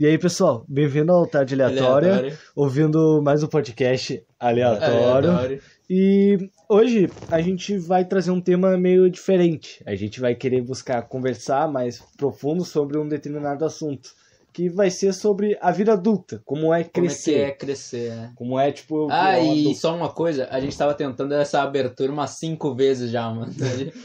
E 0.00 0.06
aí, 0.06 0.16
pessoal, 0.16 0.64
bem-vindo 0.66 1.12
ao 1.12 1.26
Tarde 1.26 1.52
Aleatória, 1.54 2.08
Aleatório. 2.14 2.38
ouvindo 2.56 3.20
mais 3.22 3.42
um 3.42 3.46
podcast 3.46 4.24
aleatório. 4.38 5.30
Aleatório. 5.30 5.62
E 5.90 6.50
hoje 6.66 7.10
a 7.30 7.42
gente 7.42 7.76
vai 7.76 8.02
trazer 8.06 8.30
um 8.30 8.40
tema 8.40 8.78
meio 8.78 9.10
diferente. 9.10 9.82
A 9.86 9.94
gente 9.94 10.18
vai 10.18 10.34
querer 10.34 10.62
buscar 10.62 11.02
conversar 11.02 11.70
mais 11.70 12.00
profundo 12.16 12.64
sobre 12.64 12.96
um 12.96 13.06
determinado 13.06 13.62
assunto, 13.62 14.08
que 14.54 14.70
vai 14.70 14.90
ser 14.90 15.12
sobre 15.12 15.58
a 15.60 15.70
vida 15.70 15.92
adulta, 15.92 16.40
como 16.46 16.72
é 16.72 16.82
Como 16.82 16.82
é 16.82 16.84
que 16.84 16.90
crescer. 16.92 17.34
é 17.40 17.50
crescer, 17.50 18.10
né? 18.16 18.32
Como 18.36 18.58
é, 18.58 18.72
tipo. 18.72 19.06
Ah, 19.10 19.38
e 19.38 19.60
adulto. 19.60 19.78
só 19.80 19.94
uma 19.94 20.08
coisa, 20.08 20.48
a 20.50 20.58
gente 20.60 20.78
tava 20.78 20.94
tentando 20.94 21.34
essa 21.34 21.60
abertura 21.60 22.10
umas 22.10 22.30
cinco 22.30 22.74
vezes 22.74 23.10
já, 23.10 23.28
mano. 23.28 23.52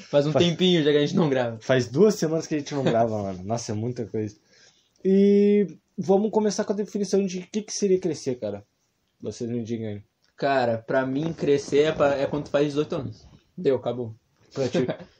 Faz 0.09 0.27
um 0.27 0.33
Faz- 0.33 0.45
tempinho 0.45 0.83
já 0.83 0.91
que 0.91 0.97
a 0.97 1.01
gente 1.05 1.15
não 1.15 1.29
grava. 1.29 1.57
Faz 1.61 1.87
duas 1.87 2.15
semanas 2.15 2.45
que 2.47 2.55
a 2.55 2.59
gente 2.59 2.75
não 2.75 2.83
grava, 2.83 3.15
mano. 3.23 3.39
Nossa, 3.45 3.71
é 3.71 3.75
muita 3.75 4.05
coisa. 4.05 4.35
E 5.07 5.67
vamos 5.97 6.31
começar 6.31 6.63
com 6.65 6.73
a 6.73 6.75
definição 6.75 7.23
de 7.25 7.39
o 7.39 7.47
que, 7.47 7.61
que 7.61 7.71
seria 7.71 7.99
crescer, 7.99 8.35
cara. 8.39 8.65
Vocês 9.21 9.47
me 9.49 9.63
digam 9.63 9.87
aí. 9.89 10.03
Cara, 10.35 10.79
pra 10.79 11.05
mim 11.05 11.31
crescer 11.31 11.83
é, 11.83 11.91
pra- 11.91 12.15
é 12.17 12.25
quando 12.25 12.45
tu 12.45 12.49
faz 12.49 12.67
18 12.69 12.95
anos. 12.95 13.27
Deu, 13.55 13.75
acabou. 13.75 14.15
Pra 14.53 14.67
ti. 14.67 14.79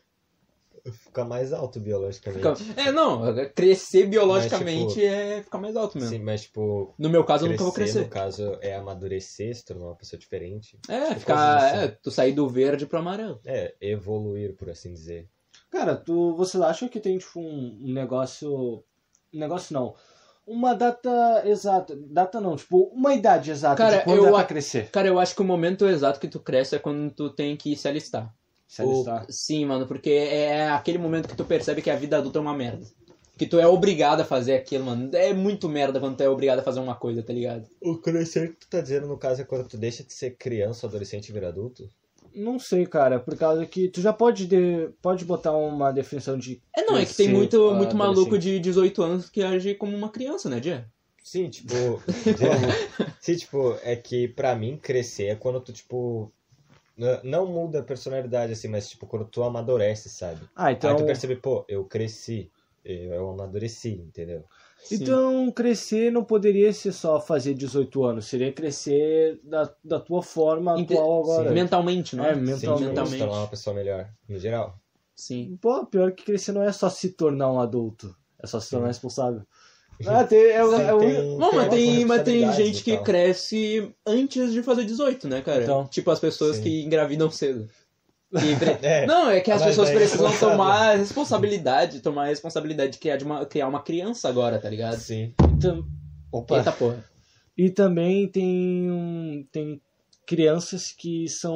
Ficar 1.03 1.25
mais 1.25 1.51
alto 1.51 1.79
biologicamente. 1.79 2.63
Fica- 2.63 2.81
É, 2.81 2.91
não, 2.91 3.21
crescer 3.55 4.05
biologicamente 4.05 4.83
Mas, 4.83 4.93
tipo, 4.93 5.05
é 5.05 5.41
ficar 5.43 5.57
mais 5.57 5.75
alto 5.75 5.97
mesmo. 5.97 6.11
Sim, 6.11 6.19
mas 6.19 6.41
tipo, 6.43 6.93
No 6.99 7.09
meu 7.09 7.23
caso, 7.23 7.45
eu 7.45 7.51
nunca 7.51 7.63
vou 7.63 7.73
crescer, 7.73 7.93
crescer. 7.93 8.05
no 8.05 8.11
caso, 8.11 8.57
é 8.61 8.75
amadurecer, 8.75 9.55
se 9.55 9.65
tornar 9.65 9.85
uma 9.85 9.95
pessoa 9.95 10.19
diferente. 10.19 10.77
É, 10.87 11.07
Tipo, 11.09 11.19
ficar. 11.21 11.57
assim. 11.57 11.77
É, 11.77 11.87
tu 11.87 12.11
sair 12.11 12.33
do 12.33 12.47
verde 12.47 12.85
pro 12.85 12.99
amarelo. 12.99 13.39
É, 13.45 13.73
evoluir, 13.81 14.55
por 14.55 14.69
assim 14.69 14.93
dizer. 14.93 15.27
Cara, 15.71 15.95
tu, 15.95 16.35
vocês 16.35 16.61
acham 16.61 16.87
que 16.87 16.99
tem, 16.99 17.17
tipo, 17.17 17.39
um, 17.39 17.79
um 17.81 17.91
negócio. 17.93 18.83
Negócio 19.37 19.73
não. 19.73 19.93
Uma 20.47 20.73
data 20.73 21.41
exata. 21.45 21.97
Data 21.97 22.39
não, 22.39 22.55
tipo, 22.55 22.83
uma 22.93 23.13
idade 23.13 23.49
exata 23.51 23.77
Cara, 23.77 23.97
de 23.97 24.03
quando 24.03 24.17
eu 24.17 24.27
é 24.27 24.31
pra 24.31 24.43
crescer. 24.43 24.89
Cara, 24.91 25.07
eu 25.07 25.19
acho 25.19 25.35
que 25.35 25.41
o 25.41 25.45
momento 25.45 25.87
exato 25.87 26.19
que 26.19 26.27
tu 26.27 26.39
cresce 26.39 26.75
é 26.75 26.79
quando 26.79 27.11
tu 27.11 27.29
tem 27.31 27.57
que 27.57 27.75
se 27.75 27.87
alistar. 27.87 28.31
Se 28.67 28.83
O- 28.83 28.91
alistar. 28.91 29.25
Sim, 29.29 29.65
mano, 29.65 29.87
porque 29.87 30.11
é 30.11 30.69
aquele 30.69 30.97
momento 30.97 31.27
que 31.27 31.35
tu 31.35 31.45
percebe 31.45 31.81
que 31.81 31.89
a 31.89 31.95
vida 31.95 32.17
adulta 32.17 32.37
é 32.37 32.41
uma 32.41 32.53
merda. 32.53 32.85
Que 33.37 33.45
tu 33.45 33.59
é 33.59 33.67
obrigado 33.67 34.21
a 34.21 34.25
fazer 34.25 34.53
aquilo, 34.55 34.85
mano. 34.85 35.09
É 35.13 35.33
muito 35.33 35.67
merda 35.67 35.99
quando 35.99 36.15
tu 36.15 36.21
é 36.23 36.29
obrigado 36.29 36.59
a 36.59 36.63
fazer 36.63 36.79
uma 36.79 36.95
coisa, 36.95 37.21
tá 37.21 37.33
ligado? 37.33 37.67
O 37.81 37.97
crescer 37.97 38.49
que 38.53 38.59
tu 38.61 38.69
tá 38.69 38.79
dizendo, 38.79 39.07
no 39.07 39.17
caso, 39.17 39.41
é 39.41 39.45
quando 39.45 39.67
tu 39.67 39.77
deixa 39.77 40.03
de 40.03 40.13
ser 40.13 40.37
criança, 40.37 40.87
adolescente 40.87 41.29
e 41.29 41.33
vira 41.33 41.49
adulto? 41.49 41.89
Não 42.35 42.59
sei, 42.59 42.85
cara, 42.85 43.19
por 43.19 43.37
causa 43.37 43.65
que 43.65 43.87
tu 43.87 44.01
já 44.01 44.11
pode, 44.11 44.45
de, 44.45 44.89
pode 45.01 45.23
botar 45.25 45.53
uma 45.53 45.91
definição 45.91 46.37
de. 46.37 46.61
É, 46.75 46.83
não, 46.83 46.97
é 46.97 47.05
que 47.05 47.15
tem 47.15 47.29
muito, 47.29 47.73
muito 47.73 47.95
maluco 47.95 48.37
de 48.37 48.59
18 48.59 49.01
anos 49.01 49.29
que 49.29 49.41
age 49.41 49.75
como 49.75 49.95
uma 49.95 50.09
criança, 50.09 50.49
né, 50.49 50.59
Dia? 50.59 50.87
Sim, 51.23 51.49
tipo. 51.49 51.73
sim, 53.19 53.35
tipo, 53.35 53.77
é 53.81 53.95
que 53.95 54.27
pra 54.27 54.55
mim 54.55 54.77
crescer 54.77 55.25
é 55.25 55.35
quando 55.35 55.59
tu, 55.59 55.73
tipo. 55.73 56.31
Não 57.23 57.45
muda 57.47 57.79
a 57.79 57.83
personalidade, 57.83 58.53
assim, 58.53 58.69
mas 58.69 58.87
tipo, 58.87 59.05
quando 59.05 59.25
tu 59.25 59.43
amadurece, 59.43 60.07
sabe? 60.07 60.47
Ah, 60.55 60.71
então. 60.71 60.91
Aí 60.91 60.95
tu 60.95 61.05
percebe, 61.05 61.35
pô, 61.35 61.65
eu 61.67 61.83
cresci. 61.83 62.49
Eu 62.83 63.31
amadureci, 63.31 63.93
entendeu? 63.93 64.45
Então, 64.91 65.51
crescer 65.51 66.11
não 66.11 66.23
poderia 66.23 66.71
ser 66.73 66.91
só 66.91 67.19
fazer 67.19 67.53
18 67.53 68.03
anos, 68.03 68.25
seria 68.25 68.51
crescer 68.51 69.39
da, 69.43 69.69
da 69.83 69.99
tua 69.99 70.21
forma 70.21 70.79
Inte- 70.79 70.93
atual 70.93 71.23
agora. 71.23 71.47
Sim. 71.49 71.53
Mentalmente, 71.55 72.15
não 72.15 72.25
É, 72.25 72.31
é? 72.31 72.35
mentalmente. 72.35 72.59
Sim, 72.59 72.65
tipo, 72.67 72.77
se 72.77 72.83
mentalmente. 72.85 73.17
tornar 73.17 73.37
uma 73.39 73.47
pessoa 73.47 73.75
melhor, 73.75 74.09
no 74.29 74.37
geral. 74.39 74.75
Sim. 75.15 75.57
Pô, 75.61 75.85
pior 75.85 76.11
que 76.11 76.23
crescer 76.25 76.51
não 76.51 76.61
é 76.63 76.71
só 76.71 76.89
se 76.89 77.09
tornar 77.09 77.51
um 77.51 77.59
adulto, 77.59 78.15
é 78.41 78.47
só 78.47 78.59
se 78.59 78.69
tornar 78.69 78.87
responsável. 78.87 79.41
Ah, 80.05 80.25
tem, 80.25 80.37
é, 80.39 80.61
Sim, 80.61 80.81
é 80.81 80.93
o- 80.93 80.99
tem- 80.99 81.37
Não, 81.37 81.53
mas 81.53 81.69
tem, 81.69 82.03
mas 82.03 82.21
tem 82.23 82.51
gente 82.51 82.83
que 82.83 82.95
tal. 82.95 83.03
cresce 83.05 83.95
antes 84.05 84.51
de 84.51 84.61
fazer 84.61 84.83
18, 84.83 85.25
né, 85.29 85.41
cara? 85.41 85.63
Então. 85.63 85.87
tipo 85.87 86.11
as 86.11 86.19
pessoas 86.19 86.57
Sim. 86.57 86.63
que 86.63 86.83
engravidam 86.83 87.31
cedo. 87.31 87.65
É, 88.81 89.05
Não, 89.05 89.29
é 89.29 89.39
que 89.41 89.51
as 89.51 89.61
Mas 89.61 89.69
pessoas 89.69 89.89
é 89.89 89.93
precisam 89.93 90.37
tomar 90.37 90.95
responsabilidade, 90.97 92.01
tomar 92.01 92.25
responsabilidade 92.27 92.93
de 92.93 92.97
criar, 92.99 93.17
de 93.17 93.23
uma, 93.23 93.45
criar 93.45 93.67
uma 93.67 93.81
criança 93.81 94.27
agora, 94.29 94.59
tá 94.59 94.69
ligado? 94.69 94.97
sim. 94.97 95.33
tam- 95.61 95.85
Opa. 96.31 96.57
Eita 96.57 96.71
porra. 96.71 97.03
E 97.57 97.69
também 97.69 98.27
tem, 98.27 98.91
um- 98.91 99.45
tem 99.51 99.81
crianças 100.27 100.91
que 100.91 101.27
são 101.29 101.55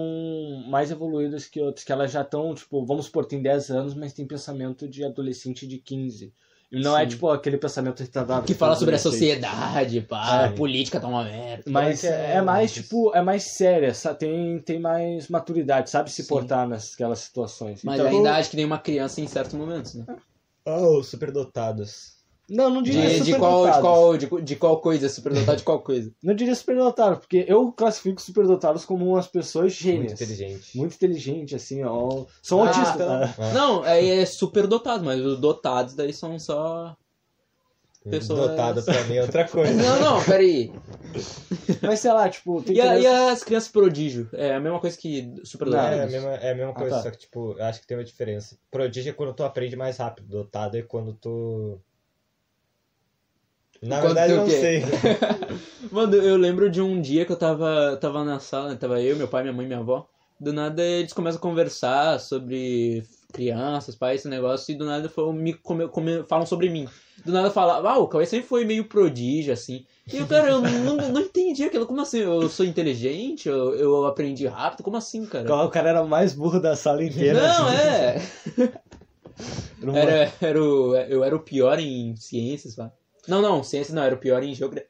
mais 0.69 0.91
evoluídas 0.91 1.45
que 1.47 1.59
outras, 1.59 1.83
que 1.83 1.91
elas 1.91 2.11
já 2.11 2.21
estão, 2.21 2.53
tipo, 2.53 2.85
vamos 2.85 3.07
supor, 3.07 3.25
tem 3.25 3.41
10 3.41 3.69
anos, 3.69 3.93
mas 3.93 4.13
tem 4.13 4.25
pensamento 4.27 4.87
de 4.87 5.03
adolescente 5.03 5.67
de 5.67 5.79
15. 5.79 6.33
Não 6.71 6.95
é, 6.95 7.01
Sim. 7.01 7.09
tipo, 7.09 7.29
aquele 7.29 7.57
pensamento 7.57 7.99
retardado. 8.01 8.45
Que 8.45 8.53
fala 8.53 8.75
sobre 8.75 8.93
a 8.95 8.99
sociedade, 8.99 10.01
pá, 10.01 10.43
É. 10.43 10.45
a 10.45 10.51
política 10.51 10.99
tá 10.99 11.07
uma 11.07 11.23
merda. 11.23 11.63
Mas 11.65 12.03
é 12.03 12.33
é, 12.33 12.35
é? 12.35 12.41
mais, 12.41 12.71
tipo, 12.71 13.11
é 13.15 13.21
mais 13.23 13.43
séria, 13.43 13.91
tem, 14.17 14.59
tem 14.59 14.79
mais 14.79 15.27
maturidade, 15.29 15.89
sabe 15.89 16.11
se 16.11 16.21
Sim. 16.21 16.29
portar 16.29 16.67
naquelas 16.67 17.19
situações. 17.19 17.83
Mas 17.83 17.99
Então, 17.99 18.11
ainda 18.11 18.35
acho 18.35 18.51
que 18.51 18.55
nem 18.55 18.65
uma 18.65 18.77
criança 18.77 19.19
em 19.19 19.25
certos 19.27 19.55
momentos, 19.55 19.95
né? 19.95 20.05
Ah, 20.65 20.87
os 20.87 21.07
superdotados. 21.07 22.18
Não, 22.49 22.69
não 22.69 22.81
diria 22.81 23.07
De, 23.07 23.21
de, 23.21 23.35
qual, 23.37 23.65
de, 23.71 23.79
qual, 23.79 24.17
de, 24.17 24.41
de 24.41 24.55
qual 24.55 24.81
coisa? 24.81 25.07
Superdotado 25.07 25.57
de 25.57 25.63
qual 25.63 25.79
coisa? 25.81 26.11
Não 26.23 26.33
diria 26.33 26.55
superdotado, 26.55 27.17
porque 27.17 27.45
eu 27.47 27.71
classifico 27.71 28.19
superdotados 28.21 28.85
como 28.85 29.05
umas 29.07 29.27
pessoas 29.27 29.65
Muito 29.73 29.83
gênias. 29.83 30.13
inteligente. 30.13 30.77
Muito 30.77 30.95
inteligente, 30.95 31.55
assim, 31.55 31.83
ó. 31.83 32.25
São 32.41 32.63
Ah, 32.63 32.67
autistas. 32.67 32.95
então. 32.95 33.11
Ah. 33.23 33.35
Ah, 33.37 33.53
Não, 33.53 33.83
aí 33.83 34.09
é 34.09 34.25
superdotado, 34.25 35.03
mas 35.05 35.23
os 35.23 35.39
dotados 35.39 35.93
daí 35.95 36.11
são 36.11 36.37
só. 36.39 36.95
pessoas- 38.09 38.49
Dotado 38.51 38.81
pra 38.83 39.03
mim 39.03 39.15
é 39.15 39.21
outra 39.21 39.47
coisa. 39.47 39.73
Não, 39.73 39.99
não, 39.99 40.23
peraí. 40.23 40.71
Mas 41.81 41.99
sei 41.99 42.11
lá, 42.11 42.29
tipo, 42.29 42.61
tem 42.63 42.75
E, 42.77 42.81
a- 42.81 42.97
e 42.99 43.05
as 43.05 43.43
crianças 43.43 43.69
prodígio? 43.69 44.27
É 44.33 44.55
a 44.55 44.59
mesma 44.59 44.79
coisa 44.79 44.97
que 44.97 45.31
É, 45.41 45.45
superdotados? 45.45 45.99
a 45.99 46.07
mesma, 46.07 46.29
é 46.35 46.51
a 46.51 46.55
mesma 46.55 46.71
Ah, 46.71 46.75
coisa, 46.75 46.95
tá. 46.95 47.03
só 47.03 47.11
que, 47.11 47.17
tipo, 47.17 47.55
eu 47.57 47.63
acho 47.65 47.81
que 47.81 47.87
tem 47.87 47.97
uma 47.97 48.03
diferença. 48.03 48.57
Prodígio 48.71 49.09
é 49.09 49.13
quando 49.13 49.33
tu 49.33 49.43
aprende 49.43 49.75
mais 49.75 49.97
rápido, 49.97 50.27
dotado 50.27 50.77
é 50.77 50.81
quando 50.81 51.13
tu. 51.13 51.79
Na 53.81 54.01
Quando 54.01 54.15
verdade, 54.15 54.33
não 54.33 54.49
sei. 54.49 54.83
Mano, 55.91 56.15
eu 56.15 56.35
lembro 56.37 56.69
de 56.69 56.81
um 56.81 56.99
dia 57.01 57.25
que 57.25 57.31
eu 57.31 57.37
tava, 57.37 57.97
tava 57.99 58.23
na 58.25 58.39
sala, 58.39 58.75
tava 58.75 59.01
eu, 59.01 59.15
meu 59.15 59.27
pai, 59.27 59.43
minha 59.43 59.53
mãe 59.53 59.65
e 59.65 59.67
minha 59.67 59.79
avó. 59.79 60.07
Do 60.39 60.53
nada 60.53 60.81
eles 60.81 61.13
começam 61.13 61.37
a 61.37 61.41
conversar 61.41 62.19
sobre 62.19 63.03
crianças, 63.33 63.95
pais, 63.95 64.21
esse 64.21 64.27
negócio, 64.29 64.71
e 64.71 64.77
do 64.77 64.85
nada 64.85 65.09
falam, 65.09 65.33
me, 65.33 65.53
come- 65.53 65.87
come- 65.87 66.23
falam 66.23 66.45
sobre 66.45 66.69
mim. 66.69 66.87
Do 67.25 67.31
nada 67.33 67.51
fala, 67.51 67.77
ah, 67.89 67.97
o 67.97 68.07
Cauê 68.07 68.25
sempre 68.25 68.47
foi 68.47 68.63
meio 68.63 68.85
prodígio, 68.85 69.51
assim. 69.53 69.85
E 70.11 70.17
eu, 70.17 70.25
cara, 70.27 70.49
eu 70.49 70.61
não, 70.61 70.95
não 71.11 71.21
entendi 71.21 71.63
aquilo. 71.63 71.85
Como 71.85 72.01
assim? 72.01 72.19
Eu 72.19 72.47
sou 72.49 72.65
inteligente? 72.65 73.47
Eu, 73.49 73.75
eu 73.75 74.05
aprendi 74.05 74.47
rápido? 74.47 74.83
Como 74.83 74.95
assim, 74.97 75.25
cara? 75.25 75.53
O 75.53 75.69
cara 75.69 75.89
era 75.89 76.01
o 76.01 76.07
mais 76.07 76.33
burro 76.33 76.59
da 76.59 76.75
sala 76.75 77.03
inteira. 77.03 77.41
Não, 77.41 77.67
assim. 77.67 77.75
é. 77.75 78.21
Era 79.93 80.33
Era, 80.41 80.61
o, 80.61 80.95
eu 80.95 81.23
era 81.23 81.35
o 81.35 81.39
pior 81.39 81.79
em 81.79 82.15
ciências, 82.15 82.75
pá. 82.75 82.91
Não, 83.29 83.41
não, 83.41 83.63
ciências 83.63 83.93
não, 83.93 84.03
era 84.03 84.15
o 84.15 84.19
pior 84.19 84.43
em 84.43 84.53
geografia. 84.53 84.89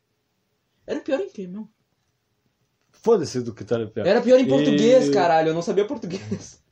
Era 0.87 0.99
o 0.99 1.03
pior 1.03 1.19
em 1.19 1.29
quê, 1.29 1.47
meu? 1.47 1.67
Foda-se 2.91 3.41
do 3.41 3.53
que 3.53 3.63
tu 3.63 3.73
era 3.73 3.87
pior. 3.87 4.05
Era 4.05 4.21
pior 4.21 4.39
em 4.39 4.43
E- 4.45 4.49
português, 4.49 5.09
caralho. 5.09 5.49
Eu 5.49 5.53
não 5.53 5.61
sabia 5.61 5.85
português. 5.85 6.59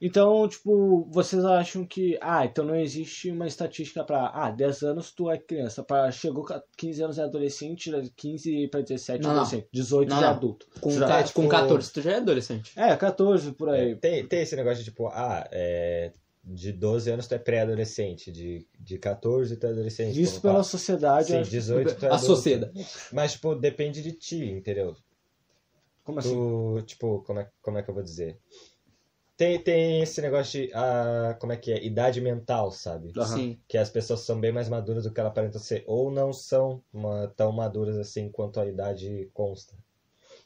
Então, 0.00 0.46
tipo, 0.48 1.08
vocês 1.10 1.44
acham 1.44 1.84
que. 1.84 2.16
Ah, 2.22 2.44
então 2.44 2.64
não 2.64 2.76
existe 2.76 3.32
uma 3.32 3.48
estatística 3.48 4.04
pra. 4.04 4.30
Ah, 4.32 4.48
10 4.48 4.82
anos 4.84 5.10
tu 5.10 5.28
é 5.28 5.36
criança. 5.36 5.82
Pra, 5.82 6.08
chegou 6.12 6.46
a 6.52 6.62
15 6.76 7.02
anos 7.02 7.18
é 7.18 7.24
adolescente, 7.24 7.90
15 8.14 8.68
pra 8.68 8.80
17 8.80 9.24
Não, 9.24 9.30
adolescente. 9.32 9.66
18 9.72 10.08
Não, 10.08 10.20
já 10.20 10.22
é 10.22 10.28
não. 10.30 10.36
adulto. 10.36 10.68
Com, 10.80 10.90
Já- 10.92 11.20
tipo- 11.24 11.42
com 11.42 11.48
14, 11.48 11.92
tu 11.92 12.00
já 12.00 12.12
é 12.12 12.16
adolescente. 12.18 12.70
É, 12.78 12.94
14 12.96 13.50
por 13.50 13.70
aí. 13.70 13.90
É, 13.90 13.94
tem, 13.96 14.24
tem 14.24 14.42
esse 14.42 14.54
negócio 14.54 14.78
de, 14.78 14.84
tipo, 14.84 15.08
ah, 15.08 15.48
é, 15.50 16.12
de 16.48 16.72
12 16.72 17.10
anos 17.10 17.26
tu 17.26 17.34
é 17.34 17.38
pré-adolescente, 17.38 18.32
de, 18.32 18.66
de 18.80 18.98
14 18.98 19.56
tu 19.56 19.66
é 19.66 19.70
adolescente. 19.70 20.14
Como 20.24 20.40
pela 20.40 20.52
fala. 20.54 20.64
sociedade. 20.64 21.26
Sim, 21.28 21.36
acho- 21.38 21.50
18 21.50 21.94
tu 21.96 22.06
é 22.06 22.08
A 22.08 22.14
adulto. 22.14 22.26
sociedade. 22.36 22.86
Mas, 23.12 23.32
tipo, 23.32 23.54
depende 23.54 24.02
de 24.02 24.12
ti, 24.12 24.44
entendeu? 24.50 24.96
Como 26.04 26.18
assim? 26.20 26.32
Tu, 26.34 26.82
tipo, 26.86 27.22
como 27.22 27.40
é, 27.40 27.50
como 27.60 27.76
é 27.78 27.82
que 27.82 27.90
eu 27.90 27.94
vou 27.94 28.02
dizer? 28.02 28.38
Tem, 29.36 29.60
tem 29.62 30.02
esse 30.02 30.20
negócio 30.20 30.66
de, 30.66 30.72
ah, 30.74 31.36
como 31.38 31.52
é 31.52 31.56
que 31.56 31.70
é? 31.70 31.84
Idade 31.84 32.20
mental, 32.20 32.72
sabe? 32.72 33.12
Aham. 33.16 33.36
Sim. 33.36 33.60
Que 33.68 33.78
as 33.78 33.88
pessoas 33.88 34.20
são 34.20 34.40
bem 34.40 34.50
mais 34.50 34.68
maduras 34.68 35.04
do 35.04 35.12
que 35.12 35.20
ela 35.20 35.28
aparenta 35.28 35.58
ser, 35.60 35.84
ou 35.86 36.10
não 36.10 36.32
são 36.32 36.82
uma- 36.92 37.28
tão 37.36 37.52
maduras 37.52 37.96
assim 37.98 38.28
quanto 38.30 38.58
a 38.58 38.66
idade 38.66 39.30
consta. 39.32 39.76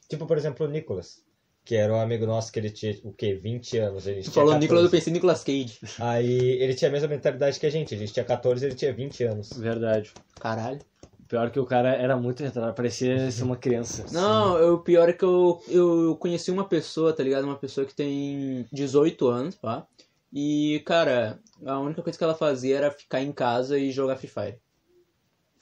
Tipo, 0.07 0.27
por 0.27 0.37
exemplo, 0.37 0.67
o 0.67 0.69
Nicolas, 0.69 1.23
que 1.65 1.75
era 1.75 1.93
um 1.93 1.99
amigo 1.99 2.25
nosso 2.25 2.51
que 2.51 2.59
ele 2.59 2.69
tinha, 2.69 2.95
o 3.03 3.13
quê? 3.13 3.33
20 3.35 3.77
anos. 3.77 4.07
A 4.07 4.11
gente 4.13 4.25
Tu 4.25 4.31
tinha 4.31 4.43
falou 4.45 4.59
Nicolas, 4.59 4.83
eu 4.83 4.89
14. 4.89 4.91
pensei 4.91 5.11
em 5.11 5.13
Nicolas 5.13 5.43
Cage. 5.43 5.79
Aí 5.99 6.41
ele 6.61 6.73
tinha 6.75 6.89
a 6.89 6.91
mesma 6.91 7.07
mentalidade 7.07 7.59
que 7.59 7.65
a 7.65 7.69
gente. 7.69 7.95
A 7.95 7.97
gente 7.97 8.11
tinha 8.13 8.25
14 8.25 8.65
ele 8.65 8.75
tinha 8.75 8.93
20 8.93 9.23
anos. 9.23 9.55
Verdade. 9.57 10.11
Caralho. 10.39 10.79
Pior 11.27 11.49
que 11.49 11.59
o 11.59 11.65
cara 11.65 11.89
era 11.95 12.15
muito 12.17 12.43
retardado, 12.43 12.75
parecia 12.75 13.31
ser 13.31 13.43
uma 13.43 13.55
criança. 13.55 14.05
Não, 14.11 14.55
eu- 14.57 14.73
o 14.75 14.79
pior 14.79 15.09
é 15.09 15.13
que 15.13 15.23
eu, 15.23 15.63
eu 15.67 16.15
conheci 16.19 16.51
uma 16.51 16.65
pessoa, 16.67 17.11
tá 17.13 17.23
ligado? 17.23 17.45
Uma 17.45 17.55
pessoa 17.57 17.87
que 17.87 17.95
tem 17.95 18.67
18 18.71 19.27
anos, 19.29 19.55
pá. 19.55 19.87
E, 20.31 20.81
cara, 20.85 21.39
a 21.65 21.79
única 21.79 22.03
coisa 22.03 22.17
que 22.17 22.23
ela 22.23 22.35
fazia 22.35 22.77
era 22.77 22.91
ficar 22.91 23.21
em 23.21 23.31
casa 23.31 23.79
e 23.79 23.91
jogar 23.91 24.15
Free 24.17 24.29
Fire. 24.29 24.57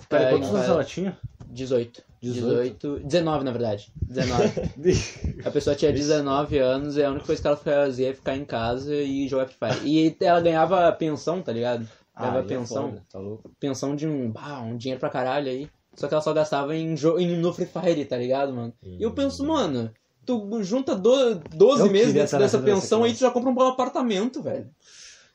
Pera, 0.09 0.31
quantos 0.31 0.49
anos 0.49 0.67
ela 0.67 0.83
tinha? 0.83 1.17
18. 1.51 2.03
18? 2.21 2.77
18. 2.77 3.07
19, 3.07 3.43
na 3.43 3.51
verdade. 3.51 3.91
19. 4.01 4.51
A 5.45 5.51
pessoa 5.51 5.75
tinha 5.75 5.91
19 5.91 6.57
anos 6.59 6.97
e 6.97 7.03
a 7.03 7.09
única 7.09 7.25
coisa 7.25 7.41
que 7.41 7.47
ela 7.47 7.57
fazia 7.57 8.09
é 8.09 8.13
ficar 8.13 8.35
em 8.35 8.45
casa 8.45 8.95
e 8.95 9.27
jogar 9.27 9.47
Free 9.47 9.57
Fire. 9.73 9.87
E 9.87 10.15
ela 10.19 10.39
ganhava 10.39 10.91
pensão, 10.91 11.41
tá 11.41 11.51
ligado? 11.51 11.87
Ganhava 12.17 12.39
é 12.39 12.43
pensão. 12.43 12.89
foda, 12.89 13.03
tá 13.11 13.19
louco. 13.19 13.51
Pensão 13.59 13.95
de 13.95 14.07
um, 14.07 14.31
bah, 14.31 14.61
um 14.61 14.77
dinheiro 14.77 14.99
pra 14.99 15.09
caralho 15.09 15.49
aí. 15.49 15.69
Só 15.95 16.07
que 16.07 16.13
ela 16.13 16.21
só 16.21 16.33
gastava 16.33 16.75
em, 16.75 16.95
em 17.19 17.37
no 17.37 17.53
Free 17.53 17.65
Fire, 17.65 18.05
tá 18.05 18.17
ligado, 18.17 18.53
mano? 18.53 18.73
E 18.83 19.01
eu 19.03 19.11
penso, 19.11 19.45
mano, 19.45 19.91
tu 20.25 20.63
junta 20.63 20.95
do, 20.95 21.35
12 21.35 21.81
Eu 21.81 21.91
meses 21.91 22.13
dessa, 22.13 22.59
pensão 22.59 23.03
aí, 23.03 23.13
tu 23.13 23.19
já 23.19 23.31
compra 23.31 23.51
um 23.51 23.67
apartamento, 23.67 24.41
velho. 24.41 24.69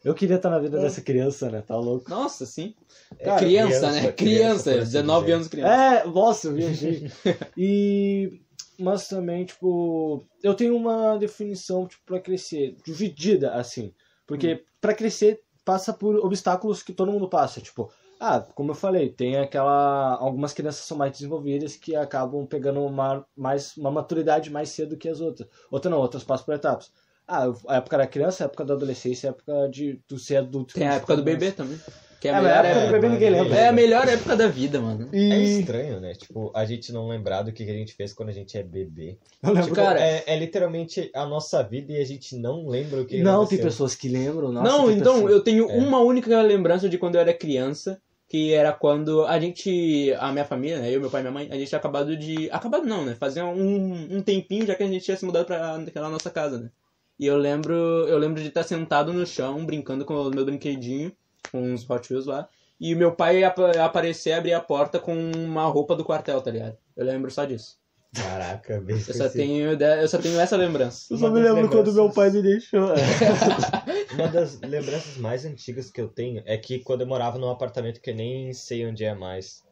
Eu 0.06 0.14
queria 0.14 0.36
estar 0.36 0.50
na 0.50 0.60
vida 0.60 0.78
dessa 0.78 1.00
criança, 1.02 1.50
né? 1.50 1.62
Tá 1.62 1.74
louco. 1.76 2.08
Nossa, 2.08 2.46
sim. 2.46 2.76
Cara, 3.24 3.40
criança, 3.40 3.90
criança, 3.90 3.90
né? 3.90 4.12
criança, 4.12 4.12
Criança, 4.12 4.70
por 4.70 4.78
assim 4.78 4.92
19 4.92 5.20
dizer. 5.24 5.34
anos 5.34 5.48
criança. 5.48 5.74
É, 5.74 6.06
nossa, 6.06 6.46
eu 6.46 6.54
viajei. 6.54 7.10
e. 7.58 8.40
Mas 8.78 9.08
também, 9.08 9.44
tipo. 9.44 10.24
Eu 10.44 10.54
tenho 10.54 10.76
uma 10.76 11.18
definição, 11.18 11.88
tipo, 11.88 12.04
pra 12.06 12.20
crescer, 12.20 12.76
dividida, 12.84 13.54
assim. 13.54 13.92
Porque 14.28 14.62
pra 14.80 14.94
crescer 14.94 15.42
passa 15.64 15.92
por 15.92 16.14
obstáculos 16.24 16.84
que 16.84 16.92
todo 16.92 17.10
mundo 17.10 17.28
passa. 17.28 17.60
Tipo, 17.60 17.90
ah, 18.20 18.40
como 18.54 18.70
eu 18.70 18.76
falei, 18.76 19.08
tem 19.10 19.36
aquela. 19.38 20.14
Algumas 20.20 20.52
crianças 20.52 20.84
são 20.84 20.96
mais 20.96 21.10
desenvolvidas 21.10 21.74
que 21.74 21.96
acabam 21.96 22.46
pegando 22.46 22.80
uma, 22.80 23.26
mais, 23.36 23.76
uma 23.76 23.90
maturidade 23.90 24.50
mais 24.50 24.68
cedo 24.68 24.96
que 24.96 25.08
as 25.08 25.20
outras. 25.20 25.48
Outras 25.68 25.90
não, 25.90 25.98
outras 25.98 26.22
passam 26.22 26.46
por 26.46 26.54
etapas. 26.54 26.92
Ah, 27.28 27.52
a 27.69 27.76
época 27.76 27.99
da 27.99 28.06
criança, 28.06 28.44
a 28.44 28.46
época 28.46 28.64
da 28.64 28.75
adolescência, 28.75 29.31
a 29.31 29.32
época 29.32 29.69
de 29.70 30.00
tu 30.06 30.19
ser 30.19 30.37
adulto. 30.37 30.75
Tem 30.75 30.87
a 30.87 30.94
época 30.94 31.17
do 31.17 31.23
bebê 31.23 31.50
também. 31.52 31.78
Que 32.20 32.28
é 32.28 32.32
a 32.34 32.38
É, 32.38 32.40
melhor 32.40 32.64
época 32.64 32.87
do 32.87 32.93
bebê 32.93 33.08
ninguém 33.08 33.31
lembra. 33.31 33.56
É 33.58 33.69
a 33.69 33.73
melhor 33.73 34.08
época 34.08 34.37
da 34.37 34.46
vida, 34.49 34.81
mano. 34.81 35.08
É 35.12 35.17
E... 35.19 35.58
estranho, 35.61 36.00
né? 36.00 36.14
Tipo, 36.14 36.50
a 36.55 36.64
gente 36.64 36.93
não 36.93 37.08
lembrar 37.08 37.43
do 37.43 37.52
que 37.52 37.64
que 37.64 37.70
a 37.70 37.75
gente 37.75 37.93
fez 37.94 38.12
quando 38.14 38.31
a 38.31 38.32
gente 38.32 38.56
é 38.56 38.62
bebê. 38.62 39.19
Eu 39.43 39.50
lembro 39.50 39.62
Tipo, 39.64 39.75
cara- 39.76 40.00
é, 40.00 40.23
é 40.26 40.38
literalmente 40.38 41.11
a 41.14 41.26
nossa 41.26 41.62
vida 41.62 41.93
e 41.93 42.00
a 42.00 42.05
gente 42.06 42.37
não 42.37 42.67
lembra 42.69 43.02
o 43.02 43.05
que 43.05 43.20
Não, 43.23 43.34
aconteceu. 43.43 43.58
tem 43.58 43.67
pessoas 43.67 43.94
que 43.94 44.08
lembram. 44.08 44.50
Nossa, 44.52 44.69
não, 44.78 44.90
então, 44.90 45.14
pessoas- 45.14 45.32
eu 45.32 45.40
tenho 45.43 45.69
É. 45.70 45.75
uma 45.78 45.99
única 46.00 46.40
lembrança 46.40 46.88
de 46.88 46.96
quando 46.96 47.17
eu 47.17 47.20
era 47.20 47.34
criança, 47.34 48.00
que 48.28 48.52
era 48.55 48.73
quando 48.73 49.25
a 49.26 49.38
gente, 49.38 50.12
a 50.19 50.32
minha 50.32 50.44
família, 50.44 50.78
né, 50.81 50.90
eu, 50.94 51.00
meu 51.00 51.11
pai 51.11 51.20
e 51.20 51.25
minha 51.25 51.32
mãe, 51.32 51.49
a 51.50 51.55
gente 51.56 51.69
tinha 51.69 51.78
acabado 51.78 52.17
de... 52.17 52.49
Acabado 52.50 52.87
não, 52.87 53.05
né, 53.05 53.14
fazia 53.14 53.44
um, 53.44 54.17
um 54.17 54.23
tempinho 54.23 54.67
já 54.67 54.75
que 54.75 54.82
a 54.82 54.87
gente 54.87 55.05
tinha 55.05 55.17
se 55.17 55.25
mudado 55.25 55.44
pra 55.44 55.76
naquela 55.78 56.08
nossa 56.08 56.31
casa, 56.31 56.58
né. 56.58 56.70
E 57.18 57.26
eu 57.26 57.36
lembro, 57.36 57.74
eu 57.74 58.18
lembro 58.18 58.40
de 58.42 58.48
estar 58.48 58.62
sentado 58.62 59.12
no 59.12 59.26
chão, 59.26 59.64
brincando 59.64 60.04
com 60.04 60.14
o 60.14 60.30
meu 60.30 60.44
brinquedinho, 60.44 61.10
com 61.50 61.60
uns 61.72 61.88
Hot 61.88 62.12
Wheels 62.12 62.26
lá, 62.26 62.48
e 62.78 62.94
meu 62.94 63.12
pai 63.12 63.42
ap 63.42 63.58
aparecer, 63.80 64.32
abrir 64.32 64.52
a 64.52 64.60
porta 64.60 64.98
com 64.98 65.14
uma 65.14 65.64
roupa 65.66 65.96
do 65.96 66.04
quartel, 66.04 66.40
tá 66.42 66.50
ligado? 66.50 66.76
Eu 66.96 67.06
lembro 67.06 67.30
só 67.30 67.44
disso. 67.46 67.78
Caraca, 68.14 68.80
bem 68.80 68.96
Eu 68.96 69.14
só 69.14 69.28
tenho, 69.28 69.70
eu 69.82 70.08
só 70.08 70.18
tenho 70.18 70.38
essa 70.40 70.56
lembrança. 70.56 71.06
Eu 71.12 71.18
só 71.18 71.26
Uma 71.26 71.34
me 71.38 71.42
das 71.42 71.54
lembro 71.54 71.70
quando 71.70 71.92
meu 71.92 72.04
lembranças- 72.04 72.14
pai 72.14 72.30
me 72.30 72.42
deixou. 72.42 72.88
Uma 74.14 74.28
das 74.28 74.60
lembranças 74.60 75.16
mais 75.18 75.44
antigas 75.44 75.90
que 75.90 76.00
eu 76.00 76.08
tenho 76.08 76.42
é 76.46 76.56
que 76.56 76.78
quando 76.80 77.00
eu 77.02 77.06
morava 77.06 77.38
num 77.38 77.50
apartamento 77.50 78.00
que 78.00 78.10
eu 78.10 78.14
nem 78.14 78.52
sei 78.52 78.86
onde 78.86 79.04
é 79.04 79.14
mais, 79.14 79.62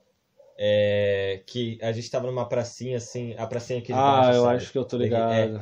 é 0.58 1.42
que 1.46 1.78
a 1.82 1.92
gente 1.92 2.10
tava 2.10 2.26
numa 2.26 2.48
pracinha 2.48 2.96
assim, 2.98 3.34
a 3.38 3.46
pracinha 3.46 3.78
aqui 3.78 3.88
de 3.88 3.98
ah, 3.98 4.02
baixo, 4.02 4.38
eu 4.38 4.42
sabe? 4.44 4.56
acho 4.56 4.72
que 4.72 4.78
eu 4.78 4.84
tô 4.84 4.96
É, 4.96 5.00
ligado. 5.00 5.60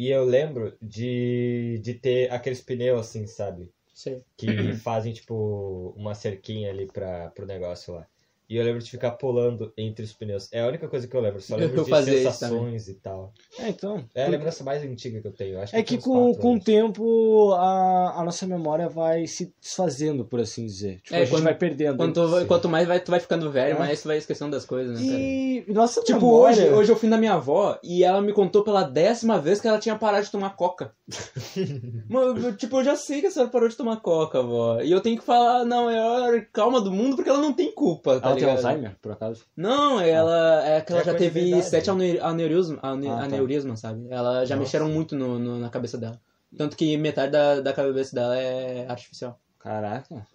E 0.00 0.08
eu 0.08 0.24
lembro 0.24 0.74
de, 0.80 1.78
de 1.82 1.92
ter 1.92 2.32
aqueles 2.32 2.62
pneus 2.62 3.00
assim, 3.00 3.26
sabe? 3.26 3.70
Sei. 3.92 4.22
Que 4.34 4.46
fazem 4.80 5.12
tipo 5.12 5.92
uma 5.94 6.14
cerquinha 6.14 6.70
ali 6.70 6.86
pra, 6.86 7.28
pro 7.32 7.44
negócio 7.44 7.92
lá. 7.92 8.06
E 8.50 8.56
eu 8.56 8.64
lembro 8.64 8.82
de 8.82 8.90
ficar 8.90 9.12
pulando 9.12 9.72
entre 9.78 10.04
os 10.04 10.12
pneus. 10.12 10.48
É 10.52 10.60
a 10.60 10.66
única 10.66 10.88
coisa 10.88 11.06
que 11.06 11.16
eu 11.16 11.20
lembro, 11.20 11.40
só 11.40 11.54
lembro 11.54 11.76
Eu 11.82 11.84
de 11.84 12.04
sensações 12.04 12.88
e 12.88 12.94
tal. 12.94 13.32
É, 13.60 13.68
então. 13.68 14.04
É 14.12 14.24
a 14.24 14.28
lembrança 14.28 14.64
mais 14.64 14.82
antiga 14.82 15.20
que 15.20 15.28
eu 15.28 15.32
tenho. 15.32 15.60
Acho 15.60 15.76
É 15.76 15.82
que 15.84 15.96
tenho 15.96 16.16
uns 16.16 16.36
com, 16.36 16.42
com 16.42 16.54
o 16.56 16.60
tempo 16.60 17.52
a, 17.52 18.20
a 18.20 18.24
nossa 18.24 18.48
memória 18.48 18.88
vai 18.88 19.24
se 19.28 19.54
desfazendo, 19.62 20.24
por 20.24 20.40
assim 20.40 20.66
dizer. 20.66 20.96
Tipo, 21.00 21.14
É, 21.14 21.18
a 21.18 21.20
gente 21.20 21.30
quando- 21.30 21.44
vai 21.44 21.54
perdendo. 21.54 21.96
Quanto, 21.96 22.46
quanto 22.48 22.68
mais 22.68 22.88
vai, 22.88 22.98
tu 22.98 23.12
vai 23.12 23.20
ficando 23.20 23.52
velho, 23.52 23.76
É. 23.76 23.78
mais 23.78 24.02
tu 24.02 24.08
vai 24.08 24.18
esquecendo 24.18 24.50
das 24.50 24.64
coisas, 24.64 25.00
né, 25.00 25.06
cara? 25.06 25.20
E 25.20 25.64
nossa 25.68 26.02
Tipo, 26.02 26.18
memória... 26.20 26.64
hoje, 26.64 26.74
hoje 26.74 26.92
eu 26.92 26.96
fui 26.96 27.08
na 27.08 27.18
minha 27.18 27.34
avó 27.34 27.78
e 27.84 28.02
ela 28.02 28.20
me 28.20 28.32
contou 28.32 28.64
pela 28.64 28.82
décima 28.82 29.38
vez 29.38 29.60
que 29.60 29.68
ela 29.68 29.78
tinha 29.78 29.94
parado 29.94 30.24
de 30.24 30.32
tomar 30.32 30.56
coca. 30.56 30.92
Mano, 32.08 32.52
tipo, 32.54 32.78
eu 32.78 32.84
já 32.84 32.96
sei 32.96 33.20
que 33.20 33.26
a 33.28 33.30
senhora 33.30 33.50
parou 33.50 33.68
de 33.68 33.76
tomar 33.76 33.96
coca, 34.00 34.42
vó. 34.42 34.80
E 34.80 34.90
eu 34.90 35.00
tenho 35.00 35.18
que 35.18 35.24
falar, 35.24 35.64
não, 35.64 35.88
é 35.88 35.98
a 35.98 36.02
maior 36.30 36.46
calma 36.52 36.80
do 36.80 36.90
mundo 36.90 37.14
porque 37.16 37.30
ela 37.30 37.40
não 37.40 37.52
tem 37.52 37.72
culpa, 37.72 38.18
tá 38.20 38.30
Ela 38.30 38.39
tem 38.40 38.48
ligado? 38.48 38.66
Alzheimer, 38.66 38.96
por 39.00 39.12
acaso? 39.12 39.44
Não, 39.56 40.00
ela 40.00 40.66
é 40.68 40.80
que 40.80 40.92
ela 40.92 41.00
É 41.02 41.04
já 41.04 41.10
coisa 41.12 41.12
de 41.12 41.18
teve 41.18 41.40
verdade. 41.50 41.64
sete 41.70 41.90
ane- 41.90 42.18
aneurisma, 42.20 42.78
ane, 42.82 43.08
Ah, 43.08 43.16
tá. 43.18 43.22
aneurisma, 43.24 43.76
sabe? 43.76 44.06
Ela 44.10 44.44
já 44.44 44.54
Nossa. 44.54 44.64
mexeram 44.64 44.88
muito 44.88 45.14
no, 45.16 45.38
no- 45.38 45.58
na 45.58 45.68
cabeça 45.70 45.96
dela. 45.98 46.20
Tanto 46.56 46.76
que 46.76 46.96
metade 46.96 47.32
da, 47.32 47.60
da 47.60 47.72
cabeça 47.72 48.14
dela 48.14 48.36
é 48.36 48.86
artificial. 48.88 49.38
Caraca. 49.58 50.26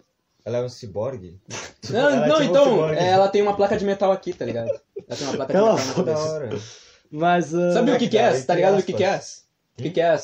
Ela 0.44 0.58
é 0.58 0.62
um 0.62 0.68
ciborgue? 0.68 1.40
Não, 1.90 1.98
Ela 2.00 2.24
é 2.26 2.28
não 2.28 2.36
tipo 2.40 2.48
um 2.48 2.50
então, 2.50 2.88
é, 2.90 3.08
ela 3.10 3.28
tem 3.28 3.42
uma 3.42 3.54
placa 3.56 3.76
de 3.76 3.84
metal 3.84 4.10
aqui, 4.12 4.32
tá 4.32 4.44
ligado? 4.44 4.68
Ela 4.68 5.16
tem 5.18 5.26
uma 5.28 5.36
placa 5.36 5.52
de 5.52 5.58
a 5.58 5.62
metal 5.62 5.76
na 5.76 5.84
Da 5.84 5.94
cabeça. 5.94 6.32
hora. 6.32 6.48
Mas... 7.10 7.54
ah, 7.54 7.72
Sabe 7.72 7.90
o 7.92 7.98
que 7.98 8.08
que 8.08 8.18
é? 8.18 8.40
Tá 8.42 8.54
ligado 8.54 8.78
o 8.78 8.82
que 8.82 8.92
que 8.92 9.04
é? 9.04 9.20
O 9.78 9.82
que 9.82 9.90
que 9.90 10.00
é? 10.00 10.16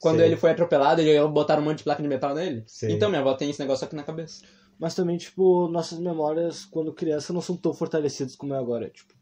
Quando 0.00 0.18
Sei. 0.18 0.26
ele 0.26 0.36
foi 0.36 0.50
atropelado, 0.50 1.00
ele 1.00 1.26
botaram 1.28 1.62
um 1.62 1.64
monte 1.64 1.78
de 1.78 1.84
placa 1.84 2.00
de 2.02 2.08
metal 2.08 2.34
nele? 2.34 2.62
Sei. 2.66 2.92
Então, 2.92 3.08
minha 3.08 3.20
avó 3.20 3.34
tem 3.34 3.48
esse 3.50 3.58
negócio 3.60 3.84
aqui 3.86 3.96
na 3.96 4.02
cabeça. 4.02 4.42
Mas 4.78 4.94
também, 4.94 5.16
tipo, 5.16 5.66
nossas 5.68 5.98
memórias, 5.98 6.64
quando 6.64 6.92
criança, 6.92 7.32
não 7.32 7.40
são 7.40 7.56
tão 7.56 7.74
fortalecidas 7.74 8.36
como 8.36 8.54
é 8.54 8.58
agora. 8.58 8.88
Tipo, 8.90 9.12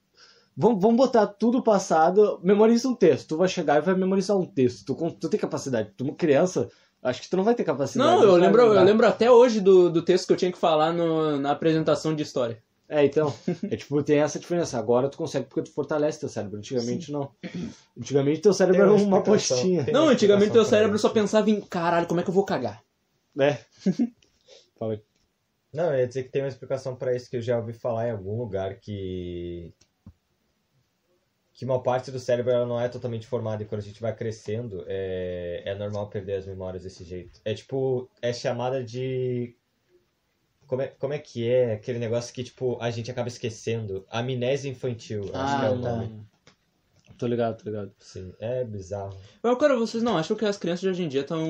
vamos, 0.57 0.81
vamos 0.83 0.97
botar 0.99 1.27
tudo 1.27 1.63
passado, 1.63 2.39
memoriza 2.43 2.89
um 2.89 2.95
texto. 2.95 3.29
Tu 3.29 3.37
vai 3.37 3.49
chegar 3.49 3.79
e 3.79 3.85
vai 3.85 3.95
memorizar 3.95 4.37
um 4.37 4.45
texto. 4.45 4.85
Tu, 4.95 5.11
tu 5.13 5.29
tem 5.31 5.41
capacidade. 5.41 5.93
Tu, 5.97 6.05
uma 6.05 6.15
criança, 6.15 6.69
acho 7.03 7.23
que 7.23 7.31
tu 7.31 7.37
não 7.39 7.45
vai 7.45 7.55
ter 7.55 7.65
capacidade. 7.65 8.11
Não, 8.11 8.23
eu 8.23 8.33
vai 8.33 8.41
lembro, 8.43 8.63
eu 8.63 8.83
lembro 8.85 9.07
até 9.07 9.31
hoje 9.31 9.61
do, 9.61 9.89
do 9.91 10.03
texto 10.03 10.27
que 10.27 10.33
eu 10.35 10.37
tinha 10.37 10.53
que 10.53 10.59
falar 10.59 10.93
no- 10.93 11.39
na 11.39 11.53
apresentação 11.53 12.15
de 12.15 12.23
história. 12.23 12.63
É, 12.89 13.05
então. 13.05 13.35
É 13.69 13.77
tipo, 13.77 14.01
tem 14.03 14.19
essa 14.21 14.39
diferença. 14.39 14.79
Agora 14.79 15.09
tu 15.09 15.17
consegue 15.19 15.47
porque 15.47 15.63
tu 15.63 15.73
fortalece 15.75 16.21
teu 16.21 16.29
cérebro. 16.29 16.59
Antigamente 16.59 17.11
não. 17.11 17.31
Antigamente 17.99 18.41
teu 18.43 18.53
cérebro 18.53 18.83
era 18.83 18.93
uma 18.93 19.23
postinha. 19.23 19.87
Não, 19.91 20.09
antigamente 20.09 20.53
teu 20.53 20.65
cérebro 20.65 20.99
só 20.99 21.09
pensava 21.09 21.51
em 21.51 21.61
caralho, 21.63 22.07
como 22.07 22.21
é 22.21 22.23
que 22.23 22.29
eu 22.31 22.35
vou 22.35 22.45
cagar? 22.45 22.83
É. 23.41 23.59
Fala 24.79 24.93
aí. 24.93 25.01
Não, 25.73 25.93
eu 25.93 26.01
ia 26.01 26.09
dizer 26.09 26.25
que 26.25 26.31
tem 26.31 26.43
uma 26.43 26.49
explicação 26.49 26.97
pra 26.97 27.15
isso 27.15 27.29
que 27.29 27.37
eu 27.37 27.43
já 27.43 27.59
ouvi 27.59 27.73
falar 27.73 28.09
em 28.09 28.13
algum 28.13 28.39
lugar 28.39 28.77
que. 28.77 29.75
Que 31.53 31.65
uma 31.65 31.83
parte 31.83 32.11
do 32.11 32.19
cérebro 32.19 32.53
ela 32.53 32.67
não 32.67 32.79
é 32.79 32.89
totalmente 32.89 33.27
formada 33.27 33.63
e 33.63 33.67
quando 33.67 33.81
a 33.81 33.85
gente 33.85 34.01
vai 34.01 34.15
crescendo 34.15 34.85
é, 34.87 35.63
é 35.65 35.75
normal 35.75 36.11
perder 36.11 36.35
as 36.35 36.47
memórias 36.47 36.83
desse 36.83 37.03
jeito. 37.03 37.41
É 37.45 37.55
tipo, 37.55 38.11
é 38.21 38.33
chamada 38.33 38.85
de. 38.85 39.57
Como 40.67 40.83
é, 40.83 40.89
como 40.89 41.13
é 41.13 41.19
que 41.19 41.49
é 41.49 41.75
aquele 41.75 41.99
negócio 41.99 42.35
que 42.35 42.45
tipo 42.45 42.77
a 42.81 42.91
gente 42.91 43.11
acaba 43.11 43.29
esquecendo? 43.29 44.07
Amnésia 44.11 44.71
infantil, 44.71 45.31
acho 45.33 45.61
que 45.61 45.67
é 45.67 45.71
o 45.71 45.77
nome. 45.77 46.09
não. 46.09 46.27
Tô 47.17 47.27
ligado, 47.27 47.63
tô 47.63 47.71
ligado. 47.71 47.93
Sim, 47.99 48.35
é 48.39 48.63
bizarro. 48.65 49.17
Mas, 49.43 49.59
cara, 49.59 49.77
vocês 49.77 50.03
não 50.03 50.19
acham 50.19 50.37
que 50.37 50.45
as 50.45 50.59
crianças 50.59 50.81
de 50.81 50.89
hoje 50.89 51.03
em 51.03 51.09
dia 51.09 51.23
estão 51.23 51.41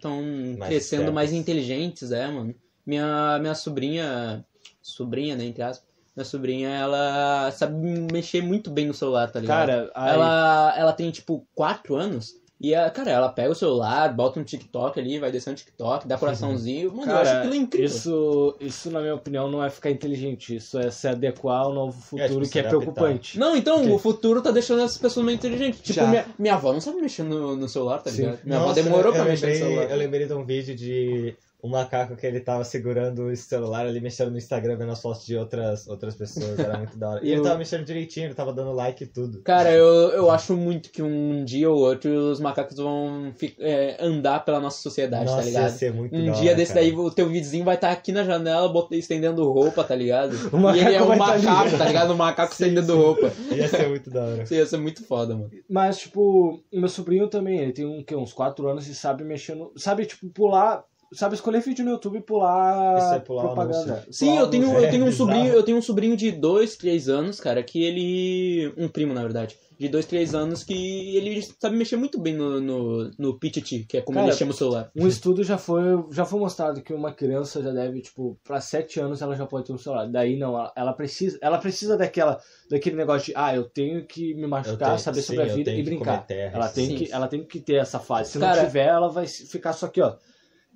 tão 0.00 0.22
Mais 0.58 0.70
crescendo 0.70 1.12
mais 1.12 1.32
inteligentes, 1.32 2.10
é, 2.10 2.26
mano? 2.26 2.54
Minha, 2.86 3.38
minha 3.40 3.54
sobrinha, 3.54 4.44
sobrinha, 4.82 5.36
né, 5.36 5.44
entre 5.44 5.62
aspas, 5.62 5.86
minha 6.14 6.24
sobrinha, 6.24 6.68
ela 6.68 7.50
sabe 7.50 7.74
mexer 8.12 8.42
muito 8.42 8.70
bem 8.70 8.86
no 8.86 8.94
celular, 8.94 9.30
tá 9.30 9.40
ligado? 9.40 9.58
Cara, 9.58 9.90
aí, 9.94 10.14
ela, 10.14 10.74
ela 10.76 10.92
tem, 10.92 11.10
tipo, 11.10 11.46
4 11.54 11.96
anos 11.96 12.34
e, 12.60 12.72
ela, 12.72 12.88
cara, 12.88 13.10
ela 13.10 13.28
pega 13.28 13.50
o 13.50 13.54
celular, 13.54 14.14
bota 14.14 14.38
um 14.38 14.44
TikTok 14.44 14.98
ali, 14.98 15.18
vai 15.18 15.30
descendo 15.30 15.56
TikTok, 15.56 16.06
dá 16.06 16.16
coraçãozinho. 16.16 16.94
Mano, 16.94 17.10
eu 17.10 17.16
acho 17.18 17.30
cara, 17.30 17.38
aquilo 17.40 17.54
incrível. 17.56 17.86
isso, 17.86 18.56
isso, 18.60 18.90
na 18.90 19.00
minha 19.00 19.14
opinião, 19.14 19.50
não 19.50 19.62
é 19.62 19.68
ficar 19.68 19.90
inteligente. 19.90 20.56
Isso 20.56 20.78
é 20.78 20.90
se 20.90 21.08
adequar 21.08 21.62
ao 21.62 21.74
novo 21.74 22.00
futuro 22.00 22.28
tipo, 22.28 22.40
que 22.40 22.46
se 22.46 22.58
é 22.58 22.60
adaptar. 22.62 22.78
preocupante. 22.78 23.38
Não, 23.38 23.56
então, 23.56 23.80
Ok. 23.80 23.92
o 23.92 23.98
futuro 23.98 24.40
tá 24.40 24.50
deixando 24.50 24.82
essas 24.82 24.96
pessoas 24.96 25.26
meio 25.26 25.36
inteligentes. 25.36 25.80
Tipo, 25.80 25.94
Já. 25.94 26.06
minha, 26.06 26.26
minha 26.38 26.54
avó 26.54 26.72
não 26.72 26.80
sabe 26.80 27.02
mexer 27.02 27.24
no, 27.24 27.56
no 27.56 27.68
celular, 27.68 27.98
tá 27.98 28.10
Sim. 28.10 28.22
ligado? 28.22 28.38
Minha 28.44 28.58
avó 28.58 28.68
Nossa, 28.68 28.82
demorou 28.82 29.12
eu 29.12 29.12
pra 29.12 29.24
mexer 29.24 29.46
no 29.48 29.56
celular. 29.56 29.90
Eu 29.90 29.96
lembrei 29.96 30.26
de 30.26 30.32
um 30.32 30.44
vídeo 30.44 30.74
de 30.76 31.36
um 31.64 31.70
macaco 31.70 32.14
que 32.14 32.26
ele 32.26 32.40
tava 32.40 32.62
segurando 32.62 33.24
o 33.28 33.36
celular 33.36 33.86
ali, 33.86 34.00
mexendo 34.00 34.30
no 34.30 34.36
Instagram, 34.36 34.76
vendo 34.76 34.92
as 34.92 35.00
fotos 35.00 35.24
de 35.24 35.34
outras, 35.36 35.88
outras 35.88 36.14
pessoas. 36.14 36.58
Era 36.58 36.76
muito 36.76 36.96
da 36.98 37.08
hora. 37.10 37.20
E 37.24 37.28
Eu- 37.30 37.34
ele 37.36 37.42
tava 37.42 37.56
mexendo 37.58 37.84
direitinho, 37.84 38.26
ele 38.26 38.34
tava 38.34 38.52
dando 38.52 38.72
like 38.72 39.02
e 39.04 39.06
tudo. 39.06 39.40
Cara, 39.42 39.72
eu, 39.72 40.10
eu 40.10 40.30
acho 40.30 40.54
muito 40.56 40.90
que 40.90 41.02
um 41.02 41.42
dia 41.44 41.70
ou 41.70 41.78
outro 41.78 42.10
os 42.10 42.38
macacos 42.38 42.76
vão 42.76 43.32
fi- 43.36 43.56
é, 43.58 43.96
andar 43.98 44.44
pela 44.44 44.60
nossa 44.60 44.82
sociedade, 44.82 45.24
Nossa, 45.24 45.38
tá 45.38 45.42
ia 45.44 45.48
ligado? 45.50 45.70
ser 45.70 45.92
muito 45.94 46.14
Um 46.14 46.26
da 46.26 46.32
dia 46.32 46.50
hora, 46.50 46.54
desse 46.56 46.74
cara. 46.74 46.84
daí, 46.86 46.94
o 46.94 47.10
teu 47.10 47.28
vizinho 47.28 47.64
vai 47.64 47.76
estar 47.76 47.90
aqui 47.90 48.12
na 48.12 48.24
janela 48.24 48.68
bot- 48.68 48.94
estendendo 48.94 49.50
roupa, 49.50 49.82
tá 49.82 49.94
ligado? 49.94 50.34
O 50.52 50.58
macaco 50.58 50.84
e 50.84 50.86
ele 50.86 50.96
é 50.96 51.02
um 51.02 51.08
tá 51.08 51.16
macaco, 51.16 51.48
ali. 51.68 51.78
tá 51.78 51.84
ligado? 51.86 52.10
O 52.12 52.16
macaco 52.16 52.54
Sim, 52.54 52.64
estendendo 52.64 52.92
sim. 52.92 52.98
roupa. 52.98 53.32
Ia 53.54 53.68
ser 53.68 53.88
muito 53.88 54.10
da 54.10 54.22
hora. 54.22 54.42
Isso 54.42 54.54
ia 54.54 54.66
ser 54.66 54.76
muito 54.76 55.02
foda, 55.06 55.34
mano. 55.34 55.50
Mas, 55.68 55.98
tipo, 55.98 56.60
o 56.72 56.78
meu 56.80 56.88
sobrinho 56.88 57.28
também, 57.28 57.58
ele 57.58 57.72
tem 57.72 57.86
um, 57.86 58.02
que, 58.04 58.14
uns 58.14 58.32
4 58.34 58.68
anos 58.68 58.86
e 58.86 58.94
sabe 58.94 59.24
mexer 59.24 59.54
no. 59.54 59.72
Sabe, 59.76 60.04
tipo, 60.04 60.28
pular 60.28 60.84
sabe 61.14 61.34
escolher 61.34 61.60
vídeo 61.60 61.84
no 61.84 61.92
YouTube 61.92 62.18
e 62.18 62.22
pular, 62.22 63.16
é 63.16 63.20
pular 63.20 63.42
propaganda. 63.44 64.04
Sim, 64.10 64.26
Pular 64.30 64.40
eu 64.40 64.46
tenho, 64.50 64.78
eu 64.78 64.90
tenho 64.90 65.04
um 65.06 65.12
sobrinho, 65.12 65.52
eu 65.52 65.62
tenho 65.62 65.78
um 65.78 65.82
sobrinho 65.82 66.16
de 66.16 66.30
2, 66.32 66.76
3 66.76 67.08
anos, 67.08 67.40
cara, 67.40 67.62
que 67.62 67.82
ele. 67.82 68.72
Um 68.76 68.88
primo, 68.88 69.14
na 69.14 69.22
verdade. 69.22 69.56
De 69.76 69.88
2, 69.88 70.06
3 70.06 70.34
anos 70.36 70.62
que 70.62 71.16
ele 71.16 71.42
sabe 71.58 71.76
mexer 71.76 71.96
muito 71.96 72.16
bem 72.20 72.32
no, 72.32 72.60
no, 72.60 73.10
no 73.18 73.36
PTT, 73.40 73.86
que 73.88 73.96
é 73.96 74.00
como 74.02 74.16
Cara, 74.18 74.28
ele 74.28 74.36
chama 74.36 74.52
o 74.52 74.54
celular. 74.54 74.88
Um 74.94 75.08
estudo 75.08 75.42
já 75.42 75.58
foi, 75.58 75.82
já 76.12 76.24
foi 76.24 76.38
mostrado 76.38 76.80
que 76.80 76.94
uma 76.94 77.12
criança 77.12 77.60
já 77.60 77.72
deve, 77.72 78.00
tipo, 78.00 78.38
pra 78.44 78.60
7 78.60 79.00
anos 79.00 79.20
ela 79.20 79.34
já 79.34 79.44
pode 79.46 79.66
ter 79.66 79.72
um 79.72 79.78
celular. 79.78 80.06
Daí 80.08 80.38
não, 80.38 80.50
ela, 80.56 80.72
ela 80.76 80.92
precisa, 80.92 81.36
ela 81.42 81.58
precisa 81.58 81.96
daquela, 81.96 82.40
daquele 82.70 82.94
negócio 82.94 83.26
de, 83.26 83.32
ah, 83.34 83.52
eu 83.56 83.64
tenho 83.64 84.06
que 84.06 84.32
me 84.34 84.46
machucar, 84.46 84.90
tenho- 84.90 84.98
saber 85.00 85.22
sim, 85.22 85.34
sobre 85.34 85.42
a 85.50 85.54
vida 85.54 85.72
e 85.72 85.82
brincar. 85.82 86.24
terra, 86.24 86.52
Ela 86.54 86.68
tem 86.68 86.86
sim. 86.86 86.96
que, 86.96 87.12
ela 87.12 87.26
tem 87.26 87.42
que 87.44 87.58
ter 87.58 87.74
essa 87.74 87.98
fase. 87.98 88.30
Se 88.30 88.38
Cara- 88.38 88.56
não 88.58 88.66
tiver, 88.66 88.86
ela 88.86 89.08
vai 89.08 89.26
ficar 89.26 89.72
só 89.72 89.86
aqui, 89.86 90.00
ó. 90.00 90.14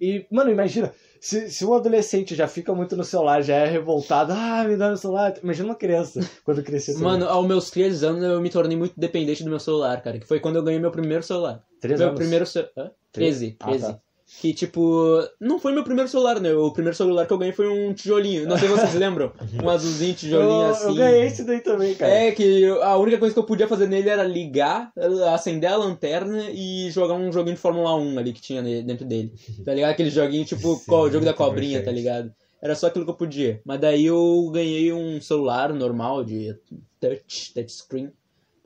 E, 0.01 0.27
mano, 0.31 0.51
imagina, 0.51 0.93
se, 1.21 1.51
se 1.51 1.65
um 1.65 1.75
adolescente 1.75 2.35
já 2.35 2.47
fica 2.47 2.75
muito 2.75 2.97
no 2.97 3.05
celular, 3.05 3.43
já 3.43 3.57
é 3.57 3.67
revoltado, 3.67 4.33
ah, 4.33 4.65
me 4.65 4.77
dá 4.77 4.89
meu 4.89 4.97
celular. 4.97 5.35
Imagina 5.43 5.69
uma 5.69 5.75
criança 5.75 6.21
quando 6.45 6.63
crescer. 6.63 6.97
Mano, 6.99 7.27
aos 7.29 7.47
meus 7.47 7.71
13 7.71 8.07
anos 8.07 8.23
eu 8.23 8.41
me 8.41 8.51
tornei 8.51 8.77
muito 8.77 8.95
dependente 8.99 9.43
do 9.43 9.51
meu 9.51 9.59
celular, 9.61 10.01
cara. 10.03 10.19
Que 10.19 10.27
foi 10.27 10.39
quando 10.41 10.57
eu 10.57 10.63
ganhei 10.63 10.81
meu 10.81 10.91
primeiro 10.91 11.23
celular. 11.23 11.63
Três 11.81 11.99
meu 11.99 12.09
anos. 12.11 12.19
primeiro 12.21 12.47
celular. 12.47 12.93
13, 13.13 13.57
Ah, 13.61 13.67
13. 13.67 13.83
tá. 13.87 14.01
Que 14.41 14.53
tipo. 14.53 15.27
Não 15.41 15.59
foi 15.59 15.73
meu 15.73 15.83
primeiro 15.83 16.09
celular, 16.09 16.39
né? 16.39 16.53
O 16.53 16.71
primeiro 16.71 16.95
celular 16.95 17.27
que 17.27 17.33
eu 17.33 17.39
ganhei 17.39 17.55
foi 17.55 17.67
um 17.67 17.95
tijolinho. 17.95 18.47
Não 18.47 18.59
sei 18.59 18.69
se 18.69 18.75
vocês 18.75 18.95
lembram. 18.95 19.33
Um 19.65 19.71
azulzinho, 19.71 20.15
tijolinho 20.15 20.51
eu, 20.51 20.71
assim. 20.71 20.89
eu 20.89 20.95
ganhei 20.95 21.23
esse 21.23 21.45
daí 21.45 21.61
também, 21.61 21.95
cara. 21.95 22.13
É, 22.13 22.33
que 22.33 22.67
a 22.83 22.97
única 22.97 23.19
coisa 23.19 23.35
que 23.35 23.39
eu 23.39 23.45
podia 23.45 23.67
fazer 23.67 23.89
nele 23.89 24.09
era 24.09 24.23
ligar, 24.23 24.93
acender 25.33 25.71
a 25.71 25.77
lanterna 25.77 26.51
e 26.51 26.91
jogar 26.91 27.15
um 27.15 27.33
joguinho 27.33 27.57
de 27.57 27.61
Fórmula 27.61 27.97
1 27.97 28.19
ali 28.19 28.33
que 28.33 28.41
tinha 28.41 28.63
dentro 28.63 29.07
dele. 29.07 29.33
Tá 29.65 29.75
ligado? 29.75 29.91
Aquele 29.91 30.11
joguinho 30.11 30.45
tipo 30.45 30.77
Sim, 30.77 30.93
o 30.93 31.11
jogo 31.11 31.25
da 31.25 31.35
cobrinha, 31.35 31.83
tá 31.83 31.91
ligado? 31.91 32.33
Era 32.63 32.75
só 32.75 32.87
aquilo 32.87 33.05
que 33.05 33.11
eu 33.11 33.17
podia. 33.17 33.61
Mas 33.65 33.81
daí 33.81 34.07
eu 34.07 34.51
ganhei 34.53 34.93
um 34.93 35.21
celular 35.21 35.73
normal 35.73 36.25
de 36.25 36.55
touch, 37.01 37.55
touchscreen. 37.55 38.13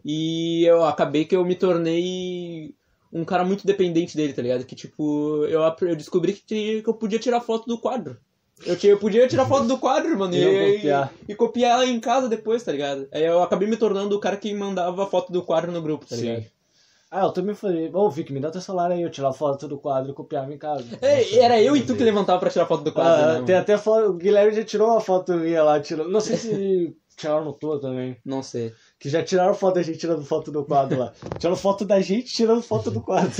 E 0.04 0.64
eu 0.64 0.84
acabei 0.84 1.24
que 1.24 1.36
eu 1.36 1.44
me 1.44 1.54
tornei 1.54 2.74
um 3.12 3.24
cara 3.24 3.44
muito 3.44 3.66
dependente 3.66 4.16
dele, 4.16 4.32
tá 4.32 4.42
ligado? 4.42 4.64
Que 4.64 4.74
tipo, 4.74 5.44
eu, 5.46 5.60
eu 5.82 5.96
descobri 5.96 6.32
que, 6.32 6.82
que 6.82 6.88
eu 6.88 6.94
podia 6.94 7.18
tirar 7.18 7.40
foto 7.40 7.66
do 7.66 7.78
quadro. 7.78 8.16
Eu, 8.64 8.76
tinha, 8.76 8.92
eu 8.92 8.98
podia 8.98 9.26
tirar 9.26 9.46
foto 9.46 9.66
do 9.66 9.78
quadro, 9.78 10.16
mano, 10.18 10.34
E 10.36 10.38
e, 10.38 10.44
não 10.44 10.52
e, 10.52 10.74
copiar. 10.76 11.14
e 11.28 11.34
copiar 11.34 11.72
ela 11.72 11.86
em 11.86 12.00
casa 12.00 12.28
depois, 12.28 12.62
tá 12.62 12.72
ligado? 12.72 13.08
Aí 13.12 13.24
eu 13.24 13.42
acabei 13.42 13.68
me 13.68 13.76
tornando 13.76 14.16
o 14.16 14.20
cara 14.20 14.36
que 14.36 14.52
mandava 14.54 15.06
foto 15.06 15.32
do 15.32 15.42
quadro 15.42 15.72
no 15.72 15.82
grupo, 15.82 16.06
tá 16.06 16.16
Sim. 16.16 16.22
ligado? 16.22 16.46
Ah, 17.10 17.24
eu 17.24 17.30
também 17.32 17.54
falei, 17.54 17.90
ô 17.92 18.08
Vic, 18.08 18.32
me 18.32 18.40
dá 18.40 18.50
teu 18.50 18.60
celular 18.62 18.90
aí, 18.90 19.02
eu 19.02 19.10
tirar 19.10 19.34
foto 19.34 19.68
do 19.68 19.76
quadro 19.76 20.12
e 20.12 20.14
copiava 20.14 20.50
em 20.50 20.56
casa. 20.56 20.86
É, 21.02 21.40
era 21.40 21.60
eu 21.60 21.76
e 21.76 21.84
tu 21.84 21.94
que 21.94 22.02
levantava 22.02 22.40
pra 22.40 22.48
tirar 22.48 22.64
foto 22.64 22.82
do 22.82 22.90
quadro, 22.90 23.12
Ah, 23.12 23.38
né, 23.40 23.46
tem 23.46 23.54
até 23.54 23.76
foto, 23.76 24.08
o 24.08 24.14
Guilherme 24.14 24.54
já 24.54 24.64
tirou 24.64 24.88
uma 24.88 25.00
foto 25.00 25.34
minha 25.34 25.62
lá, 25.62 25.78
tirou, 25.78 26.08
não 26.08 26.22
sei 26.22 26.36
se 26.38 26.96
tiraram 27.14 27.44
no 27.44 27.52
tua 27.52 27.78
também, 27.78 28.16
Não 28.24 28.42
sei. 28.42 28.72
Que 29.02 29.08
já 29.08 29.20
tiraram 29.24 29.52
foto 29.52 29.74
da 29.74 29.82
gente 29.82 29.98
tirando 29.98 30.24
foto 30.24 30.52
do 30.52 30.64
quadro 30.64 30.96
lá. 30.96 31.12
Tiraram 31.36 31.56
foto 31.56 31.84
da 31.84 32.00
gente 32.00 32.32
tirando 32.32 32.62
foto 32.62 32.88
do 32.88 33.00
quadro. 33.00 33.32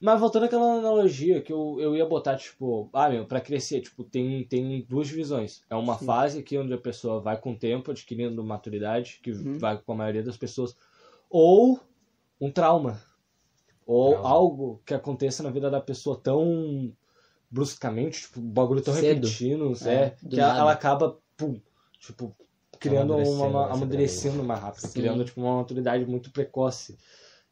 Mas 0.00 0.18
voltando 0.18 0.46
àquela 0.46 0.74
analogia 0.78 1.40
que 1.40 1.52
eu, 1.52 1.76
eu 1.80 1.94
ia 1.94 2.04
botar, 2.04 2.36
tipo, 2.36 2.90
ah, 2.92 3.08
meu, 3.08 3.24
pra 3.26 3.40
crescer, 3.40 3.80
tipo, 3.80 4.02
tem, 4.02 4.42
tem 4.44 4.84
duas 4.88 5.06
divisões. 5.06 5.62
É 5.70 5.76
uma 5.76 5.96
fase 5.96 6.40
aqui 6.40 6.58
onde 6.58 6.72
a 6.74 6.78
pessoa 6.78 7.20
vai 7.20 7.40
com 7.40 7.52
o 7.52 7.56
tempo, 7.56 7.92
adquirindo 7.92 8.42
maturidade, 8.42 9.20
que 9.22 9.30
Uhum. 9.30 9.56
vai 9.58 9.78
com 9.78 9.92
a 9.92 9.96
maioria 9.96 10.22
das 10.24 10.36
pessoas, 10.36 10.76
ou 11.30 11.78
um 12.40 12.50
trauma. 12.50 13.00
Ou 13.86 14.14
Trauma. 14.14 14.28
algo 14.28 14.82
que 14.84 14.94
aconteça 14.94 15.44
na 15.44 15.50
vida 15.50 15.70
da 15.70 15.80
pessoa 15.80 16.18
tão 16.20 16.92
bruscamente, 17.48 18.22
tipo, 18.22 18.40
um 18.40 18.50
bagulho 18.50 18.82
tão 18.82 18.94
Cedo. 18.94 19.06
repentino, 19.26 19.72
É, 19.86 19.94
é, 19.94 20.16
que 20.28 20.40
ela, 20.40 20.58
ela 20.58 20.72
acaba, 20.72 21.18
pum, 21.36 21.60
tipo, 22.00 22.34
criando 22.78 23.12
Amadurecendo 23.14 23.44
uma, 23.48 23.72
amadurecendo 23.72 24.42
mais 24.44 24.60
rápido, 24.60 24.80
Sim. 24.86 24.92
criando, 25.00 25.24
tipo, 25.24 25.40
uma 25.40 25.56
maturidade 25.56 26.04
muito 26.06 26.30
precoce. 26.30 26.96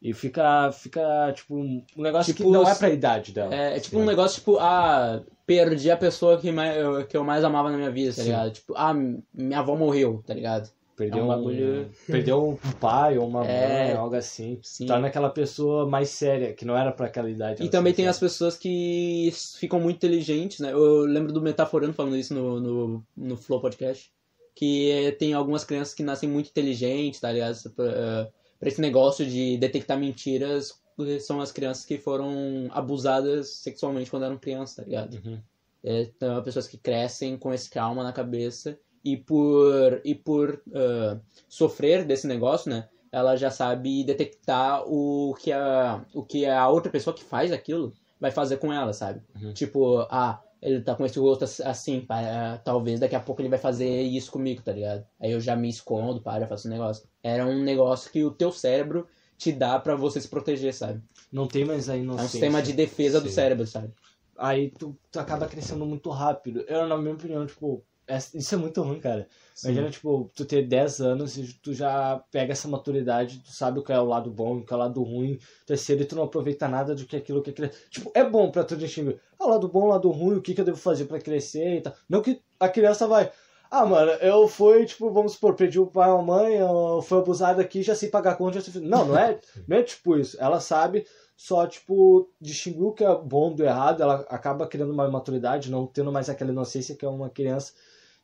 E 0.03 0.13
fica, 0.13 0.71
fica 0.73 1.33
tipo, 1.35 1.57
um 1.57 1.83
negócio 1.97 2.35
Tipo, 2.35 2.47
que 2.47 2.53
não 2.53 2.69
é 2.69 2.75
pra 2.75 2.91
idade 2.91 3.33
dela. 3.33 3.55
É, 3.55 3.77
é 3.77 3.81
tipo 3.81 3.97
Sim. 3.97 4.03
um 4.03 4.05
negócio 4.07 4.39
tipo, 4.39 4.59
ah, 4.59 5.23
perdi 5.47 5.91
a 5.91 5.97
pessoa 5.97 6.37
que, 6.37 6.53
mais, 6.53 6.77
eu- 6.77 7.07
que 7.07 7.17
eu 7.17 7.25
mais 7.25 7.43
amava 7.43 7.71
na 7.71 7.77
minha 7.79 7.91
vida, 7.91 8.11
tá 8.13 8.17
Sim. 8.21 8.25
ligado? 8.25 8.51
Tipo, 8.51 8.75
ah, 8.77 8.93
minha 8.93 9.59
avó 9.61 9.75
morreu, 9.77 10.23
tá 10.27 10.35
ligado? 10.35 10.69
Perdeu, 10.97 11.21
é 11.21 11.23
um 11.25 11.29
bagulho- 11.29 11.91
perdeu 12.07 12.49
um 12.51 12.57
pai 12.79 13.17
ou 13.19 13.27
uma 13.27 13.45
É. 13.47 13.87
mãe, 13.89 13.97
algo 13.97 14.15
assim. 14.15 14.59
Sim. 14.63 14.87
Torna 14.87 15.09
aquela 15.09 15.31
pessoa 15.31 15.89
mais 15.89 16.11
séria, 16.11 16.53
que 16.53 16.65
não 16.67 16.77
era 16.77 16.93
pra 16.93 17.07
aquela 17.07 17.29
idade. 17.31 17.65
E 17.65 17.69
também 17.71 17.93
tem 17.95 18.07
as 18.07 18.19
pessoas 18.19 18.57
que 18.59 19.33
ficam 19.59 19.81
muito 19.81 19.97
inteligentes, 19.97 20.61
né? 20.61 20.71
Eu 20.73 21.01
lembro 21.07 21.33
do 21.33 21.41
Metaforando 21.41 21.95
falando 21.95 22.17
isso 22.17 22.33
no, 22.35 22.61
no, 22.61 23.05
no 23.17 23.37
Flow 23.39 23.59
Podcast. 23.61 24.13
Que 24.55 24.91
é, 24.91 25.11
tem 25.11 25.35
algumas 25.35 25.65
crianças 25.65 25.95
que 25.95 26.03
nascem 26.03 26.29
muito 26.29 26.51
inteligentes, 26.51 27.21
tá 27.21 27.33
ligado? 27.33 27.71
Pra, 27.71 27.85
eh, 27.87 28.29
pra 28.59 28.69
esse 28.69 28.81
negócio 28.81 29.27
de 29.27 29.57
detectar 29.59 29.99
mentiras, 29.99 30.81
são 31.21 31.41
as 31.41 31.51
crianças 31.51 31.85
que 31.85 31.99
foram 31.99 32.69
abusadas 32.71 33.49
sexualmente 33.49 34.11
quando 34.11 34.25
eram 34.25 34.39
crianças, 34.39 34.77
tá 34.77 34.83
ligado? 34.85 35.15
Uhum. 35.25 35.41
É, 35.83 36.03
então, 36.03 36.43
pessoas 36.43 36.67
que 36.67 36.79
crescem 36.79 37.37
com 37.37 37.53
esse 37.53 37.69
trauma 37.69 38.03
na 38.03 38.13
cabeça 38.13 38.79
e 39.05 39.17
por, 39.17 40.01
e 40.03 40.15
por 40.15 40.63
ah, 40.75 41.19
sofrer 41.49 42.05
desse 42.05 42.27
negócio, 42.27 42.71
né? 42.71 42.89
Ela 43.13 43.37
já 43.37 43.51
sabe 43.51 44.03
detectar 44.03 44.83
o 44.89 45.35
que, 45.39 45.53
a, 45.53 46.05
o 46.15 46.25
que 46.25 46.47
a 46.47 46.67
outra 46.69 46.91
pessoa 46.91 47.15
que 47.15 47.23
faz 47.23 47.53
aquilo 47.53 47.93
vai 48.19 48.31
fazer 48.31 48.57
com 48.57 48.73
ela, 48.73 48.93
sabe? 48.93 49.21
Uhum. 49.41 49.53
Tipo, 49.53 49.99
ah, 50.11 50.43
ele 50.65 50.81
tá 50.81 50.95
com 50.95 51.05
esse 51.05 51.19
gosto 51.21 51.45
ass- 51.45 51.61
assim, 51.61 52.01
pá, 52.01 52.21
ah, 52.21 52.59
talvez 52.59 52.99
daqui 52.99 53.15
a 53.15 53.21
pouco 53.21 53.41
ele 53.43 53.49
vai 53.51 53.59
fazer 53.59 54.03
isso 54.03 54.33
comigo, 54.33 54.63
tá 54.63 54.73
ligado? 54.73 55.07
Aí 55.21 55.31
eu 55.31 55.41
já 55.41 55.55
me 55.55 55.69
escondo, 55.69 56.23
já 56.25 56.47
faço 56.47 56.67
um 56.69 56.71
negócio. 56.71 57.07
Era 57.23 57.47
um 57.47 57.63
negócio 57.63 58.11
que 58.11 58.25
o 58.25 58.31
teu 58.31 58.51
cérebro 58.51 59.07
te 59.37 59.53
dá 59.53 59.79
pra 59.79 59.95
você 59.95 60.21
se 60.21 60.29
proteger, 60.29 60.73
sabe? 60.73 61.03
Não 61.31 61.47
tem 61.47 61.65
mais 61.65 61.89
a 61.89 61.95
É 61.95 61.99
um 61.99 62.03
inocência. 62.03 62.31
sistema 62.31 62.63
de 62.63 62.73
defesa 62.73 63.21
do 63.21 63.29
Sim. 63.29 63.35
cérebro, 63.35 63.67
sabe? 63.67 63.93
Aí 64.37 64.71
tu, 64.71 64.97
tu 65.13 65.21
acaba 65.21 65.47
crescendo 65.47 65.87
muito 65.87 66.11
rápido. 66.11 66.65
Eu, 66.67 66.89
na 66.89 66.97
minha 66.97 67.15
opinião, 67.15 67.47
tipo, 67.47 67.85
é- 67.93 67.94
isso 68.35 68.55
é 68.55 68.59
muito 68.59 68.83
ruim, 68.83 69.01
cara. 69.01 69.29
Imagina, 69.63 69.91
tipo, 69.91 70.31
tu 70.35 70.45
ter 70.45 70.67
10 70.67 71.01
anos 71.01 71.39
e 71.39 71.55
tu 71.55 71.73
já 71.73 72.19
pega 72.31 72.53
essa 72.53 72.69
maturidade, 72.69 73.39
tu 73.41 73.51
sabe 73.51 73.79
o 73.79 73.83
que 73.83 73.93
é 73.93 73.99
o 73.99 74.05
lado 74.05 74.31
bom, 74.31 74.59
o 74.59 74.65
que 74.65 74.73
é 74.73 74.77
o 74.77 74.79
lado 74.79 75.03
ruim, 75.03 75.39
tu 75.67 75.73
é 75.73 75.77
cedo 75.77 76.03
e 76.03 76.05
tu 76.05 76.17
não 76.17 76.25
aproveita 76.25 76.69
nada 76.69 76.95
do 76.95 77.07
que 77.07 77.17
aquilo 77.17 77.41
que 77.43 77.51
é 77.51 77.53
cre- 77.53 77.71
Tipo, 77.89 78.11
é 78.15 78.23
bom 78.29 78.51
pra 78.51 78.65
tu 78.65 78.77
distinguir. 78.77 79.21
Ah, 79.39 79.47
o 79.47 79.51
lado 79.51 79.69
bom, 79.69 79.85
o 79.85 79.89
lado 79.89 80.11
ruim, 80.11 80.37
o 80.37 80.43
que, 80.43 80.55
que 80.55 80.61
eu 80.61 80.65
devo 80.65 80.77
fazer 80.77 81.07
pra 81.07 81.21
crescer 81.21 81.77
e 81.79 81.81
tal. 81.81 81.95
Não 82.09 82.21
que 82.21 82.43
a 82.61 82.69
criança 82.69 83.07
vai. 83.07 83.31
Ah, 83.71 83.85
mano, 83.87 84.13
eu 84.21 84.47
fui, 84.47 84.85
tipo, 84.87 85.11
vamos 85.11 85.33
supor, 85.33 85.55
perdi 85.55 85.81
o 85.81 85.87
pai 85.87 86.09
ou 86.11 86.19
a 86.19 86.23
mãe, 86.23 86.55
eu 86.57 87.03
fui 87.03 87.19
abusado 87.19 87.61
aqui, 87.61 87.83
já 87.83 87.95
sei 87.95 88.09
pagar 88.09 88.37
conta, 88.37 88.61
já 88.61 88.71
sei... 88.71 88.81
Não, 88.83 89.05
não 89.07 89.17
é, 89.19 89.41
não 89.67 89.77
é 89.79 89.83
tipo 89.83 90.17
isso. 90.17 90.37
Ela 90.41 90.61
sabe 90.61 91.07
só, 91.37 91.67
tipo, 91.67 92.29
distinguir 92.41 92.83
o 92.85 92.93
que 92.93 93.03
é 93.05 93.15
bom 93.17 93.53
do 93.53 93.65
errado, 93.65 94.03
ela 94.03 94.17
acaba 94.29 94.67
criando 94.69 94.93
uma 94.93 95.09
maturidade, 95.09 95.71
não 95.71 95.87
tendo 95.87 96.13
mais 96.13 96.29
aquela 96.29 96.51
inocência 96.53 96.95
que 96.95 97.05
é 97.05 97.09
uma 97.09 97.29
criança. 97.31 97.73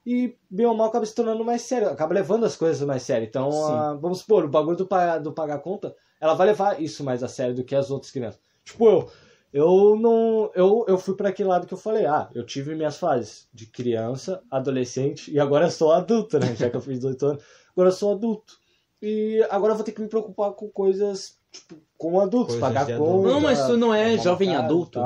E, 0.07 0.35
bem 0.51 0.67
ou 0.67 0.75
mal, 0.75 0.89
acaba 0.89 1.05
se 1.05 1.15
tornando 1.15 1.45
mais 1.45 1.63
sério, 1.63 1.89
acaba 1.91 2.15
levando 2.15 2.45
as 2.47 2.57
coisas 2.57 2.87
mais 2.87 3.03
sério. 3.03 3.27
Então, 3.27 3.51
Sim. 3.51 3.73
ah, 3.73 3.99
vamos 4.01 4.21
supor, 4.21 4.45
o 4.45 4.49
bagulho 4.49 4.77
do, 4.77 4.89
do 5.23 5.33
pagar 5.33 5.59
conta, 5.59 5.95
ela 6.21 6.35
vai 6.35 6.47
levar 6.49 6.81
isso 6.81 7.05
mais 7.05 7.23
a 7.23 7.29
sério 7.29 7.55
do 7.55 7.65
que 7.65 7.75
as 7.75 7.91
outras 7.91 8.11
crianças. 8.11 8.41
Tipo, 8.65 8.89
eu, 8.89 9.11
eu 9.53 9.97
não. 9.97 10.51
Eu, 10.55 10.85
eu 10.89 10.97
fui 10.99 11.15
para 11.15 11.29
aquele 11.29 11.49
lado 11.49 11.67
que 11.67 11.75
eu 11.75 11.79
falei, 11.79 12.07
ah, 12.07 12.31
eu 12.35 12.45
tive 12.47 12.75
minhas 12.75 12.97
fases 12.97 13.47
de 13.53 13.67
criança, 13.67 14.43
adolescente, 14.51 15.31
e 15.31 15.39
agora 15.39 15.67
eu 15.67 15.71
sou 15.71 15.93
adulto, 15.93 16.39
né? 16.39 16.55
Já 16.57 16.71
que 16.71 16.77
eu 16.77 16.81
fiz 16.81 16.99
18 16.99 17.27
anos, 17.27 17.45
agora 17.73 17.89
eu 17.89 17.93
sou 17.93 18.13
adulto. 18.13 18.59
E 19.03 19.43
agora 19.51 19.73
eu 19.73 19.77
vou 19.77 19.85
ter 19.85 19.93
que 19.93 20.01
me 20.01 20.09
preocupar 20.09 20.53
com 20.53 20.69
coisas, 20.69 21.39
tipo, 21.51 21.77
com 21.97 22.21
adultos, 22.21 22.57
Coisas 22.57 22.61
pagar 22.61 22.87
de 22.87 22.93
conta. 22.99 23.11
adulto. 23.11 23.29
Não, 23.29 23.41
mas 23.41 23.59
isso 23.59 23.77
não 23.77 23.95
é 23.95 24.17
jovem 24.19 24.55
adulto. 24.57 24.99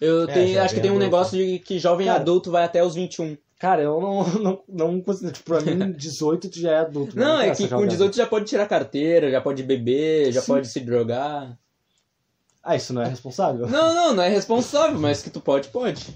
Eu 0.00 0.22
É, 0.24 0.26
tenho, 0.26 0.62
acho 0.62 0.74
que 0.74 0.80
tem 0.80 0.90
um 0.90 0.94
adulto. 0.94 1.04
negócio 1.04 1.38
de 1.38 1.58
que 1.58 1.78
jovem 1.78 2.06
Cara, 2.06 2.20
adulto 2.20 2.50
vai 2.50 2.64
até 2.64 2.84
os 2.84 2.94
21. 2.94 3.36
Cara, 3.64 3.80
eu 3.80 3.98
não, 3.98 4.24
não, 4.42 4.62
não 4.68 5.00
considero. 5.00 5.32
Tipo, 5.32 5.46
pra 5.46 5.60
mim, 5.62 5.92
18 5.96 6.50
tu 6.50 6.58
já 6.60 6.72
é 6.72 6.78
adulto. 6.80 7.16
Não, 7.18 7.38
é 7.40 7.44
interessa 7.44 7.62
que 7.62 7.68
com 7.68 7.76
jovem 7.76 7.88
18 7.88 8.14
já 8.14 8.26
pode 8.26 8.44
tirar 8.44 8.66
carteira, 8.68 9.30
já 9.30 9.40
pode 9.40 9.62
beber, 9.62 10.30
já 10.32 10.42
Sim. 10.42 10.48
pode 10.52 10.68
se 10.68 10.80
drogar. 10.80 11.58
Ah, 12.62 12.76
isso 12.76 12.92
não 12.92 13.00
é 13.00 13.08
responsável? 13.08 13.66
Não, 13.66 13.94
não, 13.94 14.14
não 14.16 14.22
é 14.22 14.28
responsável, 14.28 15.00
mas 15.00 15.22
que 15.22 15.30
tu 15.30 15.40
pode, 15.40 15.68
pode. 15.68 16.14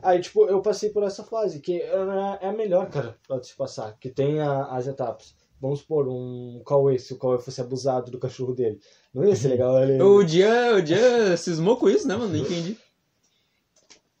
Aí, 0.00 0.20
tipo, 0.20 0.46
eu 0.46 0.62
passei 0.62 0.90
por 0.90 1.02
essa 1.02 1.24
fase, 1.24 1.58
que 1.58 1.80
é 1.82 2.46
a 2.46 2.52
melhor, 2.52 2.88
cara, 2.88 3.16
pra 3.26 3.42
se 3.42 3.56
passar, 3.56 3.96
que 3.98 4.08
tem 4.08 4.38
a- 4.40 4.66
as 4.66 4.86
etapas. 4.86 5.34
Vamos 5.60 5.80
supor, 5.80 6.06
um 6.08 6.62
Cauê, 6.64 7.00
se 7.00 7.12
o 7.14 7.18
Cauê 7.18 7.38
fosse 7.40 7.60
abusado 7.60 8.12
do 8.12 8.18
cachorro 8.20 8.54
dele. 8.54 8.78
Não 9.12 9.24
ia 9.24 9.34
ser 9.34 9.48
legal 9.48 9.82
ele... 9.82 10.00
O 10.00 10.22
dia, 10.22 10.76
o 10.76 10.80
dia 10.80 11.36
cismou 11.36 11.76
com 11.76 11.88
isso, 11.90 12.06
né, 12.06 12.14
mano? 12.14 12.32
Não 12.32 12.38
entendi. 12.38 12.78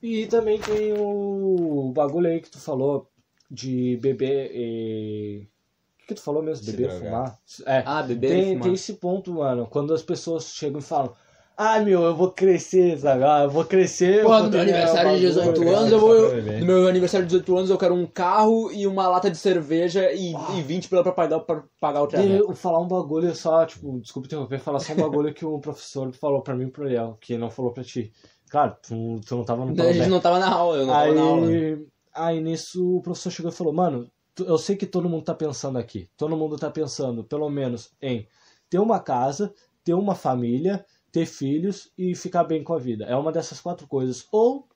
E 0.02 0.26
também 0.26 0.58
tem 0.58 0.94
o 0.98 1.92
bagulho 1.94 2.28
aí 2.28 2.40
que 2.40 2.50
tu 2.50 2.58
falou 2.58 3.08
de 3.50 3.98
beber 4.00 4.50
e... 4.54 5.48
O 5.94 5.98
que, 6.00 6.06
que 6.08 6.14
tu 6.14 6.22
falou 6.22 6.42
mesmo? 6.42 6.64
Se 6.64 6.72
beber, 6.72 6.88
drogar. 6.88 7.10
fumar? 7.10 7.38
É, 7.66 7.82
Ah, 7.86 8.02
beber 8.02 8.28
e 8.28 8.30
tem, 8.30 8.44
fumar. 8.52 8.62
tem 8.64 8.72
esse 8.74 8.94
ponto, 8.94 9.32
mano, 9.34 9.66
quando 9.66 9.92
as 9.94 10.02
pessoas 10.02 10.46
chegam 10.46 10.80
e 10.80 10.82
falam 10.82 11.14
ah, 11.62 11.78
meu, 11.78 12.04
eu 12.04 12.16
vou 12.16 12.30
crescer, 12.30 12.98
sabe? 12.98 13.22
Ah, 13.22 13.42
eu 13.42 13.50
vou 13.50 13.66
crescer. 13.66 14.20
eu 14.20 14.24
Pô, 14.24 14.38
no 14.38 14.48
meu 14.48 14.60
aniversário 14.62 15.18
de 15.18 15.26
bagulho, 15.26 15.28
18 15.28 15.60
cara. 15.62 15.76
anos, 15.76 15.92
eu 15.92 16.00
vou. 16.00 16.30
Tá 16.30 16.36
bem. 16.40 16.60
No 16.60 16.66
meu 16.66 16.88
aniversário 16.88 17.26
de 17.26 17.32
18 17.32 17.56
anos, 17.58 17.68
eu 17.68 17.76
quero 17.76 17.94
um 17.94 18.06
carro 18.06 18.72
e 18.72 18.86
uma 18.86 19.06
lata 19.06 19.30
de 19.30 19.36
cerveja 19.36 20.10
e, 20.10 20.32
e 20.56 20.62
20 20.62 20.88
pila 20.88 21.02
pra 21.02 21.12
pagar, 21.12 21.40
pra 21.40 21.62
pagar 21.78 22.02
o 22.02 22.08
E 22.18 22.38
eu 22.38 22.54
falar 22.54 22.80
um 22.80 22.88
bagulho 22.88 23.34
só, 23.34 23.66
tipo, 23.66 24.00
desculpa 24.00 24.26
interromper, 24.26 24.58
falar 24.58 24.80
só 24.80 24.94
um 24.94 24.96
bagulho 24.96 25.34
que 25.34 25.44
o 25.44 25.58
professor 25.58 26.10
falou 26.14 26.40
pra 26.40 26.54
mim 26.54 26.64
e 26.68 26.70
pro 26.70 26.84
Léo, 26.84 27.18
que 27.20 27.36
não 27.36 27.50
falou 27.50 27.72
pra 27.72 27.84
ti. 27.84 28.10
Claro, 28.50 28.76
tu, 28.82 29.20
tu 29.24 29.36
não 29.36 29.44
tava 29.44 29.64
no 29.64 29.80
A 29.80 29.92
gente 29.92 30.08
não 30.10 30.20
tava 30.20 30.40
na 30.40 30.52
aula, 30.52 30.78
eu 30.78 30.86
não 30.86 30.92
tava 30.92 31.14
na 31.14 31.20
aula. 31.22 31.46
Aí, 31.46 31.86
aí 32.12 32.40
nisso 32.40 32.96
o 32.96 33.00
professor 33.00 33.30
chegou 33.30 33.50
e 33.50 33.54
falou, 33.54 33.72
mano, 33.72 34.10
eu 34.38 34.58
sei 34.58 34.74
que 34.76 34.86
todo 34.86 35.08
mundo 35.08 35.24
tá 35.24 35.34
pensando 35.34 35.78
aqui. 35.78 36.10
Todo 36.16 36.36
mundo 36.36 36.58
tá 36.58 36.68
pensando, 36.68 37.22
pelo 37.22 37.48
menos, 37.48 37.92
em 38.02 38.26
ter 38.68 38.80
uma 38.80 38.98
casa, 38.98 39.54
ter 39.84 39.94
uma 39.94 40.16
família, 40.16 40.84
ter 41.12 41.26
filhos 41.26 41.92
e 41.96 42.12
ficar 42.16 42.42
bem 42.42 42.64
com 42.64 42.74
a 42.74 42.78
vida. 42.78 43.04
É 43.04 43.14
uma 43.14 43.30
dessas 43.30 43.60
quatro 43.60 43.86
coisas. 43.86 44.26
Ou 44.32 44.68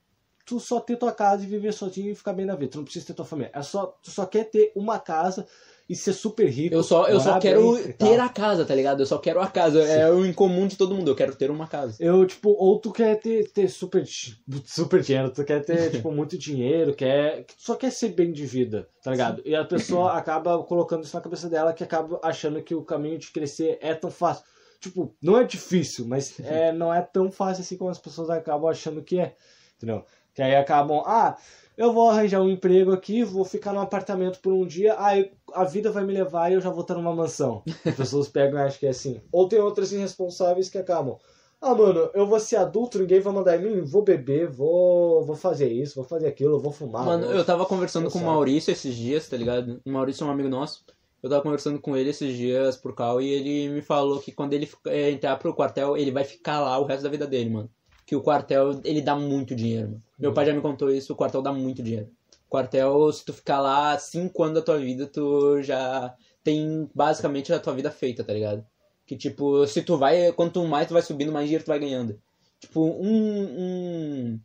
tu 0.45 0.57
só 0.57 0.79
ter 0.79 0.95
tua 0.95 1.11
casa 1.11 1.43
e 1.43 1.47
viver 1.47 1.73
sozinho 1.73 2.11
e 2.11 2.15
ficar 2.15 2.31
bem 2.31 2.45
na 2.45 2.55
vida. 2.55 2.71
Tu 2.71 2.77
não 2.77 2.85
precisa 2.85 3.07
ter 3.07 3.13
tua 3.13 3.25
família. 3.25 3.51
É 3.53 3.61
só, 3.61 3.87
tu 4.01 4.09
só 4.09 4.25
quer 4.25 4.45
ter 4.45 4.71
uma 4.73 4.99
casa 4.99 5.45
e 5.87 5.95
ser 5.95 6.13
super 6.13 6.49
rico. 6.49 6.73
Eu 6.73 6.83
só, 6.83 7.07
eu 7.07 7.19
só 7.19 7.39
quero 7.39 7.77
ter 7.93 8.19
a 8.19 8.27
casa, 8.27 8.65
tá 8.65 8.73
ligado? 8.73 9.01
Eu 9.01 9.05
só 9.05 9.19
quero 9.19 9.39
a 9.39 9.47
casa. 9.47 9.83
É 9.83 10.11
o 10.11 10.25
incomum 10.25 10.67
de 10.67 10.75
todo 10.75 10.95
mundo, 10.95 11.11
eu 11.11 11.15
quero 11.15 11.35
ter 11.35 11.51
uma 11.51 11.67
casa. 11.67 11.95
Eu, 11.99 12.25
tipo, 12.25 12.49
ou 12.49 12.79
tu 12.79 12.91
quer 12.91 13.19
ter, 13.19 13.51
ter 13.51 13.69
super, 13.69 14.03
super 14.65 15.01
dinheiro, 15.01 15.29
tu 15.31 15.43
quer 15.43 15.63
ter, 15.63 15.91
tipo, 15.91 16.09
muito 16.11 16.37
dinheiro, 16.37 16.95
quer, 16.95 17.43
tu 17.45 17.53
só 17.57 17.75
quer 17.75 17.91
ser 17.91 18.09
bem 18.09 18.31
de 18.31 18.45
vida, 18.45 18.89
tá 19.03 19.11
ligado? 19.11 19.41
E 19.45 19.55
a 19.55 19.63
pessoa 19.63 20.13
acaba 20.17 20.57
colocando 20.63 21.03
isso 21.03 21.15
na 21.15 21.21
cabeça 21.21 21.47
dela, 21.47 21.73
que 21.73 21.83
acaba 21.83 22.19
achando 22.23 22.61
que 22.61 22.73
o 22.73 22.83
caminho 22.83 23.19
de 23.19 23.31
crescer 23.31 23.77
é 23.81 23.93
tão 23.93 24.09
fácil. 24.09 24.43
Tipo, 24.79 25.15
não 25.21 25.37
é 25.37 25.43
difícil, 25.43 26.05
mas 26.07 26.39
é, 26.41 26.71
não 26.71 26.93
é 26.93 27.01
tão 27.01 27.31
fácil 27.31 27.61
assim 27.61 27.77
como 27.77 27.91
as 27.91 27.99
pessoas 27.99 28.29
acabam 28.29 28.69
achando 28.69 29.03
que 29.03 29.19
é, 29.19 29.35
entendeu? 29.77 30.03
Que 30.35 30.41
aí 30.41 30.55
acabam, 30.55 31.01
ah, 31.05 31.37
eu 31.77 31.93
vou 31.93 32.09
arranjar 32.09 32.41
um 32.41 32.49
emprego 32.49 32.91
aqui, 32.91 33.23
vou 33.23 33.45
ficar 33.45 33.73
num 33.73 33.79
apartamento 33.79 34.39
por 34.41 34.53
um 34.53 34.67
dia, 34.67 34.95
aí 34.99 35.31
a 35.53 35.63
vida 35.63 35.91
vai 35.91 36.03
me 36.03 36.13
levar 36.13 36.51
e 36.51 36.55
eu 36.55 36.61
já 36.61 36.69
vou 36.69 36.81
estar 36.81 36.93
numa 36.95 37.15
mansão. 37.15 37.63
As 37.85 37.95
pessoas 37.95 38.27
pegam 38.27 38.59
e 38.59 38.63
acham 38.63 38.79
que 38.79 38.85
é 38.85 38.89
assim. 38.89 39.21
Ou 39.31 39.47
tem 39.47 39.59
outras 39.59 39.91
irresponsáveis 39.93 40.69
que 40.69 40.77
acabam, 40.77 41.17
ah, 41.61 41.73
mano, 41.73 42.09
eu 42.13 42.27
vou 42.27 42.39
ser 42.39 42.57
adulto, 42.57 42.99
ninguém 42.99 43.19
vai 43.19 43.33
mandar 43.33 43.57
em 43.57 43.63
mim, 43.63 43.81
vou 43.81 44.03
beber, 44.03 44.47
vou, 44.47 45.23
vou 45.23 45.35
fazer 45.35 45.71
isso, 45.71 45.95
vou 45.95 46.03
fazer 46.03 46.27
aquilo, 46.27 46.59
vou 46.59 46.71
fumar. 46.71 47.05
Mano, 47.05 47.25
eu 47.25 47.43
tava 47.43 47.65
conversando 47.65 48.05
eu 48.05 48.11
com 48.11 48.19
o. 48.19 48.25
Maurício 48.25 48.71
esses 48.71 48.93
dias, 48.93 49.27
tá 49.27 49.37
ligado? 49.37 49.81
O 49.85 49.91
Maurício 49.91 50.23
é 50.23 50.27
um 50.27 50.31
amigo 50.31 50.49
nosso. 50.49 50.83
Eu 51.23 51.29
tava 51.29 51.41
conversando 51.41 51.79
com 51.79 51.97
ele 51.97 52.11
esses 52.11 52.37
dias 52.37 52.77
por 52.77 52.93
call 52.93 53.19
e 53.19 53.29
ele 53.29 53.69
me 53.69 53.81
falou 53.81 54.19
que 54.19 54.31
quando 54.31 54.53
ele 54.53 54.69
é, 54.85 55.09
entrar 55.09 55.37
pro 55.37 55.55
quartel, 55.55 55.97
ele 55.97 56.11
vai 56.11 56.23
ficar 56.23 56.59
lá 56.59 56.77
o 56.77 56.85
resto 56.85 57.01
da 57.01 57.09
vida 57.09 57.25
dele, 57.25 57.49
mano. 57.49 57.69
Que 58.05 58.15
o 58.15 58.21
quartel, 58.21 58.79
ele 58.83 59.01
dá 59.01 59.15
muito 59.15 59.55
dinheiro, 59.55 59.89
mano. 59.89 60.03
Meu 60.17 60.33
pai 60.33 60.45
já 60.45 60.53
me 60.53 60.61
contou 60.61 60.91
isso, 60.91 61.13
o 61.13 61.15
quartel 61.15 61.41
dá 61.41 61.51
muito 61.51 61.81
dinheiro. 61.81 62.09
Quartel, 62.47 63.11
se 63.11 63.25
tu 63.25 63.33
ficar 63.33 63.59
lá 63.59 63.97
cinco 63.97 64.43
anos 64.43 64.55
da 64.55 64.61
tua 64.61 64.77
vida, 64.77 65.07
tu 65.07 65.61
já 65.61 66.13
tem 66.43 66.89
basicamente 66.93 67.51
a 67.51 67.59
tua 67.59 67.73
vida 67.73 67.89
feita, 67.89 68.23
tá 68.23 68.31
ligado? 68.31 68.63
Que 69.05 69.17
tipo, 69.17 69.65
se 69.67 69.81
tu 69.81 69.97
vai, 69.97 70.31
quanto 70.33 70.63
mais 70.65 70.87
tu 70.87 70.93
vai 70.93 71.01
subindo, 71.01 71.31
mais 71.31 71.45
dinheiro 71.45 71.63
tu 71.63 71.67
vai 71.67 71.79
ganhando. 71.79 72.19
Tipo, 72.59 72.81
um. 72.81 73.43
um, 73.59 74.39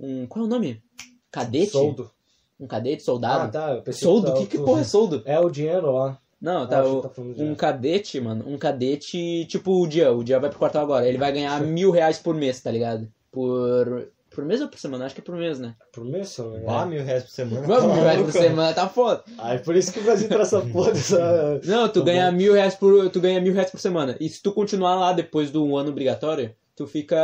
um 0.00 0.26
qual 0.26 0.44
é 0.44 0.48
o 0.48 0.50
nome? 0.50 0.82
Cadete? 1.30 1.70
Soldo. 1.70 2.10
Um 2.58 2.66
cadete, 2.66 3.02
soldado? 3.02 3.44
Ah, 3.44 3.48
tá. 3.48 3.82
eu 3.84 3.92
soldo? 3.92 4.34
Que, 4.34 4.46
que 4.46 4.58
porra 4.58 4.80
é 4.80 4.84
soldo? 4.84 5.22
É 5.24 5.38
o 5.38 5.50
dinheiro 5.50 5.92
lá. 5.92 6.20
Não, 6.40 6.62
Ah, 6.62 6.66
tá. 6.66 6.84
o- 6.84 7.00
tá 7.02 7.10
um 7.20 7.54
cadete, 7.54 8.20
mano. 8.20 8.44
Um 8.46 8.58
cadete, 8.58 9.46
tipo 9.46 9.82
o 9.82 9.86
dia. 9.86 10.12
O 10.12 10.22
dia 10.22 10.38
vai 10.38 10.50
pro 10.50 10.58
quartel 10.58 10.82
agora. 10.82 11.08
Ele 11.08 11.18
vai 11.18 11.32
ganhar 11.32 11.60
mil 11.62 11.90
reais 11.90 12.18
por 12.18 12.34
mês, 12.34 12.60
tá 12.60 12.70
ligado? 12.70 13.08
Por. 13.32 14.08
Por 14.34 14.44
mês 14.44 14.60
ou 14.60 14.68
por 14.68 14.78
semana? 14.78 15.06
Acho 15.06 15.14
que 15.14 15.22
é 15.22 15.24
por 15.24 15.34
mês, 15.36 15.58
né? 15.58 15.74
Por 15.94 16.04
mês, 16.04 16.36
não 16.36 16.50
me 16.50 16.62
Ah, 16.66 16.84
mil 16.84 17.02
reais 17.02 17.22
por 17.22 17.30
semana. 17.30 17.66
Mano, 17.66 17.94
mil 17.94 18.02
reais 18.02 18.20
por 18.20 18.32
semana 18.32 18.74
tá 18.74 18.86
foda. 18.86 19.24
Aí 19.38 19.58
por 19.60 19.74
isso 19.74 19.90
que 19.90 19.98
o 20.00 20.02
Brasil 20.02 20.28
traz 20.28 20.48
essa 20.52 20.60
porra 20.60 20.92
dessa. 20.92 21.60
Não, 21.64 21.88
tu 21.88 22.00
Tá 22.00 22.06
ganha 22.06 22.30
bom. 22.30 22.36
mil 22.36 22.52
reais 22.52 22.74
por. 22.74 23.08
Tu 23.08 23.18
ganha 23.18 23.40
mil 23.40 23.54
reais 23.54 23.70
por 23.70 23.80
semana. 23.80 24.14
E 24.20 24.28
se 24.28 24.42
tu 24.42 24.52
continuar 24.52 24.94
lá 24.96 25.12
depois 25.14 25.50
do 25.50 25.74
ano 25.74 25.88
obrigatório, 25.88 26.54
tu 26.76 26.86
fica. 26.86 27.16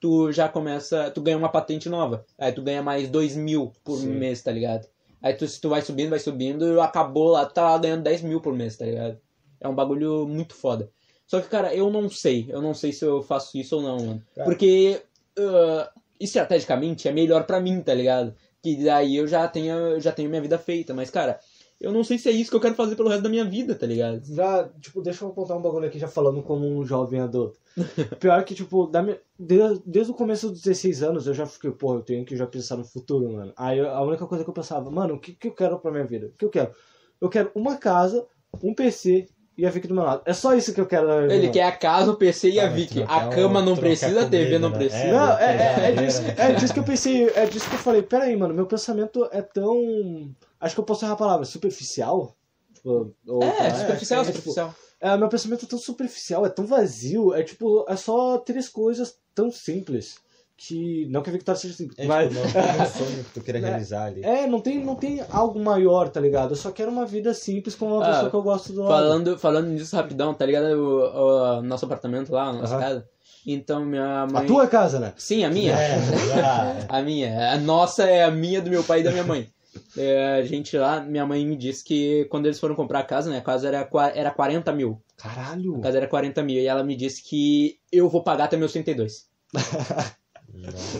Tu 0.00 0.30
já 0.30 0.48
começa. 0.48 1.10
Tu 1.10 1.20
ganha 1.20 1.36
uma 1.38 1.48
patente 1.48 1.88
nova. 1.88 2.24
Aí 2.38 2.52
tu 2.52 2.62
ganha 2.62 2.82
mais 2.84 3.08
dois 3.08 3.34
mil 3.34 3.72
por 3.82 3.96
Sim. 3.98 4.10
mês, 4.10 4.40
tá 4.40 4.52
ligado? 4.52 4.86
Aí 5.22 5.34
tu, 5.34 5.46
se 5.46 5.60
tu 5.60 5.68
vai 5.68 5.82
subindo, 5.82 6.10
vai 6.10 6.18
subindo, 6.18 6.74
e 6.74 6.80
acabou 6.80 7.28
lá, 7.28 7.44
tu 7.44 7.54
tá 7.54 7.76
ganhando 7.78 8.02
10 8.02 8.22
mil 8.22 8.40
por 8.40 8.54
mês, 8.54 8.76
tá 8.76 8.84
ligado? 8.84 9.18
É 9.60 9.68
um 9.68 9.74
bagulho 9.74 10.26
muito 10.26 10.54
foda. 10.54 10.90
Só 11.26 11.40
que, 11.40 11.48
cara, 11.48 11.74
eu 11.74 11.90
não 11.90 12.08
sei. 12.08 12.46
Eu 12.48 12.60
não 12.60 12.74
sei 12.74 12.92
se 12.92 13.04
eu 13.04 13.22
faço 13.22 13.56
isso 13.56 13.76
ou 13.76 13.82
não, 13.82 13.96
mano. 13.98 14.22
Cara. 14.34 14.48
Porque 14.48 15.00
ah, 15.38 15.90
estrategicamente 16.18 17.08
é 17.08 17.12
melhor 17.12 17.44
pra 17.44 17.60
mim, 17.60 17.80
tá 17.80 17.94
ligado? 17.94 18.34
Que 18.62 18.76
daí 18.84 19.16
eu 19.16 19.26
já 19.26 19.48
tenho, 19.48 19.74
eu 19.74 20.00
já 20.00 20.12
tenho 20.12 20.28
minha 20.28 20.42
vida 20.42 20.58
feita. 20.58 20.92
Mas, 20.92 21.10
cara, 21.10 21.38
eu 21.80 21.92
não 21.92 22.04
sei 22.04 22.18
se 22.18 22.28
é 22.28 22.32
isso 22.32 22.50
que 22.50 22.56
eu 22.56 22.60
quero 22.60 22.74
fazer 22.74 22.94
pelo 22.94 23.08
resto 23.08 23.22
da 23.22 23.28
minha 23.28 23.44
vida, 23.44 23.74
tá 23.74 23.86
ligado? 23.86 24.22
Já, 24.24 24.68
tipo, 24.80 25.00
deixa 25.00 25.24
eu 25.24 25.28
apontar 25.28 25.56
um 25.56 25.62
bagulho 25.62 25.86
aqui 25.86 25.98
já 25.98 26.08
falando 26.08 26.42
como 26.42 26.66
um 26.66 26.84
jovem 26.84 27.20
adulto. 27.20 27.58
Pior 28.20 28.44
que, 28.44 28.54
tipo, 28.54 28.86
da 28.86 29.02
minha, 29.02 29.18
desde, 29.38 29.82
desde 29.86 30.12
o 30.12 30.14
começo 30.14 30.50
dos 30.50 30.60
16 30.60 31.02
anos 31.02 31.26
eu 31.26 31.32
já 31.32 31.46
fiquei, 31.46 31.70
pô, 31.70 31.94
eu 31.94 32.02
tenho 32.02 32.24
que 32.24 32.36
já 32.36 32.46
pensar 32.46 32.76
no 32.76 32.84
futuro, 32.84 33.32
mano. 33.32 33.52
Aí 33.56 33.80
a 33.80 34.02
única 34.02 34.26
coisa 34.26 34.44
que 34.44 34.50
eu 34.50 34.54
pensava, 34.54 34.90
mano, 34.90 35.14
o 35.14 35.18
que, 35.18 35.32
que 35.32 35.48
eu 35.48 35.54
quero 35.54 35.78
pra 35.78 35.90
minha 35.90 36.04
vida? 36.04 36.26
O 36.26 36.32
que 36.32 36.44
eu 36.44 36.50
quero? 36.50 36.74
Eu 37.18 37.28
quero 37.28 37.50
uma 37.54 37.76
casa, 37.76 38.26
um 38.62 38.74
PC 38.74 39.26
e 39.56 39.66
a 39.66 39.70
Vicky 39.70 39.88
do 39.88 39.94
meu 39.94 40.04
lado. 40.04 40.22
É 40.24 40.32
só 40.32 40.54
isso 40.54 40.72
que 40.72 40.80
eu 40.80 40.86
quero. 40.86 41.30
Ele 41.30 41.50
quer 41.50 41.64
a 41.64 41.72
casa, 41.72 42.10
o 42.10 42.16
PC 42.16 42.50
e 42.50 42.60
a 42.60 42.66
Vicky. 42.66 43.02
A 43.02 43.28
quer 43.28 43.36
cama 43.36 43.60
não 43.60 43.76
precisa, 43.76 44.22
a 44.22 44.28
TV 44.28 44.58
não 44.58 44.70
né? 44.70 44.78
precisa. 44.78 45.02
É, 45.02 45.12
Não, 45.12 45.38
é, 45.38 45.44
é, 45.44 45.90
é, 45.90 45.92
disso, 45.92 46.22
é 46.36 46.52
disso 46.52 46.72
que 46.72 46.80
eu 46.80 46.84
pensei, 46.84 47.28
é 47.34 47.44
disso 47.46 47.68
que 47.68 47.76
eu 47.76 47.80
falei, 47.80 48.02
peraí, 48.02 48.34
mano, 48.36 48.54
meu 48.54 48.66
pensamento 48.66 49.28
é 49.30 49.42
tão. 49.42 50.30
Acho 50.60 50.74
que 50.74 50.80
eu 50.80 50.84
posso 50.84 51.04
errar 51.04 51.14
a 51.14 51.16
palavra, 51.16 51.44
superficial? 51.46 52.36
Tipo, 52.74 53.14
ou- 53.26 53.42
É, 53.42 53.70
superficial, 53.74 54.20
é, 54.20 54.24
tipo, 54.26 54.36
superficial. 54.38 54.74
É, 55.00 55.16
meu 55.16 55.28
pensamento 55.28 55.64
é 55.64 55.68
tão 55.68 55.78
superficial, 55.78 56.44
é 56.44 56.48
tão 56.50 56.66
vazio, 56.66 57.32
é 57.34 57.42
tipo, 57.42 57.84
é 57.88 57.96
só 57.96 58.36
três 58.38 58.68
coisas 58.68 59.16
tão 59.34 59.50
simples. 59.50 60.16
Que. 60.62 61.06
Não 61.08 61.22
que 61.22 61.30
a 61.30 61.32
Victoria 61.32 61.58
seja 61.58 61.72
simples, 61.72 61.98
É, 61.98 62.04
mas. 62.04 62.28
tipo, 62.28 62.44
não 62.44 62.52
tem 62.52 62.82
um 62.82 62.86
sonho 62.86 63.24
que 63.24 63.30
tu 63.32 63.40
queira 63.40 63.58
É. 63.60 63.62
realizar 63.62 64.04
ali. 64.04 64.22
É, 64.22 64.46
não 64.46 64.60
tem, 64.60 64.84
não 64.84 64.94
tem 64.94 65.24
algo 65.30 65.58
maior, 65.58 66.10
tá 66.10 66.20
ligado? 66.20 66.52
Eu 66.52 66.56
só 66.56 66.70
quero 66.70 66.90
uma 66.90 67.06
vida 67.06 67.32
simples 67.32 67.74
com 67.74 67.86
uma 67.86 68.04
Ah, 68.04 68.10
pessoa 68.12 68.28
que 68.30 68.36
eu 68.36 68.42
gosto 68.42 68.72
do 68.74 68.82
lado. 68.82 68.90
Falando, 68.92 69.38
falando 69.38 69.68
nisso 69.68 69.96
rapidão, 69.96 70.34
tá 70.34 70.44
ligado? 70.44 70.66
O, 70.76 71.58
o 71.58 71.62
nosso 71.62 71.86
apartamento 71.86 72.30
lá, 72.30 72.48
a 72.48 72.52
nossa 72.52 72.74
Aham. 72.74 72.82
casa. 72.82 73.08
Então 73.46 73.86
minha 73.86 74.20
A 74.24 74.26
mãe. 74.26 74.46
tua 74.46 74.66
casa, 74.66 75.00
né? 75.00 75.14
Sim, 75.16 75.44
a 75.44 75.50
minha. 75.50 75.72
É. 75.72 75.96
A 76.90 77.00
minha. 77.00 77.52
A 77.54 77.58
nossa 77.58 78.04
é 78.04 78.22
a 78.22 78.30
minha, 78.30 78.60
do 78.60 78.68
meu 78.68 78.84
pai 78.84 79.00
e 79.00 79.02
da 79.02 79.10
minha 79.12 79.24
mãe. 79.24 79.48
É, 79.96 80.34
a 80.34 80.42
gente 80.42 80.76
lá, 80.76 81.00
minha 81.00 81.26
mãe 81.26 81.44
me 81.44 81.56
disse 81.56 81.84
que 81.84 82.24
quando 82.26 82.46
eles 82.46 82.58
foram 82.58 82.74
comprar 82.74 83.00
a 83.00 83.04
casa, 83.04 83.30
né? 83.30 83.38
A 83.38 83.42
casa 83.42 83.68
era, 83.68 83.88
era 84.14 84.30
40 84.30 84.72
mil. 84.72 85.00
Caralho. 85.16 85.76
A 85.76 85.80
casa 85.80 85.98
era 85.98 86.06
40 86.06 86.42
mil. 86.42 86.60
E 86.60 86.66
ela 86.66 86.82
me 86.82 86.96
disse 86.96 87.22
que 87.22 87.78
eu 87.92 88.08
vou 88.08 88.22
pagar 88.22 88.44
até 88.44 88.56
meus 88.56 88.72
32. 88.72 89.28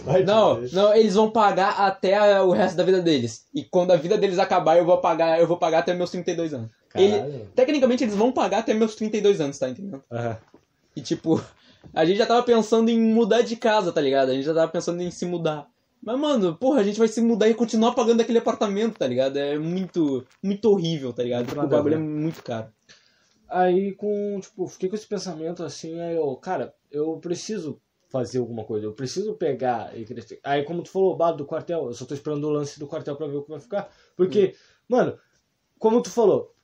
Vai 0.05 0.23
te 0.23 0.27
Não, 0.27 0.61
não, 0.73 0.95
eles 0.95 1.15
vão 1.15 1.31
pagar 1.31 1.81
até 1.81 2.41
o 2.41 2.51
resto 2.51 2.77
da 2.77 2.85
vida 2.85 3.03
deles. 3.03 3.47
E 3.55 3.65
quando 3.65 3.91
a 3.91 3.97
vida 3.97 4.17
deles 4.17 4.39
acabar, 4.39 4.79
eu 4.79 4.85
vou 4.85 4.99
pagar, 4.99 5.41
eu 5.41 5.47
vou 5.47 5.57
pagar 5.57 5.81
até 5.81 5.93
meus 5.93 6.11
32 6.11 6.55
anos. 6.55 6.71
Ele, 6.95 7.47
tecnicamente 7.55 8.03
eles 8.05 8.15
vão 8.15 8.33
pagar 8.33 8.59
até 8.59 8.75
meus 8.75 8.95
32 8.95 9.41
anos, 9.41 9.59
tá 9.59 9.69
entendendo? 9.69 10.03
Aham. 10.11 10.37
E 10.97 11.01
tipo, 11.01 11.43
a 11.95 12.05
gente 12.05 12.19
já 12.19 12.27
tava 12.27 12.43
pensando 12.43 12.89
em 12.89 13.01
mudar 13.01 13.43
de 13.43 13.57
casa, 13.57 13.93
tá 13.93 14.01
ligado? 14.01 14.31
A 14.31 14.35
gente 14.35 14.45
já 14.45 14.55
tava 14.55 14.71
pensando 14.71 15.01
em 15.01 15.11
se 15.11 15.25
mudar. 15.25 15.69
Mas, 16.03 16.19
mano, 16.19 16.57
porra, 16.57 16.81
a 16.81 16.83
gente 16.83 16.99
vai 16.99 17.09
se 17.09 17.21
mudar 17.21 17.49
e 17.49 17.55
continuar 17.55 17.93
pagando 17.93 18.23
aquele 18.23 18.39
apartamento, 18.39 18.99
tá 18.99 19.07
ligado? 19.07 19.37
É 19.37 19.59
muito, 19.59 20.27
muito 20.43 20.65
horrível, 20.71 21.13
tá 21.13 21.23
ligado? 21.23 21.47
Porque 21.47 21.65
o 21.65 21.69
bagulho 21.69 21.95
é 21.95 21.99
muito 21.99 22.43
caro. 22.43 22.73
Aí 23.49 23.93
com, 23.95 24.39
tipo, 24.41 24.67
fiquei 24.69 24.89
com 24.89 24.95
esse 24.95 25.07
pensamento 25.07 25.63
assim, 25.63 26.01
aí 26.01 26.15
eu, 26.15 26.35
cara, 26.37 26.75
eu 26.91 27.19
preciso 27.19 27.81
fazer 28.09 28.39
alguma 28.39 28.65
coisa, 28.65 28.87
eu 28.87 28.93
preciso 28.93 29.35
pegar 29.35 29.97
e 29.97 30.05
crescer. 30.05 30.41
Aí 30.43 30.63
como 30.65 30.83
tu 30.83 30.91
falou, 30.91 31.17
bah, 31.17 31.33
do 31.33 31.45
quartel, 31.45 31.87
eu 31.87 31.93
só 31.93 32.05
tô 32.05 32.15
esperando 32.15 32.45
o 32.45 32.51
lance 32.51 32.79
do 32.79 32.87
quartel 32.87 33.17
pra 33.17 33.27
ver 33.27 33.37
o 33.37 33.43
que 33.43 33.51
vai 33.51 33.61
ficar. 33.61 33.91
Porque, 34.17 34.55
mano, 34.89 35.19
como 35.79 36.03
tu 36.03 36.11
falou, 36.11 36.55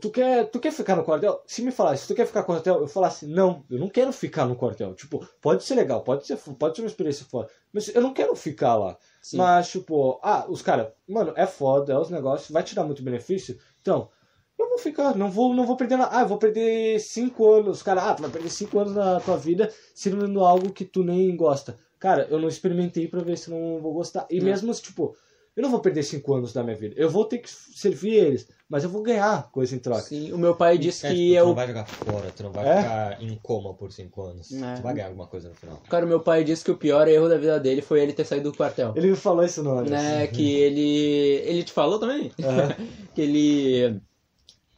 tu 0.00 0.10
quer, 0.10 0.50
tu 0.50 0.58
quer 0.60 0.72
ficar 0.72 0.96
no 0.96 1.04
quartel? 1.04 1.42
Se 1.46 1.62
me 1.62 1.70
falasse, 1.70 2.02
se 2.02 2.08
tu 2.08 2.14
quer 2.14 2.26
ficar 2.26 2.40
no 2.40 2.46
quartel, 2.46 2.80
eu 2.80 2.86
falasse, 2.88 3.26
não, 3.26 3.64
eu 3.70 3.78
não 3.78 3.88
quero 3.88 4.12
ficar 4.12 4.44
no 4.46 4.56
quartel. 4.56 4.94
Tipo, 4.94 5.26
pode 5.40 5.64
ser 5.64 5.74
legal, 5.74 6.02
pode 6.02 6.26
ser, 6.26 6.36
pode 6.36 6.76
ser 6.76 6.82
uma 6.82 6.88
experiência 6.88 7.24
foda, 7.26 7.48
mas 7.72 7.88
eu 7.94 8.00
não 8.02 8.12
quero 8.12 8.34
ficar 8.34 8.74
lá. 8.76 8.96
Sim. 9.22 9.36
Mas, 9.38 9.68
tipo, 9.70 10.18
ah, 10.22 10.46
os 10.48 10.62
caras, 10.62 10.88
mano, 11.08 11.32
é 11.36 11.46
foda, 11.46 11.92
é 11.92 11.98
os 11.98 12.10
negócios, 12.10 12.50
vai 12.50 12.62
te 12.62 12.74
dar 12.74 12.84
muito 12.84 13.02
benefício. 13.02 13.58
Então, 13.80 14.08
eu 14.58 14.68
vou 14.68 14.78
ficar, 14.78 15.16
não 15.16 15.30
vou, 15.30 15.54
não 15.54 15.66
vou 15.66 15.76
perder 15.76 15.96
nada. 15.96 16.16
Ah, 16.16 16.22
eu 16.22 16.28
vou 16.28 16.38
perder 16.38 17.00
5 17.00 17.52
anos. 17.52 17.82
Cara, 17.82 18.02
ah, 18.10 18.14
tu 18.14 18.22
vai 18.22 18.30
perder 18.30 18.50
5 18.50 18.78
anos 18.78 18.94
na 18.94 19.20
tua 19.20 19.36
vida 19.36 19.72
sirvendo 19.94 20.44
algo 20.44 20.72
que 20.72 20.84
tu 20.84 21.02
nem 21.02 21.36
gosta. 21.36 21.76
Cara, 21.98 22.26
eu 22.30 22.38
não 22.38 22.48
experimentei 22.48 23.08
pra 23.08 23.22
ver 23.22 23.36
se 23.38 23.50
não 23.50 23.80
vou 23.80 23.92
gostar. 23.94 24.26
E 24.30 24.40
Hum. 24.40 24.44
mesmo, 24.44 24.72
tipo, 24.74 25.16
eu 25.56 25.62
não 25.62 25.70
vou 25.70 25.80
perder 25.80 26.02
cinco 26.02 26.34
anos 26.34 26.52
da 26.52 26.62
minha 26.62 26.76
vida. 26.76 26.94
Eu 26.98 27.08
vou 27.08 27.24
ter 27.24 27.38
que 27.38 27.48
servir 27.50 28.14
eles, 28.14 28.48
mas 28.68 28.82
eu 28.84 28.90
vou 28.90 29.02
ganhar 29.02 29.50
coisa 29.50 29.74
em 29.76 29.78
troca. 29.78 30.02
Sim, 30.02 30.32
o 30.32 30.38
meu 30.38 30.54
pai 30.56 30.78
disse 30.78 31.06
É, 31.06 31.10
que 31.10 31.16
tipo, 31.16 31.36
é 31.36 31.40
tu 31.40 31.46
não 31.46 31.54
vai 31.54 31.66
jogar 31.66 31.86
fora, 31.86 32.30
tu 32.34 32.42
não 32.42 32.50
vai 32.52 32.66
É? 32.68 32.76
ficar 32.82 33.22
em 33.22 33.38
coma 33.42 33.74
por 33.74 33.92
cinco 33.92 34.22
anos. 34.22 34.52
É. 34.52 34.74
Tu 34.76 34.82
vai 34.82 34.94
ganhar 34.94 35.06
alguma 35.08 35.26
coisa 35.26 35.48
no 35.48 35.54
final. 35.54 35.80
Cara, 35.88 36.04
o 36.04 36.08
meu 36.08 36.20
pai 36.20 36.42
disse 36.44 36.64
que 36.64 36.70
o 36.70 36.76
pior 36.76 37.06
erro 37.06 37.28
da 37.28 37.36
vida 37.38 37.60
dele 37.60 37.82
foi 37.82 38.00
ele 38.00 38.12
ter 38.12 38.24
saído 38.24 38.50
do 38.50 38.56
quartel. 38.56 38.92
Ele 38.96 39.08
me 39.10 39.16
falou 39.16 39.44
isso 39.44 39.62
no 39.62 39.80
Né, 39.82 40.26
que 40.28 40.54
ele. 40.54 40.80
Ele 41.44 41.62
te 41.62 41.72
falou 41.72 41.98
também? 41.98 42.30
Que 43.14 43.20
ele. 43.22 44.00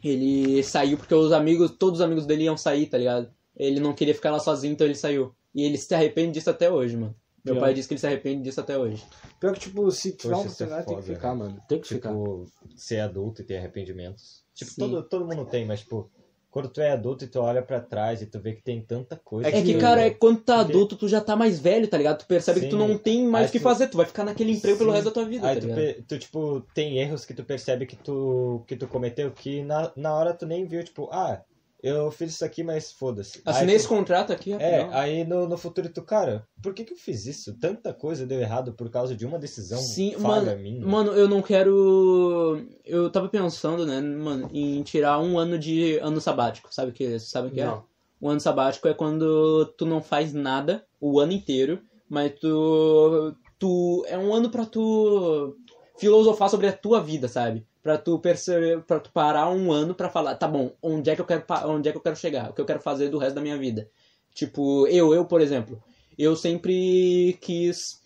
Ele 0.04 0.62
saiu 0.62 0.96
porque 0.98 1.14
os 1.14 1.32
amigos. 1.32 1.70
Todos 1.78 2.00
os 2.00 2.04
amigos 2.04 2.26
dele 2.26 2.44
iam 2.44 2.56
sair, 2.56 2.86
tá 2.86 2.98
ligado? 2.98 3.30
Ele 3.56 3.80
não 3.80 3.92
queria 3.94 4.14
ficar 4.14 4.30
lá 4.30 4.38
sozinho, 4.38 4.72
então 4.72 4.86
ele 4.86 4.94
saiu. 4.94 5.32
E 5.54 5.62
ele 5.64 5.78
se 5.78 5.94
arrepende 5.94 6.32
disso 6.32 6.50
até 6.50 6.70
hoje, 6.70 6.96
mano. 6.96 7.14
Meu 7.46 7.54
Pior. 7.54 7.60
pai 7.64 7.74
disse 7.74 7.86
que 7.88 7.94
ele 7.94 8.00
se 8.00 8.06
arrepende 8.06 8.42
disso 8.42 8.60
até 8.60 8.76
hoje. 8.76 9.02
Pior 9.40 9.52
que, 9.54 9.60
tipo, 9.60 9.90
se 9.90 10.12
tiver 10.12 10.34
Poxa, 10.34 10.42
uma 10.42 10.52
isso 10.52 10.62
é 10.62 10.66
oportunidade, 10.66 10.86
tem 10.86 10.96
que 10.96 11.14
ficar, 11.14 11.28
né? 11.34 11.34
mano. 11.38 11.60
Tem 11.68 11.80
que 11.80 11.88
ficar. 11.88 12.08
Tipo, 12.10 12.46
ser 12.76 13.00
adulto 13.00 13.40
e 13.40 13.44
ter 13.44 13.56
arrependimentos. 13.58 14.44
Tipo, 14.52 14.70
Sim. 14.72 14.80
todo, 14.80 15.02
todo 15.04 15.24
mundo 15.26 15.44
tem, 15.48 15.64
mas, 15.64 15.80
tipo, 15.80 16.10
quando 16.50 16.68
tu 16.70 16.80
é 16.80 16.90
adulto 16.90 17.24
e 17.24 17.28
tu 17.28 17.38
olha 17.38 17.62
pra 17.62 17.80
trás 17.80 18.20
e 18.22 18.26
tu 18.26 18.40
vê 18.40 18.54
que 18.54 18.62
tem 18.62 18.80
tanta 18.80 19.14
coisa. 19.14 19.48
É 19.48 19.52
que, 19.52 19.62
que- 19.62 19.78
cara, 19.78 20.00
é 20.00 20.10
quando 20.10 20.40
tá 20.40 20.56
Porque- 20.58 20.72
adulto, 20.72 20.96
tu 20.96 21.06
já 21.06 21.20
tá 21.20 21.36
mais 21.36 21.60
velho, 21.60 21.86
tá 21.86 21.96
ligado? 21.98 22.18
Tu 22.18 22.26
percebe 22.26 22.60
que 22.60 22.66
tu 22.68 22.72
Sim. 22.78 22.88
não 22.88 22.98
tem 22.98 23.24
mais 23.26 23.48
o 23.50 23.52
que 23.52 23.58
tu- 23.60 23.62
fazer, 23.62 23.86
tu 23.88 23.96
vai 23.98 24.06
ficar 24.06 24.24
naquele 24.24 24.52
emprego 24.52 24.78
pelo 24.78 24.90
Sim. 24.90 24.94
resto 24.96 25.04
da 25.08 25.12
tua 25.14 25.24
vida, 25.26 25.46
Aí 25.46 25.54
tá 25.56 25.60
tu, 25.60 25.66
ligado? 25.68 25.78
pe- 25.96 26.02
tu, 26.08 26.18
tipo, 26.18 26.60
tem 26.74 26.98
erros 26.98 27.24
que 27.24 27.34
tu 27.34 27.44
percebe 27.44 27.84
que 27.86 27.94
tu, 27.94 28.64
que 28.66 28.74
tu 28.74 28.88
cometeu 28.88 29.30
que 29.30 29.62
na, 29.62 29.92
na 29.94 30.14
hora 30.14 30.32
tu 30.34 30.46
nem 30.46 30.64
viu, 30.66 30.82
tipo, 30.82 31.08
ah, 31.12 31.42
eu 31.82 32.10
fiz 32.10 32.32
isso 32.34 32.44
aqui, 32.44 32.62
mas 32.62 32.92
foda-se. 32.92 33.40
Assinei 33.44 33.74
Aí 33.74 33.76
esse 33.76 33.86
tu- 33.86 33.94
contrato 33.94 34.32
aqui, 34.32 34.52
É, 34.52 34.80
rapidão. 34.80 34.98
aí 34.98 35.24
no, 35.24 35.48
no 35.48 35.56
futuro 35.56 35.88
tu, 35.88 36.02
cara, 36.02 36.46
por 36.62 36.72
que 36.74 36.84
que 36.84 36.92
eu 36.92 36.96
fiz 36.96 37.26
isso? 37.26 37.56
Tanta 37.58 37.92
coisa 37.92 38.26
deu 38.26 38.40
errado 38.40 38.72
por 38.72 38.90
causa 38.90 39.14
de 39.14 39.24
uma 39.26 39.38
decisão 39.38 39.78
Sim, 39.78 40.12
falha 40.12 40.52
mano, 40.52 40.58
minha. 40.62 40.86
Mano, 40.86 41.12
eu 41.12 41.28
não 41.28 41.42
quero. 41.42 42.66
Eu 42.84 43.10
tava 43.10 43.28
pensando, 43.28 43.84
né, 43.86 44.00
mano, 44.00 44.48
em 44.52 44.82
tirar 44.82 45.18
um 45.18 45.38
ano 45.38 45.58
de 45.58 45.98
ano 45.98 46.20
sabático. 46.20 46.72
Sabe 46.72 46.90
o 46.90 46.94
que, 46.94 47.18
sabe 47.18 47.50
que 47.50 47.60
é? 47.60 47.66
Não. 47.66 47.84
O 48.20 48.28
ano 48.28 48.40
sabático 48.40 48.88
é 48.88 48.94
quando 48.94 49.66
tu 49.76 49.84
não 49.84 50.00
faz 50.02 50.32
nada 50.32 50.84
o 51.00 51.20
ano 51.20 51.32
inteiro, 51.32 51.80
mas 52.08 52.32
tu. 52.40 53.34
tu 53.58 54.04
é 54.08 54.16
um 54.18 54.32
ano 54.34 54.50
pra 54.50 54.64
tu 54.66 55.56
filosofar 55.98 56.48
sobre 56.50 56.66
a 56.66 56.72
tua 56.72 57.00
vida, 57.00 57.28
sabe? 57.28 57.66
Pra 57.86 57.96
tu 57.96 58.18
perceber, 58.18 58.82
para 58.82 58.98
tu 58.98 59.12
parar 59.12 59.48
um 59.48 59.70
ano 59.70 59.94
pra 59.94 60.08
falar, 60.08 60.34
tá 60.34 60.48
bom, 60.48 60.72
onde 60.82 61.08
é 61.08 61.14
que 61.14 61.20
eu 61.20 61.24
quero 61.24 61.44
onde 61.66 61.88
é 61.88 61.92
que 61.92 61.96
eu 61.96 62.02
quero 62.02 62.16
chegar? 62.16 62.50
O 62.50 62.52
que 62.52 62.60
eu 62.60 62.66
quero 62.66 62.80
fazer 62.80 63.08
do 63.10 63.16
resto 63.16 63.36
da 63.36 63.40
minha 63.40 63.56
vida? 63.56 63.88
Tipo, 64.34 64.88
eu, 64.88 65.14
eu, 65.14 65.24
por 65.24 65.40
exemplo, 65.40 65.80
eu 66.18 66.34
sempre 66.34 67.38
quis 67.40 68.02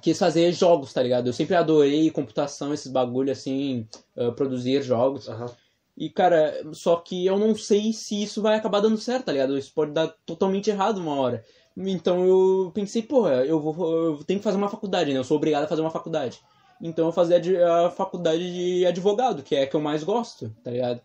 quis 0.00 0.16
fazer 0.16 0.52
jogos, 0.52 0.92
tá 0.92 1.02
ligado? 1.02 1.26
Eu 1.26 1.32
sempre 1.32 1.56
adorei 1.56 2.12
computação, 2.12 2.72
esses 2.72 2.92
bagulho 2.92 3.32
assim, 3.32 3.88
ah, 4.16 4.30
produzir 4.30 4.80
jogos. 4.82 5.28
Aham. 5.28 5.50
E, 5.96 6.08
cara, 6.08 6.62
só 6.72 6.94
que 6.94 7.26
eu 7.26 7.36
não 7.36 7.56
sei 7.56 7.92
se 7.92 8.22
isso 8.22 8.40
vai 8.40 8.54
acabar 8.56 8.78
dando 8.78 8.98
certo, 8.98 9.24
tá 9.24 9.32
ligado? 9.32 9.58
Isso 9.58 9.72
pode 9.74 9.90
dar 9.90 10.14
totalmente 10.24 10.70
errado 10.70 10.98
uma 10.98 11.16
hora. 11.16 11.44
Então 11.76 12.24
eu 12.24 12.70
pensei, 12.72 13.02
porra, 13.02 13.44
eu 13.44 13.58
vou 13.58 13.92
eu 13.92 14.22
tenho 14.22 14.38
que 14.38 14.44
fazer 14.44 14.58
uma 14.58 14.68
faculdade, 14.68 15.12
né? 15.12 15.18
Eu 15.18 15.24
sou 15.24 15.38
obrigado 15.38 15.64
a 15.64 15.68
fazer 15.68 15.80
uma 15.80 15.90
faculdade. 15.90 16.40
Então 16.82 17.06
eu 17.06 17.12
fazia 17.12 17.40
a 17.86 17.90
faculdade 17.90 18.52
de 18.52 18.84
advogado, 18.84 19.42
que 19.42 19.54
é 19.54 19.62
a 19.62 19.66
que 19.66 19.76
eu 19.76 19.80
mais 19.80 20.02
gosto, 20.02 20.54
tá 20.64 20.70
ligado? 20.70 21.00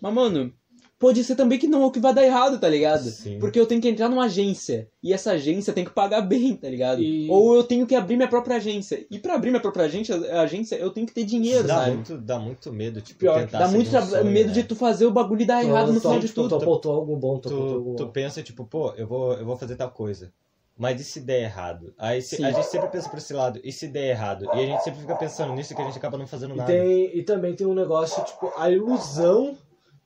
Mas, 0.00 0.12
mano, 0.12 0.52
pode 0.98 1.24
ser 1.24 1.34
também 1.34 1.58
que 1.58 1.66
não, 1.66 1.90
que 1.90 1.98
vai 1.98 2.12
dar 2.12 2.22
errado, 2.24 2.58
tá 2.60 2.68
ligado? 2.68 3.04
Sim. 3.04 3.38
Porque 3.38 3.58
eu 3.58 3.66
tenho 3.66 3.80
que 3.80 3.88
entrar 3.88 4.08
numa 4.08 4.24
agência. 4.24 4.86
E 5.02 5.12
essa 5.14 5.32
agência 5.32 5.72
tem 5.72 5.84
que 5.84 5.90
pagar 5.90 6.20
bem, 6.28 6.54
tá 6.54 6.68
ligado? 6.68 7.00
E- 7.00 7.26
Ou 7.30 7.54
eu 7.56 7.64
tenho 7.64 7.86
que 7.86 7.94
abrir 7.94 8.16
minha 8.16 8.28
própria 8.28 8.56
agência. 8.56 9.06
E 9.10 9.18
pra 9.18 9.34
abrir 9.34 9.50
minha 9.50 9.60
própria 9.62 9.86
agência, 9.86 10.14
agência 10.42 10.76
eu 10.76 10.90
tenho 10.90 11.06
que 11.06 11.14
ter 11.14 11.24
dinheiro, 11.24 11.66
dá, 11.66 11.76
sabe? 11.76 11.96
muito, 11.96 12.18
dá 12.18 12.38
muito 12.38 12.72
medo, 12.72 13.00
tipo, 13.00 13.20
Pior, 13.20 13.40
tentar 13.40 13.60
Dá 13.60 13.68
muito 13.68 13.96
um 13.96 14.02
sonho, 14.02 14.24
medo 14.24 14.48
né? 14.48 14.52
de 14.54 14.64
tu 14.64 14.76
fazer 14.76 15.06
o 15.06 15.10
bagulho 15.10 15.40
e 15.40 15.46
dar 15.46 15.64
errado 15.64 15.92
no 15.92 16.00
final 16.00 16.18
de 16.20 16.28
tudo. 16.28 16.50
Tu 16.50 16.54
apontou 16.56 16.92
algo 16.92 17.16
bom, 17.16 17.38
tu 17.38 17.48
apontou 17.48 17.76
algo 17.76 17.90
tu, 17.92 17.96
tu 17.96 18.04
bom. 18.04 18.12
pensa, 18.12 18.42
tipo, 18.42 18.64
pô, 18.66 18.92
eu 18.96 19.06
vou, 19.06 19.32
eu 19.34 19.44
vou 19.46 19.56
fazer 19.56 19.76
tal 19.76 19.90
coisa. 19.90 20.30
Mas 20.76 21.00
e 21.00 21.04
se 21.04 21.20
der 21.20 21.42
errado? 21.42 21.94
Aí 21.96 22.20
se- 22.20 22.44
a 22.44 22.50
gente 22.50 22.66
sempre 22.66 22.88
pensa 22.88 23.08
por 23.08 23.18
esse 23.18 23.32
lado, 23.32 23.60
e 23.62 23.70
se 23.70 23.86
der 23.86 24.08
errado? 24.10 24.44
E 24.46 24.48
a 24.60 24.66
gente 24.66 24.82
sempre 24.82 25.00
fica 25.00 25.14
pensando 25.14 25.52
nisso 25.54 25.74
que 25.74 25.80
a 25.80 25.84
gente 25.84 25.96
acaba 25.98 26.18
não 26.18 26.26
fazendo 26.26 26.54
E, 26.54 26.58
nada. 26.58 26.72
tem, 26.72 27.16
e 27.16 27.22
também 27.22 27.54
tem 27.54 27.66
um 27.66 27.74
negócio, 27.74 28.22
tipo, 28.24 28.52
a 28.56 28.68
ilusão 28.70 29.56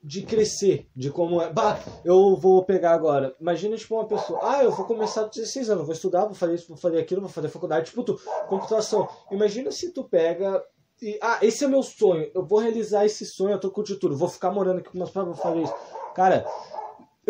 de 0.01 0.21
crescer, 0.21 0.87
de 0.95 1.09
como 1.09 1.41
é. 1.41 1.51
Bah, 1.51 1.77
eu 2.05 2.35
vou 2.37 2.63
pegar 2.63 2.91
agora. 2.93 3.35
Imagina, 3.41 3.75
tipo, 3.75 3.95
uma 3.95 4.07
pessoa, 4.07 4.39
ah, 4.43 4.63
eu 4.63 4.71
vou 4.71 4.85
começar 4.85 5.23
com 5.23 5.29
16 5.31 5.69
anos, 5.69 5.85
vou 5.85 5.93
estudar, 5.93 6.25
vou 6.25 6.35
fazer 6.35 6.53
isso, 6.55 6.67
vou 6.69 6.77
fazer 6.77 6.99
aquilo, 6.99 7.21
vou 7.21 7.29
fazer 7.29 7.49
faculdade, 7.49 7.87
tipo, 7.87 8.03
tu, 8.03 8.19
computação. 8.47 9.09
Imagina 9.31 9.71
se 9.71 9.91
tu 9.91 10.03
pega. 10.03 10.63
E, 11.01 11.17
ah, 11.21 11.39
esse 11.41 11.63
é 11.65 11.67
meu 11.67 11.81
sonho, 11.81 12.29
eu 12.35 12.45
vou 12.45 12.59
realizar 12.59 13.05
esse 13.05 13.25
sonho, 13.25 13.51
eu 13.53 13.59
tô 13.59 13.71
com 13.71 13.81
o 13.81 13.83
título, 13.83 14.15
vou 14.15 14.29
ficar 14.29 14.51
morando 14.51 14.79
aqui 14.79 14.89
com 14.89 14.97
meus 14.97 15.09
pais, 15.11 15.25
vou 15.25 15.35
fazer 15.35 15.61
isso. 15.63 15.73
Cara, 16.13 16.45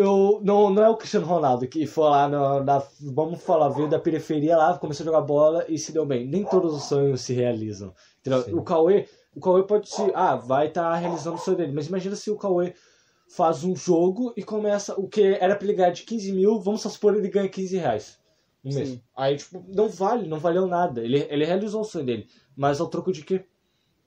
eu 0.00 0.40
não, 0.42 0.70
não 0.70 0.82
é 0.82 0.88
o 0.88 0.96
Cristiano 0.96 1.26
Ronaldo 1.26 1.66
que 1.68 1.86
foi 1.86 2.04
lá 2.04 2.28
na, 2.28 2.62
na- 2.62 2.82
vamos 3.12 3.42
falar, 3.42 3.68
veio 3.70 3.88
da 3.88 3.98
periferia 3.98 4.56
lá, 4.56 4.78
começou 4.78 5.04
a 5.04 5.06
jogar 5.06 5.20
bola 5.22 5.64
e 5.68 5.78
se 5.78 5.92
deu 5.92 6.04
bem. 6.06 6.26
Nem 6.26 6.44
todos 6.44 6.74
os 6.74 6.84
sonhos 6.84 7.20
se 7.20 7.32
realizam. 7.32 7.94
O 8.52 8.62
Cauê, 8.62 9.08
o 9.34 9.40
Cauê 9.40 9.62
pode 9.64 9.88
se, 9.88 10.02
ah, 10.14 10.36
vai 10.36 10.68
estar 10.68 10.94
realizando 10.96 11.36
o 11.36 11.38
sonho 11.38 11.56
dele, 11.56 11.72
mas 11.72 11.86
imagina 11.88 12.16
se 12.16 12.30
o 12.30 12.36
Cauê 12.36 12.74
faz 13.28 13.62
um 13.64 13.76
jogo 13.76 14.32
e 14.36 14.42
começa, 14.42 14.94
o 14.98 15.08
que 15.08 15.22
era 15.22 15.54
pra 15.54 15.64
ele 15.66 15.76
ganhar 15.76 15.90
de 15.90 16.02
15 16.02 16.32
mil, 16.32 16.58
vamos 16.60 16.80
supor 16.82 17.14
ele 17.16 17.28
ganha 17.28 17.48
15 17.48 17.76
reais. 17.76 18.18
Um 18.64 18.74
mês. 18.74 18.88
Sim. 18.90 19.02
Aí, 19.16 19.36
tipo, 19.36 19.64
não 19.68 19.88
vale, 19.88 20.28
não 20.28 20.38
valeu 20.38 20.66
nada. 20.66 21.02
Ele, 21.02 21.26
ele 21.30 21.44
realizou 21.44 21.80
o 21.80 21.84
sonho 21.84 22.04
dele. 22.04 22.26
Mas 22.56 22.80
ao 22.80 22.88
troco 22.88 23.12
de 23.12 23.24
quê? 23.24 23.44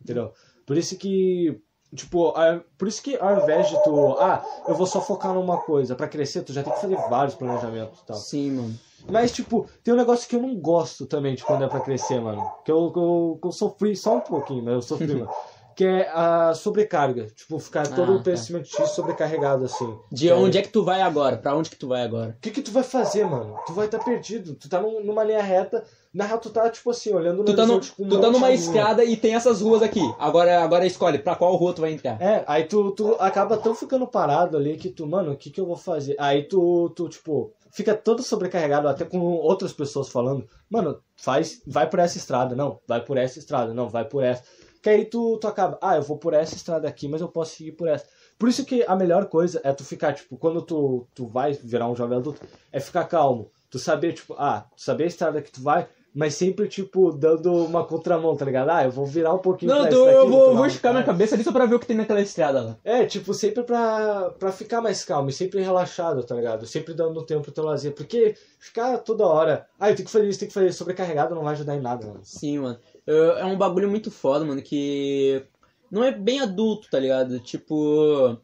Entendeu? 0.02 0.32
Por 0.66 0.78
isso 0.78 0.98
que, 0.98 1.60
tipo, 1.96 2.34
por 2.78 2.88
isso 2.88 3.02
que 3.02 3.18
ao 3.18 3.42
invés 3.42 3.70
de 3.70 3.84
tu, 3.84 4.16
ah, 4.20 4.44
eu 4.68 4.76
vou 4.76 4.86
só 4.86 5.02
focar 5.02 5.34
numa 5.34 5.58
coisa 5.58 5.96
pra 5.96 6.08
crescer, 6.08 6.44
tu 6.44 6.54
já 6.54 6.64
tem 6.64 6.74
que 6.74 6.82
fazer 6.82 6.96
vários 7.10 7.36
planejamentos 7.36 8.00
e 8.00 8.06
tal. 8.06 8.18
Sim, 8.18 8.52
mano. 8.52 8.80
Mas, 9.10 9.32
tipo, 9.32 9.68
tem 9.84 9.94
um 9.94 9.98
negócio 9.98 10.28
que 10.30 10.36
eu 10.36 10.42
não 10.42 10.56
gosto 10.56 11.06
também 11.06 11.36
de 11.36 11.44
quando 11.44 11.64
é 11.64 11.68
pra 11.68 11.82
crescer, 11.82 12.22
mano. 12.22 12.50
Que 12.64 12.72
eu, 12.72 12.92
que 12.92 13.00
eu, 13.00 13.38
que 13.42 13.48
eu 13.48 13.52
sofri 13.52 13.96
só 13.96 14.16
um 14.16 14.22
pouquinho, 14.22 14.64
mas 14.64 14.74
eu 14.74 14.82
sofri, 14.82 15.16
mano. 15.16 15.30
Que 15.76 15.86
é 15.86 16.10
a 16.14 16.54
sobrecarga. 16.54 17.26
Tipo, 17.36 17.58
ficar 17.60 17.88
todo 17.88 18.12
Ah, 18.12 18.16
o 18.16 18.18
tá. 18.20 18.24
pensamento 18.26 18.68
X 18.68 18.90
sobrecarregado, 18.92 19.66
assim. 19.66 19.98
De 20.12 20.32
onde 20.32 20.58
é 20.58 20.62
que 20.62 20.70
tu 20.70 20.84
vai 20.84 21.02
agora? 21.02 21.38
Pra 21.38 21.56
onde 21.56 21.70
que 21.70 21.76
tu 21.76 21.88
vai 21.88 22.04
agora? 22.04 22.36
O 22.38 22.42
que 22.42 22.52
que 22.52 22.62
tu 22.62 22.72
vai 22.72 22.84
fazer, 22.84 23.26
mano? 23.26 23.56
Tu 23.66 23.74
vai 23.74 23.86
estar 23.86 24.00
perdido. 24.00 24.54
Tu 24.56 24.70
tá 24.70 24.82
num- 24.82 25.04
numa 25.04 25.24
linha 25.24 25.42
reta. 25.42 25.84
Na 26.14 26.26
real, 26.26 26.38
tu 26.38 26.52
tá, 26.52 26.70
tipo 26.70 26.92
assim, 26.92 27.12
olhando 27.12 27.38
no 27.40 27.44
Tu 27.46 27.56
tá, 27.56 27.66
no, 27.66 27.78
um 27.78 27.80
tu 27.80 28.22
tá 28.22 28.30
numa 28.30 28.52
escada 28.52 29.04
e 29.04 29.18
tem 29.18 29.34
essas 29.34 29.62
ruas 29.62 29.82
aqui. 29.82 30.00
Agora, 30.20 30.64
agora 30.64 30.86
escolhe 30.86 31.18
pra 31.18 31.36
qual 31.36 31.56
rua 31.56 31.74
tu 31.74 31.82
vai 31.82 31.92
entrar. 31.92 32.22
É, 32.22 32.44
aí 32.46 32.66
tu, 32.66 32.92
tu 32.92 33.16
acaba 33.20 33.58
tão 33.58 33.74
ficando 33.74 34.06
parado 34.06 34.56
ali 34.56 34.78
que 34.78 34.90
tu, 34.90 35.08
mano, 35.08 35.32
o 35.32 35.36
que 35.36 35.50
que 35.50 35.60
eu 35.60 35.66
vou 35.66 35.76
fazer? 35.76 36.16
Aí 36.20 36.44
tu, 36.44 36.92
tu, 36.96 37.10
tipo, 37.10 37.52
fica 37.72 37.96
todo 37.96 38.22
sobrecarregado, 38.22 38.88
até 38.88 39.04
com 39.06 39.20
outras 39.20 39.74
pessoas 39.74 40.08
falando, 40.10 40.48
mano, 40.70 41.00
faz, 41.16 41.64
vai 41.66 41.90
por 41.90 41.98
essa 41.98 42.16
estrada, 42.20 42.56
não, 42.56 42.78
vai 42.88 43.02
por 43.04 43.18
essa 43.18 43.40
estrada, 43.40 43.74
não, 43.74 43.90
vai 43.90 44.06
por 44.06 44.24
essa. 44.24 44.44
Que 44.84 44.90
aí 44.90 45.06
tu, 45.06 45.38
tu 45.38 45.48
acaba, 45.48 45.80
ah, 45.82 45.96
eu 45.96 46.02
vou 46.02 46.18
por 46.18 46.34
essa 46.34 46.56
estrada 46.56 46.90
aqui, 46.90 47.08
mas 47.08 47.22
eu 47.22 47.30
posso 47.30 47.56
seguir 47.56 47.72
por 47.72 47.88
essa. 47.88 48.06
Por 48.38 48.50
isso 48.50 48.66
que 48.66 48.84
a 48.86 48.98
melhor 48.98 49.28
coisa 49.28 49.62
é 49.64 49.72
tu 49.72 49.86
ficar, 49.86 50.12
tipo, 50.12 50.36
quando 50.36 50.62
tu, 50.62 51.08
tu 51.16 51.26
vai 51.26 51.54
virar 51.54 51.88
um 51.88 51.96
jovem 51.96 52.18
adulto, 52.18 52.42
é 52.70 52.82
ficar 52.82 53.06
calmo. 53.06 53.50
Tu 53.70 53.80
saber, 53.80 54.12
tipo, 54.12 54.36
ah, 54.38 54.66
tu 54.76 54.82
saber 54.84 55.06
a 55.06 55.08
estrada 55.08 55.42
que 55.42 55.50
tu 55.50 55.62
vai, 55.62 55.88
mas 56.14 56.36
sempre, 56.36 56.68
tipo, 56.68 57.14
dando 57.14 57.66
uma 57.66 57.86
contramão, 57.86 58.36
tá 58.36 58.44
ligado? 58.44 58.70
Ah, 58.70 58.84
eu 58.84 58.92
vou 58.92 59.06
virar 59.06 59.34
um 59.34 59.40
pouquinho 59.40 59.72
Não, 59.72 59.82
pra 59.84 59.90
daqui, 59.90 59.96
eu 59.96 60.30
vou, 60.30 60.54
vou 60.54 60.66
esticar 60.66 60.92
minha 60.92 61.06
cabeça 61.06 61.34
ali 61.34 61.46
só 61.46 61.52
pra 61.54 61.66
ver 61.66 61.76
o 61.76 61.80
que 61.80 61.88
tem 61.88 61.96
naquela 61.96 62.22
estrada 62.22 62.62
lá. 62.62 62.78
É, 62.84 63.06
tipo, 63.06 63.34
sempre 63.34 63.64
pra, 63.64 64.32
pra 64.38 64.52
ficar 64.52 64.82
mais 64.82 65.06
calmo 65.06 65.30
e 65.30 65.34
sempre 65.34 65.62
relaxado, 65.62 66.24
tá 66.24 66.36
ligado? 66.36 66.68
Sempre 66.68 66.94
dando 66.94 67.26
tempo 67.26 67.44
pro 67.44 67.52
teu 67.52 67.64
lazer. 67.64 67.94
Porque 67.94 68.36
ficar 68.60 68.98
toda 68.98 69.26
hora, 69.26 69.66
ah, 69.80 69.90
eu 69.90 69.96
tenho 69.96 70.06
que 70.06 70.12
fazer 70.12 70.28
isso, 70.28 70.40
tenho 70.40 70.50
que 70.50 70.54
fazer 70.54 70.68
isso, 70.68 70.78
sobrecarregado 70.78 71.34
não 71.34 71.44
vai 71.44 71.54
ajudar 71.54 71.76
em 71.76 71.82
nada, 71.82 72.06
mano. 72.06 72.20
Sim, 72.22 72.60
mano. 72.60 72.78
Eu- 73.06 73.38
É 73.38 73.46
um 73.46 73.58
bagulho 73.58 73.90
muito 73.90 74.10
foda, 74.12 74.46
mano, 74.46 74.62
que 74.62 75.44
não 75.92 76.04
é 76.04 76.12
bem 76.12 76.40
adulto, 76.40 76.90
tá 76.90 77.00
ligado? 77.00 77.40
Tipo, 77.40 78.38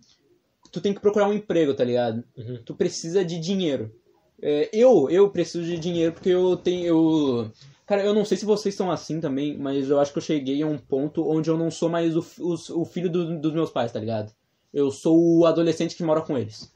tu 0.72 0.82
tem 0.82 0.94
que 0.94 1.00
procurar 1.00 1.28
um 1.28 1.34
emprego, 1.34 1.74
tá 1.74 1.84
ligado? 1.84 2.24
Uhum. 2.38 2.60
Tu 2.66 2.76
precisa 2.76 3.24
de 3.24 3.40
dinheiro. 3.40 3.94
É, 4.42 4.70
eu, 4.72 5.10
eu 5.10 5.30
preciso 5.30 5.66
de 5.66 5.78
dinheiro 5.78 6.14
porque 6.14 6.30
eu 6.30 6.56
tenho. 6.58 6.86
Eu... 6.88 7.52
Cara, 7.86 8.04
eu 8.06 8.14
não 8.14 8.24
sei 8.24 8.38
se 8.38 8.46
vocês 8.46 8.74
estão 8.74 8.92
assim 8.92 9.20
também, 9.20 9.58
mas 9.58 9.90
eu 9.90 10.00
acho 10.00 10.12
que 10.14 10.20
eu 10.20 10.22
cheguei 10.24 10.62
a 10.62 10.68
um 10.68 10.78
ponto 10.78 11.28
onde 11.28 11.50
eu 11.50 11.58
não 11.58 11.72
sou 11.72 11.90
mais 11.90 12.16
o, 12.16 12.20
os- 12.40 12.70
o 12.70 12.86
filho 12.86 13.10
do- 13.10 13.40
dos 13.40 13.52
meus 13.52 13.72
pais, 13.72 13.92
tá 13.92 14.00
ligado? 14.00 14.32
Eu 14.72 14.92
sou 14.92 15.40
o 15.40 15.46
adolescente 15.46 15.96
que 15.96 16.04
mora 16.04 16.22
com 16.22 16.38
eles, 16.38 16.72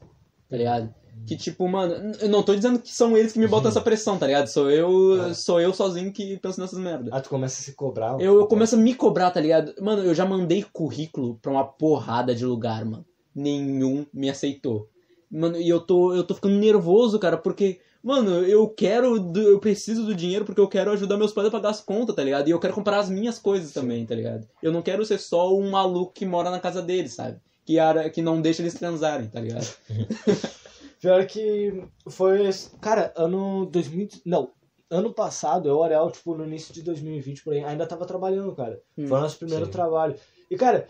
tá 0.49 0.57
ligado? 0.57 0.93
Que 1.25 1.37
tipo, 1.37 1.67
mano, 1.67 2.13
eu 2.19 2.27
não 2.27 2.43
tô 2.43 2.53
dizendo 2.55 2.79
que 2.79 2.93
são 2.93 3.15
eles 3.17 3.31
que 3.31 3.39
me 3.39 3.47
botam 3.47 3.69
essa 3.69 3.79
pressão, 3.81 4.17
tá 4.17 4.27
ligado? 4.27 4.47
Sou 4.47 4.69
eu, 4.69 5.33
sou 5.33 5.59
eu 5.61 5.73
sozinho 5.73 6.11
que 6.11 6.37
penso 6.37 6.59
nessas 6.59 6.77
merdas. 6.79 7.09
Ah, 7.13 7.21
tu 7.21 7.29
começa 7.29 7.61
a 7.61 7.63
se 7.63 7.73
cobrar. 7.73 8.19
Eu, 8.19 8.39
eu 8.41 8.47
começo 8.47 8.75
a 8.75 8.77
me 8.77 8.93
cobrar, 8.93 9.31
tá 9.31 9.39
ligado? 9.39 9.73
Mano, 9.81 10.03
eu 10.03 10.13
já 10.13 10.25
mandei 10.25 10.65
currículo 10.73 11.39
pra 11.41 11.51
uma 11.51 11.63
porrada 11.63 12.35
de 12.35 12.45
lugar, 12.45 12.83
mano. 12.83 13.05
Nenhum 13.33 14.05
me 14.13 14.29
aceitou. 14.29 14.89
Mano, 15.31 15.57
e 15.57 15.67
eu 15.67 15.79
tô, 15.79 16.13
eu 16.13 16.23
tô 16.23 16.35
ficando 16.35 16.55
nervoso, 16.59 17.17
cara, 17.17 17.37
porque, 17.37 17.79
mano, 18.03 18.43
eu 18.43 18.67
quero, 18.67 19.17
do- 19.19 19.41
eu 19.41 19.59
preciso 19.59 20.05
do 20.05 20.13
dinheiro 20.13 20.45
porque 20.45 20.61
eu 20.61 20.67
quero 20.67 20.91
ajudar 20.91 21.17
meus 21.17 21.31
pais 21.31 21.47
a 21.47 21.51
pagar 21.51 21.69
as 21.69 21.81
contas, 21.81 22.15
tá 22.15 22.23
ligado? 22.23 22.47
E 22.47 22.51
eu 22.51 22.59
quero 22.59 22.73
comprar 22.73 22.99
as 22.99 23.09
minhas 23.09 23.39
coisas 23.39 23.71
também, 23.71 24.05
tá 24.05 24.13
ligado? 24.13 24.45
Eu 24.61 24.71
não 24.71 24.81
quero 24.81 25.03
ser 25.05 25.19
só 25.19 25.55
um 25.55 25.71
maluco 25.71 26.11
que 26.13 26.25
mora 26.25 26.51
na 26.51 26.59
casa 26.59 26.81
deles, 26.81 27.13
sabe? 27.13 27.37
Que, 27.65 27.77
que 28.13 28.21
não 28.21 28.41
deixa 28.41 28.61
eles 28.61 28.73
transarem, 28.73 29.27
tá 29.27 29.39
ligado? 29.39 29.65
Pior 31.03 31.25
que 31.27 31.83
foi. 32.09 32.49
Cara, 32.79 33.11
ano 33.17 33.65
2000. 33.65 34.07
Não. 34.25 34.53
Ano 34.89 35.13
passado, 35.13 35.67
eu, 35.67 35.83
Ariel, 35.83 36.09
tipo, 36.09 36.33
no 36.33 36.45
início 36.45 36.73
de 36.73 36.81
2020, 36.81 37.43
por 37.43 37.51
aí, 37.51 37.61
ainda 37.61 37.85
tava 37.85 38.05
trabalhando, 38.05 38.55
cara. 38.55 38.79
Hum, 38.97 39.05
Foi 39.07 39.17
o 39.17 39.21
nosso 39.21 39.37
primeiro 39.37 39.65
sim. 39.65 39.71
trabalho. 39.71 40.15
E, 40.49 40.55
cara, 40.55 40.87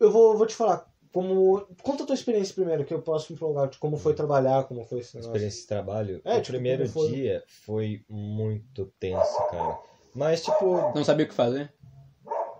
eu 0.00 0.10
vou, 0.10 0.34
vou 0.38 0.46
te 0.46 0.54
falar, 0.54 0.86
como. 1.12 1.66
Conta 1.82 2.04
a 2.04 2.06
tua 2.06 2.14
experiência 2.14 2.54
primeiro, 2.54 2.86
que 2.86 2.94
eu 2.94 3.02
posso 3.02 3.30
me 3.30 3.36
empolgar 3.36 3.68
de 3.68 3.78
como 3.78 3.98
foi 3.98 4.14
trabalhar, 4.14 4.64
como 4.64 4.82
foi 4.84 5.00
esse 5.00 5.16
negócio. 5.16 5.32
experiência 5.32 5.60
de 5.60 5.66
trabalho, 5.66 6.22
É, 6.24 6.38
o 6.38 6.40
tipo, 6.40 6.52
primeiro 6.52 6.88
foi? 6.88 7.08
dia 7.10 7.42
foi 7.66 8.02
muito 8.08 8.86
tenso, 8.98 9.36
cara. 9.50 9.78
Mas, 10.14 10.42
tipo, 10.42 10.76
Não 10.94 11.04
sabia 11.04 11.26
o 11.26 11.28
que 11.28 11.34
fazer. 11.34 11.70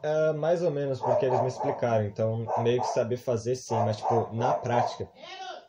é, 0.03 0.33
mais 0.35 0.63
ou 0.63 0.71
menos 0.71 1.01
porque 1.01 1.25
eles 1.25 1.41
me 1.41 1.49
explicaram. 1.49 2.05
Então, 2.05 2.47
meio 2.59 2.83
que 2.83 2.89
saber 2.89 3.17
fazer 3.17 3.57
sim, 3.57 3.75
mas, 3.77 3.97
tipo, 3.97 4.29
na 4.35 4.53
prática. 4.53 5.09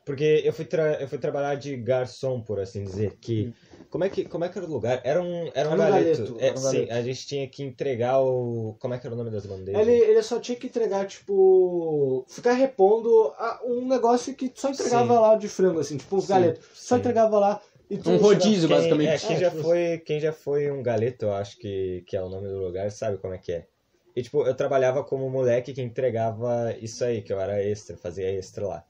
Porque 0.05 0.41
eu 0.43 0.51
fui, 0.53 0.65
tra- 0.65 0.99
eu 0.99 1.07
fui 1.07 1.17
trabalhar 1.17 1.55
de 1.55 1.75
garçom, 1.77 2.41
por 2.41 2.59
assim 2.59 2.83
dizer. 2.83 3.17
Que. 3.21 3.53
Como 3.89 4.05
é 4.05 4.09
que, 4.09 4.23
como 4.23 4.45
é 4.45 4.49
que 4.49 4.57
era 4.57 4.65
o 4.65 4.69
lugar? 4.71 5.01
Era 5.03 5.21
um, 5.21 5.51
era 5.53 5.69
um 5.69 5.73
Era 5.73 5.75
um 5.75 5.77
galeto. 5.77 6.19
galeto, 6.21 6.37
É, 6.39 6.47
era 6.47 6.53
um 6.57 6.57
sim, 6.61 6.63
galeto. 6.63 6.93
a 6.93 7.01
gente 7.01 7.27
tinha 7.27 7.47
que 7.47 7.61
entregar 7.63 8.19
o. 8.21 8.75
Como 8.79 8.93
é 8.93 8.97
que 8.97 9.05
era 9.05 9.13
o 9.13 9.17
nome 9.17 9.29
das 9.29 9.45
bandeiras? 9.45 9.85
Ele, 9.85 9.97
ele 9.97 10.23
só 10.23 10.39
tinha 10.39 10.55
que 10.57 10.67
entregar, 10.67 11.05
tipo. 11.07 12.25
Ficar 12.29 12.53
repondo 12.53 13.33
a- 13.37 13.59
um 13.65 13.85
negócio 13.87 14.33
que 14.33 14.51
só 14.55 14.69
entregava 14.69 15.13
Sim. 15.13 15.19
lá 15.19 15.35
de 15.35 15.47
frango, 15.49 15.79
assim, 15.79 15.97
tipo 15.97 16.15
uns 16.15 16.23
Sim, 16.23 16.29
galetos. 16.29 16.65
Só 16.73 16.95
sim. 16.95 16.99
entregava 17.01 17.37
lá 17.37 17.61
e 17.89 17.97
tu 17.97 18.09
Um 18.11 18.17
rodízio, 18.17 18.69
Quem, 18.69 18.77
basicamente. 18.77 19.07
é, 19.09 19.17
quem, 19.17 19.35
É, 19.35 19.39
já 19.39 19.49
tipo- 19.51 19.61
foi, 19.63 19.97
quem 20.05 20.19
já 20.21 20.31
foi 20.33 20.71
um 20.71 20.81
galeto, 20.81 21.25
eu 21.25 21.33
acho 21.33 21.57
que, 21.57 22.03
que 22.07 22.15
é 22.15 22.23
o 22.23 22.29
nome 22.29 22.47
do 22.47 22.59
lugar, 22.59 22.89
sabe 22.91 23.17
como 23.17 23.33
é 23.33 23.37
que 23.37 23.51
é. 23.51 23.67
E, 24.15 24.21
tipo, 24.21 24.45
eu 24.47 24.55
trabalhava 24.55 25.03
como 25.03 25.29
moleque 25.29 25.73
que 25.73 25.81
entregava 25.81 26.73
isso 26.79 27.03
aí, 27.03 27.21
que 27.21 27.31
eu 27.31 27.39
era 27.39 27.61
extra, 27.61 27.97
fazia 27.97 28.29
extra 28.31 28.65
lá. 28.65 28.85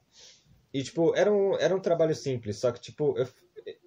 E, 0.74 0.84
tipo, 0.84 1.16
era 1.16 1.32
um, 1.32 1.58
era 1.58 1.76
um 1.76 1.80
trabalho 1.80 2.16
simples, 2.16 2.58
só 2.58 2.72
que, 2.72 2.80
tipo, 2.80 3.16
eu, 3.18 3.28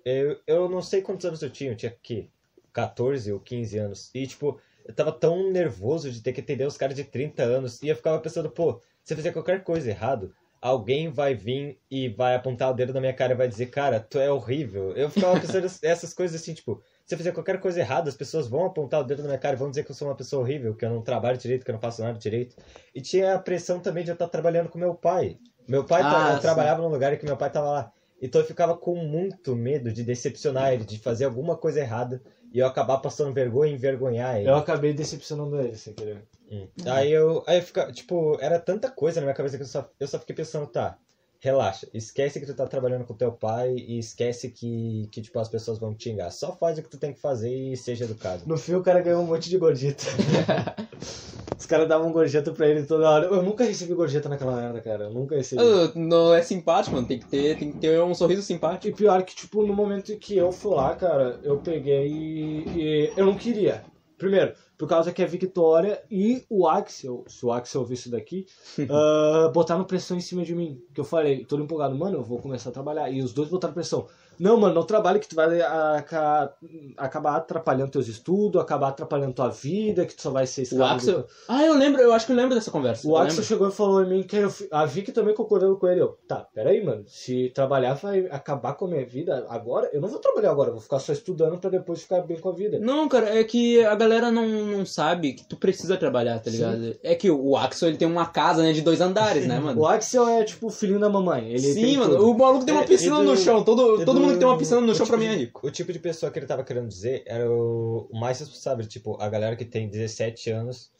eu, 0.05 0.41
eu 0.47 0.69
não 0.69 0.83
sei 0.83 1.03
quantos 1.03 1.25
anos 1.27 1.43
eu 1.43 1.51
tinha, 1.51 1.73
eu 1.73 1.77
tinha, 1.77 1.97
que 2.03 2.29
14 2.73 3.33
ou 3.33 3.41
15 3.41 3.79
anos. 3.79 4.11
E, 4.15 4.27
tipo, 4.27 4.61
eu 4.85 4.95
tava 4.95 5.13
tão 5.13 5.51
nervoso 5.51 6.11
de 6.11 6.21
ter 6.21 6.33
que 6.33 6.41
atender 6.41 6.67
os 6.67 6.77
caras 6.77 6.97
de 6.97 7.05
30 7.05 7.43
anos, 7.43 7.83
e 7.83 7.89
eu 7.89 7.97
ficava 7.97 8.21
pensando, 8.21 8.51
pô, 8.51 8.81
se 9.03 9.13
eu 9.13 9.17
fizer 9.17 9.33
qualquer 9.33 9.63
coisa 9.63 9.89
errado, 9.89 10.35
alguém 10.65 11.11
vai 11.11 11.35
vir 11.35 11.79
e 11.91 12.09
vai 12.09 12.35
apontar 12.35 12.71
o 12.71 12.75
dedo 12.75 12.95
na 12.95 13.01
minha 13.01 13.13
cara 13.13 13.35
e 13.35 13.37
vai 13.37 13.47
dizer, 13.47 13.67
cara, 13.67 14.01
tu 14.01 14.19
é 14.19 14.31
horrível. 14.31 14.93
Eu 14.97 15.11
ficava 15.11 15.39
pensando 15.39 15.67
essas 15.83 16.15
coisas 16.15 16.41
assim, 16.41 16.55
tipo, 16.55 16.83
se 17.05 17.15
eu 17.15 17.19
fizer 17.19 17.33
qualquer 17.33 17.61
coisa 17.61 17.81
errada, 17.81 18.09
as 18.09 18.17
pessoas 18.17 18.49
vão 18.49 18.65
apontar 18.65 19.01
o 19.01 19.05
dedo 19.05 19.21
na 19.21 19.29
minha 19.29 19.39
cara 19.39 19.57
e 19.57 19.59
vão 19.59 19.69
dizer 19.69 19.85
que 19.85 19.91
eu 19.91 19.95
sou 19.95 20.09
uma 20.09 20.17
pessoa 20.17 20.43
horrível, 20.43 20.75
que 20.75 20.83
eu 20.83 20.89
não 20.89 21.03
trabalho 21.03 21.37
direito, 21.37 21.67
que 21.67 21.71
eu 21.71 21.75
não 21.75 21.81
faço 21.81 22.03
nada 22.03 22.19
direito. 22.19 22.57
E 22.95 23.03
tinha 23.03 23.35
a 23.35 23.39
pressão 23.39 23.79
também 23.79 24.05
de 24.05 24.11
eu 24.11 24.15
estar 24.15 24.27
trabalhando 24.27 24.71
com 24.71 24.79
meu 24.79 24.95
pai. 24.95 25.39
Meu 25.67 25.85
pai, 25.85 26.03
Ah, 26.05 26.31
eu 26.31 26.37
sim. 26.37 26.43
trabalhava 26.43 26.83
num 26.83 26.89
lugar 26.89 27.13
em 27.13 27.17
que 27.17 27.25
meu 27.25 27.37
pai 27.37 27.51
tava 27.51 27.71
lá. 27.71 27.93
Então 28.21 28.41
eu 28.41 28.47
ficava 28.47 28.77
com 28.77 28.95
muito 28.97 29.55
medo 29.55 29.93
de 29.93 30.03
decepcionar 30.03 30.73
ele, 30.73 30.85
de 30.85 30.99
fazer 30.99 31.25
alguma 31.25 31.57
coisa 31.57 31.81
errada 31.81 32.23
e 32.53 32.59
eu 32.59 32.67
acabar 32.67 32.99
passando 32.99 33.33
vergonha 33.33 33.73
e 33.73 33.75
envergonhar 33.75 34.39
ele. 34.39 34.49
Eu 34.49 34.57
acabei 34.57 34.93
decepcionando 34.95 35.61
ele, 35.61 35.77
sem 35.77 35.93
querer. 35.93 36.25
Hum. 36.51 36.69
Aí 36.87 37.11
eu, 37.11 37.43
aí 37.47 37.59
eu 37.59 37.63
ficava, 37.63 37.93
tipo, 37.93 38.39
era 38.41 38.59
tanta 38.59 38.89
coisa 38.91 39.21
na 39.21 39.27
minha 39.27 39.35
cabeça 39.35 39.57
que 39.57 39.65
eu 39.65 39.67
só, 39.67 39.89
eu 39.99 40.07
só 40.07 40.19
fiquei 40.19 40.37
pensando, 40.37 40.67
tá, 40.67 40.97
relaxa, 41.41 41.89
esquece 41.93 42.39
que 42.39 42.47
tu 42.47 42.55
tá 42.55 42.67
trabalhando 42.67 43.05
com 43.05 43.13
teu 43.13 43.33
pai 43.33 43.75
e 43.75 43.99
esquece 43.99 44.49
que, 44.51 45.09
que 45.11 45.21
tipo, 45.21 45.39
as 45.39 45.49
pessoas 45.49 45.79
vão 45.79 45.95
te 45.95 46.05
xingar. 46.05 46.31
Só 46.31 46.57
faz 46.57 46.79
o 46.79 46.83
que 46.83 46.89
tu 46.89 46.99
tem 46.99 47.13
que 47.13 47.21
fazer 47.21 47.55
e 47.55 47.77
seja 47.77 48.05
educado. 48.05 48.45
No 48.47 48.57
fim, 48.57 48.75
o 48.75 48.83
cara 48.83 49.03
ganhou 49.03 49.23
um 49.23 49.27
monte 49.27 49.51
de 49.51 49.59
gorjeta. 49.59 50.05
Os 51.65 51.67
caras 51.67 51.89
davam 51.89 52.13
gorjeta 52.13 52.53
pra 52.53 52.69
ele 52.69 52.83
toda 52.83 53.09
hora. 53.09 53.25
Eu 53.25 53.43
nunca 53.43 53.65
recebi 53.65 53.95
gorjeta 53.95 54.29
naquela 54.29 54.55
merda, 54.55 54.83
cara. 54.83 55.05
Eu 55.05 55.11
nunca 55.15 55.35
recebi. 55.35 55.63
Ah, 55.63 55.91
Não 55.95 56.35
é 56.35 56.43
simpático, 56.43 56.95
mano. 56.95 57.09
Tem 57.09 57.19
que 57.19 57.25
ter, 57.25 57.57
tem 57.59 57.73
que 57.73 57.79
ter 57.79 58.03
um 58.03 58.15
sorriso 58.15 58.43
E 58.43 58.45
simpático. 58.45 58.95
pior 58.95 59.23
que, 59.23 59.35
tipo, 59.35 59.65
no 59.67 59.73
momento 59.73 60.13
em 60.13 60.19
que 60.19 60.37
eu 60.37 60.53
fui 60.53 60.75
lá, 60.75 60.95
cara, 60.95 61.41
eu 61.43 61.57
peguei 61.57 62.07
e, 62.07 62.65
e 62.77 63.13
eu 63.17 63.25
não 63.25 63.35
queria. 63.35 63.83
Primeiro, 64.19 64.53
por 64.77 64.87
causa 64.87 65.11
que 65.11 65.23
a 65.23 65.27
Victoria 65.27 66.03
e 66.11 66.45
o 66.51 66.69
Axel, 66.69 67.25
se 67.27 67.45
o 67.47 67.51
Axel 67.51 67.81
ouvir 67.81 67.95
isso 67.95 68.11
daqui, 68.11 68.45
ah, 68.91 69.51
botaram 69.55 69.85
pressão 69.85 70.19
em 70.19 70.21
cima 70.21 70.45
de 70.45 70.55
mim. 70.55 70.79
Que 70.93 71.01
eu 71.01 71.05
falei, 71.05 71.47
todo 71.47 71.63
empolgado, 71.63 71.97
mano, 71.97 72.19
eu 72.19 72.23
vou 72.23 72.39
começar 72.41 72.69
a 72.69 72.73
trabalhar. 72.75 73.09
E 73.11 73.23
os 73.23 73.33
dois 73.33 73.49
botaram 73.49 73.73
pressão. 73.73 74.07
Não, 74.39 74.57
mano, 74.57 74.75
não 74.75 74.83
trabalhe 74.85 75.19
que 75.19 75.29
tu 75.29 75.37
vai 75.37 75.61
aca- 75.61 76.53
acabar 76.97 77.37
atrapalhando 77.37 77.91
teus 77.91 78.09
estudos, 78.09 78.61
acabar 78.61 78.89
atrapalhando 78.89 79.33
tua 79.33 79.49
vida, 79.49 80.05
que 80.07 80.15
tu 80.15 80.23
só 80.23 80.31
vai 80.31 80.47
ser 80.47 80.63
O 80.63 80.65
escravo 80.65 80.91
do- 80.91 80.95
Axel. 80.97 81.27
Ah, 81.49 81.65
eu 81.65 81.75
lembro, 81.75 82.01
eu 82.01 82.13
acho 82.13 82.27
que 82.27 82.33
eu 82.33 82.37
lembro 82.37 82.55
dessa 82.55 82.71
conversa. 82.71 83.07
O 83.09 83.17
Axel 83.17 83.29
lembro. 83.31 83.45
chegou 83.45 83.69
e 83.69 83.73
falou 83.73 84.03
em 84.05 84.09
mim 84.09 84.23
que 84.23 84.37
eu, 84.37 84.53
a 84.71 84.85
Vicky 84.87 85.13
também 85.13 85.35
concordando 85.35 85.77
com 85.77 85.89
ele. 85.89 86.01
Eu, 86.01 86.19
tá, 86.29 86.47
peraí, 86.55 86.85
mano. 86.85 87.05
Se 87.07 87.51
trabalhar 87.55 87.95
vai 87.95 88.27
acabar 88.31 88.75
com 88.75 88.87
a 88.87 88.89
minha 88.89 89.07
vida 89.07 89.47
agora, 89.49 89.89
eu 89.93 90.01
não 90.01 90.09
vou 90.09 90.19
trabalhar 90.19 90.51
agora, 90.51 90.71
vou 90.71 90.81
ficar 90.81 90.99
só 90.99 91.13
estudando 91.13 91.59
pra 91.59 91.71
depois 91.71 92.03
ficar 92.03 92.21
bem 92.23 92.39
com 92.39 92.49
a 92.49 92.53
vida. 92.53 92.79
Não, 92.79 93.09
cara, 93.09 93.39
é 93.39 93.45
que 93.45 93.85
a 93.85 93.95
galera 93.95 94.31
não, 94.31 94.47
não 94.47 94.87
sabe 94.87 95.33
que 95.35 95.45
tu 95.45 95.57
precisa 95.57 95.97
trabalhar, 95.97 96.39
tá 96.41 96.51
ligado? 96.51 96.97
É 97.03 97.15
que 97.15 97.31
o 97.31 97.57
Axel 97.57 97.89
ele 97.89 97.97
tem 97.99 98.09
uma 98.09 98.27
casa, 98.27 98.63
né, 98.63 98.73
de 98.73 98.83
dois 98.83 99.01
andares, 99.01 99.47
né, 99.47 99.59
mano? 99.61 99.81
O 99.81 99.87
Axel 99.87 100.27
é 100.29 100.45
tipo 100.45 100.67
o 100.67 100.71
filhinho 100.71 100.99
da 101.01 101.09
mamãe. 101.09 101.51
Ele 101.51 101.59
Sim, 101.61 101.97
mano, 101.99 102.17
tudo. 102.17 102.31
o 102.31 102.39
maluco 102.39 102.65
tem 102.65 102.75
uma 102.75 102.85
É, 102.85 102.87
piscina 102.87 103.17
e 103.17 103.19
do- 103.19 103.25
no 103.31 103.37
chão. 103.37 103.63
Todo, 103.65 104.05
todo 104.05 104.21
do- 104.21 104.24
mundo 104.25 104.33
que 104.35 104.39
tem 104.39 104.49
uma 104.49 104.59
piscina 104.59 104.81
no 104.81 104.93
o 104.93 104.95
chão 104.95 105.07
pra 105.07 105.17
tipo 105.17 105.19
mim 105.19 105.27
é 105.27 105.37
de- 105.37 105.37
rico. 105.37 105.67
O 105.67 105.71
tipo 105.71 105.93
de 105.93 105.99
pessoa 105.99 106.31
que 106.33 106.39
ele 106.39 106.47
tava 106.47 106.65
querendo 106.65 106.89
dizer 106.89 107.23
era 107.27 107.51
o 107.51 108.09
o 108.11 108.19
mais 108.19 108.39
responsável, 108.41 108.87
tipo, 108.87 109.21
a 109.21 109.29
galera 109.29 109.57
que 109.57 109.65
tem 109.65 109.89
17 109.89 110.51
anos 110.51 110.91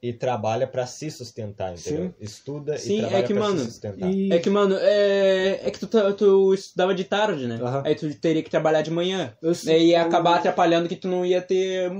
e 0.00 0.12
trabalha 0.12 0.66
pra 0.66 0.86
se 0.86 1.10
sustentar, 1.10 1.74
entendeu? 1.74 2.14
Estuda 2.20 2.78
Sim, 2.78 2.98
e 2.98 3.00
trabalha 3.00 3.18
é 3.18 3.26
que, 3.26 3.34
pra 3.34 3.42
mano, 3.42 3.58
se 3.58 3.64
sustentar. 3.64 4.10
E... 4.10 4.32
É 4.32 4.38
que, 4.38 4.48
mano, 4.48 4.76
é, 4.78 5.60
é 5.64 5.70
que 5.70 5.78
tu, 5.80 5.86
tá- 5.88 6.12
tu 6.12 6.54
estudava 6.54 6.94
de 6.94 7.02
tarde, 7.04 7.46
né? 7.48 7.58
Aham. 7.60 7.82
Aí 7.84 7.94
tu 7.96 8.14
teria 8.14 8.42
que 8.42 8.50
trabalhar 8.50 8.82
de 8.82 8.90
manhã. 8.92 9.34
Eu 9.42 9.52
E 9.66 9.86
ia 9.88 10.02
acabar 10.02 10.36
atrapalhando 10.36 10.88
que 10.88 10.94
tu 10.96 11.08
não 11.08 11.26
ia 11.26 11.42
ter 11.42 11.90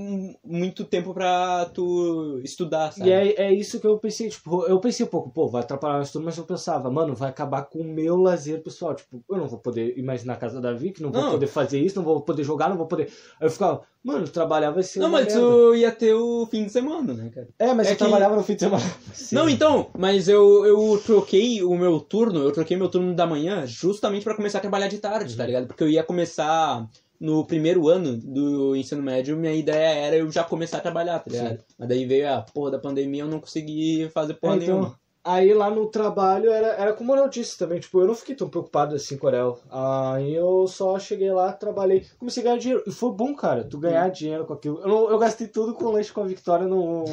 muito 0.45 0.85
tempo 0.85 1.13
pra 1.13 1.65
tu 1.67 2.41
estudar, 2.45 2.93
sabe? 2.93 3.11
E 3.11 3.13
é, 3.13 3.35
é 3.49 3.53
isso 3.53 3.81
que 3.81 3.87
eu 3.87 3.99
pensei, 3.99 4.29
tipo, 4.29 4.65
eu 4.67 4.79
pensei 4.79 5.05
um 5.05 5.09
pouco, 5.09 5.31
pô, 5.31 5.49
vai 5.49 5.63
atrapalhar 5.63 5.99
o 5.99 6.03
estudo, 6.03 6.25
mas 6.25 6.39
eu 6.39 6.45
pensava, 6.45 6.89
mano, 6.91 7.15
vai 7.15 7.31
acabar 7.31 7.63
com 7.63 7.81
o 7.81 7.85
meu 7.85 8.17
lazer 8.17 8.63
pessoal. 8.63 8.95
Tipo, 8.95 9.23
eu 9.29 9.37
não 9.37 9.49
vou 9.49 9.59
poder 9.59 9.99
ir 9.99 10.03
mais 10.03 10.25
na 10.25 10.37
casa 10.37 10.61
da 10.61 10.73
Vicky, 10.73 11.03
não 11.03 11.11
vou 11.11 11.23
Não. 11.23 11.31
poder 11.33 11.49
fazer 11.49 11.81
isso, 11.81 11.97
não 11.97 12.05
vou 12.05 12.21
poder 12.21 12.45
jogar, 12.45 12.69
não 12.69 12.77
vou 12.77 12.87
poder. 12.87 13.09
Aí 13.41 13.47
eu 13.47 13.51
ficava, 13.51 13.83
mano, 14.03 14.27
trabalhar 14.29 14.71
vai 14.71 14.83
ser. 14.83 15.01
Não, 15.01 15.09
mas 15.11 15.33
tu 15.33 15.75
ia 15.75 15.91
ter 15.93 16.15
o 16.15 16.47
fim 16.47 16.65
de 16.65 16.73
semana, 16.73 17.13
né, 17.15 17.31
cara? 17.35 17.49
É, 17.59 17.75
mas 17.75 17.87
é 17.89 17.91
eu 17.91 17.97
que- 17.97 17.99
trabalhava 17.99 18.37
no 18.37 18.43
fim 18.43 18.55
de 18.55 18.61
semana. 18.61 18.83
Não, 19.33 19.49
então, 19.49 19.91
mas 19.99 20.29
eu, 20.29 20.65
eu 20.67 21.03
troquei 21.05 21.63
o 21.63 21.75
meu 21.77 22.01
turno, 22.01 22.41
eu 22.43 22.53
troquei 22.53 22.77
meu 22.77 22.89
turno 22.89 23.15
da 23.15 23.27
manhã 23.27 23.67
justamente 23.67 24.25
pra 24.25 24.35
começar 24.35 24.59
a 24.59 24.61
trabalhar 24.63 24.89
de 24.89 24.99
tarde, 24.99 25.37
tá 25.37 25.45
ligado? 25.45 25.67
Porque 25.67 25.83
eu 25.85 25.91
ia 25.91 26.03
começar 26.03 26.89
no 27.21 27.45
primeiro 27.45 27.89
ano 27.89 28.17
do 28.17 28.77
ensino 28.77 29.03
médio, 29.03 29.37
minha 29.37 29.53
ideia 29.53 29.89
era 30.07 30.17
eu 30.17 30.31
já 30.31 30.45
começar 30.45 30.79
a 30.79 30.81
trabalhar, 30.81 31.19
tá 31.19 31.31
ligado? 31.31 31.65
Mas 31.77 31.89
daí 31.89 32.07
veio 32.07 32.33
a 32.33 32.43
porra 32.43 32.71
da 32.73 32.79
pandemia, 32.79 33.23
eu 33.25 33.29
não 33.29 33.41
consegui 33.41 34.09
fazer 34.15 34.35
porra 34.35 34.55
É, 34.55 34.57
então, 34.59 34.75
nenhuma. 34.77 35.01
Aí 35.29 35.53
lá 35.53 35.69
no 35.69 35.85
trabalho 35.91 36.51
era, 36.51 36.69
era 36.69 36.93
como 36.95 37.15
eu 37.15 37.29
disse 37.29 37.59
também, 37.59 37.79
tipo, 37.79 38.01
eu 38.01 38.07
não 38.07 38.15
fiquei 38.15 38.35
tão 38.35 38.49
preocupado 38.49 38.95
assim 38.95 39.19
com 39.19 39.27
o 39.27 39.29
Orel. 39.29 39.59
Aí 39.71 40.35
eu 40.35 40.67
só 40.67 40.99
cheguei 40.99 41.31
lá, 41.31 41.53
trabalhei, 41.53 42.07
comecei 42.19 42.43
a 42.43 42.45
ganhar 42.45 42.59
dinheiro. 42.59 42.83
E 42.87 42.91
foi 42.91 43.13
bom, 43.13 43.35
cara, 43.35 43.63
tu 43.63 43.77
ganhar 43.77 44.09
dinheiro 44.09 44.47
com 44.47 44.55
aquilo. 44.55 44.81
Eu, 44.81 45.11
eu 45.11 45.19
gastei 45.19 45.47
tudo 45.47 45.75
com 45.75 45.91
lanche 45.91 46.11
com 46.11 46.23
a 46.23 46.27
Victoria 46.27 46.67
no, 46.67 47.05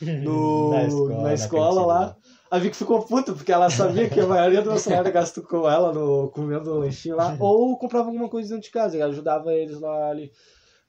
no, 0.00 0.70
Na 0.70 0.76
na 0.76 0.84
escola, 0.84 1.34
escola, 1.34 1.80
na 1.80 1.86
lá. 1.86 2.16
A 2.48 2.58
Vic 2.58 2.76
ficou 2.76 3.02
puta, 3.02 3.32
porque 3.32 3.50
ela 3.50 3.68
sabia 3.68 4.08
que 4.08 4.20
a 4.20 4.26
maioria 4.26 4.62
do 4.62 4.70
meu 4.70 4.78
salário 4.78 5.12
gasto 5.12 5.42
com 5.42 5.68
ela, 5.68 5.92
no, 5.92 6.28
comendo 6.28 6.70
o 6.70 6.78
lanchinho 6.78 7.16
lá. 7.16 7.36
Ou 7.40 7.76
comprava 7.76 8.06
alguma 8.06 8.28
coisa 8.28 8.50
dentro 8.50 8.62
de 8.62 8.70
casa, 8.70 8.96
e 8.96 9.02
ajudava 9.02 9.52
eles 9.52 9.80
lá 9.80 10.10
ali. 10.10 10.30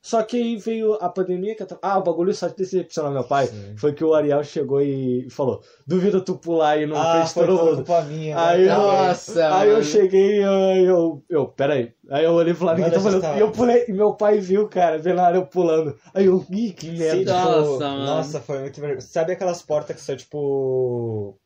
Só 0.01 0.23
que 0.23 0.37
aí 0.37 0.55
veio 0.55 0.93
a 0.95 1.09
pandemia 1.09 1.55
que 1.55 1.65
Ah, 1.81 1.97
o 1.99 2.03
bagulho 2.03 2.33
só 2.33 2.47
de 2.47 2.55
decepcionar 2.55 3.11
meu 3.11 3.23
pai 3.25 3.47
Sim. 3.47 3.75
foi 3.77 3.93
que 3.93 4.03
o 4.03 4.13
Ariel 4.13 4.43
chegou 4.43 4.81
e 4.81 5.29
falou: 5.29 5.61
Duvido 5.85 6.21
tu 6.21 6.37
pular 6.37 6.71
aí 6.71 6.85
no 6.85 6.95
Ah, 6.95 7.25
foi 7.25 7.45
todo 7.45 7.75
mundo. 7.77 7.85
minha. 8.07 8.47
Aí, 8.47 8.63
eu-? 8.65 8.77
Nossa, 8.77 9.55
Aí 9.57 9.69
eu 9.69 9.83
cheguei 9.83 10.37
e 10.37 10.41
eu, 10.41 10.51
eu, 10.85 11.23
eu, 11.29 11.47
peraí. 11.47 11.93
Aí 12.09 12.23
eu 12.23 12.31
olhei 12.31 12.53
pro 12.53 12.65
lado 12.65 12.81
que 12.81 12.89
tá 12.89 12.99
falando, 12.99 13.23
e 13.37 13.39
eu 13.39 13.51
pulei, 13.51 13.85
e 13.87 13.93
meu 13.93 14.13
pai 14.13 14.39
viu, 14.39 14.67
cara, 14.69 14.97
vendo 14.97 15.19
eu 15.35 15.45
pulando. 15.45 15.95
Aí 16.13 16.25
eu, 16.25 16.45
ih, 16.49 16.71
que 16.71 16.87
Sim, 16.87 16.97
merda. 16.97 17.33
tipo, 17.35 17.49
Nossa, 17.49 17.89
mano. 17.89 18.05
nossa, 18.05 18.39
foi 18.41 18.59
muito 18.59 18.79
vergonhoso. 18.79 19.07
Sabe 19.07 19.33
aquelas 19.33 19.61
portas 19.61 19.95
que 19.97 20.01
são 20.01 20.15
tipo. 20.15 21.37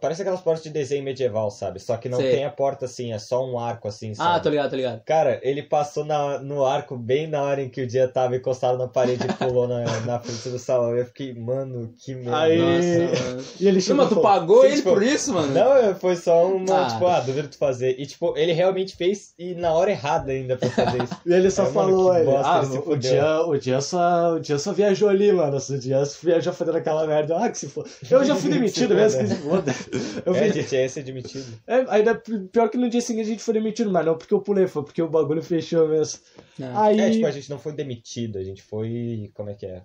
Parece 0.00 0.22
aquelas 0.22 0.40
portas 0.40 0.64
de 0.64 0.70
desenho 0.70 1.04
medieval, 1.04 1.50
sabe? 1.50 1.78
Só 1.78 1.96
que 1.96 2.08
não 2.08 2.18
Sei. 2.18 2.30
tem 2.32 2.44
a 2.44 2.50
porta 2.50 2.86
assim, 2.86 3.12
é 3.12 3.18
só 3.18 3.44
um 3.46 3.58
arco 3.58 3.86
assim, 3.86 4.14
sabe? 4.14 4.36
Ah, 4.36 4.40
tô 4.40 4.48
ligado, 4.48 4.70
tô 4.70 4.76
ligado. 4.76 5.00
Cara, 5.04 5.38
ele 5.42 5.62
passou 5.62 6.04
na, 6.04 6.38
no 6.40 6.64
arco 6.64 6.96
bem 6.96 7.26
na 7.28 7.40
hora 7.42 7.62
em 7.62 7.68
que 7.68 7.82
o 7.82 7.86
dia 7.86 8.08
tava 8.08 8.34
encostado 8.36 8.76
na 8.78 8.88
parede 8.88 9.24
e 9.24 9.32
pulou 9.32 9.68
na, 9.68 9.84
na 10.04 10.18
frente 10.18 10.48
do 10.48 10.58
salão. 10.58 10.96
Eu 10.96 11.04
fiquei, 11.06 11.32
mano, 11.34 11.92
que 12.04 12.14
merda. 12.14 12.36
Aí- 12.38 12.58
Nossa, 12.58 13.22
mano. 13.30 13.44
E 13.60 13.68
ele 13.68 13.80
mas 13.94 14.08
tu 14.08 14.20
pagou 14.20 14.60
Sim, 14.62 14.66
ele 14.68 14.76
tipo, 14.76 14.90
por 14.90 15.02
isso, 15.02 15.32
mano? 15.32 15.52
Não, 15.54 15.94
foi 15.94 16.16
só 16.16 16.46
uma, 16.46 16.86
Ah. 16.86 16.86
tipo, 16.90 17.06
ah, 17.06 17.20
duvido 17.20 17.48
tu 17.48 17.56
fazer. 17.58 17.94
E, 17.98 18.06
tipo, 18.06 18.36
ele 18.36 18.52
realmente 18.52 18.96
fez 18.96 19.34
e 19.38 19.54
na 19.54 19.72
hora 19.72 19.90
errada 19.92 20.32
ainda 20.32 20.56
pra 20.56 20.68
fazer 20.70 21.02
isso. 21.04 21.14
E 21.26 21.32
ele 21.32 21.50
só 21.50 21.62
Aí, 21.66 21.72
mano, 21.72 21.88
falou, 21.90 22.16
ele, 22.16 22.24
bosta, 22.24 22.50
ah, 22.52 22.62
ele 22.64 22.78
o 22.78 22.82
fudeu." 22.82 22.98
dia, 22.98 23.40
o, 23.46 23.56
dia 23.58 23.80
só, 23.80 24.34
o 24.34 24.40
dia 24.40 24.58
só 24.58 24.72
viajou 24.72 25.08
ali, 25.08 25.30
mano. 25.32 25.56
O 25.58 25.78
dia 25.78 26.02
viajou 26.22 26.52
fazendo 26.52 26.76
aquela 26.78 27.06
merda. 27.06 27.36
Ah, 27.38 27.48
que 27.48 27.58
se 27.58 27.68
for. 27.68 27.86
Eu 28.10 28.24
já 28.24 28.34
fui 28.34 28.50
demitido 28.50 28.94
mesmo, 28.94 29.20
que 29.20 29.26
se 29.28 29.34
foda. 29.36 29.59
Eu 30.24 30.34
é, 30.34 30.38
fui- 30.38 30.52
gente, 30.62 30.76
é 30.76 30.84
esse 30.84 31.00
admitido. 31.00 31.46
É, 31.66 31.84
ainda 31.88 32.14
pior 32.14 32.68
que 32.68 32.78
no 32.78 32.88
dia 32.88 33.00
seguinte 33.00 33.26
a 33.26 33.30
gente 33.30 33.42
foi 33.42 33.54
demitido, 33.54 33.90
mas 33.90 34.04
não 34.04 34.16
porque 34.16 34.34
eu 34.34 34.40
pulei, 34.40 34.66
foi 34.66 34.82
porque 34.82 35.02
o 35.02 35.08
bagulho 35.08 35.42
fechou 35.42 35.88
mesmo. 35.88 36.20
É. 36.60 36.70
Aí. 36.74 37.00
É, 37.00 37.10
tipo, 37.10 37.26
a 37.26 37.30
gente 37.30 37.50
não 37.50 37.58
foi 37.58 37.72
demitido, 37.72 38.38
a 38.38 38.44
gente 38.44 38.62
foi. 38.62 39.30
Como 39.34 39.50
é 39.50 39.54
que 39.54 39.66
é? 39.66 39.82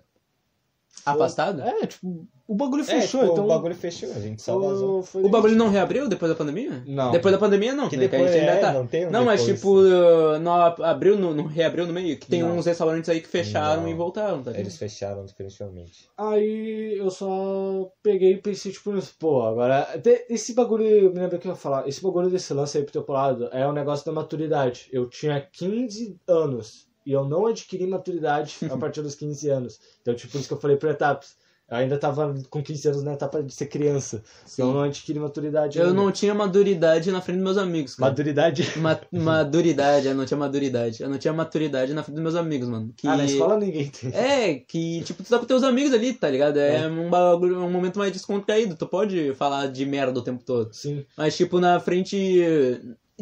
Afastado? 1.04 1.62
É, 1.62 1.86
tipo, 1.86 2.26
o 2.48 2.54
bagulho 2.54 2.82
É, 2.82 2.84
fechou, 2.84 3.20
tipo, 3.20 3.32
então. 3.32 3.44
o 3.44 3.48
bagulho 3.48 3.74
fechou, 3.74 4.10
a 4.10 4.20
gente 4.20 4.40
só 4.40 4.58
vazou. 4.58 5.02
foi 5.02 5.22
O 5.24 5.28
bagulho 5.28 5.56
não 5.56 5.68
reabriu 5.68 6.08
depois 6.08 6.30
da 6.30 6.36
pandemia? 6.36 6.82
Não. 6.86 7.10
Depois 7.10 7.32
da 7.32 7.38
pandemia 7.38 7.74
não, 7.74 7.88
Que 7.88 7.96
né? 7.96 8.04
depois 8.08 8.22
a 8.22 8.32
gente 8.32 8.40
ainda 8.40 8.52
é, 8.52 8.60
tá... 8.60 8.72
não 8.72 8.86
tem 8.86 9.06
um 9.06 9.10
Não, 9.10 9.24
mas 9.24 9.44
tipo, 9.44 9.80
uh, 9.80 10.38
não 10.38 10.52
abriu 10.54 11.18
não 11.18 11.44
reabriu 11.44 11.86
no 11.86 11.92
meio? 11.92 12.16
Que 12.16 12.26
tem 12.26 12.42
Não. 12.42 12.56
uns 12.56 12.66
restaurantes 12.66 13.08
aí 13.08 13.20
que 13.20 13.28
fecharam 13.28 13.82
Não. 13.82 13.88
e 13.88 13.94
voltaram, 13.94 14.42
tá? 14.42 14.56
Eles 14.56 14.76
fecharam 14.76 15.24
definitivamente. 15.24 16.08
Aí 16.16 16.96
eu 16.96 17.10
só 17.10 17.90
peguei 18.02 18.34
e 18.34 18.38
pensei, 18.38 18.70
tipo, 18.72 18.92
pô, 19.18 19.42
agora. 19.42 19.88
Esse 20.28 20.54
bagulho, 20.54 21.12
me 21.12 21.18
lembra 21.18 21.38
que 21.38 21.48
eu 21.48 21.52
ia 21.52 21.56
falar, 21.56 21.88
esse 21.88 22.02
bagulho 22.02 22.30
desse 22.30 22.52
lance 22.54 22.78
aí 22.78 22.84
pro 22.84 22.92
teu 22.92 23.04
lado 23.12 23.48
é 23.52 23.66
um 23.66 23.72
negócio 23.72 24.06
da 24.06 24.12
maturidade. 24.12 24.88
Eu 24.92 25.08
tinha 25.08 25.40
15 25.40 26.16
anos 26.28 26.86
e 27.06 27.12
eu 27.12 27.24
não 27.24 27.46
adquiri 27.46 27.86
maturidade 27.86 28.56
a 28.70 28.76
partir 28.76 29.00
dos 29.00 29.14
15 29.14 29.48
anos. 29.48 29.80
Então, 30.02 30.12
tipo, 30.14 30.32
por 30.32 30.38
isso 30.40 30.48
que 30.48 30.54
eu 30.54 30.60
falei 30.60 30.76
por 30.76 30.90
etapas. 30.90 31.34
Eu 31.68 31.78
ainda 31.78 31.98
tava 31.98 32.32
com 32.48 32.62
15 32.62 32.88
anos 32.88 33.02
na 33.02 33.14
etapa 33.14 33.42
de 33.42 33.52
ser 33.52 33.66
criança. 33.66 34.22
Então 34.52 34.68
eu 34.68 34.74
não 34.74 34.82
adquiri 34.82 35.18
maturidade. 35.18 35.76
Eu 35.80 35.86
ainda. 35.88 35.96
não 36.00 36.12
tinha 36.12 36.32
maduridade 36.32 37.10
na 37.10 37.20
frente 37.20 37.38
dos 37.38 37.44
meus 37.44 37.56
amigos, 37.58 37.96
cara. 37.96 38.10
Maduridade. 38.12 38.62
Ma 38.78 39.00
maduridade, 39.10 40.06
eu 40.06 40.14
não 40.14 40.24
tinha 40.24 40.38
maduridade. 40.38 41.02
Eu 41.02 41.08
não 41.08 41.18
tinha 41.18 41.32
maturidade 41.32 41.92
na 41.92 42.04
frente 42.04 42.14
dos 42.14 42.22
meus 42.22 42.34
amigos, 42.36 42.68
mano. 42.68 42.92
Que... 42.96 43.08
Ah, 43.08 43.16
na 43.16 43.24
escola 43.24 43.56
ninguém 43.58 43.88
tem. 43.88 44.14
É, 44.14 44.54
que 44.54 45.02
tipo, 45.02 45.24
tu 45.24 45.28
tá 45.28 45.40
com 45.40 45.44
teus 45.44 45.64
amigos 45.64 45.92
ali, 45.92 46.12
tá 46.12 46.30
ligado? 46.30 46.56
É, 46.56 46.86
um 46.86 47.10
bagulho, 47.10 47.58
um 47.58 47.68
momento 47.70 47.98
mais 47.98 48.12
descontraído. 48.12 48.76
Tu 48.76 48.86
pode 48.86 49.34
falar 49.34 49.66
de 49.66 49.84
merda 49.84 50.20
o 50.20 50.22
tempo 50.22 50.44
todo. 50.44 50.72
Sim. 50.72 51.04
Mas, 51.16 51.36
tipo, 51.36 51.58
na 51.58 51.80
frente. 51.80 52.16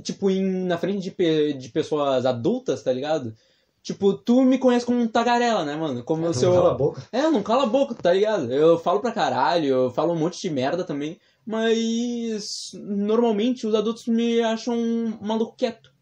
Tipo, 0.02 0.28
em, 0.30 0.42
na 0.66 0.76
frente 0.76 1.00
de, 1.02 1.10
pe- 1.10 1.54
de 1.54 1.68
pessoas 1.70 2.26
adultas, 2.26 2.82
tá 2.82 2.92
ligado? 2.92 3.32
Tipo, 3.84 4.14
tu 4.14 4.40
me 4.42 4.56
conhece 4.56 4.86
como 4.86 4.98
um 4.98 5.06
tagarela, 5.06 5.62
né, 5.62 5.76
mano? 5.76 6.02
Como 6.02 6.22
o 6.22 6.26
Não 6.26 6.32
seu. 6.32 6.52
cala 6.54 6.70
a 6.70 6.74
boca. 6.74 7.02
É, 7.12 7.22
não 7.30 7.42
cala 7.42 7.64
a 7.64 7.66
boca, 7.66 7.94
tá 7.94 8.14
ligado? 8.14 8.50
Eu 8.50 8.78
falo 8.78 8.98
pra 9.00 9.12
caralho, 9.12 9.66
eu 9.66 9.90
falo 9.90 10.14
um 10.14 10.18
monte 10.18 10.40
de 10.40 10.48
merda 10.48 10.84
também, 10.84 11.18
mas 11.46 12.70
normalmente 12.74 13.66
os 13.66 13.74
adultos 13.74 14.06
me 14.06 14.40
acham 14.40 14.74
um 14.74 15.18
maluco 15.20 15.54
quieto. 15.56 15.92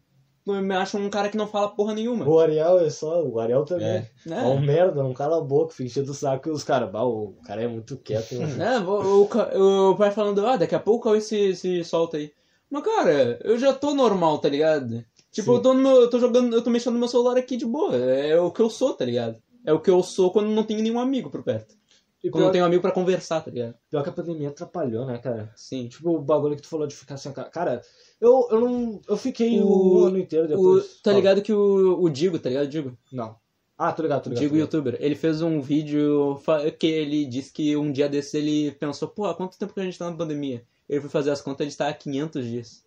Me 0.45 0.75
acham 0.75 1.01
um 1.01 1.09
cara 1.09 1.29
que 1.29 1.37
não 1.37 1.47
fala 1.47 1.69
porra 1.75 1.93
nenhuma. 1.93 2.27
O 2.27 2.37
Ariel 2.39 2.79
é 2.79 2.89
só. 2.89 3.21
O 3.23 3.39
Ariel 3.39 3.63
também. 3.63 3.85
É. 3.87 4.09
É, 4.29 4.33
É. 4.33 4.41
um 4.43 4.59
merda, 4.59 5.01
não 5.03 5.13
cala 5.13 5.37
a 5.37 5.41
boca, 5.41 5.71
fica 5.73 5.83
enchendo 5.83 6.11
o 6.11 6.13
saco 6.13 6.49
e 6.49 6.51
os 6.51 6.63
caras, 6.63 6.89
o 6.93 7.33
cara 7.45 7.61
é 7.63 7.67
muito 7.67 7.97
quieto. 7.97 8.35
mano." 8.35 8.51
É, 8.63 8.79
o, 8.79 9.27
o, 9.59 9.91
o 9.91 9.95
pai 9.95 10.11
falando, 10.11 10.45
ah, 10.45 10.57
daqui 10.57 10.75
a 10.75 10.79
pouco 10.79 10.99
o 10.99 11.03
Cauê 11.11 11.21
se, 11.21 11.55
se 11.55 11.83
solta 11.83 12.17
aí. 12.17 12.31
Mas, 12.69 12.83
cara, 12.83 13.39
eu 13.43 13.57
já 13.57 13.71
tô 13.73 13.93
normal, 13.93 14.37
tá 14.39 14.49
ligado? 14.49 15.03
Tipo, 15.33 15.47
Sim. 15.51 15.55
eu 15.57 15.61
tô, 15.61 15.73
no 15.73 15.81
meu, 15.81 15.95
eu 16.01 16.09
tô 16.09 16.19
jogando, 16.19 16.55
eu 16.55 16.61
tô 16.63 16.69
mexendo 16.69 16.93
no 16.93 16.99
meu 16.99 17.07
celular 17.09 17.35
aqui 17.37 17.57
de 17.57 17.65
boa. 17.65 17.93
É 17.95 18.39
o 18.39 18.51
que 18.51 18.61
eu 18.61 18.69
sou, 18.69 18.93
tá 18.93 19.03
ligado? 19.03 19.41
É 19.65 19.73
o 19.73 19.79
que 19.81 19.89
eu 19.89 20.01
sou 20.03 20.31
quando 20.31 20.47
não 20.49 20.63
tenho 20.63 20.81
nenhum 20.81 20.99
amigo 20.99 21.29
por 21.29 21.43
perto. 21.43 21.75
E 22.23 22.29
Quando 22.29 22.43
não 22.43 22.47
pior, 22.47 22.51
tenho 22.53 22.65
amigo 22.65 22.81
pra 22.81 22.91
conversar, 22.91 23.41
tá 23.41 23.51
ligado? 23.51 23.75
pior 23.89 24.01
que 24.01 24.09
a 24.09 24.13
pandemia 24.13 24.47
atrapalhou, 24.47 25.05
né, 25.05 25.17
cara? 25.17 25.51
Sim. 25.57 25.89
Tipo, 25.89 26.11
o 26.15 26.21
bagulho 26.21 26.55
que 26.55 26.61
tu 26.61 26.69
falou 26.69 26.87
de 26.87 26.95
ficar 26.95 27.17
sem 27.17 27.31
a 27.31 27.35
cara. 27.35 27.49
Cara, 27.49 27.81
eu, 28.21 28.47
eu 28.49 28.61
não. 28.61 29.01
Eu 29.09 29.17
fiquei 29.17 29.59
O- 29.61 30.03
um 30.03 30.05
ano 30.05 30.17
inteiro 30.19 30.45
O, 30.45 30.47
depois. 30.47 30.85
tá 31.01 31.11
Fala. 31.11 31.15
ligado 31.17 31.41
que 31.41 31.51
o, 31.51 31.99
o 32.01 32.09
Digo, 32.09 32.39
tá 32.39 32.47
ligado, 32.47 32.67
Digo? 32.69 32.97
Não. 33.11 33.35
Ah, 33.77 33.91
tô 33.91 34.03
ligado, 34.03 34.23
tô 34.23 34.29
ligado. 34.29 34.39
Digo 34.41 34.51
tô 34.53 34.55
ligado. 34.55 34.75
youtuber. 34.75 34.97
Ele 35.01 35.15
fez 35.15 35.41
um 35.41 35.59
vídeo 35.59 36.39
que 36.79 36.87
ele 36.87 37.25
disse 37.25 37.51
que 37.51 37.75
um 37.75 37.91
dia 37.91 38.07
desses 38.07 38.35
ele 38.35 38.71
pensou, 38.71 39.07
pô, 39.09 39.25
há 39.25 39.33
quanto 39.33 39.57
tempo 39.57 39.73
que 39.73 39.79
a 39.81 39.83
gente 39.83 39.97
tá 39.97 40.09
na 40.09 40.15
pandemia? 40.15 40.63
Ele 40.87 41.01
foi 41.01 41.09
fazer 41.09 41.31
as 41.31 41.41
contas, 41.41 41.61
ele 41.61 41.69
está 41.71 41.87
há 41.89 41.93
500 41.93 42.45
dias. 42.45 42.82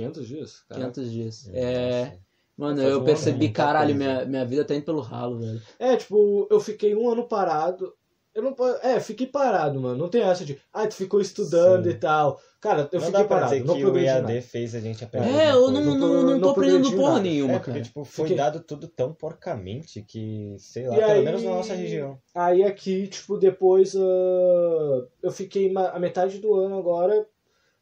500 0.00 0.28
dias? 0.28 0.62
Cara. 0.68 0.80
500 0.80 1.10
dias. 1.10 1.50
É. 1.52 2.04
Nossa. 2.04 2.18
Mano, 2.56 2.82
um 2.82 2.84
eu 2.84 2.96
ano, 2.96 3.04
percebi, 3.06 3.38
muita 3.38 3.54
caralho, 3.54 3.94
minha, 3.94 4.24
minha 4.26 4.44
vida 4.44 4.64
tá 4.66 4.74
indo 4.74 4.84
pelo 4.84 5.00
ralo, 5.00 5.38
velho. 5.38 5.62
É, 5.78 5.96
tipo, 5.96 6.46
eu 6.50 6.60
fiquei 6.60 6.94
um 6.94 7.08
ano 7.10 7.26
parado. 7.26 7.94
Eu 8.34 8.42
não 8.42 8.54
É, 8.82 9.00
fiquei 9.00 9.26
parado, 9.26 9.80
mano. 9.80 9.96
Não 9.98 10.08
tem 10.08 10.22
essa 10.22 10.44
de. 10.44 10.56
Ah, 10.72 10.86
tu 10.86 10.94
ficou 10.94 11.20
estudando 11.20 11.84
Sim. 11.84 11.90
e 11.90 11.94
tal. 11.94 12.38
Cara, 12.60 12.88
eu 12.92 13.00
não 13.00 13.06
fiquei 13.06 13.12
dá 13.12 13.18
pra 13.26 13.36
parado. 13.38 13.52
dizer 13.54 13.64
Não 13.66 13.74
que 13.74 13.84
o 13.84 13.98
EAD 13.98 14.20
nada. 14.34 14.42
fez 14.42 14.74
a 14.74 14.80
gente 14.80 15.02
aprender. 15.02 15.30
É, 15.30 15.50
eu 15.50 15.70
não, 15.70 15.80
Não 15.84 15.94
não, 15.98 16.08
não 16.08 16.22
não 16.32 16.40
tô 16.40 16.50
aprendendo 16.50 16.92
porra 16.92 17.12
nada. 17.14 17.22
nenhuma, 17.22 17.54
É, 17.54 17.56
porque, 17.56 17.70
cara. 17.72 17.82
tipo, 17.82 18.04
foi 18.04 18.24
Fiquei- 18.26 18.36
dado 18.36 18.60
tudo 18.60 18.86
tão 18.86 19.12
porcamente 19.14 20.02
que, 20.02 20.54
sei 20.58 20.86
lá, 20.86 20.94
E 20.96 20.98
pelo 21.00 21.10
aí- 21.12 21.24
menos 21.24 21.42
na 21.42 21.50
nossa 21.50 21.74
região. 21.74 22.18
Aí 22.34 22.62
aqui, 22.62 23.08
tipo, 23.08 23.36
depois 23.36 23.96
ah, 23.96 25.06
eu 25.22 25.32
fiquei 25.32 25.72
a 25.76 25.98
metade 25.98 26.38
do 26.38 26.54
ano 26.54 26.78
agora. 26.78 27.26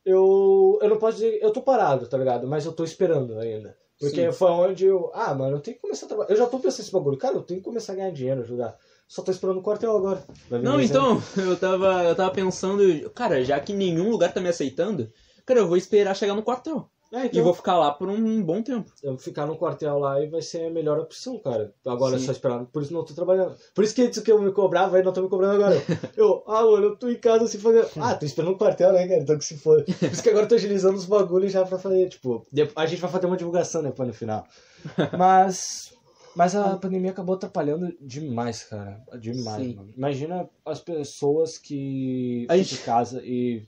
Eu, 0.08 0.78
eu 0.80 0.88
não 0.88 0.96
posso 0.96 1.18
dizer. 1.18 1.38
Eu 1.42 1.52
tô 1.52 1.60
parado, 1.60 2.06
tá 2.06 2.16
ligado? 2.16 2.46
Mas 2.48 2.64
eu 2.64 2.72
tô 2.72 2.82
esperando 2.82 3.38
ainda. 3.38 3.76
Porque 4.00 4.26
Sim. 4.26 4.32
foi 4.32 4.50
onde 4.50 4.86
eu. 4.86 5.10
Ah, 5.12 5.34
mano, 5.34 5.56
eu 5.56 5.60
tenho 5.60 5.76
que 5.76 5.82
começar 5.82 6.06
a 6.06 6.08
trabalhar. 6.08 6.30
Eu 6.30 6.36
já 6.36 6.46
tô 6.46 6.58
pensando 6.58 6.78
nesse 6.78 6.92
bagulho. 6.92 7.18
Cara, 7.18 7.34
eu 7.34 7.42
tenho 7.42 7.60
que 7.60 7.64
começar 7.64 7.92
a 7.92 7.96
ganhar 7.96 8.10
dinheiro, 8.10 8.40
ajudar. 8.40 8.78
Só 9.06 9.20
tô 9.20 9.30
esperando 9.30 9.58
o 9.58 9.62
quartel 9.62 9.94
agora. 9.94 10.24
Não, 10.62 10.80
então, 10.80 11.22
eu 11.36 11.56
tava, 11.58 12.04
eu 12.04 12.14
tava 12.14 12.30
pensando, 12.30 13.10
cara, 13.10 13.44
já 13.44 13.60
que 13.60 13.74
nenhum 13.74 14.08
lugar 14.08 14.32
tá 14.32 14.40
me 14.40 14.48
aceitando, 14.48 15.12
cara, 15.44 15.60
eu 15.60 15.68
vou 15.68 15.76
esperar 15.76 16.16
chegar 16.16 16.34
no 16.34 16.42
quartel. 16.42 16.88
É, 17.10 17.22
E 17.22 17.26
então, 17.28 17.42
vou 17.42 17.54
ficar 17.54 17.78
lá 17.78 17.90
por 17.90 18.08
um 18.10 18.42
bom 18.42 18.62
tempo. 18.62 18.92
eu 19.02 19.12
vou 19.12 19.18
ficar 19.18 19.46
no 19.46 19.56
quartel 19.56 19.98
lá 19.98 20.22
e 20.22 20.28
vai 20.28 20.42
ser 20.42 20.66
a 20.66 20.70
melhor 20.70 20.98
opção, 20.98 21.38
cara. 21.38 21.72
Agora 21.86 22.16
é 22.16 22.18
Sim. 22.18 22.26
só 22.26 22.32
esperar. 22.32 22.66
Por 22.66 22.82
isso 22.82 22.92
não 22.92 23.02
tô 23.04 23.14
trabalhando. 23.14 23.56
Por 23.74 23.82
isso 23.82 23.94
que 23.94 24.02
antes 24.02 24.18
que 24.20 24.30
eu 24.30 24.40
me 24.42 24.52
cobrava, 24.52 24.96
aí 24.98 25.02
não 25.02 25.12
tô 25.12 25.22
me 25.22 25.28
cobrando 25.30 25.54
agora. 25.54 25.74
Eu, 26.16 26.42
ah, 26.46 26.62
mano, 26.64 26.84
eu 26.88 26.96
tô 26.96 27.08
em 27.08 27.16
casa 27.16 27.46
se 27.46 27.56
fazer. 27.58 27.86
Ah, 27.98 28.14
tô 28.14 28.26
esperando 28.26 28.52
o 28.52 28.58
quartel, 28.58 28.92
né, 28.92 29.08
cara? 29.08 29.20
Então 29.20 29.38
que 29.38 29.44
se 29.44 29.56
for. 29.56 29.82
Por 29.84 30.12
isso 30.12 30.22
que 30.22 30.28
agora 30.28 30.44
eu 30.44 30.48
tô 30.48 30.54
agilizando 30.56 30.96
os 30.98 31.06
bagulhos 31.06 31.50
já 31.52 31.64
pra 31.64 31.78
fazer, 31.78 32.08
tipo. 32.10 32.46
de- 32.52 32.68
A 32.76 32.84
gente 32.86 33.00
vai 33.00 33.10
fazer 33.10 33.26
uma 33.26 33.36
divulgação 33.36 33.82
depois 33.82 34.06
no 34.08 34.14
final. 34.14 34.44
Mas. 35.16 35.94
Mas 36.36 36.54
a 36.54 36.76
pandemia 36.76 37.10
acabou 37.10 37.34
atrapalhando 37.34 37.92
demais, 38.00 38.62
cara. 38.64 39.00
Demais, 39.18 39.64
Sim. 39.66 39.74
mano. 39.74 39.90
Imagina 39.96 40.48
as 40.64 40.78
pessoas 40.80 41.58
que 41.58 42.46
A 42.48 42.52
ficam 42.54 42.56
gente- 42.64 42.74
em 42.80 42.84
casa 42.84 43.22
e, 43.24 43.66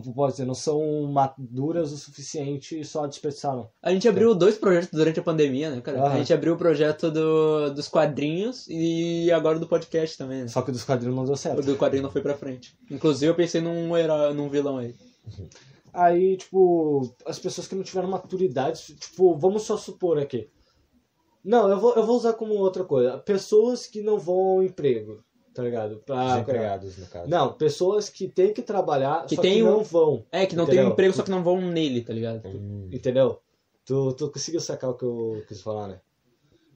como 0.00 0.14
posso 0.14 0.32
dizer, 0.32 0.44
não 0.46 0.54
são 0.54 1.04
maduras 1.10 1.92
o 1.92 1.96
suficiente 1.96 2.78
e 2.78 2.84
só 2.84 3.06
desperdiçaram. 3.06 3.68
A 3.82 3.90
gente 3.92 4.08
abriu 4.08 4.34
dois 4.34 4.56
projetos 4.56 4.90
durante 4.90 5.20
a 5.20 5.22
pandemia, 5.22 5.70
né, 5.70 5.80
cara? 5.80 6.02
A 6.08 6.16
gente 6.16 6.32
abriu 6.32 6.54
o 6.54 6.58
projeto 6.58 7.10
do, 7.10 7.70
dos 7.70 7.88
quadrinhos 7.88 8.66
e 8.68 9.30
agora 9.32 9.58
do 9.58 9.66
podcast 9.66 10.16
também, 10.16 10.42
né? 10.42 10.48
Só 10.48 10.62
que 10.62 10.72
dos 10.72 10.84
quadrinhos 10.84 11.16
não 11.16 11.24
deu 11.24 11.34
O 11.34 11.36
certo. 11.36 11.62
do 11.62 11.76
quadrinho 11.76 12.04
não 12.04 12.10
foi 12.10 12.22
pra 12.22 12.36
frente. 12.36 12.76
Inclusive 12.90 13.30
eu 13.30 13.34
pensei 13.34 13.60
num 13.60 13.96
herói, 13.96 14.32
num 14.34 14.48
vilão 14.48 14.78
aí. 14.78 14.94
Aí, 15.92 16.36
tipo, 16.36 17.14
as 17.26 17.38
pessoas 17.38 17.66
que 17.68 17.74
não 17.74 17.82
tiveram 17.82 18.08
maturidade, 18.08 18.94
tipo, 18.94 19.36
vamos 19.36 19.62
só 19.62 19.76
supor 19.76 20.18
aqui. 20.18 20.48
Não, 21.44 21.68
eu 21.68 21.78
vou, 21.78 21.94
eu 21.94 22.06
vou 22.06 22.16
usar 22.16 22.32
como 22.34 22.54
outra 22.54 22.84
coisa. 22.84 23.18
Pessoas 23.18 23.86
que 23.86 24.00
não 24.00 24.18
vão 24.18 24.36
ao 24.36 24.62
emprego, 24.62 25.22
tá 25.54 25.62
ligado? 25.62 26.02
Pra, 26.06 26.32
Desempregados, 26.34 26.96
no 26.98 27.06
caso. 27.06 27.28
Não, 27.28 27.52
pessoas 27.52 28.08
que 28.08 28.28
têm 28.28 28.52
que 28.52 28.62
trabalhar, 28.62 29.26
Que 29.26 29.36
só 29.36 29.42
tem 29.42 29.54
que 29.54 29.62
um- 29.62 29.66
não 29.70 29.82
vão, 29.84 30.24
É, 30.32 30.46
que 30.46 30.56
não 30.56 30.64
Entendeu? 30.64 30.84
tem 30.84 30.92
emprego, 30.92 31.14
só 31.14 31.22
que 31.22 31.30
não 31.30 31.42
vão 31.42 31.60
nele, 31.60 32.00
tá 32.02 32.12
ligado? 32.12 32.42
Hum. 32.46 32.88
entendeu? 32.92 33.40
Tu, 33.84 34.12
tu 34.14 34.30
conseguiu 34.30 34.60
sacar 34.60 34.90
o 34.90 34.94
que 34.94 35.04
eu 35.04 35.42
quis 35.48 35.60
falar, 35.60 35.88
né? 35.88 36.00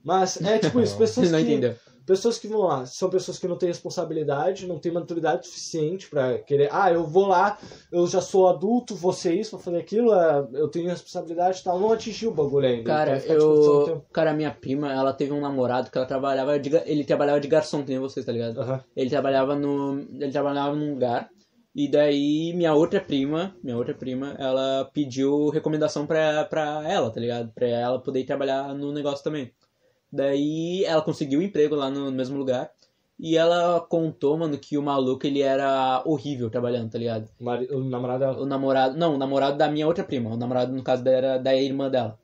Mas 0.03 0.41
é 0.41 0.59
tipo 0.59 0.79
isso, 0.79 0.97
pessoas 0.99 1.31
não 1.31 1.39
que, 1.39 1.45
entendeu. 1.45 1.75
pessoas 2.05 2.37
que 2.37 2.47
vão 2.47 2.61
lá, 2.61 2.85
são 2.85 3.09
pessoas 3.09 3.37
que 3.37 3.47
não 3.47 3.57
têm 3.57 3.69
responsabilidade, 3.69 4.67
não 4.67 4.79
têm 4.79 4.91
maturidade 4.91 5.47
suficiente 5.47 6.09
pra 6.09 6.37
querer, 6.39 6.69
ah, 6.71 6.91
eu 6.91 7.05
vou 7.05 7.27
lá, 7.27 7.57
eu 7.91 8.07
já 8.07 8.21
sou 8.21 8.47
adulto, 8.47 8.95
vou 8.95 9.11
ser 9.11 9.33
isso, 9.33 9.51
vou 9.51 9.59
fazer 9.59 9.77
aquilo, 9.77 10.13
é, 10.13 10.47
eu 10.53 10.67
tenho 10.69 10.89
responsabilidade 10.89 11.59
e 11.59 11.63
tal, 11.63 11.79
não 11.79 11.91
atingiu 11.91 12.31
o 12.31 12.33
bagulho 12.33 12.67
ainda. 12.67 12.83
Cara, 12.83 13.17
então 13.17 13.35
desperdiçando 13.35 13.79
eu. 13.79 13.85
tempo. 13.85 14.05
Cara, 14.13 14.33
minha 14.33 14.51
prima, 14.51 14.93
ela 14.93 15.13
teve 15.13 15.33
um 15.33 15.41
namorado 15.41 15.91
que 15.91 15.97
ela 15.97 16.07
trabalhava 16.07 16.59
de. 16.59 16.69
Ele 16.85 17.03
trabalhava 17.03 17.39
de 17.39 17.47
garçom, 17.47 17.83
que 17.83 17.89
nem 17.89 17.99
vocês, 17.99 18.25
tá 18.25 18.31
ligado? 18.31 18.61
Aham. 18.61 18.83
Ele 18.95 19.09
trabalhava 19.09 19.55
no. 19.55 19.99
Ele 19.99 20.31
trabalhava 20.31 20.75
num 20.75 20.93
lugar. 20.93 21.29
E 21.75 21.87
daí 21.87 22.53
minha 22.55 22.73
outra 22.73 22.99
prima, 22.99 23.55
minha 23.63 23.77
outra 23.77 23.93
prima, 23.93 24.35
ela 24.39 24.89
pediu 24.91 25.49
recomendação 25.49 26.07
pra, 26.07 26.43
pra 26.45 26.81
ela, 26.89 27.11
tá 27.11 27.19
ligado? 27.19 27.51
Pra 27.53 27.67
ela 27.67 28.01
poder 28.01 28.23
trabalhar 28.25 28.73
no 28.73 28.91
negócio 28.91 29.23
também. 29.23 29.53
Daí 30.11 30.83
ela 30.85 31.01
conseguiu 31.01 31.39
um 31.39 31.43
emprego 31.43 31.75
lá 31.75 31.89
no 31.89 32.11
mesmo 32.11 32.37
lugar. 32.37 32.71
E 33.19 33.35
ela 33.35 33.81
contou, 33.81 34.37
mano, 34.37 34.57
que 34.59 34.77
o 34.77 34.83
maluco 34.83 35.25
ele 35.25 35.41
era 35.41 36.03
horrível 36.05 36.51
trabalhando, 36.51 36.91
tá 36.91 36.99
ligado? 36.99 37.27
O, 37.39 37.43
mari- 37.43 37.67
o 37.71 37.83
namorado 37.83 38.19
dela. 38.19 38.39
O 38.39 38.45
namorado. 38.45 38.97
Não, 38.97 39.15
o 39.15 39.17
namorado 39.17 39.57
da 39.57 39.67
minha 39.69 39.87
outra 39.87 40.03
prima. 40.03 40.29
O 40.29 40.37
namorado, 40.37 40.71
no 40.71 40.83
caso, 40.83 41.07
era 41.07 41.37
da 41.37 41.55
irmã 41.55 41.89
dela. 41.89 42.19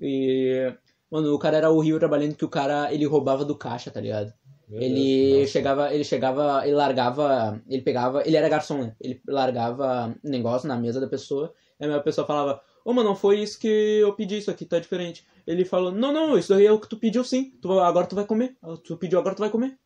E. 0.00 0.72
Mano, 1.10 1.34
o 1.34 1.38
cara 1.38 1.56
era 1.56 1.70
horrível 1.70 1.98
trabalhando 1.98 2.36
que 2.36 2.44
o 2.44 2.48
cara 2.48 2.92
ele 2.92 3.04
roubava 3.04 3.44
do 3.44 3.56
caixa, 3.56 3.90
tá 3.90 4.00
ligado? 4.00 4.32
Meu 4.68 4.80
ele 4.80 5.38
Deus, 5.38 5.50
chegava, 5.50 5.92
ele 5.92 6.04
chegava, 6.04 6.64
ele 6.64 6.76
largava, 6.76 7.60
ele 7.68 7.82
pegava, 7.82 8.22
ele 8.24 8.36
era 8.36 8.48
garçom, 8.48 8.82
né? 8.82 8.94
Ele 9.00 9.20
largava 9.26 10.14
negócio 10.22 10.68
na 10.68 10.76
mesa 10.76 11.00
da 11.00 11.08
pessoa, 11.08 11.52
aí 11.80 11.92
a 11.92 11.98
pessoa 11.98 12.24
falava, 12.24 12.60
ô 12.84 12.92
mano, 12.92 13.08
não 13.08 13.16
foi 13.16 13.40
isso 13.40 13.58
que 13.58 13.66
eu 13.66 14.14
pedi, 14.14 14.38
isso 14.38 14.50
aqui 14.50 14.64
tá 14.64 14.78
diferente. 14.78 15.26
Ele 15.50 15.64
falou, 15.64 15.90
não, 15.90 16.12
não, 16.12 16.38
isso 16.38 16.54
aí 16.54 16.64
é 16.64 16.70
o 16.70 16.78
que 16.78 16.88
tu 16.88 16.96
pediu 16.96 17.24
sim, 17.24 17.52
tu, 17.60 17.72
agora 17.80 18.06
tu 18.06 18.14
vai 18.14 18.24
comer, 18.24 18.56
tu 18.84 18.96
pediu, 18.96 19.18
agora 19.18 19.34
tu 19.34 19.40
vai 19.40 19.50
comer. 19.50 19.76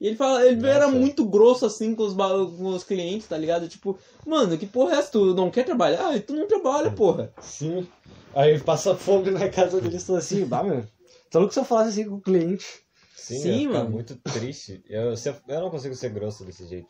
E 0.00 0.06
ele 0.06 0.16
fala, 0.16 0.46
ele 0.46 0.66
era 0.66 0.86
Nossa. 0.86 0.98
muito 0.98 1.22
grosso 1.26 1.66
assim 1.66 1.94
com 1.94 2.02
os, 2.04 2.14
com 2.14 2.68
os 2.68 2.82
clientes, 2.82 3.28
tá 3.28 3.36
ligado? 3.36 3.68
Tipo, 3.68 3.98
mano, 4.26 4.56
que 4.56 4.64
porra 4.64 4.94
é 4.94 4.98
essa? 4.98 5.10
Tu 5.12 5.34
não 5.34 5.50
quer 5.50 5.66
trabalhar? 5.66 6.14
Ah, 6.14 6.18
tu 6.18 6.32
não 6.32 6.48
trabalha, 6.48 6.90
porra. 6.90 7.30
Sim. 7.42 7.86
Aí 8.34 8.58
passa 8.58 8.96
fome 8.96 9.30
na 9.30 9.50
casa 9.50 9.82
deles 9.82 10.08
e 10.08 10.16
assim, 10.16 10.46
bah, 10.46 10.62
meu. 10.62 10.82
Tá 11.30 11.38
louco 11.38 11.52
se 11.52 11.60
eu 11.60 11.64
falasse 11.64 11.90
assim 12.00 12.08
com 12.08 12.16
o 12.16 12.20
cliente. 12.22 12.64
Sim, 13.14 13.38
Sim, 13.38 13.66
mano. 13.68 13.90
muito 13.90 14.16
triste. 14.16 14.82
Eu, 14.88 15.12
eu 15.46 15.60
não 15.60 15.70
consigo 15.70 15.94
ser 15.94 16.08
grosso 16.08 16.42
desse 16.42 16.66
jeito. 16.66 16.88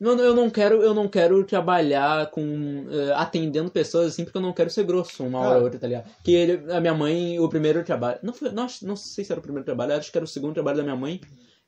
Mano, 0.00 0.22
eu 0.22 0.34
não 0.34 0.48
quero, 0.50 0.82
eu 0.82 0.94
não 0.94 1.08
quero 1.08 1.42
trabalhar 1.44 2.30
com 2.30 2.86
eh, 2.90 3.12
atendendo 3.14 3.70
pessoas 3.70 4.08
assim, 4.08 4.24
porque 4.24 4.36
eu 4.38 4.42
não 4.42 4.52
quero 4.52 4.70
ser 4.70 4.84
grosso 4.84 5.24
uma 5.24 5.38
hora 5.40 5.54
Ah. 5.54 5.58
ou 5.58 5.64
outra, 5.64 5.78
tá 5.78 5.86
ligado? 5.86 6.08
Que 6.24 6.32
ele- 6.32 6.72
a 6.72 6.80
minha 6.80 6.94
mãe, 6.94 7.38
o 7.40 7.48
primeiro 7.48 7.82
trabalho, 7.84 8.18
não 8.22 8.32
foi, 8.32 8.50
não, 8.50 8.66
não 8.82 8.96
sei 8.96 9.24
se 9.24 9.32
era 9.32 9.38
o 9.40 9.42
primeiro 9.42 9.64
trabalho, 9.64 9.94
acho 9.94 10.10
que 10.12 10.18
era 10.18 10.24
o 10.24 10.28
segundo 10.28 10.54
trabalho 10.54 10.76
da 10.78 10.82
minha 10.82 10.96
mãe. 10.96 11.20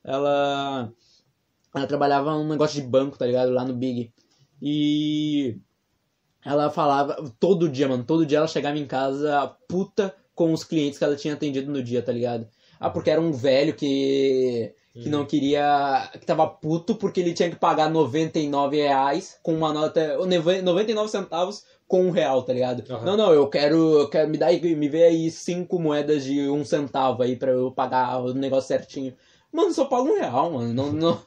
Ela 0.05 0.93
ela 1.75 1.87
trabalhava 1.87 2.35
um 2.37 2.49
negócio 2.49 2.81
de 2.83 2.87
banco, 2.89 3.17
tá 3.19 3.27
ligado? 3.27 3.53
Lá 3.53 3.65
no 3.65 3.75
Big. 3.75 4.13
E 4.61 5.57
ela 6.45 6.71
falava 6.71 7.33
todo 7.39 7.69
dia, 7.69 7.87
mano, 7.89 8.03
todo 8.05 8.27
dia 8.27 8.39
ela 8.39 8.49
chegava 8.49 8.79
em 8.79 8.87
casa 8.87 9.47
puta 9.69 10.15
com 10.35 10.53
os 10.53 10.65
clientes 10.65 10.99
que 10.99 11.05
ela 11.05 11.17
tinha 11.17 11.35
atendido 11.35 11.71
no 11.71 11.83
dia, 11.83 12.03
tá 12.03 12.11
ligado? 12.13 12.49
Ah, 12.79 12.89
porque 12.91 13.11
era 13.11 13.21
um 13.21 13.31
velho 13.31 13.75
que 13.75 14.75
que 14.93 15.09
não 15.09 15.25
queria. 15.25 16.09
que 16.13 16.27
tava 16.27 16.47
puto 16.47 16.95
porque 16.95 17.21
ele 17.21 17.33
tinha 17.35 17.51
que 17.51 17.57
pagar 17.57 17.89
99 17.91 18.77
reais 18.77 19.39
com 19.43 19.55
uma 19.55 19.73
nota. 19.73 20.19
ou 20.19 20.27
neve- 20.27 20.63
99 20.63 21.09
centavos 21.11 21.65
com 21.87 22.05
um 22.05 22.11
real, 22.11 22.43
tá 22.43 22.53
ligado? 22.53 22.85
Aham. 22.91 23.05
Não, 23.05 23.17
não, 23.17 23.33
eu 23.33 23.49
quero. 23.49 23.77
Eu 24.01 24.09
quero 24.09 24.29
me 24.29 24.39
dar 24.39 24.47
aí- 24.47 24.75
me 24.77 24.89
vê 24.89 25.05
aí 25.05 25.31
cinco 25.31 25.79
moedas 25.79 26.25
de 26.25 26.49
um 26.49 26.65
centavo 26.65 27.23
aí 27.23 27.37
pra 27.37 27.51
eu 27.51 27.71
pagar 27.73 28.21
o 28.23 28.33
negócio 28.35 28.69
certinho. 28.69 29.15
Mano, 29.53 29.73
só 29.75 29.85
paga 29.87 30.03
um 30.09 30.15
real, 30.17 30.53
mano. 30.53 30.73
Não, 30.73 30.93
não, 30.93 31.21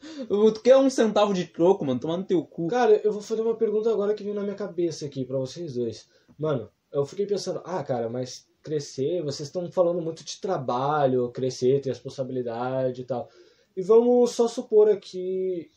tu 0.53 0.61
quer 0.61 0.77
um 0.77 0.89
centavo 0.89 1.33
de 1.33 1.43
troco, 1.45 1.83
mano? 1.83 1.99
Toma 1.99 2.15
no 2.15 2.23
teu 2.23 2.41
cu. 2.45 2.67
Cara, 2.67 2.99
eu 3.03 3.11
vou 3.11 3.21
fazer 3.21 3.41
uma 3.41 3.55
pergunta 3.55 3.91
agora 3.91 4.13
que 4.13 4.23
veio 4.23 4.33
na 4.35 4.43
minha 4.43 4.55
cabeça 4.55 5.05
aqui 5.05 5.25
pra 5.25 5.37
vocês 5.37 5.73
dois. 5.73 6.07
Mano, 6.39 6.69
eu 6.91 7.05
fiquei 7.05 7.25
pensando, 7.25 7.61
ah, 7.65 7.83
cara, 7.83 8.07
mas 8.09 8.45
crescer, 8.63 9.21
vocês 9.21 9.49
estão 9.49 9.69
falando 9.69 10.01
muito 10.01 10.23
de 10.23 10.39
trabalho, 10.39 11.29
crescer, 11.31 11.81
ter 11.81 11.89
responsabilidade 11.89 13.01
e 13.01 13.03
tal. 13.03 13.27
E 13.75 13.81
vamos 13.81 14.31
só 14.31 14.47
supor 14.47 14.89
aqui. 14.89 15.69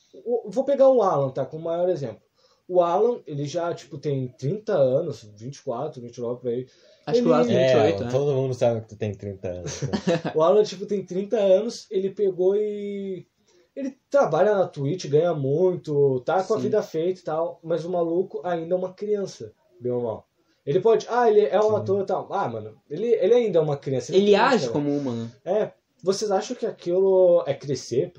Vou 0.47 0.65
pegar 0.65 0.89
o 0.89 1.03
Alan, 1.03 1.31
tá? 1.31 1.45
Como 1.47 1.65
maior 1.65 1.89
exemplo. 1.89 2.21
O 2.69 2.81
Alan, 2.83 3.21
ele 3.27 3.47
já, 3.47 3.73
tipo, 3.73 3.97
tem 3.97 4.29
30 4.37 4.75
anos, 4.75 5.23
24, 5.37 6.01
29 6.03 6.41
por 6.41 6.49
aí. 6.51 6.67
Acho 7.07 7.23
que 7.23 7.29
o 7.29 7.33
Alan 7.33 7.47
tem 7.47 7.55
Ele- 7.57 7.65
28, 7.67 8.03
é, 8.03 8.05
né? 8.07 8.11
todo 8.11 8.35
mundo 8.35 8.55
sabe 8.55 8.81
que 8.81 8.89
tu 8.89 8.97
tem 8.97 9.15
30 9.15 9.49
anos. 9.49 9.83
né? 9.83 9.89
O 10.35 10.43
Alan, 10.43 10.65
tipo, 10.65 10.85
tem 10.85 11.05
30 11.05 11.37
anos, 11.39 11.87
ele 11.91 12.11
pegou 12.11 12.57
e. 12.57 13.27
Ele 13.75 13.97
trabalha 14.11 14.55
na 14.55 14.67
Twitch, 14.67 15.07
ganha 15.07 15.35
muito, 15.35 16.21
tá 16.21 16.43
com 16.43 16.55
a 16.55 16.57
Sim. 16.57 16.63
vida 16.63 16.83
feita 16.83 17.21
e 17.21 17.23
tal, 17.23 17.61
mas 17.63 17.85
o 17.85 17.91
maluco 17.91 18.41
ainda 18.43 18.75
é 18.75 18.79
uma 18.79 18.93
criança, 18.95 19.53
bem 19.79 19.93
ou 19.93 20.03
mal. 20.03 20.27
Ele 20.65 20.81
pode. 20.81 21.07
Ah, 21.09 21.31
ele 21.31 21.43
é 21.43 21.61
um 21.61 21.69
Sim. 21.71 21.77
ator 21.77 22.03
e 22.03 22.07
tal. 22.07 22.27
Ah, 22.33 22.49
mano, 22.49 22.75
ele, 22.91 23.07
ele 23.07 23.35
ainda 23.35 23.59
é 23.59 23.63
uma 23.63 23.77
criança. 23.77 24.17
Ele 24.17 24.27
tem 24.27 24.35
age 24.35 24.71
como 24.71 24.91
uma, 24.97 25.13
né? 25.15 25.31
É. 25.45 25.73
Vocês 26.03 26.31
acham 26.31 26.57
que 26.57 26.67
aquilo 26.67 27.43
é 27.47 27.55
crescer? 27.55 28.13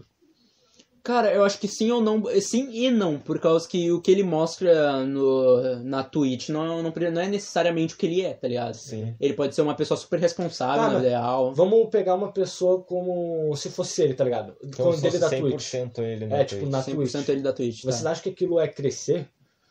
Cara, 1.07 1.33
eu 1.33 1.45
acho 1.45 1.57
que 1.57 1.69
sim 1.69 1.89
ou 1.89 2.01
não. 2.01 2.21
Sim 2.41 2.69
e 2.69 2.91
não, 2.91 3.17
por 3.17 3.39
causa 3.39 3.65
que 3.65 3.89
o 3.93 4.01
que 4.01 4.11
ele 4.11 4.23
mostra 4.23 5.05
no, 5.05 5.79
na 5.79 6.03
Twitch 6.03 6.49
não, 6.49 6.83
não, 6.83 6.91
não 6.91 7.21
é 7.21 7.27
necessariamente 7.29 7.93
o 7.93 7.97
que 7.97 8.07
ele 8.07 8.23
é, 8.23 8.33
tá 8.33 8.45
ligado? 8.45 8.73
Sim. 8.73 9.15
Ele 9.17 9.33
pode 9.33 9.55
ser 9.55 9.61
uma 9.61 9.73
pessoa 9.73 9.97
super 9.97 10.19
responsável, 10.19 10.99
ideal. 10.99 11.53
Vamos 11.53 11.89
pegar 11.89 12.13
uma 12.13 12.33
pessoa 12.33 12.83
como 12.83 13.55
se 13.55 13.69
fosse 13.69 14.01
ele, 14.01 14.15
tá 14.15 14.25
ligado? 14.25 14.53
Como 14.75 14.93
se 14.93 15.01
fosse 15.01 15.17
da 15.19 15.29
Twitch. 15.29 15.73
100% 15.73 15.99
ele 15.99 16.25
na 16.25 16.37
É, 16.39 16.43
tipo, 16.43 16.61
Twitch. 16.63 16.71
na 16.73 16.83
100% 16.83 16.93
Twitch. 16.95 17.29
ele 17.29 17.41
da 17.41 17.53
Twitch. 17.53 17.81
Tá? 17.83 17.91
Vocês 17.91 18.05
acham 18.05 18.23
que 18.23 18.29
aquilo 18.31 18.59
é 18.59 18.67
crescer? 18.67 19.29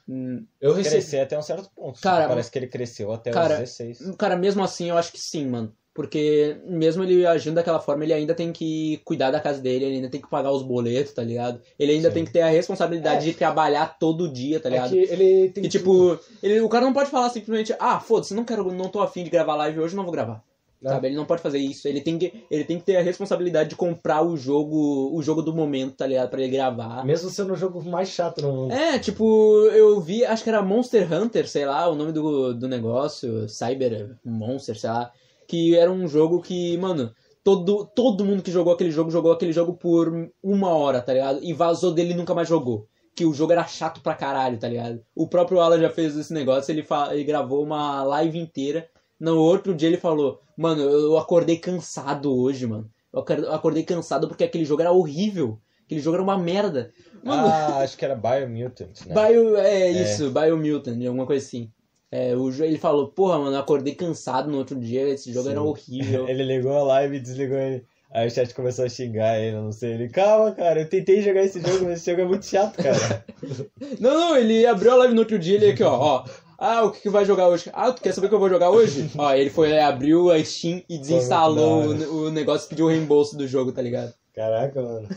Hum, 0.09 0.47
Eu 0.59 0.73
recebi. 0.73 0.95
Crescer 0.95 1.21
até 1.21 1.39
um 1.39 1.43
certo 1.43 1.69
ponto. 1.77 2.01
Cara, 2.01 2.29
Parece 2.29 2.51
que 2.51 2.59
ele 2.59 2.69
cresceu 2.69 3.13
até 3.13 3.31
cara, 3.31 3.55
os 3.55 3.61
16. 3.77 4.17
Cara, 4.17 4.37
mesmo 4.37 4.65
assim, 4.65 4.89
eu 4.89 4.97
acho 4.97 5.13
que 5.13 5.21
sim, 5.21 5.47
mano. 5.47 5.71
Porque 5.97 6.59
mesmo 6.69 7.03
ele 7.03 7.27
agindo 7.27 7.55
daquela 7.55 7.81
forma, 7.81 8.05
ele 8.05 8.13
ainda 8.13 8.35
tem 8.35 8.53
que 8.53 9.01
cuidar 9.03 9.31
da 9.31 9.41
casa 9.41 9.61
dele, 9.63 9.87
ele 9.87 9.95
ainda 9.97 10.11
tem 10.11 10.21
que 10.21 10.29
pagar 10.29 10.53
os 10.53 10.63
boletos, 10.63 11.15
tá 11.15 11.23
ligado? 11.23 11.59
Ele 11.79 11.93
ainda 11.93 12.09
Sim. 12.09 12.15
tem 12.15 12.25
que 12.27 12.33
ter 12.33 12.43
a 12.43 12.49
responsabilidade 12.51 13.27
É. 13.27 13.33
de 13.33 13.37
trabalhar 13.37 13.99
todo 13.99 14.31
dia, 14.31 14.61
tá 14.61 14.69
É 14.69 14.73
ligado? 14.73 14.91
que 14.91 14.99
ele 14.99 15.49
tem 15.49 15.65
E 15.65 15.69
tipo, 15.69 16.19
ele, 16.43 16.61
o 16.61 16.69
cara 16.69 16.85
não 16.85 16.93
pode 16.93 17.11
falar 17.11 17.31
simplesmente, 17.31 17.75
ah, 17.81 17.99
foda-se, 17.99 18.35
não 18.35 18.45
quero, 18.45 18.71
não 18.71 18.89
tô 18.91 19.01
afim 19.01 19.25
de 19.25 19.31
gravar 19.31 19.57
live 19.57 19.81
hoje, 19.81 19.97
não 19.97 20.03
vou 20.05 20.13
gravar. 20.13 20.45
É. 20.85 20.91
Sabe? 20.91 21.09
Ele 21.09 21.17
não 21.17 21.25
pode 21.25 21.41
fazer 21.41 21.59
isso. 21.59 21.89
Ele 21.89 22.03
tem 22.03 22.19
que, 22.19 22.45
ele 22.51 22.63
tem 22.63 22.79
que 22.79 22.85
ter 22.85 22.97
a 22.97 23.03
responsabilidade 23.03 23.71
de 23.71 23.75
comprar 23.77 24.23
o 24.23 24.37
jogo, 24.37 25.11
o 25.17 25.23
jogo 25.23 25.41
do 25.41 25.55
momento, 25.55 25.97
tá 25.97 26.07
ligado? 26.07 26.29
Pra 26.29 26.41
ele 26.41 26.51
gravar. 26.53 27.03
Mesmo 27.05 27.31
sendo 27.31 27.55
o 27.55 27.57
jogo 27.57 27.83
mais 27.83 28.11
chato 28.11 28.43
no 28.43 28.53
mundo. 28.53 28.73
É, 28.75 28.99
tipo, 28.99 29.25
eu 29.73 29.99
vi, 30.03 30.23
acho 30.25 30.45
que 30.45 30.51
era 30.51 30.61
Monster 30.63 31.11
Hunter, 31.11 31.49
sei 31.49 31.65
lá, 31.65 31.89
o 31.89 31.95
nome 31.95 32.13
do, 32.13 32.53
do 32.53 32.69
negócio, 32.69 33.49
Cyber 33.49 34.11
Monster, 34.23 34.79
sei 34.79 34.91
lá, 34.91 35.11
que 35.47 35.77
era 35.77 35.91
um 35.91 36.07
jogo 36.09 36.41
que, 36.41 36.77
mano, 36.79 37.13
todo, 37.45 37.87
todo 37.95 38.25
mundo 38.25 38.43
que 38.43 38.51
jogou 38.51 38.73
aquele 38.73 38.91
jogo 38.91 39.11
jogou 39.11 39.33
aquele 39.33 39.53
jogo 39.53 39.75
por 39.75 40.31
uma 40.43 40.71
hora, 40.71 41.01
tá 41.01 41.13
ligado? 41.13 41.41
E 41.43 41.53
vazou 41.53 41.93
dele 41.93 42.13
e 42.13 42.17
nunca 42.17 42.35
mais 42.35 42.49
jogou. 42.49 42.87
Que 43.15 43.25
o 43.25 43.33
jogo 43.33 43.53
era 43.53 43.67
chato 43.67 44.01
pra 44.03 44.15
caralho, 44.15 44.59
tá 44.59 44.69
ligado? 44.69 45.01
O 45.15 45.27
próprio 45.29 45.61
Alan 45.61 45.81
já 45.81 45.89
fez 45.91 46.17
esse 46.17 46.33
negócio, 46.35 46.71
ele, 46.71 46.83
fa 46.83 47.09
ele 47.15 47.25
gravou 47.25 47.63
uma 47.63 48.03
live 48.03 48.39
inteira. 48.39 48.87
No 49.19 49.39
outro 49.39 49.75
dia 49.75 49.89
ele 49.89 49.97
falou, 49.97 50.41
mano, 50.57 50.83
eu 50.83 51.17
acordei 51.17 51.57
cansado 51.57 52.35
hoje, 52.37 52.67
mano. 52.67 52.91
Eu 53.13 53.21
acor- 53.21 53.39
eu 53.39 53.53
acordei 53.53 53.83
cansado 53.85 54.29
porque 54.29 54.45
aquele 54.45 54.65
jogo 54.67 54.83
era 54.83 54.93
horrível. 54.93 55.59
Aquele 55.87 56.01
jogo 56.01 56.17
era 56.17 56.23
uma 56.23 56.37
merda. 56.37 56.93
Mano, 57.25 57.47
Ah, 57.47 57.79
acho 57.79 57.97
que 57.97 58.05
era 58.05 58.15
Biomutant, 58.15 59.07
né? 59.07 59.15
Bio, 59.15 59.57
é 59.57 59.89
isso, 60.03 60.31
Biomutant, 60.31 61.03
alguma 61.07 61.25
coisa 61.25 61.47
assim. 61.47 61.71
É, 62.11 62.37
o, 62.37 62.49
ele 62.63 62.79
falou, 62.79 63.09
porra, 63.09 63.39
mano, 63.39 63.57
eu 63.57 63.61
acordei 63.61 63.95
cansado 63.95 64.51
no 64.51 64.59
outro 64.59 64.79
dia, 64.79 65.09
esse 65.09 65.33
jogo 65.33 65.47
Sim. 65.47 65.53
era 65.53 65.63
horrível. 65.63 66.29
Ele 66.31 66.45
ligou 66.45 66.73
a 66.73 66.83
live 66.83 67.17
e 67.17 67.21
desligou 67.21 67.59
ele. 67.59 67.85
Aí 68.13 68.29
o 68.29 68.31
chat 68.31 68.55
começou 68.55 68.85
a 68.85 68.89
xingar 68.89 69.39
ele, 69.39 69.57
não 69.57 69.73
sei. 69.73 69.95
Ele, 69.95 70.09
calma, 70.09 70.53
cara, 70.53 70.81
eu 70.81 70.89
tentei 70.89 71.21
jogar 71.21 71.43
esse 71.43 71.61
jogo, 71.61 71.85
mas 71.85 71.99
esse 71.99 72.11
jogo 72.11 72.23
é 72.23 72.25
muito 72.25 72.47
chato, 72.47 72.77
cara. 72.77 73.25
Não, 74.01 74.11
não, 74.11 74.37
ele 74.37 74.65
abriu 74.67 74.93
a 74.93 74.97
live 74.97 75.15
no 75.15 75.21
outro 75.21 75.39
dia, 75.39 75.57
ele 75.57 75.71
aqui, 75.71 75.83
ó, 75.83 75.95
ó. 75.95 76.25
Ah, 76.59 76.85
o 76.85 76.91
que, 76.91 77.03
que 77.03 77.11
vai 77.11 77.25
jogar 77.25 77.49
hoje? 77.49 77.69
Ah, 77.73 77.93
tu 77.93 78.01
quer 78.01 78.13
saber 78.13 78.27
o 78.27 78.31
que 78.31 78.35
eu 78.35 78.41
vou 78.41 78.49
jogar 78.49 78.71
hoje? 78.71 79.11
ó, 79.19 79.35
ele 79.35 79.51
foi, 79.51 79.79
abriu 79.79 80.31
a 80.31 80.43
Steam 80.43 80.83
e 80.89 80.99
desinstalou 80.99 81.95
Pô, 81.95 82.05
o, 82.05 82.27
o 82.27 82.31
negócio 82.31 82.67
e 82.67 82.69
pediu 82.71 82.87
o 82.87 82.89
reembolso 82.89 83.37
do 83.37 83.47
jogo, 83.47 83.73
tá 83.73 83.83
ligado? 83.83 84.15
Caraca, 84.35 84.81
mano. 84.81 85.09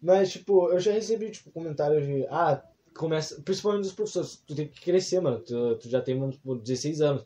Mas, 0.00 0.30
tipo, 0.30 0.70
eu 0.70 0.80
já 0.80 0.92
recebi, 0.92 1.30
tipo, 1.30 1.50
comentários 1.50 2.06
de. 2.06 2.26
Ah, 2.30 2.62
começa. 2.98 3.40
Principalmente 3.42 3.84
dos 3.84 3.92
professores. 3.92 4.42
Tu 4.46 4.54
tem 4.54 4.68
que 4.68 4.80
crescer, 4.80 5.20
mano. 5.20 5.38
Tu, 5.38 5.76
tu 5.76 5.88
já 5.88 6.00
tem, 6.00 6.18
mano, 6.18 6.32
tipo, 6.32 6.54
16 6.56 7.00
anos. 7.00 7.24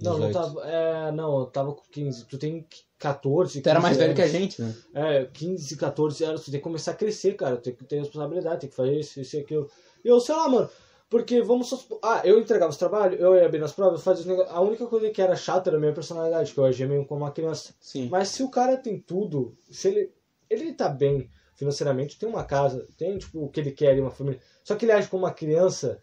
Não, 0.00 0.18
não 0.18 0.28
18. 0.28 0.32
tava. 0.32 0.68
É, 0.68 1.12
não, 1.12 1.40
eu 1.40 1.46
tava 1.46 1.72
com 1.72 1.82
15. 1.90 2.26
Tu 2.26 2.38
tem 2.38 2.66
14. 2.98 3.60
Tu 3.60 3.68
era 3.68 3.80
mais 3.80 3.96
15 3.96 4.06
velho 4.06 4.16
que 4.16 4.22
a 4.22 4.28
gente, 4.28 4.60
né? 4.60 4.74
É, 4.94 5.24
15, 5.24 5.76
14 5.76 6.24
anos. 6.24 6.44
Tu 6.44 6.50
tem 6.50 6.60
que 6.60 6.64
começar 6.64 6.90
a 6.90 6.94
crescer, 6.94 7.34
cara. 7.34 7.56
Tu 7.56 7.62
tem 7.62 7.74
que 7.74 7.84
ter 7.84 7.98
responsabilidade, 7.98 8.60
tem 8.60 8.70
que 8.70 8.76
fazer 8.76 8.98
isso, 8.98 9.20
isso 9.20 9.36
e 9.36 9.40
aquilo. 9.40 9.70
Eu, 10.04 10.20
sei 10.20 10.34
lá, 10.34 10.48
mano. 10.48 10.68
Porque 11.08 11.40
vamos 11.40 11.68
só. 11.68 11.80
Ah, 12.02 12.20
eu 12.24 12.38
entregava 12.38 12.70
os 12.70 12.76
trabalhos, 12.76 13.18
eu 13.18 13.34
ia 13.34 13.48
bem 13.48 13.60
nas 13.60 13.72
provas, 13.72 14.02
fazia 14.02 14.20
os 14.20 14.26
negócios. 14.26 14.54
A 14.54 14.60
única 14.60 14.86
coisa 14.86 15.08
que 15.08 15.22
era 15.22 15.34
chata 15.34 15.70
era 15.70 15.78
a 15.78 15.80
minha 15.80 15.94
personalidade, 15.94 16.52
que 16.52 16.58
eu 16.58 16.64
agia 16.64 16.86
meio 16.86 17.06
como 17.06 17.24
uma 17.24 17.30
criança. 17.30 17.74
Sim. 17.80 18.08
Mas 18.10 18.28
se 18.28 18.42
o 18.42 18.50
cara 18.50 18.76
tem 18.76 19.00
tudo, 19.00 19.56
se 19.70 19.88
ele, 19.88 20.12
ele 20.50 20.74
tá 20.74 20.88
bem 20.88 21.30
financeiramente, 21.58 22.18
tem 22.18 22.28
uma 22.28 22.44
casa, 22.44 22.86
tem 22.96 23.18
tipo 23.18 23.44
o 23.44 23.48
que 23.50 23.60
ele 23.60 23.72
quer, 23.72 24.00
uma 24.00 24.10
família, 24.10 24.40
só 24.64 24.76
que 24.76 24.84
ele 24.84 24.92
age 24.92 25.08
como 25.08 25.24
uma 25.24 25.32
criança, 25.34 26.00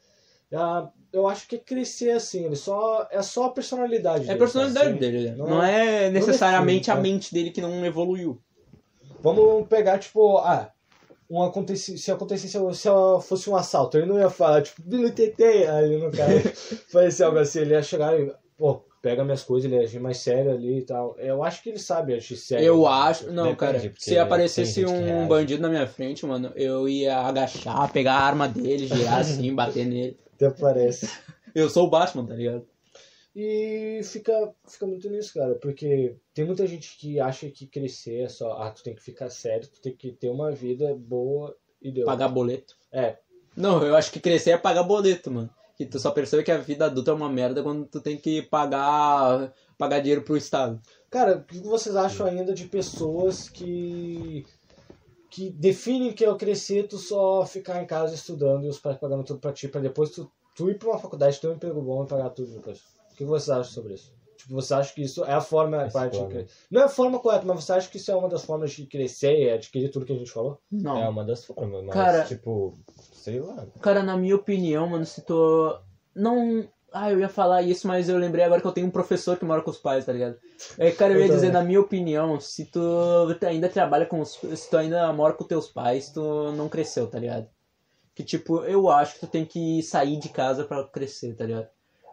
ah, 0.53 0.89
eu 1.11 1.27
acho 1.27 1.47
que 1.47 1.55
é 1.55 1.59
crescer 1.59 2.11
assim, 2.11 2.45
ele 2.45 2.55
só 2.57 3.07
é 3.11 3.21
só 3.21 3.45
a 3.45 3.51
personalidade 3.51 4.25
É 4.25 4.25
a 4.25 4.27
dele, 4.27 4.39
personalidade 4.39 4.87
sabe? 4.87 4.99
dele, 4.99 5.29
né? 5.31 5.35
Não 5.37 5.45
Não, 5.47 5.63
é 5.63 6.09
necessariamente 6.09 6.89
define, 6.89 6.91
a 6.91 6.95
né? 6.95 7.01
mente 7.01 7.33
dele 7.33 7.51
que 7.51 7.61
não 7.61 7.85
evoluiu. 7.85 8.41
Vamos 9.21 9.67
pegar 9.67 9.97
tipo, 9.99 10.37
ah, 10.39 10.71
um 11.29 11.41
aconteci, 11.41 11.97
se 11.97 12.11
acontecesse 12.11 12.57
se 12.77 12.89
fosse 13.27 13.49
um 13.49 13.55
assalto, 13.55 13.97
ele 13.97 14.05
não 14.05 14.19
ia 14.19 14.29
falar 14.29 14.61
tipo, 14.61 14.81
Bilo 14.83 15.09
Tetê, 15.11 15.65
ali 15.67 15.97
no 15.97 16.11
cara, 16.11 16.33
parecia 16.93 17.25
algo 17.25 17.39
assim, 17.39 17.59
ele 17.61 17.73
ia 17.73 17.81
chegar 17.83 18.19
e, 18.19 18.31
pô, 18.57 18.84
pega 19.05 19.23
minhas 19.23 19.43
coisas, 19.43 19.71
ele 19.71 19.79
agir 19.79 19.99
mais 19.99 20.17
sério 20.17 20.51
ali 20.51 20.79
e 20.79 20.81
tal. 20.81 21.15
Eu 21.19 21.43
acho 21.43 21.61
que 21.61 21.69
ele 21.69 21.77
sabe 21.77 22.15
agir 22.15 22.35
sério. 22.35 22.65
Eu 22.65 22.87
acho. 22.87 23.31
Não, 23.31 23.49
Depende, 23.49 23.89
cara. 23.89 23.93
Se 23.99 24.17
aparecesse 24.17 24.83
um 24.83 25.27
bandido 25.27 25.61
na 25.61 25.69
minha 25.69 25.85
frente, 25.85 26.25
mano, 26.25 26.51
eu 26.55 26.89
ia 26.89 27.15
agachar, 27.15 27.93
pegar 27.93 28.13
a 28.15 28.23
arma 28.23 28.47
dele, 28.47 28.87
girar 28.87 29.19
assim, 29.19 29.53
bater 29.53 29.85
nele. 29.85 30.19
Até 30.33 30.49
parece. 30.49 31.07
Eu 31.53 31.69
sou 31.69 31.85
o 31.85 31.89
Batman, 31.89 32.25
tá 32.25 32.33
ligado? 32.33 32.65
E 33.33 34.01
fica, 34.03 34.51
fica 34.67 34.87
muito 34.87 35.09
nisso, 35.09 35.33
cara, 35.35 35.55
porque 35.55 36.15
tem 36.33 36.43
muita 36.43 36.65
gente 36.67 36.97
que 36.97 37.19
acha 37.19 37.47
que 37.49 37.67
crescer 37.67 38.23
é 38.23 38.27
só, 38.27 38.53
ah, 38.61 38.71
tu 38.71 38.83
tem 38.83 38.95
que 38.95 39.01
ficar 39.01 39.29
sério, 39.29 39.67
tu 39.67 39.79
tem 39.81 39.95
que 39.95 40.11
ter 40.11 40.29
uma 40.29 40.51
vida 40.51 40.93
boa 40.95 41.55
e 41.81 41.91
deu. 41.91 42.05
Pagar 42.05 42.27
boleto. 42.27 42.75
É, 42.91 43.17
Não, 43.55 43.81
eu 43.83 43.95
acho 43.95 44.11
que 44.11 44.19
crescer 44.19 44.51
é 44.51 44.57
pagar 44.57 44.83
boleto, 44.83 45.31
mano. 45.31 45.49
Que 45.77 45.85
tu 45.85 45.99
só 45.99 46.11
percebe 46.11 46.43
que 46.43 46.51
a 46.51 46.57
vida 46.57 46.85
adulta 46.85 47.11
é 47.11 47.13
uma 47.13 47.29
merda 47.29 47.61
quando 47.61 47.85
tu 47.85 47.99
tem 47.99 48.17
que 48.17 48.41
pagar 48.41 49.51
pagar 49.77 49.99
dinheiro 49.99 50.21
pro 50.21 50.37
Estado. 50.37 50.79
Cara, 51.09 51.37
o 51.37 51.43
que 51.43 51.59
vocês 51.59 51.95
acham 51.97 52.25
ainda 52.25 52.53
de 52.53 52.65
pessoas 52.65 53.49
que 53.49 54.45
que 55.29 55.49
definem 55.49 56.13
que 56.13 56.23
ao 56.23 56.37
crescer 56.37 56.87
tu 56.87 56.97
só 56.97 57.45
ficar 57.45 57.81
em 57.83 57.85
casa 57.85 58.15
estudando 58.15 58.63
e 58.65 58.69
os 58.69 58.79
pais 58.79 58.97
pagando 58.97 59.23
tudo 59.25 59.39
pra 59.39 59.51
ti, 59.51 59.67
pra 59.67 59.81
depois 59.81 60.11
tu, 60.11 60.31
tu 60.55 60.69
ir 60.69 60.79
pra 60.79 60.89
uma 60.91 60.97
faculdade, 60.99 61.41
ter 61.41 61.47
um 61.49 61.53
emprego 61.55 61.81
bom 61.81 62.05
e 62.05 62.07
pagar 62.07 62.29
tudo 62.29 62.53
depois? 62.53 62.79
O 63.11 63.15
que 63.15 63.25
vocês 63.25 63.49
acham 63.49 63.73
sobre 63.73 63.95
isso? 63.95 64.13
Tipo, 64.37 64.53
você 64.53 64.73
acha 64.73 64.93
que 64.93 65.01
isso 65.01 65.25
é 65.25 65.33
a 65.33 65.41
forma 65.41 65.83
Essa 65.83 65.91
correta 65.91 66.11
de 66.11 66.17
forma. 66.19 66.31
crescer? 66.33 66.53
Não 66.71 66.81
é 66.81 66.83
a 66.85 66.89
forma 66.89 67.19
correta, 67.19 67.45
mas 67.45 67.63
você 67.65 67.73
acha 67.73 67.89
que 67.89 67.97
isso 67.97 68.11
é 68.11 68.15
uma 68.15 68.29
das 68.29 68.45
formas 68.45 68.71
de 68.71 68.85
crescer 68.85 69.37
e 69.37 69.49
adquirir 69.49 69.89
tudo 69.91 70.05
que 70.05 70.13
a 70.13 70.17
gente 70.17 70.31
falou? 70.31 70.57
Não. 70.71 70.97
É 71.03 71.09
uma 71.09 71.25
das 71.25 71.43
formas, 71.43 71.83
mas, 71.83 71.93
Cara- 71.93 72.23
tipo, 72.23 72.77
sei 73.25 73.39
lá. 73.39 73.65
Cara, 73.81 74.03
na 74.03 74.15
minha 74.15 74.35
opinião, 74.35 74.87
mano, 74.87 75.05
se 75.05 75.21
tu. 75.21 75.79
Não. 76.15 76.67
Ah, 76.93 77.11
eu 77.11 77.19
ia 77.19 77.27
falar 77.27 77.61
isso, 77.63 77.87
mas 77.87 78.07
eu 78.07 78.17
lembrei 78.17 78.45
agora 78.45 78.61
que 78.61 78.67
eu 78.67 78.71
tenho 78.71 78.87
um 78.87 78.91
professor 78.91 79.35
que 79.37 79.43
mora 79.43 79.61
com 79.61 79.71
os 79.71 79.77
pais, 79.77 80.05
tá 80.05 80.13
ligado? 80.13 80.37
É, 80.77 80.91
cara, 80.91 81.13
eu 81.13 81.19
ia 81.19 81.27
dizer, 81.27 81.51
na 81.51 81.61
minha 81.61 81.81
opinião, 81.81 82.39
se 82.39 82.65
tu 82.65 82.79
ainda 83.45 83.67
trabalha 83.67 84.05
com 84.05 84.21
os. 84.21 84.33
Se 84.33 84.69
tu 84.69 84.77
ainda 84.77 85.11
mora 85.11 85.33
com 85.33 85.43
teus 85.43 85.67
pais, 85.67 86.09
tu 86.09 86.51
não 86.53 86.69
cresceu, 86.69 87.07
tá 87.07 87.19
ligado? 87.19 87.49
Que 88.13 88.23
tipo, 88.23 88.63
eu 88.63 88.89
acho 88.89 89.15
que 89.15 89.19
tu 89.21 89.27
tem 89.27 89.43
que 89.43 89.81
sair 89.83 90.17
de 90.17 90.29
casa 90.29 90.63
pra 90.63 90.85
crescer, 90.85 91.35
tá 91.35 91.45
ligado? 91.45 91.67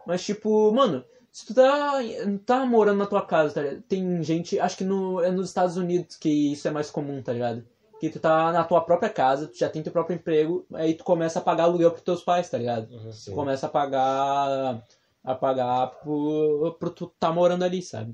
Mas 0.05 0.21
tipo, 0.25 0.69
mano, 0.73 1.05
se 1.31 1.45
tu 1.45 1.53
tá, 1.53 1.99
tá 2.45 2.65
morando 2.65 2.97
na 2.97 3.05
tua 3.05 3.25
casa, 3.25 3.53
tá 3.53 3.61
ligado? 3.61 3.83
Tem 3.83 4.21
gente, 4.21 4.59
acho 4.59 4.75
que 4.75 4.83
no, 4.83 5.21
é 5.21 5.31
nos 5.31 5.47
Estados 5.47 5.77
Unidos 5.77 6.17
que 6.17 6.51
isso 6.51 6.67
é 6.67 6.71
mais 6.71 6.91
comum, 6.91 7.21
tá 7.21 7.31
ligado? 7.31 7.63
Que 8.03 8.09
tu 8.09 8.19
tá 8.19 8.51
na 8.51 8.65
tua 8.65 8.81
própria 8.81 9.09
casa, 9.09 9.47
tu 9.47 9.57
já 9.57 9.69
tem 9.69 9.81
teu 9.81 9.93
próprio 9.93 10.15
emprego, 10.15 10.65
aí 10.73 10.93
tu 10.93 11.05
começa 11.05 11.39
a 11.39 11.41
pagar 11.41 11.63
aluguel 11.63 11.89
pros 11.89 12.03
teus 12.03 12.21
pais, 12.21 12.49
tá 12.49 12.57
ligado? 12.57 12.89
Sim. 13.13 13.31
Tu 13.31 13.33
começa 13.33 13.65
a 13.65 13.69
pagar 13.69 14.83
a 15.23 15.33
pagar 15.33 15.87
pro, 16.01 16.75
pro 16.77 16.89
tu 16.89 17.07
tá 17.17 17.31
morando 17.31 17.63
ali, 17.63 17.81
sabe? 17.81 18.13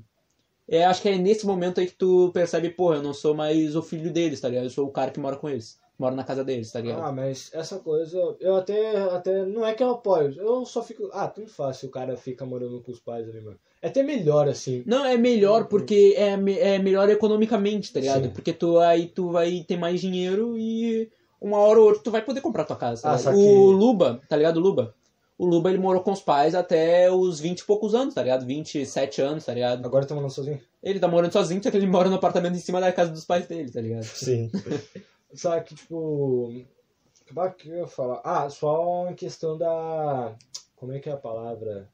É, 0.68 0.84
acho 0.84 1.02
que 1.02 1.08
é 1.08 1.18
nesse 1.18 1.44
momento 1.44 1.80
aí 1.80 1.88
que 1.88 1.96
tu 1.96 2.30
percebe, 2.32 2.70
porra, 2.70 2.98
eu 2.98 3.02
não 3.02 3.12
sou 3.12 3.34
mais 3.34 3.74
o 3.74 3.82
filho 3.82 4.12
deles, 4.12 4.40
tá 4.40 4.48
ligado? 4.48 4.66
Eu 4.66 4.70
sou 4.70 4.86
o 4.86 4.92
cara 4.92 5.10
que 5.10 5.18
mora 5.18 5.34
com 5.34 5.48
eles, 5.48 5.80
mora 6.00 6.14
na 6.14 6.24
casa 6.24 6.42
deles, 6.42 6.72
tá 6.72 6.80
ligado? 6.80 7.02
Ah, 7.02 7.12
mas 7.12 7.50
essa 7.52 7.78
coisa, 7.78 8.18
eu 8.40 8.56
até, 8.56 8.96
até, 8.96 9.44
não 9.44 9.64
é 9.66 9.74
que 9.74 9.82
eu 9.82 9.90
apoio, 9.90 10.32
eu 10.38 10.64
só 10.64 10.82
fico, 10.82 11.10
ah, 11.12 11.30
faz 11.48 11.76
se 11.76 11.86
o 11.86 11.90
cara 11.90 12.16
fica 12.16 12.46
morando 12.46 12.80
com 12.82 12.90
os 12.90 12.98
pais 12.98 13.28
ali, 13.28 13.40
mano. 13.40 13.58
É 13.82 13.88
até 13.88 14.02
melhor, 14.02 14.48
assim. 14.48 14.82
Não, 14.86 15.04
é 15.04 15.16
melhor 15.16 15.66
porque 15.66 16.14
é, 16.16 16.30
é 16.74 16.78
melhor 16.78 17.08
economicamente, 17.10 17.92
tá 17.92 18.00
ligado? 18.00 18.24
Sim. 18.24 18.30
Porque 18.30 18.52
tu 18.52 18.78
aí 18.78 19.06
tu 19.08 19.30
vai 19.30 19.62
ter 19.68 19.76
mais 19.76 20.00
dinheiro 20.00 20.56
e 20.58 21.10
uma 21.40 21.58
hora 21.58 21.78
ou 21.80 21.86
outra 21.88 22.02
tu 22.02 22.10
vai 22.10 22.22
poder 22.22 22.40
comprar 22.40 22.64
tua 22.64 22.76
casa. 22.76 23.02
tá 23.02 23.12
Ah, 23.12 23.16
ligado? 23.16 23.34
só 23.34 23.38
que- 23.40 23.46
O 23.48 23.70
Luba, 23.70 24.20
tá 24.28 24.36
ligado, 24.36 24.58
Luba? 24.58 24.94
O 25.38 25.46
Luba 25.46 25.70
ele 25.70 25.78
morou 25.78 26.02
com 26.02 26.12
os 26.12 26.20
pais 26.20 26.54
até 26.54 27.10
os 27.10 27.40
20 27.40 27.60
e 27.60 27.64
poucos 27.64 27.94
anos, 27.94 28.12
tá 28.14 28.22
ligado? 28.22 28.44
27 28.44 29.22
anos, 29.22 29.44
tá 29.46 29.54
ligado? 29.54 29.84
Agora 29.86 30.04
tá 30.04 30.14
morando 30.14 30.30
sozinho. 30.32 30.60
Ele 30.82 30.98
tá 31.00 31.08
morando 31.08 31.32
sozinho, 31.32 31.62
só 31.62 31.70
que 31.70 31.76
ele 31.78 31.86
mora 31.86 32.10
no 32.10 32.16
apartamento 32.16 32.56
em 32.56 32.60
cima 32.60 32.78
da 32.80 32.92
casa 32.92 33.10
dos 33.10 33.24
pais 33.24 33.46
dele, 33.46 33.70
tá 33.70 33.80
ligado? 33.80 34.04
Sim. 34.04 34.50
Sabe 35.34 35.64
que, 35.64 35.74
tipo, 35.74 35.96
o 35.96 37.50
que 37.56 37.68
eu 37.68 37.76
ia 37.76 37.86
falar? 37.86 38.20
Ah, 38.24 38.48
só 38.50 39.08
em 39.08 39.14
questão 39.14 39.56
da, 39.56 40.34
como 40.76 40.92
é 40.92 40.98
que 40.98 41.08
é 41.08 41.12
a 41.12 41.16
palavra? 41.16 41.88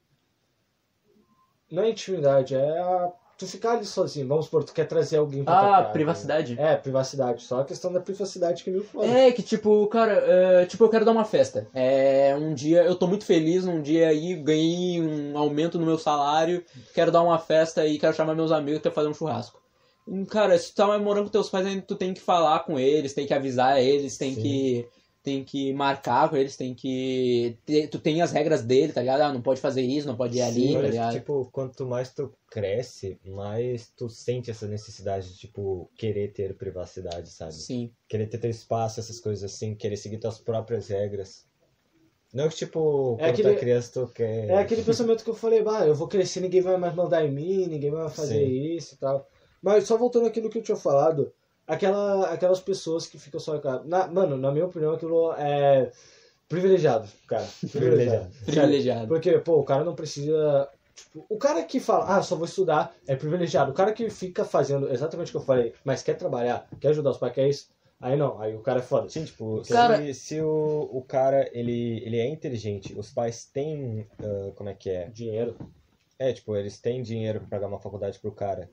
Não 1.70 1.82
é 1.82 1.90
intimidade, 1.90 2.54
é 2.54 2.78
a, 2.78 3.12
tu 3.36 3.46
ficar 3.46 3.72
ali 3.72 3.84
sozinho. 3.84 4.28
Vamos 4.28 4.44
supor, 4.46 4.64
tu 4.64 4.72
quer 4.72 4.86
trazer 4.86 5.16
alguém 5.16 5.44
pra 5.44 5.54
Ah, 5.58 5.82
casa. 5.82 5.92
privacidade. 5.92 6.56
É, 6.58 6.76
privacidade. 6.76 7.42
Só 7.42 7.60
a 7.60 7.64
questão 7.64 7.92
da 7.92 8.00
privacidade 8.00 8.62
que 8.62 8.70
me 8.70 8.82
foda. 8.82 9.06
É, 9.08 9.32
que 9.32 9.42
tipo, 9.42 9.86
cara, 9.88 10.12
é, 10.12 10.66
tipo, 10.66 10.84
eu 10.84 10.88
quero 10.88 11.04
dar 11.04 11.10
uma 11.12 11.24
festa. 11.24 11.66
É, 11.74 12.34
um 12.36 12.54
dia, 12.54 12.84
eu 12.84 12.94
tô 12.94 13.06
muito 13.06 13.24
feliz, 13.26 13.64
num 13.64 13.82
dia 13.82 14.08
aí, 14.08 14.34
ganhei 14.36 15.02
um 15.02 15.36
aumento 15.36 15.78
no 15.78 15.84
meu 15.84 15.98
salário, 15.98 16.64
quero 16.94 17.10
dar 17.10 17.22
uma 17.22 17.38
festa 17.38 17.84
e 17.84 17.98
quero 17.98 18.14
chamar 18.14 18.34
meus 18.34 18.52
amigos 18.52 18.80
pra 18.80 18.92
fazer 18.92 19.08
um 19.08 19.14
churrasco. 19.14 19.60
Cara, 20.28 20.56
se 20.58 20.70
tu 20.72 20.76
tá 20.76 20.98
morando 20.98 21.24
com 21.24 21.30
teus 21.30 21.48
pais, 21.50 21.66
ainda 21.66 21.82
tu 21.82 21.96
tem 21.96 22.14
que 22.14 22.20
falar 22.20 22.60
com 22.60 22.78
eles, 22.78 23.12
tem 23.12 23.26
que 23.26 23.34
avisar 23.34 23.80
eles, 23.82 24.16
tem 24.16 24.34
Sim. 24.34 24.40
que 24.42 24.88
tem 25.22 25.42
que 25.42 25.72
marcar 25.72 26.28
com 26.30 26.36
eles, 26.36 26.56
tem 26.56 26.72
que 26.72 27.58
tu 27.90 27.98
tem 27.98 28.22
as 28.22 28.30
regras 28.30 28.62
dele, 28.62 28.92
tá 28.92 29.00
ligado? 29.00 29.22
Ah, 29.22 29.32
não 29.32 29.42
pode 29.42 29.60
fazer 29.60 29.82
isso, 29.82 30.06
não 30.06 30.16
pode 30.16 30.38
ir 30.38 30.42
ali, 30.42 30.72
tá 30.74 30.78
Mas, 30.82 30.90
ligado? 30.92 31.12
tipo, 31.14 31.48
quanto 31.50 31.84
mais 31.84 32.12
tu 32.14 32.32
cresce, 32.48 33.18
mais 33.24 33.90
tu 33.96 34.08
sente 34.08 34.52
essa 34.52 34.68
necessidade 34.68 35.32
de, 35.32 35.38
tipo, 35.38 35.90
querer 35.96 36.32
ter 36.32 36.54
privacidade, 36.54 37.28
sabe? 37.28 37.54
Sim. 37.54 37.90
Querer 38.08 38.28
ter 38.28 38.38
teu 38.38 38.50
espaço, 38.50 39.00
essas 39.00 39.18
coisas 39.18 39.42
assim, 39.52 39.74
querer 39.74 39.96
seguir 39.96 40.18
tuas 40.18 40.38
próprias 40.38 40.86
regras. 40.86 41.44
Não 42.32 42.48
que, 42.48 42.54
tipo, 42.54 43.16
É 43.18 43.24
quando 43.24 43.30
aquele- 43.30 43.48
tu 43.48 43.56
é 43.56 43.58
criança, 43.58 43.92
tu 43.92 44.12
quer... 44.12 44.48
É 44.48 44.58
aquele 44.58 44.82
pensamento 44.84 45.24
que 45.24 45.30
eu 45.30 45.34
falei, 45.34 45.60
bah, 45.62 45.84
eu 45.84 45.94
vou 45.96 46.06
crescer, 46.06 46.38
ninguém 46.38 46.60
vai 46.60 46.76
mais 46.76 46.94
mandar 46.94 47.24
em 47.24 47.32
mim, 47.32 47.66
ninguém 47.66 47.90
vai 47.90 48.08
fazer 48.10 48.46
Sim. 48.46 48.76
isso 48.76 48.94
e 48.94 48.98
tal. 48.98 49.28
Mas 49.66 49.82
só 49.82 49.96
voltando 49.96 50.28
àquilo 50.28 50.48
que 50.48 50.58
eu 50.58 50.62
tinha 50.62 50.76
falado, 50.76 51.32
aquela, 51.66 52.30
aquelas 52.30 52.60
pessoas 52.60 53.04
que 53.08 53.18
ficam 53.18 53.40
só. 53.40 53.60
Na, 53.84 54.06
mano, 54.06 54.36
na 54.36 54.52
minha 54.52 54.64
opinião, 54.64 54.94
aquilo 54.94 55.32
é 55.32 55.90
privilegiado, 56.48 57.08
cara. 57.26 57.44
Privilegiado. 57.72 58.30
Privilegiado. 58.44 59.08
Porque, 59.08 59.38
pô, 59.40 59.58
o 59.58 59.64
cara 59.64 59.82
não 59.82 59.96
precisa. 59.96 60.68
Tipo, 60.94 61.26
o 61.28 61.36
cara 61.36 61.64
que 61.64 61.80
fala, 61.80 62.16
ah, 62.16 62.22
só 62.22 62.36
vou 62.36 62.44
estudar, 62.44 62.94
é 63.08 63.16
privilegiado. 63.16 63.72
O 63.72 63.74
cara 63.74 63.92
que 63.92 64.08
fica 64.08 64.44
fazendo 64.44 64.88
exatamente 64.88 65.30
o 65.30 65.32
que 65.32 65.36
eu 65.38 65.42
falei, 65.44 65.74
mas 65.84 66.00
quer 66.00 66.14
trabalhar, 66.14 66.68
quer 66.80 66.90
ajudar 66.90 67.10
os 67.10 67.18
pais, 67.18 67.32
quer 67.34 67.48
isso. 67.48 67.68
Aí 68.00 68.16
não, 68.16 68.40
aí 68.40 68.54
o 68.54 68.60
cara 68.60 68.78
é 68.78 68.82
foda. 68.82 69.08
Sim, 69.08 69.24
tipo, 69.24 69.62
Cara- 69.68 69.96
se, 69.96 70.14
se 70.14 70.40
o, 70.40 70.88
o 70.92 71.02
cara, 71.02 71.50
ele, 71.52 72.04
ele 72.04 72.20
é 72.20 72.28
inteligente, 72.28 72.96
os 72.96 73.10
pais 73.10 73.46
têm, 73.46 74.06
ah, 74.20 74.52
como 74.54 74.68
é 74.68 74.74
que 74.74 74.90
é? 74.90 75.08
Dinheiro. 75.08 75.56
É, 76.20 76.32
tipo, 76.32 76.54
eles 76.54 76.78
têm 76.80 77.02
dinheiro 77.02 77.40
pra 77.40 77.48
pagar 77.48 77.66
uma 77.66 77.80
faculdade 77.80 78.20
pro 78.20 78.30
cara. 78.30 78.70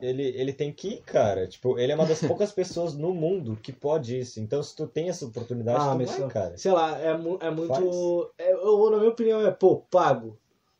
Ele, 0.00 0.22
ele 0.22 0.52
tem 0.52 0.72
que 0.72 0.88
ir, 0.88 1.02
cara. 1.02 1.46
Tipo, 1.46 1.78
ele 1.78 1.92
é 1.92 1.94
uma 1.94 2.06
das 2.06 2.20
poucas 2.24 2.50
pessoas 2.52 2.94
no 2.94 3.12
mundo 3.12 3.58
que 3.62 3.72
pode 3.72 4.18
isso. 4.18 4.40
Então, 4.40 4.62
se 4.62 4.74
tu 4.74 4.86
tem 4.86 5.08
essa 5.08 5.26
oportunidade, 5.26 5.78
Ah, 5.78 5.92
tu 5.92 5.98
vai, 5.98 6.06
só- 6.06 6.28
cara. 6.28 6.56
sei 6.56 6.72
lá, 6.72 6.98
é, 6.98 7.08
é 7.08 7.50
muito. 7.50 8.32
É, 8.38 8.52
eu, 8.52 8.90
na 8.90 8.96
minha 8.98 9.10
opinião, 9.10 9.40
é, 9.46 9.50
pô, 9.50 9.76
pago. 9.90 10.38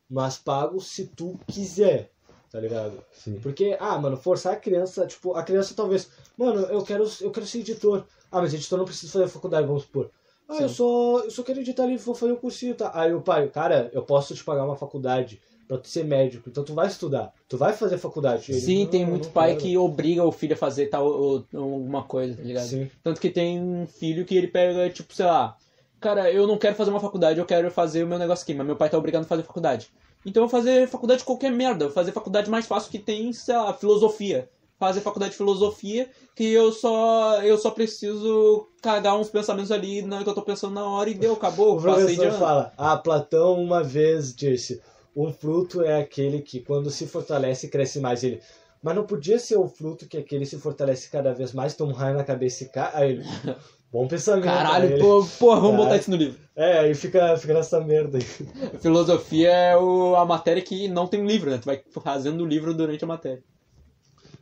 Mas 0.09 0.37
pago 0.39 0.81
se 0.81 1.07
tu 1.07 1.39
quiser, 1.47 2.11
tá 2.51 2.59
ligado? 2.59 3.01
Sim. 3.13 3.39
Porque, 3.41 3.77
ah, 3.79 3.97
mano, 3.99 4.17
forçar 4.17 4.55
a 4.55 4.57
criança, 4.57 5.07
tipo, 5.07 5.35
a 5.35 5.43
criança 5.45 5.73
talvez, 5.75 6.11
mano, 6.37 6.63
eu 6.63 6.83
quero, 6.83 7.05
eu 7.21 7.31
quero 7.31 7.47
ser 7.47 7.61
editor. 7.61 8.05
Ah, 8.33 8.41
mas 8.41 8.53
editor 8.53 8.77
não 8.79 8.85
precisa 8.85 9.13
fazer 9.13 9.29
faculdade, 9.29 9.67
vamos 9.69 9.83
supor. 9.83 10.11
Ah, 10.49 10.63
eu 10.63 10.69
só, 10.69 11.21
eu 11.21 11.31
só 11.31 11.45
quero 11.45 11.61
editar 11.61 11.87
livro, 11.87 12.05
vou 12.05 12.15
fazer 12.15 12.33
um 12.33 12.37
cursinho, 12.37 12.75
tá? 12.75 12.91
Aí 12.93 13.15
o 13.15 13.21
pai, 13.23 13.49
cara, 13.51 13.89
eu 13.93 14.03
posso 14.03 14.35
te 14.35 14.43
pagar 14.43 14.65
uma 14.65 14.75
faculdade 14.75 15.41
pra 15.71 15.79
tu 15.79 15.87
ser 15.87 16.05
médico, 16.05 16.51
então 16.51 16.65
tu 16.65 16.75
vai 16.75 16.89
estudar, 16.89 17.33
tu 17.49 17.57
vai 17.57 17.73
fazer 17.73 17.97
faculdade. 17.97 18.51
Ele, 18.51 18.61
Sim, 18.61 18.83
"Não, 18.83 18.91
tem 18.91 19.07
muito 19.07 19.29
pai 19.29 19.51
quero." 19.51 19.61
que 19.61 19.79
obriga 19.79 20.25
o 20.25 20.33
filho 20.33 20.55
a 20.55 20.57
fazer 20.57 20.87
tal 20.87 21.07
ou, 21.07 21.47
ou 21.55 21.63
alguma 21.63 22.03
coisa, 22.03 22.37
tá 22.37 22.43
ligado? 22.43 22.67
Sim. 22.67 22.91
Tanto 23.05 23.21
que 23.21 23.31
tem 23.31 23.61
um 23.61 23.87
filho 23.87 24.25
que 24.25 24.37
ele 24.37 24.49
pega, 24.49 24.91
tipo, 24.91 25.15
sei 25.15 25.27
lá, 25.27 25.57
cara, 26.01 26.29
eu 26.29 26.45
não 26.45 26.59
quero 26.59 26.75
fazer 26.75 26.91
uma 26.91 26.99
faculdade, 26.99 27.39
eu 27.39 27.47
quero 27.47 27.71
fazer 27.71 28.03
o 28.03 28.07
meu 28.09 28.19
negócio 28.19 28.43
aqui, 28.43 28.53
mas 28.53 28.67
meu 28.67 28.75
pai 28.75 28.91
tá 28.91 28.99
obrigando 28.99 29.27
a 29.27 29.29
fazer 29.29 29.45
faculdade. 29.45 29.89
Então 30.27 30.43
eu 30.43 30.49
vou 30.49 30.59
fazer 30.61 30.89
faculdade 30.89 31.21
de 31.21 31.25
qualquer 31.25 31.53
merda, 31.53 31.85
eu 31.85 31.89
vou 31.89 31.95
fazer 31.95 32.11
faculdade 32.11 32.51
mais 32.51 32.67
fácil 32.67 32.91
que 32.91 32.99
tem, 32.99 33.33
sei 33.33 33.55
lá, 33.55 33.73
filosofia. 33.73 34.51
Fazer 34.77 35.03
faculdade 35.03 35.33
de 35.33 35.37
filosofia, 35.37 36.09
que 36.35 36.51
eu 36.53 36.73
só 36.73 37.43
eu 37.43 37.59
só 37.59 37.71
preciso 37.71 38.67
cagar 38.83 39.15
uns 39.17 39.29
pensamentos 39.29 39.71
ali 39.71 40.01
na 40.01 40.25
que 40.25 40.29
eu 40.29 40.35
tô 40.35 40.41
pensando 40.41 40.73
na 40.73 40.85
hora 40.85 41.11
e 41.11 41.15
deu, 41.15 41.35
acabou, 41.35 41.77
O 41.77 41.81
professor 41.81 42.33
fala, 42.33 42.73
ah, 42.79 42.97
Platão 42.97 43.63
uma 43.63 43.85
vez 43.85 44.35
disse, 44.35 44.81
um 45.15 45.33
fruto 45.33 45.83
é 45.83 46.01
aquele 46.01 46.41
que 46.43 46.61
quando 46.61 46.91
se 46.91 47.07
fortalece 47.07 47.69
cresce 47.69 48.01
mais. 48.01 48.23
Ele, 48.23 48.41
mas 48.83 48.95
não 48.97 49.05
podia 49.07 49.39
ser 49.39 49.57
o 49.57 49.69
fruto 49.69 50.07
que 50.09 50.17
aquele 50.17 50.47
se 50.47 50.59
fortalece 50.59 51.11
cada 51.11 51.33
vez 51.35 51.53
mais, 51.53 51.75
toma 51.75 51.93
um 51.93 51.95
raio 51.95 52.17
na 52.17 52.25
cabeça 52.25 52.65
e 52.65 52.69
cai. 52.69 52.91
Aí 52.95 53.11
ele, 53.13 53.25
bom 53.93 54.07
pensamento. 54.09 54.45
Caralho, 54.47 54.87
ele, 54.93 54.99
pô, 54.99 55.25
porra, 55.39 55.61
vamos 55.61 55.77
botar 55.77 55.97
isso 55.97 56.11
no 56.11 56.17
livro. 56.17 56.39
É, 56.57 56.79
aí 56.81 56.95
fica, 56.95 57.37
fica 57.37 57.55
nessa 57.55 57.81
merda 57.81 58.19
aí. 58.19 58.25
Filosofia 58.81 59.51
é 59.51 59.77
o- 59.77 60.15
a 60.17 60.25
matéria 60.25 60.63
que 60.63 60.89
não 60.89 61.07
tem 61.07 61.27
livro, 61.27 61.51
né? 61.51 61.59
Tu 61.59 61.65
vai 61.67 61.83
fazendo 62.03 62.43
o 62.43 62.47
livro 62.47 62.73
durante 62.75 63.05
a 63.05 63.09
matéria. 63.09 63.43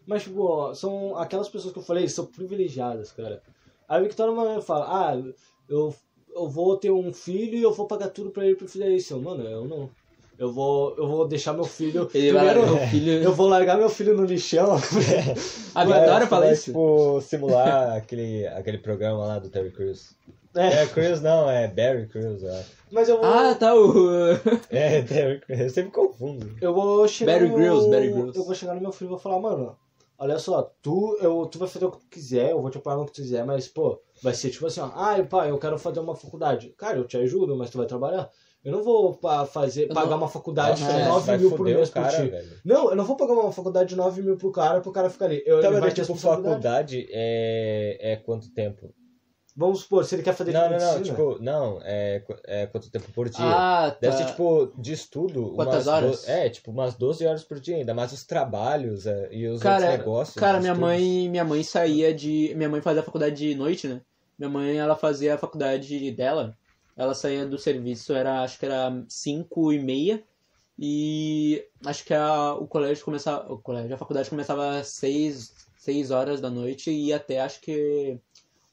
Mas, 0.07 0.23
tipo, 0.23 0.43
ó, 0.43 0.75
são 0.75 1.17
aquelas 1.17 1.49
pessoas 1.49 1.73
que 1.73 1.79
eu 1.79 1.83
falei, 1.85 2.09
são 2.09 2.27
privilegiadas, 2.27 3.13
cara. 3.13 3.43
Aí 3.89 3.99
a 3.99 4.03
Victoria 4.03 4.35
Manuel 4.35 4.63
fala, 4.63 4.87
ah, 4.87 5.23
eu, 5.69 5.95
eu 6.35 6.49
vou 6.49 6.77
ter 6.79 6.91
um 6.91 7.13
filho 7.13 7.57
e 7.59 7.63
eu 7.63 7.73
vou 7.73 7.87
pagar 7.87 8.09
tudo 8.09 8.31
pra 8.31 8.47
ele 8.47 8.57
pra 8.57 8.67
fazer 8.69 8.91
isso. 8.95 9.21
Mano, 9.21 9.45
eu 9.45 9.67
não. 9.67 9.91
Eu 10.39 10.53
vou, 10.53 10.95
eu 10.97 11.09
vou 11.09 11.27
deixar 11.27 11.53
meu 11.53 11.65
filho. 11.65 12.09
Ele 12.15 12.33
vai 12.33 12.47
primeiro, 12.47 12.71
largar 12.71 12.87
o 12.87 12.89
filho. 12.91 13.13
eu 13.23 13.33
vou 13.35 13.49
largar 13.49 13.77
meu 13.77 13.89
filho 13.91 14.17
no 14.17 14.25
lixão. 14.25 14.77
A 15.75 15.83
É, 15.83 15.85
Vitória 15.87 16.21
você 16.21 16.27
fala 16.27 16.45
vai, 16.45 16.53
isso. 16.55 16.65
tipo, 16.67 17.21
simular 17.23 17.93
aquele, 17.99 18.47
aquele 18.47 18.79
programa 18.79 19.25
lá 19.27 19.39
do 19.41 19.49
Terry 19.49 19.71
Crews. 19.73 20.17
É, 20.55 20.83
É, 20.83 20.87
Crews 20.87 21.21
não, 21.21 21.49
é 21.51 21.69
Barry 21.69 22.07
Crews, 22.07 22.43
eu 22.43 22.51
acho. 22.55 22.71
mas 22.91 23.09
eu 23.09 23.17
vou. 23.21 23.27
Ah, 23.27 23.55
tá. 23.55 23.75
O... 23.75 24.33
É, 24.71 25.03
Terry 25.03 25.41
Crews, 25.41 25.61
eu 25.61 25.71
sempre 25.71 25.91
confundo. 25.91 26.51
Eu 26.61 26.73
vou 26.73 27.07
chegar 27.09 27.39
Bear 27.39 27.49
no 27.49 27.57
Bear 27.57 28.03
Grylls. 28.03 28.37
Eu 28.39 28.45
vou 28.45 28.55
chegar 28.55 28.75
no 28.75 28.81
meu 28.81 28.93
filho 28.93 29.09
e 29.09 29.11
vou 29.11 29.19
falar, 29.19 29.41
mano, 29.41 29.77
olha 30.19 30.39
só, 30.39 30.63
tu, 30.83 31.17
eu, 31.21 31.47
tu 31.47 31.59
vai 31.59 31.69
fazer 31.69 31.85
o 31.87 31.91
que 31.93 32.01
tu 32.01 32.07
quiser, 32.09 32.51
eu 32.51 32.61
vou 32.61 32.71
te 32.71 32.79
apoiar 32.79 32.97
no 32.97 33.07
que 33.07 33.13
tu 33.13 33.23
quiser, 33.23 33.45
mas, 33.45 33.69
pô, 33.69 34.01
vai 34.23 34.35
ser 34.35 34.51
tipo 34.51 34.67
assim, 34.67 34.81
ó, 34.81 34.91
ai, 34.95 35.25
pai, 35.27 35.51
eu 35.51 35.59
quero 35.59 35.79
fazer 35.79 36.01
uma 36.01 36.15
faculdade. 36.17 36.75
Cara, 36.77 36.99
eu 36.99 37.07
te 37.07 37.17
ajudo, 37.17 37.57
mas 37.57 37.71
tu 37.71 37.79
vai 37.79 37.87
trabalhar. 37.87 38.29
Eu 38.65 38.73
não 38.73 38.83
vou 38.83 39.15
pa- 39.15 39.47
fazer, 39.47 39.85
Eu 39.89 39.95
pagar 39.95 40.11
não- 40.11 40.19
uma 40.19 40.29
faculdade 40.29 40.85
de 40.85 40.91
é, 40.91 41.05
9 41.05 41.27
vai 41.27 41.39
mil 41.39 41.51
por 41.53 41.65
mês 41.65 41.89
o 41.89 41.93
por 41.93 42.03
cara, 42.03 42.23
ti. 42.25 42.29
velho. 42.29 42.49
Não, 42.65 42.91
eu 42.91 42.97
não 42.97 43.05
vou 43.05 43.17
pagar 43.17 43.33
uma 43.35 43.53
faculdade 43.53 43.89
de 43.91 43.97
9 43.97 44.21
mil 44.21 44.37
pro 44.37 44.51
cara, 44.51 44.81
pro 44.81 44.91
cara 44.91 45.09
ficar 45.09 45.27
ali. 45.27 45.43
Eu, 45.47 45.61
Tá, 45.61 45.69
ele 45.69 45.75
mas 45.75 45.81
vai 45.81 45.91
é 45.91 45.93
ter 45.95 46.03
tipo, 46.03 46.19
faculdade 46.19 47.07
é, 47.11 48.13
é 48.13 48.17
quanto 48.17 48.51
tempo? 48.53 48.93
Vamos 49.59 49.81
supor, 49.81 50.05
se 50.05 50.15
ele 50.15 50.23
quer 50.23 50.35
fazer 50.35 50.53
Não, 50.53 50.61
não, 50.63 50.71
medicina, 50.71 50.95
não, 50.95 51.03
tipo, 51.03 51.39
não, 51.43 51.81
é, 51.83 52.23
é 52.45 52.67
quanto 52.69 52.89
tempo 52.93 53.11
por 53.13 53.29
dia. 53.29 53.45
Ah, 53.45 53.91
tá. 53.91 53.99
Deve 54.03 54.17
ser, 54.17 54.27
tipo, 54.27 54.73
de 54.79 54.93
estudo. 54.93 55.51
Quantas 55.57 55.87
umas 55.87 55.89
horas? 55.89 56.23
do- 56.25 56.31
É, 56.31 56.49
tipo, 56.49 56.71
umas 56.71 56.95
12 56.95 57.27
horas 57.27 57.43
por 57.43 57.59
dia, 57.59 57.75
ainda 57.77 57.93
mais 57.93 58.13
os 58.13 58.25
trabalhos 58.25 59.05
é, 59.05 59.29
e 59.33 59.49
os 59.49 59.61
Cara, 59.61 59.85
outros 59.85 59.99
negócios. 59.99 60.37
Cara, 60.37 60.61
minha 60.61 60.73
estudos. 60.75 60.89
mãe, 60.91 61.29
minha 61.29 61.45
mãe 61.45 61.63
saía 61.65 62.15
de. 62.15 62.53
Minha 62.55 62.69
mãe 62.69 62.81
fazia 62.81 63.03
faculdade 63.03 63.35
de 63.35 63.55
noite, 63.57 63.89
né? 63.89 64.01
Minha 64.39 64.49
mãe, 64.49 64.77
ela 64.79 64.95
fazia 64.95 65.35
a 65.35 65.39
faculdade 65.39 66.13
dela. 66.13 66.57
Ela 66.97 67.13
saía 67.13 67.45
do 67.45 67.59
serviço, 67.59 68.13
era, 68.13 68.43
acho 68.45 68.61
que 68.61 68.65
era 68.67 68.93
5 69.09 69.73
e 69.73 69.81
meia. 69.81 70.23
E 70.79 71.65
acho 71.85 72.05
que 72.05 72.15
a, 72.15 72.55
o 72.55 72.67
colégio 72.69 73.05
começava. 73.05 73.53
O 73.53 73.59
colégio, 73.59 73.93
a 73.95 73.99
faculdade 73.99 74.31
começava 74.31 74.79
às 74.79 74.87
6, 74.89 75.53
6 75.77 76.11
horas 76.13 76.41
da 76.41 76.49
noite 76.49 76.91
e 76.93 77.13
até 77.13 77.41
acho 77.41 77.61
que 77.61 78.19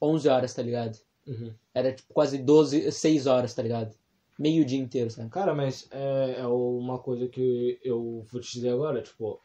11 0.06 0.28
horas, 0.30 0.54
tá 0.54 0.62
ligado? 0.62 0.98
Uhum. 1.28 1.54
Era 1.74 1.92
tipo 1.92 2.14
quase 2.14 2.38
12, 2.38 2.92
6 2.92 3.28
horas, 3.28 3.54
tá 3.54 3.62
ligado? 3.62 3.96
Meio 4.38 4.66
dia 4.66 4.80
inteiro, 4.80 5.10
sabe? 5.10 5.30
Cara, 5.30 5.54
mas 5.56 5.88
é, 5.92 6.36
é 6.40 6.48
uma 6.48 7.00
coisa 7.00 7.28
que 7.28 7.80
eu 7.84 8.24
vou 8.32 8.42
te 8.42 8.52
dizer 8.54 8.70
agora, 8.70 9.02
tipo, 9.02 9.40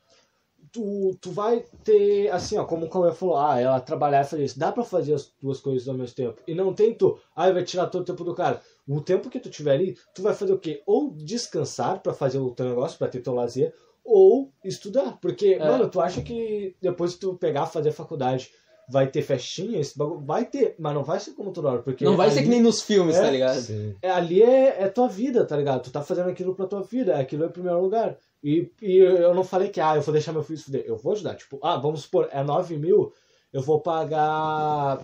tu, 0.73 1.17
tu 1.21 1.31
vai 1.31 1.65
ter, 1.85 2.29
assim, 2.31 2.59
ó, 2.59 2.65
como 2.65 2.87
o 2.87 2.91
Cauê 2.91 3.13
falou, 3.13 3.37
ah, 3.37 3.59
ela 3.59 3.81
trabalhar 3.81 4.23
e 4.23 4.29
fazer 4.29 4.45
isso, 4.45 4.59
dá 4.59 4.71
pra 4.73 4.85
fazer 4.85 5.15
as 5.15 5.33
duas 5.41 5.61
coisas 5.61 5.89
ao 5.89 5.95
mesmo 5.97 6.15
tempo. 6.15 6.41
E 6.47 6.55
não 6.55 6.75
tem 6.75 6.95
tu, 6.95 7.19
ah, 7.35 7.51
vai 7.51 7.65
tirar 7.65 7.87
todo 7.87 8.03
o 8.03 8.05
tempo 8.05 8.25
do 8.25 8.35
cara. 8.35 8.61
O 8.87 9.01
tempo 9.01 9.31
que 9.31 9.41
tu 9.41 9.49
tiver 9.49 9.73
ali, 9.73 9.97
tu 10.15 10.23
vai 10.23 10.35
fazer 10.35 10.53
o 10.53 10.59
quê? 10.59 10.83
Ou 10.87 11.13
descansar 11.13 12.01
pra 12.03 12.13
fazer 12.13 12.39
o 12.39 12.51
teu 12.51 12.67
negócio, 12.69 12.99
pra 12.99 13.09
ter 13.09 13.21
teu 13.23 13.35
lazer, 13.35 13.75
ou 14.05 14.53
estudar. 14.65 15.19
Porque, 15.21 15.55
É. 15.55 15.59
mano, 15.67 15.89
tu 15.89 16.01
acha 16.01 16.21
que 16.23 16.77
depois 16.81 17.15
que 17.15 17.21
tu 17.21 17.37
pegar, 17.37 17.67
fazer 17.67 17.93
faculdade, 17.93 18.51
vai 18.91 19.07
ter 19.07 19.23
festinha? 19.23 19.79
Esse 19.81 19.97
bagulho? 19.97 20.21
Vai 20.21 20.45
ter, 20.45 20.75
mas 20.79 20.95
não 20.95 21.05
vai 21.05 21.21
ser 21.21 21.33
como 21.33 21.53
toda 21.53 21.69
hora. 21.69 21.83
Porque 21.83 22.05
Não 22.05 22.17
vai 22.17 22.31
ser 22.31 22.39
ali- 22.39 22.45
que 22.49 22.51
nem 22.51 22.63
nos 22.63 22.83
filmes, 22.83 23.17
É, 23.17 23.21
tá 23.23 23.31
ligado? 23.31 23.59
É, 24.03 24.11
ali 24.11 24.43
é, 24.43 24.83
é 24.83 24.89
tua 24.89 25.09
vida, 25.09 25.45
tá 25.47 25.57
ligado? 25.57 25.83
Tu 25.83 25.91
tá 25.91 26.03
fazendo 26.03 26.29
aquilo 26.31 26.55
pra 26.55 26.67
tua 26.67 26.83
vida, 26.83 27.17
aquilo 27.17 27.45
é 27.45 27.47
o 27.47 27.51
primeiro 27.53 27.81
lugar. 27.81 28.17
E, 28.43 28.71
e 28.81 28.97
eu 28.97 29.35
não 29.35 29.45
falei 29.45 29.69
que, 29.69 29.81
ah, 29.81 29.97
eu 29.97 30.03
vou 30.03 30.13
deixar 30.13 30.33
meu 30.33 30.43
filho 30.43 30.59
se 30.59 30.65
fuder. 30.65 30.85
Eu 30.87 30.97
vou 30.97 31.13
ajudar. 31.13 31.35
Tipo, 31.37 31.59
ah, 31.63 31.77
vamos 31.77 32.03
supor, 32.03 32.29
é 32.33 32.43
9 32.43 32.77
mil, 32.77 33.13
eu 33.53 33.63
vou 33.63 33.81
pagar 33.81 35.01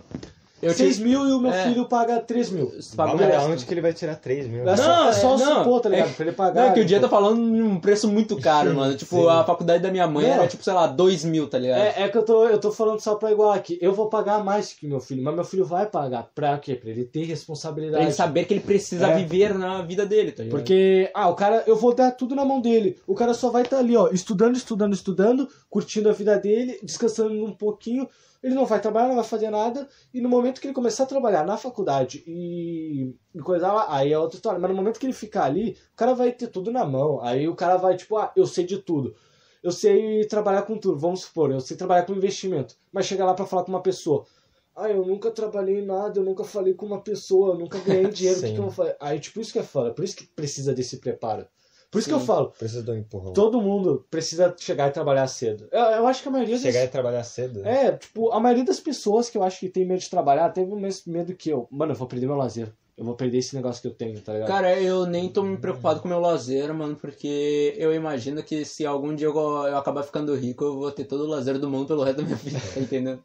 Eu 0.59 0.73
6 0.73 0.97
te- 0.97 1.03
mil 1.03 1.27
e 1.27 1.31
o 1.33 1.39
meu 1.39 1.51
é. 1.51 1.63
filho 1.67 1.85
paga 1.85 2.19
3 2.19 2.49
mil. 2.49 2.71
paga 2.95 3.11
Vamos 3.11 3.27
da 3.27 3.43
onde 3.45 3.63
que 3.65 3.73
ele 3.73 3.81
vai 3.81 3.93
tirar 3.93 4.15
3 4.15 4.47
mil? 4.47 4.67
É 4.67 4.75
só, 4.75 4.87
Não, 4.87 5.09
é 5.09 5.13
só 5.13 5.35
é- 5.35 5.37
não, 5.37 5.55
supor, 5.63 5.81
tá 5.81 5.89
ligado? 5.89 6.09
é- 6.09 6.13
pra 6.13 6.25
ele 6.25 6.35
pagar. 6.35 6.61
Não, 6.63 6.69
é 6.69 6.73
que 6.73 6.79
o 6.79 6.85
dia 6.85 6.97
tá 6.99 7.07
tipo, 7.07 7.15
falando 7.15 7.55
de 7.55 7.61
um 7.61 7.79
preço 7.79 8.07
muito 8.07 8.35
caro, 8.41 8.73
mano. 8.73 8.95
Tipo, 8.97 9.17
Sim. 9.21 9.27
a 9.29 9.43
faculdade 9.43 9.83
da 9.83 9.91
minha 9.91 10.07
mãe 10.07 10.25
Não. 10.25 10.33
era, 10.33 10.47
tipo, 10.47 10.63
sei 10.63 10.73
lá, 10.73 10.87
2 10.87 11.23
mil, 11.23 11.47
tá 11.47 11.59
ligado? 11.59 11.79
É, 11.79 12.03
é 12.03 12.09
que 12.09 12.17
eu 12.17 12.23
tô, 12.23 12.45
eu 12.47 12.57
tô 12.59 12.71
falando 12.71 12.99
só 12.99 13.13
pra 13.15 13.31
igual 13.31 13.51
aqui. 13.51 13.77
Eu 13.79 13.93
vou 13.93 14.09
pagar 14.09 14.43
mais 14.43 14.73
que 14.73 14.87
meu 14.87 14.99
filho, 14.99 15.23
mas 15.23 15.35
meu 15.35 15.43
filho 15.45 15.63
vai 15.63 15.85
pagar. 15.85 16.27
Pra 16.33 16.57
quê? 16.57 16.73
Pra 16.73 16.89
ele 16.89 17.05
ter 17.05 17.19
Pra 17.19 17.27
responsabilidade. 17.29 18.03
ele 18.03 18.11
saber 18.11 18.45
que 18.45 18.53
ele 18.55 18.61
precisa 18.61 19.07
É. 19.07 19.15
viver 19.15 19.53
na 19.53 19.83
vida 19.83 20.05
dele, 20.07 20.31
tá 20.31 20.41
ligado? 20.43 20.57
Porque, 20.57 21.11
ah, 21.13 21.29
o 21.29 21.35
cara, 21.35 21.63
eu 21.67 21.75
vou 21.75 21.93
dar 21.93 22.11
tudo 22.11 22.33
na 22.35 22.43
mão 22.43 22.59
dele. 22.59 22.97
O 23.05 23.13
cara 23.13 23.35
só 23.35 23.51
vai 23.51 23.61
estar 23.61 23.77
ali, 23.77 23.95
ó, 23.95 24.09
estudando, 24.11 24.55
estudando, 24.57 24.93
estudando, 24.93 25.47
curtindo 25.69 26.09
a 26.09 26.13
vida 26.13 26.35
dele, 26.37 26.79
descansando 26.81 27.45
um 27.45 27.51
pouquinho. 27.53 28.07
Ele 28.47 28.55
não 28.55 28.65
vai 28.65 28.79
trabalhar, 28.79 29.09
não 29.09 29.15
vai 29.15 29.25
fazer 29.25 29.49
nada. 29.49 29.89
E 30.13 30.21
no 30.21 30.29
momento 30.29 30.61
que 30.61 30.67
ele 30.67 30.73
começar 30.73 31.03
a 31.03 31.07
trabalhar 31.07 31.45
na 31.45 31.57
faculdade 31.57 32.23
e, 32.25 33.13
e 33.35 33.39
coisa 33.39 33.73
lá, 33.73 33.93
aí 33.93 34.13
é 34.13 34.17
outra 34.17 34.37
história. 34.37 34.57
Mas 34.57 34.71
no 34.71 34.77
momento 34.77 35.01
que 35.01 35.05
ele 35.05 35.11
ficar 35.11 35.43
ali, 35.43 35.71
o 35.71 35.97
cara 35.97 36.13
vai 36.13 36.31
ter 36.31 36.47
tudo 36.47 36.71
na 36.71 36.85
mão. 36.85 37.21
Aí 37.21 37.45
o 37.45 37.55
cara 37.55 37.75
vai, 37.75 37.97
tipo, 37.97 38.15
ah, 38.15 38.31
eu 38.37 38.47
sei 38.47 38.65
de 38.65 38.77
tudo. 38.77 39.13
Eu 39.61 39.69
sei 39.73 40.25
trabalhar 40.27 40.61
com 40.61 40.77
tudo, 40.77 40.97
vamos 40.97 41.23
supor, 41.23 41.51
eu 41.51 41.59
sei 41.59 41.75
trabalhar 41.75 42.05
com 42.05 42.13
investimento. 42.13 42.77
Mas 42.89 43.05
chega 43.05 43.25
lá 43.25 43.33
pra 43.33 43.45
falar 43.45 43.65
com 43.65 43.71
uma 43.71 43.83
pessoa. 43.83 44.25
Ah, 44.73 44.89
eu 44.89 45.05
nunca 45.05 45.29
trabalhei 45.29 45.79
em 45.79 45.85
nada, 45.85 46.17
eu 46.17 46.23
nunca 46.23 46.45
falei 46.45 46.73
com 46.73 46.85
uma 46.85 47.01
pessoa, 47.01 47.53
eu 47.53 47.59
nunca 47.59 47.79
ganhei 47.79 48.07
dinheiro, 48.11 48.39
o 48.39 48.43
que, 48.43 48.53
que 48.53 48.59
eu 48.59 48.63
vou 48.63 48.71
fazer? 48.71 48.95
Aí, 49.01 49.19
tipo, 49.19 49.41
isso 49.41 49.51
que 49.51 49.59
é 49.59 49.63
foda, 49.63 49.93
por 49.93 50.05
isso 50.05 50.15
que 50.15 50.25
precisa 50.25 50.73
desse 50.73 50.99
preparo. 50.99 51.45
Por 51.89 51.99
isso 51.99 52.09
que 52.09 52.13
Sim. 52.15 52.19
eu 52.19 52.25
falo, 52.25 52.51
Precisa 52.51 52.83
de 52.83 52.91
um 52.91 52.95
empurrão. 52.95 53.31
todo 53.33 53.61
mundo 53.61 54.05
precisa 54.11 54.53
chegar 54.59 54.89
e 54.89 54.91
trabalhar 54.91 55.25
cedo. 55.27 55.67
Eu, 55.71 55.79
eu 55.79 56.07
acho 56.07 56.21
que 56.21 56.27
a 56.27 56.31
maioria 56.31 56.57
Chegar 56.57 56.79
das... 56.81 56.89
e 56.89 56.91
trabalhar 56.91 57.23
cedo. 57.23 57.65
É, 57.65 57.93
tipo, 57.93 58.29
a 58.31 58.39
maioria 58.39 58.65
das 58.65 58.79
pessoas 58.79 59.29
que 59.29 59.37
eu 59.37 59.43
acho 59.43 59.59
que 59.59 59.69
tem 59.69 59.85
medo 59.85 59.99
de 59.99 60.09
trabalhar 60.09 60.49
teve 60.49 60.71
o 60.71 60.75
mesmo 60.75 61.13
medo 61.13 61.33
que 61.33 61.49
eu. 61.49 61.67
Mano, 61.71 61.93
eu 61.93 61.95
vou 61.95 62.07
perder 62.07 62.25
meu 62.27 62.35
lazer. 62.35 62.71
Eu 62.97 63.05
vou 63.05 63.13
perder 63.15 63.37
esse 63.37 63.55
negócio 63.55 63.79
que 63.81 63.87
eu 63.87 63.93
tenho, 63.93 64.19
tá 64.21 64.33
ligado? 64.33 64.47
Cara, 64.47 64.81
eu 64.81 65.05
nem 65.05 65.29
tô 65.29 65.43
me 65.43 65.55
preocupado 65.55 65.99
com 66.01 66.07
o 66.07 66.09
meu 66.09 66.19
lazer, 66.19 66.73
mano, 66.73 66.95
porque 66.95 67.75
eu 67.77 67.93
imagino 67.93 68.41
que 68.41 68.65
se 68.65 68.85
algum 68.87 69.13
dia 69.13 69.27
eu, 69.27 69.35
eu 69.37 69.77
acabar 69.77 70.01
ficando 70.01 70.33
rico, 70.35 70.63
eu 70.63 70.75
vou 70.79 70.91
ter 70.91 71.05
todo 71.05 71.23
o 71.25 71.27
lazer 71.27 71.59
do 71.59 71.69
mundo 71.69 71.85
pelo 71.85 72.03
resto 72.03 72.17
da 72.17 72.23
minha 72.23 72.35
vida, 72.35 72.59
tá 72.73 72.79
entendendo? 72.79 73.23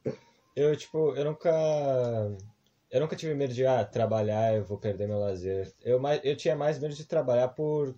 Eu, 0.54 0.76
tipo, 0.76 1.14
eu 1.16 1.24
nunca. 1.24 1.50
Eu 2.90 3.00
nunca 3.00 3.16
tive 3.16 3.34
medo 3.34 3.54
de, 3.54 3.64
ah, 3.64 3.82
trabalhar, 3.82 4.54
eu 4.54 4.62
vou 4.62 4.76
perder 4.76 5.08
meu 5.08 5.18
lazer. 5.18 5.72
Eu, 5.82 5.98
mais, 5.98 6.20
eu 6.22 6.36
tinha 6.36 6.54
mais 6.54 6.78
medo 6.78 6.94
de 6.94 7.04
trabalhar 7.06 7.48
por. 7.48 7.94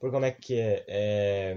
Por 0.00 0.10
como 0.10 0.24
é 0.24 0.30
que 0.32 0.58
é? 0.58 0.84
é 0.88 1.56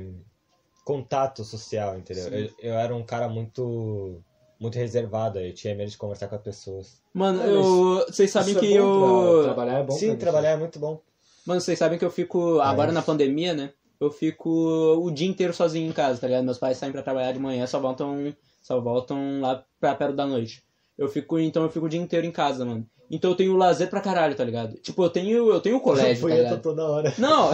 contato 0.86 1.44
social, 1.44 1.98
entendeu? 1.98 2.28
Eu, 2.28 2.50
eu 2.60 2.74
era 2.76 2.96
um 2.96 3.04
cara 3.04 3.28
muito. 3.30 4.22
Muito 4.60 4.78
reservado, 4.78 5.40
eu 5.40 5.54
tinha 5.54 5.76
medo 5.76 5.90
de 5.92 5.98
conversar 5.98 6.28
com 6.30 6.36
as 6.36 6.42
pessoas. 6.42 7.02
Mano, 7.14 7.42
É, 7.42 7.48
eu. 7.50 8.06
Vocês 8.08 8.32
sabem 8.32 8.56
que 8.56 8.74
é 8.74 8.78
eu. 8.80 9.42
pra- 9.44 9.44
trabalhar 9.54 9.80
é 9.80 9.84
bom 9.84 9.94
Sim, 9.94 10.16
trabalhar 10.16 10.52
é 10.52 10.56
muito 10.58 10.80
bom. 10.80 11.02
Mano, 11.46 11.60
vocês 11.60 11.78
sabem 11.78 11.98
que 12.00 12.06
eu 12.06 12.12
fico. 12.12 12.60
Agora 12.62 12.92
É. 12.92 12.94
na 12.94 13.02
pandemia, 13.02 13.54
né? 13.54 13.74
Eu 14.00 14.10
fico 14.12 14.50
o 14.50 15.12
dia 15.12 15.28
inteiro 15.28 15.54
sozinho 15.54 15.90
em 15.90 15.94
casa, 15.94 16.22
tá 16.22 16.28
ligado? 16.28 16.46
Meus 16.46 16.58
pais 16.58 16.78
saem 16.78 16.94
pra 16.94 17.02
trabalhar 17.02 17.32
de 17.34 17.40
manhã, 17.40 17.66
só 17.68 17.80
voltam. 17.80 18.34
Só 18.62 18.80
voltam 18.80 19.42
lá 19.42 19.66
pra 19.82 19.96
perto 19.96 20.16
da 20.16 20.26
noite. 20.26 20.64
Eu 21.04 21.10
fico. 21.10 21.38
Então 21.40 21.64
eu 21.64 21.70
fico 21.70 21.86
o 21.86 21.90
dia 21.90 22.00
inteiro 22.02 22.26
em 22.26 22.32
casa, 22.32 22.66
mano. 22.66 22.86
Então 23.12 23.32
eu 23.32 23.36
tenho 23.38 23.56
lazer 23.56 23.90
pra 23.90 24.02
caralho, 24.02 24.36
tá 24.36 24.44
ligado? 24.44 24.76
Tipo, 24.78 25.04
eu 25.04 25.10
tenho. 25.10 25.50
Eu 25.52 25.60
tenho 25.60 25.80
colégio, 25.82 26.28
tá 26.28 26.36
ligado? 26.36 26.62
toda 26.62 26.86
hora. 26.88 27.14
Não! 27.18 27.52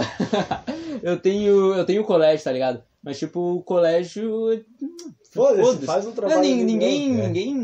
eu 1.02 1.18
tenho. 1.18 1.74
Eu 1.74 1.84
tenho 1.84 2.04
colégio, 2.04 2.44
tá 2.44 2.52
ligado? 2.52 2.82
Mas 3.02 3.18
tipo, 3.18 3.40
o 3.56 3.62
colégio. 3.62 4.64
Foda-se, 5.32 5.62
Foda-se. 5.62 5.86
faz 5.86 6.06
um 6.06 6.12
trabalho. 6.12 6.40
nin- 6.40 6.50
legal. 6.54 6.66
ninguém, 6.66 7.20
é. 7.20 7.26
ninguém, 7.26 7.54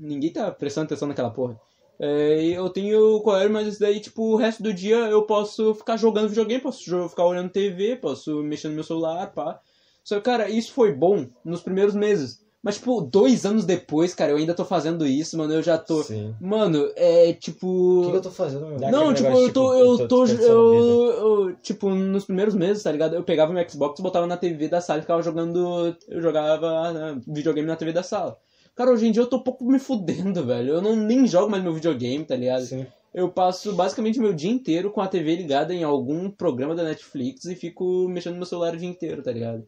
ninguém 0.00 0.32
tá 0.32 0.50
prestando 0.50 0.86
atenção 0.86 1.08
naquela 1.08 1.30
porra. 1.30 1.58
É, 1.98 2.44
eu 2.54 2.68
tenho 2.68 3.20
colégio, 3.20 3.52
mas 3.52 3.66
isso 3.66 3.80
daí, 3.80 3.98
tipo, 4.00 4.22
o 4.22 4.36
resto 4.36 4.62
do 4.62 4.72
dia 4.72 4.96
eu 4.96 5.22
posso 5.22 5.74
ficar 5.74 5.96
jogando 5.96 6.28
videogame, 6.28 6.62
posso 6.62 7.08
ficar 7.08 7.24
olhando 7.24 7.48
TV, 7.50 7.96
posso 7.96 8.42
mexer 8.42 8.68
no 8.68 8.74
meu 8.74 8.84
celular, 8.84 9.32
pá. 9.32 9.58
Só 10.04 10.16
que, 10.16 10.22
cara, 10.22 10.48
isso 10.48 10.72
foi 10.72 10.92
bom 10.92 11.26
nos 11.44 11.62
primeiros 11.62 11.94
meses. 11.94 12.44
Mas, 12.62 12.76
tipo, 12.76 13.00
dois 13.00 13.46
anos 13.46 13.64
depois, 13.64 14.12
cara, 14.12 14.32
eu 14.32 14.36
ainda 14.36 14.54
tô 14.54 14.64
fazendo 14.64 15.06
isso, 15.06 15.38
mano, 15.38 15.54
eu 15.54 15.62
já 15.62 15.78
tô... 15.78 16.02
Sim. 16.02 16.34
Mano, 16.40 16.90
é 16.96 17.30
O 17.30 17.34
tipo... 17.34 18.02
que, 18.04 18.10
que 18.10 18.16
eu 18.16 18.22
tô 18.22 18.30
fazendo, 18.30 18.66
meu? 18.66 18.90
Não, 18.90 19.14
tipo, 19.14 19.28
negócio, 19.28 19.46
eu 19.46 19.52
tô, 19.52 19.70
tipo, 19.72 20.02
eu 20.02 20.08
tô, 20.08 20.26
eu, 20.26 21.12
eu, 21.12 21.56
tipo, 21.62 21.90
nos 21.90 22.24
primeiros 22.24 22.54
meses, 22.54 22.82
tá 22.82 22.90
ligado? 22.90 23.14
Eu 23.14 23.22
pegava 23.22 23.52
meu 23.52 23.68
Xbox, 23.68 24.00
botava 24.00 24.26
na 24.26 24.36
TV 24.36 24.68
da 24.68 24.80
sala 24.80 24.98
e 24.98 25.02
ficava 25.02 25.22
jogando, 25.22 25.96
eu 26.08 26.20
jogava 26.20 26.92
né, 26.92 27.20
videogame 27.26 27.68
na 27.68 27.76
TV 27.76 27.92
da 27.92 28.02
sala. 28.02 28.36
Cara, 28.74 28.90
hoje 28.90 29.06
em 29.06 29.12
dia 29.12 29.22
eu 29.22 29.26
tô 29.26 29.36
um 29.36 29.42
pouco 29.42 29.64
me 29.64 29.78
fudendo, 29.78 30.44
velho. 30.44 30.74
Eu 30.74 30.82
não 30.82 30.94
nem 30.94 31.26
jogo 31.26 31.50
mais 31.50 31.62
meu 31.62 31.72
videogame, 31.72 32.24
tá 32.24 32.36
ligado? 32.36 32.66
Sim. 32.66 32.86
Eu 33.14 33.30
passo 33.30 33.72
basicamente 33.72 34.20
meu 34.20 34.34
dia 34.34 34.50
inteiro 34.50 34.90
com 34.90 35.00
a 35.00 35.08
TV 35.08 35.36
ligada 35.36 35.72
em 35.72 35.82
algum 35.82 36.30
programa 36.30 36.74
da 36.74 36.82
Netflix 36.82 37.46
e 37.46 37.54
fico 37.54 38.06
mexendo 38.06 38.34
no 38.34 38.40
meu 38.40 38.46
celular 38.46 38.74
o 38.74 38.76
dia 38.76 38.88
inteiro, 38.88 39.22
tá 39.22 39.32
ligado? 39.32 39.66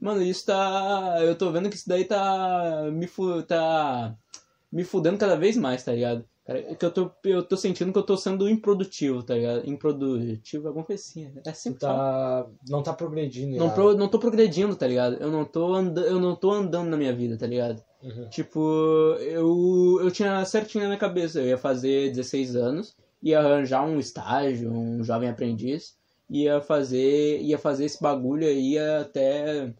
Mano, 0.00 0.22
isso 0.22 0.46
tá. 0.46 1.16
Eu 1.20 1.36
tô 1.36 1.50
vendo 1.50 1.68
que 1.70 1.76
isso 1.76 1.88
daí 1.88 2.04
tá. 2.04 2.88
Me 2.92 3.06
fu... 3.06 3.42
tá. 3.42 4.14
Me 4.70 4.84
fudendo 4.84 5.18
cada 5.18 5.36
vez 5.36 5.56
mais, 5.56 5.84
tá 5.84 5.92
ligado? 5.92 6.24
Cara, 6.44 6.58
é 6.58 6.74
que 6.74 6.84
eu 6.84 6.90
tô, 6.90 7.10
eu 7.24 7.42
tô 7.42 7.56
sentindo 7.56 7.92
que 7.92 7.98
eu 7.98 8.02
tô 8.02 8.16
sendo 8.16 8.48
improdutivo, 8.48 9.22
tá 9.22 9.34
ligado? 9.34 9.68
Improdutivo, 9.68 10.66
alguma 10.66 10.84
coisa 10.84 11.00
assim. 11.00 11.26
né? 11.26 11.40
É 11.46 11.52
sempre 11.52 11.78
tá... 11.78 12.46
Não 12.68 12.82
tá 12.82 12.92
progredindo. 12.92 13.56
Não, 13.56 13.70
pro, 13.70 13.96
não 13.96 14.08
tô 14.08 14.18
progredindo, 14.18 14.74
tá 14.74 14.86
ligado? 14.86 15.16
Eu 15.20 15.30
não 15.30 15.44
tô, 15.44 15.74
and... 15.74 15.94
eu 15.98 16.18
não 16.18 16.34
tô 16.34 16.50
andando 16.50 16.88
na 16.88 16.96
minha 16.96 17.14
vida, 17.14 17.38
tá 17.38 17.46
ligado? 17.46 17.80
Uhum. 18.02 18.28
Tipo, 18.28 18.58
eu, 19.20 20.00
eu 20.02 20.10
tinha 20.10 20.44
certinho 20.44 20.82
na 20.82 20.88
minha 20.88 20.98
cabeça, 20.98 21.38
eu 21.38 21.46
ia 21.46 21.58
fazer 21.58 22.08
16 22.10 22.56
anos, 22.56 22.96
ia 23.22 23.38
arranjar 23.38 23.84
um 23.84 24.00
estágio, 24.00 24.72
um 24.72 25.04
jovem 25.04 25.28
aprendiz, 25.28 25.96
ia 26.32 26.62
fazer, 26.62 27.42
ia 27.42 27.58
fazer 27.58 27.84
esse 27.84 28.02
bagulho 28.02 28.46
aí 28.46 28.78
até, 28.78 29.70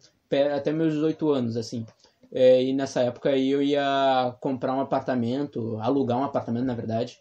até 0.55 0.71
meus 0.71 0.93
18 0.93 1.31
anos, 1.31 1.57
assim. 1.57 1.83
É, 2.31 2.63
e 2.63 2.73
nessa 2.73 3.01
época 3.01 3.29
aí 3.29 3.49
eu 3.49 3.61
ia 3.61 4.35
comprar 4.39 4.75
um 4.75 4.79
apartamento, 4.79 5.77
alugar 5.81 6.17
um 6.19 6.23
apartamento, 6.23 6.65
na 6.65 6.75
verdade. 6.75 7.19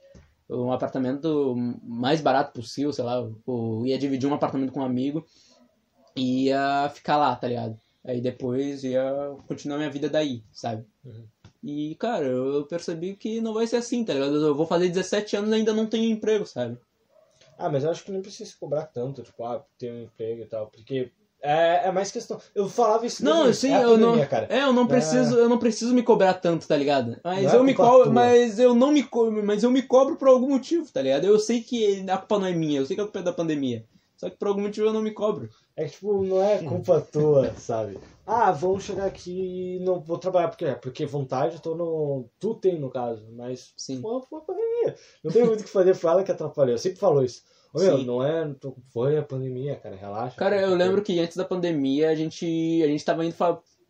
Um 0.50 0.70
apartamento 0.70 1.54
mais 1.82 2.20
barato 2.20 2.52
possível, 2.52 2.92
sei 2.92 3.04
lá. 3.04 3.14
Eu 3.46 3.82
ia 3.86 3.98
dividir 3.98 4.28
um 4.28 4.34
apartamento 4.34 4.72
com 4.72 4.80
um 4.80 4.84
amigo 4.84 5.24
e 6.14 6.48
ia 6.48 6.90
ficar 6.94 7.16
lá, 7.16 7.34
tá 7.34 7.48
ligado? 7.48 7.78
Aí 8.04 8.20
depois 8.20 8.84
ia 8.84 9.34
continuar 9.48 9.78
minha 9.78 9.90
vida 9.90 10.10
daí, 10.10 10.42
sabe? 10.52 10.84
Uhum. 11.04 11.24
E, 11.62 11.94
cara, 11.94 12.26
eu 12.26 12.66
percebi 12.66 13.14
que 13.14 13.40
não 13.40 13.54
vai 13.54 13.66
ser 13.66 13.76
assim, 13.76 14.04
tá 14.04 14.12
ligado? 14.12 14.34
Eu 14.34 14.54
vou 14.54 14.66
fazer 14.66 14.88
17 14.88 15.36
anos 15.36 15.50
e 15.50 15.54
ainda 15.54 15.72
não 15.72 15.86
tenho 15.86 16.10
emprego, 16.10 16.44
sabe? 16.44 16.76
Ah, 17.64 17.68
mas 17.70 17.84
eu 17.84 17.90
acho 17.90 18.02
que 18.04 18.10
nem 18.10 18.20
precisa 18.20 18.50
se 18.50 18.56
cobrar 18.58 18.86
tanto, 18.86 19.22
tipo, 19.22 19.44
ah, 19.44 19.64
ter 19.78 19.92
um 19.92 20.02
emprego 20.02 20.42
e 20.42 20.46
tal, 20.46 20.66
porque 20.66 21.12
é, 21.40 21.86
é 21.88 21.92
mais 21.92 22.10
questão. 22.10 22.40
Eu 22.54 22.68
falava 22.68 23.06
isso 23.06 23.24
Não, 23.24 23.44
desde- 23.44 23.60
sim, 23.62 23.72
é 23.72 23.84
eu 23.84 23.96
não. 23.96 24.26
cara. 24.26 24.46
É, 24.50 24.62
eu 24.62 24.72
não 24.72 24.86
preciso, 24.86 25.36
eu 25.36 25.48
não 25.48 25.58
preciso 25.58 25.94
me 25.94 26.02
cobrar 26.02 26.34
tanto, 26.34 26.66
tá 26.66 26.76
ligado? 26.76 27.16
Mas 27.22 27.44
Não 27.44 27.52
é 27.52 27.56
eu 27.56 27.64
me 27.64 27.74
cobro, 27.74 28.04
tua. 28.04 28.12
mas 28.12 28.58
eu 28.58 28.74
não 28.74 28.90
me 28.90 29.02
cobro, 29.04 29.44
mas 29.44 29.62
eu 29.62 29.70
me 29.70 29.82
cobro 29.82 30.16
por 30.16 30.28
algum 30.28 30.48
motivo, 30.48 30.90
tá 30.92 31.00
ligado? 31.02 31.24
Eu 31.24 31.38
sei 31.38 31.60
que 31.62 32.04
a 32.10 32.18
culpa 32.18 32.38
não 32.38 32.46
é 32.46 32.52
minha, 32.52 32.80
eu 32.80 32.86
sei 32.86 32.96
que 32.96 33.02
a 33.02 33.04
culpa 33.04 33.20
é 33.20 33.22
da 33.22 33.32
pandemia. 33.32 33.84
Só 34.16 34.30
que 34.30 34.36
por 34.36 34.48
algum 34.48 34.62
motivo 34.62 34.86
eu 34.86 34.92
não 34.92 35.02
me 35.02 35.10
cobro. 35.10 35.48
É 35.76 35.84
que, 35.84 35.92
tipo, 35.92 36.22
não 36.22 36.40
é 36.42 36.58
culpa 36.58 37.00
tua, 37.00 37.54
sabe? 37.54 37.98
Ah, 38.24 38.52
vamos 38.52 38.84
chegar 38.84 39.06
aqui 39.06 39.76
e 39.76 39.80
não 39.80 40.00
vou 40.00 40.16
trabalhar, 40.16 40.46
porque 40.48 40.64
é, 40.64 40.74
porque 40.76 41.04
vontade 41.04 41.56
eu 41.56 41.60
tô 41.60 41.74
no. 41.74 42.28
Tu 42.38 42.54
tem, 42.54 42.78
no 42.78 42.88
caso, 42.88 43.26
mas 43.32 43.72
Sim. 43.76 44.00
a 44.00 44.40
pandemia. 44.40 44.94
Não 45.24 45.32
tem 45.32 45.44
muito 45.44 45.60
o 45.60 45.64
que 45.64 45.68
fazer, 45.70 45.94
foi 45.94 46.10
ela 46.10 46.22
que 46.22 46.30
atrapalhou. 46.30 46.72
Eu 46.74 46.78
sempre 46.78 47.00
falo 47.00 47.24
isso. 47.24 47.42
Ô, 47.74 47.78
meu, 47.80 47.98
Sim. 47.98 48.04
não 48.04 48.22
é. 48.22 48.50
Foi 48.92 49.16
a 49.16 49.22
pandemia, 49.22 49.76
cara, 49.76 49.96
relaxa. 49.96 50.36
Cara, 50.36 50.60
eu 50.60 50.74
lembro 50.74 51.02
que 51.02 51.18
antes 51.18 51.36
da 51.36 51.44
pandemia 51.44 52.10
a 52.10 52.14
gente 52.14 52.82
a 52.82 52.86
gente 52.86 53.04
tava 53.04 53.24
indo 53.24 53.34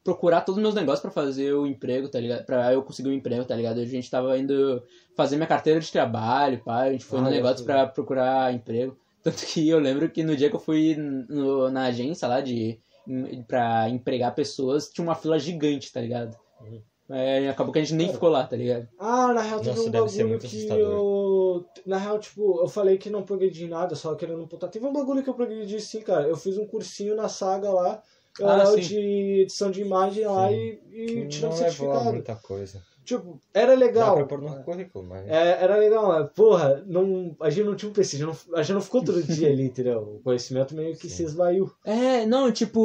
procurar 0.04 0.40
todos 0.40 0.56
os 0.58 0.62
meus 0.62 0.74
negócios 0.74 1.00
pra 1.00 1.10
fazer 1.10 1.52
o 1.52 1.66
emprego, 1.66 2.08
tá 2.08 2.18
ligado? 2.18 2.44
Pra 2.44 2.72
eu 2.72 2.82
conseguir 2.82 3.08
um 3.08 3.12
emprego, 3.12 3.44
tá 3.44 3.54
ligado? 3.54 3.80
A 3.80 3.84
gente 3.84 4.10
tava 4.10 4.36
indo 4.38 4.82
fazer 5.16 5.36
minha 5.36 5.46
carteira 5.46 5.78
de 5.80 5.90
trabalho, 5.92 6.60
pá, 6.64 6.82
a 6.82 6.92
gente 6.92 7.04
foi 7.04 7.18
Ah, 7.20 7.22
no 7.22 7.28
eu 7.28 7.32
negócio 7.34 7.64
pra 7.64 7.86
procurar 7.86 8.52
emprego. 8.52 8.96
Tanto 9.22 9.46
que 9.46 9.68
eu 9.68 9.78
lembro 9.78 10.08
que 10.10 10.24
no 10.24 10.36
dia 10.36 10.50
que 10.50 10.56
eu 10.56 10.60
fui 10.60 10.96
no- 10.96 11.70
na 11.70 11.84
agência 11.84 12.26
lá 12.26 12.40
de 12.40 12.78
pra 13.46 13.88
empregar 13.88 14.34
pessoas, 14.34 14.88
tinha 14.88 15.04
uma 15.04 15.14
fila 15.14 15.38
gigante, 15.38 15.92
tá 15.92 16.00
ligado? 16.00 16.36
Uhum. 16.60 16.80
É, 17.10 17.48
acabou 17.48 17.72
que 17.72 17.78
a 17.78 17.82
gente 17.82 17.94
nem 17.94 18.06
Cara. 18.06 18.14
ficou 18.14 18.28
lá, 18.30 18.44
tá 18.44 18.56
ligado? 18.56 18.88
Ah, 18.98 19.32
na 19.32 19.42
real 19.42 19.58
teve 19.60 19.70
Nossa, 19.76 19.88
um 19.88 19.90
deve 19.92 20.08
ser 20.08 20.24
muito 20.24 20.40
que 20.40 20.46
assustador. 20.46 20.78
eu. 20.80 21.31
Na 21.86 21.98
real, 21.98 22.18
tipo, 22.18 22.60
eu 22.60 22.68
falei 22.68 22.96
que 22.98 23.10
não 23.10 23.22
progredi 23.22 23.64
em 23.64 23.68
nada, 23.68 23.94
só 23.94 24.14
querendo 24.14 24.46
botar. 24.46 24.68
Teve 24.68 24.86
um 24.86 24.92
bagulho 24.92 25.22
que 25.22 25.30
eu 25.30 25.34
progredi 25.34 25.80
sim, 25.80 26.00
cara. 26.00 26.26
Eu 26.28 26.36
fiz 26.36 26.56
um 26.58 26.66
cursinho 26.66 27.14
na 27.16 27.28
saga 27.28 27.70
lá. 27.70 28.02
Eu 28.38 28.48
Ah, 28.48 28.64
sim. 28.66 28.80
de 28.80 28.98
edição 29.42 29.70
de 29.70 29.82
imagem 29.82 30.24
lá 30.24 30.48
Sim. 30.48 30.54
e, 30.54 30.80
e 30.90 31.06
Que 31.06 31.26
tirando 31.28 31.50
não 31.50 31.58
certificado. 31.58 32.04
muita 32.04 32.34
coisa. 32.36 32.82
Tipo, 33.04 33.38
era 33.52 33.74
Dá 33.74 33.78
legal. 33.84 34.14
pra 34.14 34.24
pôr 34.26 34.40
no 34.40 34.62
currículo, 34.62 35.04
mas... 35.04 35.28
É, 35.28 35.62
era 35.62 35.76
legal, 35.76 36.06
mas, 36.06 36.30
porra, 36.32 36.82
não, 36.86 37.34
a 37.40 37.50
gente 37.50 37.64
não 37.66 37.74
tinha 37.74 37.90
um 37.90 38.26
não, 38.26 38.36
a 38.58 38.62
gente 38.62 38.72
não 38.74 38.80
ficou 38.80 39.04
todo 39.04 39.22
dia 39.22 39.48
ali, 39.50 39.64
entendeu? 39.66 39.98
O 40.16 40.20
conhecimento 40.22 40.72
meio 40.74 40.96
que 40.96 41.08
Sim. 41.08 41.16
se 41.16 41.22
esvaiu. 41.24 41.70
É, 41.84 42.24
não, 42.24 42.50
tipo, 42.52 42.80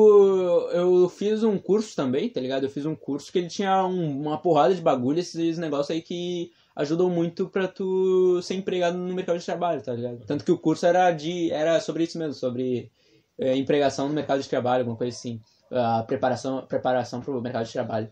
eu 0.72 1.08
fiz 1.08 1.44
um 1.44 1.58
curso 1.60 1.96
também, 1.96 2.30
tá 2.30 2.42
ligado? 2.42 2.64
Eu 2.66 2.70
fiz 2.70 2.86
um 2.86 2.96
curso 2.96 3.32
que 3.32 3.38
ele 3.38 3.48
tinha 3.48 3.86
um- 3.86 4.22
uma 4.22 4.40
porrada 4.40 4.74
de 4.74 4.82
bagulho, 4.82 5.20
esses 5.20 5.58
negócios 5.60 5.92
aí 5.92 6.02
que 6.02 6.52
ajudam 6.78 7.10
muito 7.10 7.50
pra 7.50 7.68
tu 7.68 8.40
ser 8.44 8.54
empregado 8.54 8.98
no 8.98 9.14
mercado 9.14 9.40
de 9.40 9.46
trabalho, 9.46 9.82
tá 9.82 9.94
ligado? 9.94 10.24
Tanto 10.26 10.46
que 10.46 10.52
o 10.52 10.58
curso 10.58 10.86
era 10.86 11.12
de 11.12 11.52
era 11.52 11.80
sobre 11.80 12.04
isso 12.04 12.20
mesmo, 12.20 12.34
sobre 12.34 12.92
é, 13.40 13.56
empregação 13.56 14.08
no 14.08 14.14
mercado 14.14 14.42
de 14.42 14.48
trabalho, 14.48 14.82
alguma 14.82 14.96
coisa 14.96 15.18
assim. 15.18 15.42
A 15.72 16.04
preparação, 16.04 16.66
preparação 16.68 17.20
pro 17.20 17.42
mercado 17.42 17.66
de 17.66 17.74
trabalho. 17.74 18.10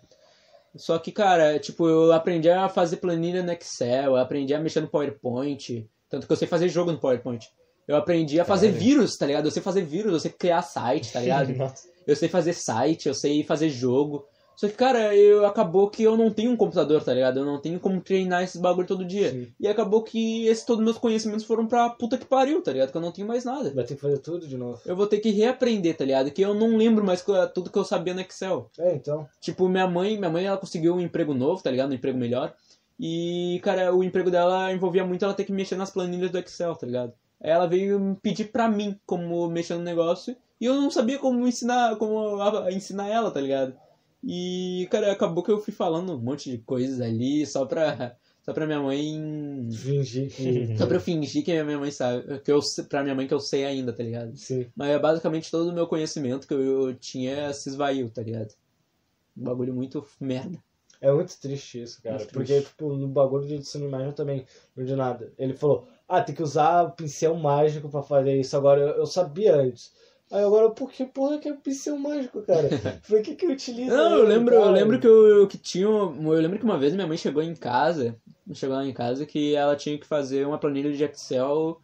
Só 0.75 0.97
que, 0.97 1.11
cara, 1.11 1.57
tipo, 1.59 1.87
eu 1.87 2.11
aprendi 2.11 2.49
a 2.49 2.67
fazer 2.67 2.97
planilha 2.97 3.43
no 3.43 3.51
Excel, 3.51 4.11
eu 4.11 4.17
aprendi 4.17 4.53
a 4.53 4.59
mexer 4.59 4.81
no 4.81 4.89
PowerPoint, 4.89 5.87
tanto 6.09 6.25
que 6.25 6.33
eu 6.33 6.37
sei 6.37 6.47
fazer 6.47 6.67
jogo 6.67 6.91
no 6.91 6.99
PowerPoint. 6.99 7.47
Eu 7.87 7.95
aprendi 7.95 8.39
a 8.39 8.45
fazer 8.45 8.71
vírus, 8.71 9.15
tá 9.15 9.27
ligado? 9.27 9.45
Eu 9.45 9.51
sei 9.51 9.61
fazer 9.61 9.83
vírus, 9.83 10.11
eu 10.11 10.19
sei 10.19 10.31
criar 10.31 10.63
site, 10.63 11.13
tá 11.13 11.19
ligado? 11.19 11.53
Eu 12.05 12.15
sei 12.15 12.29
fazer 12.29 12.53
site, 12.53 13.07
eu 13.07 13.15
sei 13.15 13.43
fazer 13.43 13.67
jogo. 13.67 14.27
Só 14.55 14.67
que, 14.67 14.73
cara, 14.73 15.15
eu 15.15 15.45
acabou 15.45 15.89
que 15.89 16.03
eu 16.03 16.15
não 16.15 16.31
tenho 16.31 16.51
um 16.51 16.57
computador, 16.57 17.03
tá 17.03 17.13
ligado? 17.13 17.39
Eu 17.39 17.45
não 17.45 17.59
tenho 17.59 17.79
como 17.79 17.99
treinar 17.99 18.43
esses 18.43 18.59
bagulho 18.59 18.87
todo 18.87 19.05
dia. 19.05 19.31
Sim. 19.31 19.47
E 19.59 19.67
acabou 19.67 20.01
que 20.01 20.47
esses 20.47 20.63
todos 20.63 20.83
meus 20.83 20.97
conhecimentos 20.97 21.45
foram 21.45 21.67
pra 21.67 21.89
puta 21.89 22.17
que 22.17 22.25
pariu, 22.25 22.61
tá 22.61 22.71
ligado? 22.71 22.91
Que 22.91 22.97
eu 22.97 23.01
não 23.01 23.11
tenho 23.11 23.27
mais 23.27 23.43
nada. 23.43 23.71
Vai 23.73 23.83
ter 23.83 23.95
que 23.95 24.01
fazer 24.01 24.19
tudo 24.19 24.47
de 24.47 24.57
novo. 24.57 24.79
Eu 24.85 24.95
vou 24.95 25.07
ter 25.07 25.19
que 25.19 25.29
reaprender, 25.29 25.97
tá 25.97 26.05
ligado? 26.05 26.31
Que 26.31 26.41
eu 26.41 26.53
não 26.53 26.77
lembro 26.77 27.03
mais 27.03 27.23
tudo 27.53 27.69
que 27.69 27.77
eu 27.77 27.83
sabia 27.83 28.13
no 28.13 28.21
Excel. 28.21 28.69
É, 28.79 28.95
então. 28.95 29.27
Tipo, 29.41 29.67
minha 29.67 29.87
mãe, 29.87 30.17
minha 30.17 30.29
mãe 30.29 30.45
ela 30.45 30.57
conseguiu 30.57 30.95
um 30.95 31.01
emprego 31.01 31.33
novo, 31.33 31.61
tá 31.61 31.69
ligado? 31.69 31.91
Um 31.91 31.95
emprego 31.95 32.17
melhor. 32.17 32.53
E, 32.99 33.59
cara, 33.61 33.93
o 33.93 34.03
emprego 34.03 34.31
dela 34.31 34.71
envolvia 34.71 35.05
muito 35.05 35.25
ela 35.25 35.33
ter 35.33 35.43
que 35.43 35.51
mexer 35.51 35.75
nas 35.75 35.91
planilhas 35.91 36.31
do 36.31 36.39
Excel, 36.39 36.75
tá 36.75 36.87
ligado? 36.87 37.13
Aí 37.41 37.51
ela 37.51 37.67
veio 37.67 37.99
me 37.99 38.15
pedir 38.15 38.45
pra 38.45 38.69
mim 38.69 38.97
como 39.05 39.47
mexer 39.49 39.75
no 39.75 39.83
negócio 39.83 40.35
e 40.59 40.65
eu 40.65 40.75
não 40.75 40.89
sabia 40.89 41.19
como 41.19 41.45
ensinar, 41.45 41.97
como 41.97 42.37
ensinar 42.69 43.09
ela, 43.09 43.29
tá 43.29 43.41
ligado? 43.41 43.75
E, 44.25 44.87
cara, 44.89 45.11
acabou 45.11 45.43
que 45.43 45.51
eu 45.51 45.59
fui 45.59 45.71
falando 45.71 46.13
um 46.13 46.17
monte 46.17 46.49
de 46.49 46.57
coisas 46.57 46.99
ali 46.99 47.45
só 47.45 47.63
pra, 47.65 48.17
só 48.43 48.53
pra 48.53 48.65
minha 48.65 48.81
mãe. 48.81 49.69
Fingir 49.71 50.33
que. 50.33 50.75
Só 50.77 50.87
pra 50.87 50.97
eu 50.97 51.01
fingir 51.01 51.43
que 51.45 51.51
a 51.51 51.63
minha 51.63 51.77
mãe 51.77 51.91
sabe. 51.91 52.39
Que 52.39 52.51
eu, 52.51 52.59
pra 52.89 53.03
minha 53.03 53.13
mãe 53.13 53.27
que 53.27 53.33
eu 53.33 53.39
sei 53.39 53.65
ainda, 53.65 53.93
tá 53.93 54.01
ligado? 54.01 54.35
Sim. 54.35 54.65
Mas 54.75 54.89
é 54.89 54.97
basicamente 54.99 55.51
todo 55.51 55.69
o 55.69 55.73
meu 55.73 55.85
conhecimento 55.85 56.47
que 56.47 56.53
eu 56.55 56.95
tinha 56.95 57.53
se 57.53 57.69
esvaiu, 57.69 58.09
tá 58.09 58.23
ligado? 58.23 58.53
Um 59.37 59.43
bagulho 59.43 59.75
muito 59.75 60.03
merda. 60.19 60.57
É 60.99 61.11
muito 61.11 61.39
triste 61.39 61.83
isso, 61.83 62.01
cara. 62.01 62.15
Muito 62.15 62.33
porque, 62.33 62.53
triste. 62.53 62.69
tipo, 62.69 62.95
no 62.95 63.07
bagulho 63.07 63.47
de 63.47 63.55
edição 63.55 63.79
de 63.79 63.87
imagem 63.87 64.07
eu 64.07 64.13
também 64.13 64.45
não 64.75 64.83
de 64.83 64.95
nada. 64.95 65.31
Ele 65.37 65.53
falou, 65.53 65.87
ah, 66.07 66.21
tem 66.21 66.33
que 66.33 66.41
usar 66.41 66.83
o 66.83 66.91
pincel 66.91 67.35
mágico 67.35 67.89
pra 67.89 68.01
fazer 68.01 68.39
isso. 68.39 68.57
Agora, 68.57 68.81
eu, 68.81 68.87
eu 68.97 69.05
sabia 69.05 69.55
antes. 69.55 69.93
Aí 70.31 70.43
agora, 70.43 70.71
por 70.71 70.91
que 70.91 71.05
porra 71.05 71.37
que 71.37 71.47
é 71.47 71.53
pincel 71.53 71.97
mágico, 71.97 72.41
cara? 72.41 72.67
Por 73.07 73.21
que 73.21 73.35
que 73.35 73.45
eu 73.45 73.51
utilizo? 73.51 73.95
Não, 73.95 74.17
eu 74.17 74.25
lembro, 74.25 74.55
eu 74.55 74.59
cara? 74.61 74.71
lembro 74.71 74.99
que 74.99 75.07
eu 75.07 75.47
que 75.47 75.57
tinha. 75.57 75.87
um- 75.87 76.33
Eu 76.33 76.41
lembro 76.41 76.57
que 76.57 76.65
uma 76.65 76.79
vez 76.79 76.93
minha 76.93 77.05
mãe 77.07 77.17
chegou 77.17 77.43
em 77.43 77.55
casa. 77.55 78.15
Chegou 78.53 78.75
lá 78.75 78.85
em 78.85 78.93
casa 78.93 79.25
que 79.25 79.53
ela 79.55 79.75
tinha 79.75 79.97
que 79.97 80.05
fazer 80.05 80.45
uma 80.45 80.57
planilha 80.57 80.91
de 80.91 81.03
Excel. 81.03 81.79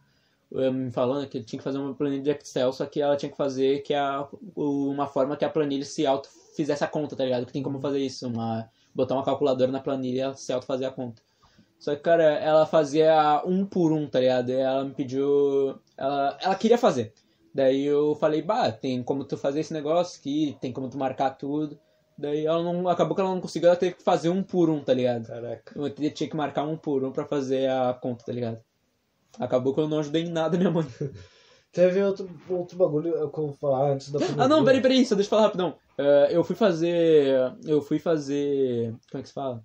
eh, 0.54 0.70
Me 0.70 0.90
falando 0.90 1.28
que 1.28 1.42
tinha 1.42 1.58
que 1.58 1.64
fazer 1.64 1.78
uma 1.78 1.94
planilha 1.94 2.22
de 2.22 2.30
Excel, 2.30 2.72
só 2.72 2.84
que 2.86 3.00
ela 3.00 3.16
tinha 3.16 3.30
que 3.30 3.36
fazer 3.36 3.80
que 3.82 3.94
a, 3.94 4.26
uma 4.56 5.06
forma 5.06 5.36
que 5.36 5.44
a 5.44 5.50
planilha 5.50 5.84
se 5.84 6.04
auto 6.06 6.28
fizesse 6.56 6.84
a 6.84 6.88
conta, 6.88 7.16
tá 7.16 7.24
ligado? 7.24 7.46
Que 7.46 7.52
tem 7.52 7.62
como 7.62 7.80
fazer 7.80 8.00
isso, 8.00 8.26
uma, 8.28 8.68
botar 8.94 9.14
uma 9.14 9.24
calculadora 9.24 9.70
na 9.72 9.80
planilha 9.80 10.32
e 10.34 10.36
se 10.38 10.52
auto 10.52 10.66
fazer 10.66 10.84
a 10.86 10.90
conta. 10.90 11.22
Só 11.78 11.94
que, 11.96 12.02
cara, 12.02 12.24
ela 12.24 12.66
fazia 12.66 13.42
um 13.46 13.64
por 13.66 13.92
um, 13.92 14.06
tá 14.08 14.20
ligado? 14.20 14.50
E 14.50 14.54
ela 14.54 14.84
me 14.84 14.94
pediu. 14.94 15.76
Ela, 15.96 16.38
ela 16.40 16.54
queria 16.54 16.78
fazer. 16.78 17.12
Daí 17.54 17.84
eu 17.84 18.14
falei, 18.14 18.40
bah, 18.40 18.72
tem 18.72 19.02
como 19.02 19.24
tu 19.24 19.36
fazer 19.36 19.60
esse 19.60 19.72
negócio 19.72 20.18
aqui, 20.18 20.56
tem 20.60 20.72
como 20.72 20.88
tu 20.88 20.96
marcar 20.96 21.30
tudo. 21.30 21.78
Daí 22.16 22.46
ela 22.46 22.62
não. 22.62 22.88
Acabou 22.88 23.14
que 23.14 23.20
ela 23.20 23.34
não 23.34 23.40
conseguiu, 23.40 23.68
ela 23.68 23.76
teve 23.76 23.96
que 23.96 24.02
fazer 24.02 24.28
um 24.28 24.42
por 24.42 24.70
um, 24.70 24.82
tá 24.82 24.94
ligado? 24.94 25.26
Caraca. 25.26 25.72
Eu 25.76 25.90
tinha 26.10 26.28
que 26.28 26.36
marcar 26.36 26.64
um 26.64 26.76
por 26.76 27.04
um 27.04 27.12
pra 27.12 27.26
fazer 27.26 27.68
a 27.68 27.92
conta, 27.94 28.24
tá 28.24 28.32
ligado? 28.32 28.60
Acabou 29.38 29.74
que 29.74 29.80
eu 29.80 29.88
não 29.88 29.98
ajudei 29.98 30.24
em 30.24 30.30
nada 30.30 30.56
minha 30.56 30.70
mãe. 30.70 30.86
Teve 31.72 32.02
outro, 32.02 32.28
outro 32.50 32.76
bagulho 32.76 33.14
eu 33.14 33.30
vou 33.30 33.54
falar 33.54 33.92
antes 33.92 34.10
da 34.10 34.18
Ah 34.36 34.46
não, 34.46 34.62
peraí, 34.62 34.82
peraí, 34.82 35.06
só 35.06 35.14
deixa 35.14 35.28
eu 35.28 35.30
falar 35.30 35.44
rapidão. 35.44 35.74
Eh, 35.96 36.28
eu 36.32 36.44
fui 36.44 36.54
fazer. 36.54 37.34
Eu 37.64 37.80
fui 37.80 37.98
fazer. 37.98 38.94
Como 39.10 39.20
é 39.20 39.22
que 39.22 39.28
se 39.28 39.34
fala? 39.34 39.64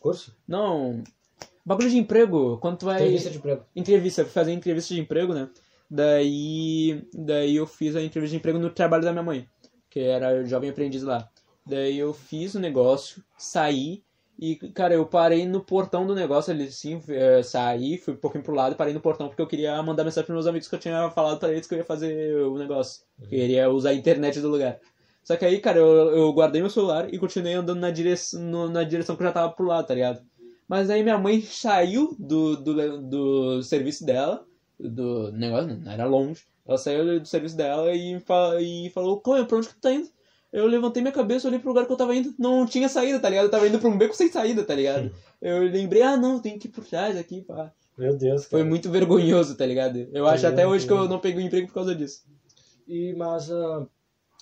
Curso? 0.00 0.36
Não. 0.46 1.02
Bagulho 1.66 1.90
de 1.90 1.98
emprego. 1.98 2.56
Quando 2.58 2.78
tu 2.78 2.86
vai. 2.86 2.96
Entrevista 2.96 3.30
de 3.30 3.38
emprego. 3.38 3.64
entrevista, 3.74 4.20
eu 4.20 4.24
fui 4.26 4.32
fazer 4.32 4.52
entrevista 4.52 4.94
de 4.94 5.00
emprego, 5.00 5.34
né? 5.34 5.48
Daí, 5.90 7.02
daí 7.12 7.56
eu 7.56 7.66
fiz 7.66 7.96
a 7.96 8.02
entrevista 8.02 8.32
de 8.32 8.38
emprego 8.38 8.58
no 8.58 8.70
trabalho 8.70 9.02
da 9.04 9.10
minha 9.12 9.24
mãe, 9.24 9.48
que 9.90 9.98
era 10.00 10.44
jovem 10.44 10.70
aprendiz 10.70 11.02
lá. 11.02 11.28
Daí 11.66 11.98
eu 11.98 12.12
fiz 12.14 12.54
o 12.54 12.60
negócio, 12.60 13.22
saí 13.36 14.02
e, 14.38 14.56
cara, 14.56 14.94
eu 14.94 15.04
parei 15.04 15.46
no 15.46 15.60
portão 15.62 16.06
do 16.06 16.14
negócio 16.14 16.52
ali, 16.52 16.64
assim, 16.64 17.00
saí, 17.44 17.98
fui 17.98 18.14
um 18.14 18.16
pouquinho 18.16 18.42
pro 18.44 18.54
lado 18.54 18.72
e 18.72 18.76
parei 18.76 18.94
no 18.94 19.00
portão 19.00 19.28
porque 19.28 19.42
eu 19.42 19.46
queria 19.46 19.82
mandar 19.82 20.04
mensagem 20.04 20.24
pros 20.26 20.34
meus 20.36 20.46
amigos 20.46 20.68
que 20.68 20.74
eu 20.74 20.78
tinha 20.78 21.10
falado 21.10 21.38
pra 21.38 21.50
eles 21.52 21.66
que 21.66 21.74
eu 21.74 21.78
ia 21.78 21.84
fazer 21.84 22.36
o 22.46 22.56
negócio. 22.56 23.02
Que 23.28 23.34
eu 23.36 23.40
iria 23.44 23.68
usar 23.70 23.90
a 23.90 23.94
internet 23.94 24.40
do 24.40 24.48
lugar. 24.48 24.78
Só 25.22 25.36
que 25.36 25.44
aí, 25.44 25.60
cara, 25.60 25.78
eu, 25.78 25.86
eu 26.16 26.32
guardei 26.32 26.62
meu 26.62 26.70
celular 26.70 27.12
e 27.12 27.18
continuei 27.18 27.52
andando 27.54 27.80
na 27.80 27.90
direção, 27.90 28.40
no- 28.40 28.68
na 28.70 28.82
direção 28.84 29.14
que 29.16 29.22
eu 29.22 29.26
já 29.26 29.32
tava 29.32 29.52
pro 29.52 29.66
lado, 29.66 29.86
tá 29.86 29.94
ligado? 29.94 30.22
Mas 30.66 30.88
aí 30.88 31.02
minha 31.02 31.18
mãe 31.18 31.42
saiu 31.42 32.16
do, 32.18 32.56
do, 32.56 32.98
do 33.02 33.62
serviço 33.62 34.06
dela, 34.06 34.46
do 34.88 35.32
negócio, 35.32 35.76
não 35.76 35.92
era 35.92 36.06
longe. 36.06 36.42
Ela 36.66 36.78
saiu 36.78 37.20
do 37.20 37.26
serviço 37.26 37.56
dela 37.56 37.92
e, 37.92 38.16
e 38.86 38.90
falou, 38.90 39.20
Chloe, 39.24 39.44
pra 39.44 39.56
onde 39.58 39.68
que 39.68 39.74
tu 39.74 39.80
tá 39.80 39.92
indo? 39.92 40.08
Eu 40.52 40.66
levantei 40.66 41.00
minha 41.02 41.12
cabeça, 41.12 41.46
olhei 41.46 41.60
pro 41.60 41.68
lugar 41.68 41.86
que 41.86 41.92
eu 41.92 41.96
tava 41.96 42.14
indo, 42.14 42.34
não 42.38 42.66
tinha 42.66 42.88
saída, 42.88 43.20
tá 43.20 43.28
ligado? 43.28 43.44
Eu 43.46 43.50
tava 43.50 43.68
indo 43.68 43.78
pra 43.78 43.88
um 43.88 43.96
beco 43.98 44.14
sem 44.16 44.30
saída, 44.30 44.64
tá 44.64 44.74
ligado? 44.74 45.12
Eu 45.40 45.62
lembrei, 45.62 46.02
ah 46.02 46.16
não, 46.16 46.40
tem 46.40 46.58
que 46.58 46.66
ir 46.66 46.70
por 46.70 46.84
trás 46.84 47.16
aqui, 47.16 47.42
pá. 47.42 47.72
Meu 47.96 48.16
Deus, 48.16 48.46
cara. 48.46 48.50
Foi 48.50 48.64
muito 48.64 48.90
vergonhoso, 48.90 49.56
tá 49.56 49.64
ligado? 49.64 50.08
Eu 50.12 50.26
acho 50.26 50.42
Meu 50.44 50.52
até 50.52 50.66
hoje 50.66 50.86
que 50.86 50.92
eu 50.92 51.08
não 51.08 51.18
peguei 51.20 51.44
emprego 51.44 51.66
por 51.68 51.74
causa 51.74 51.94
disso. 51.94 52.24
E, 52.88 53.12
mas 53.14 53.50
ah, 53.50 53.86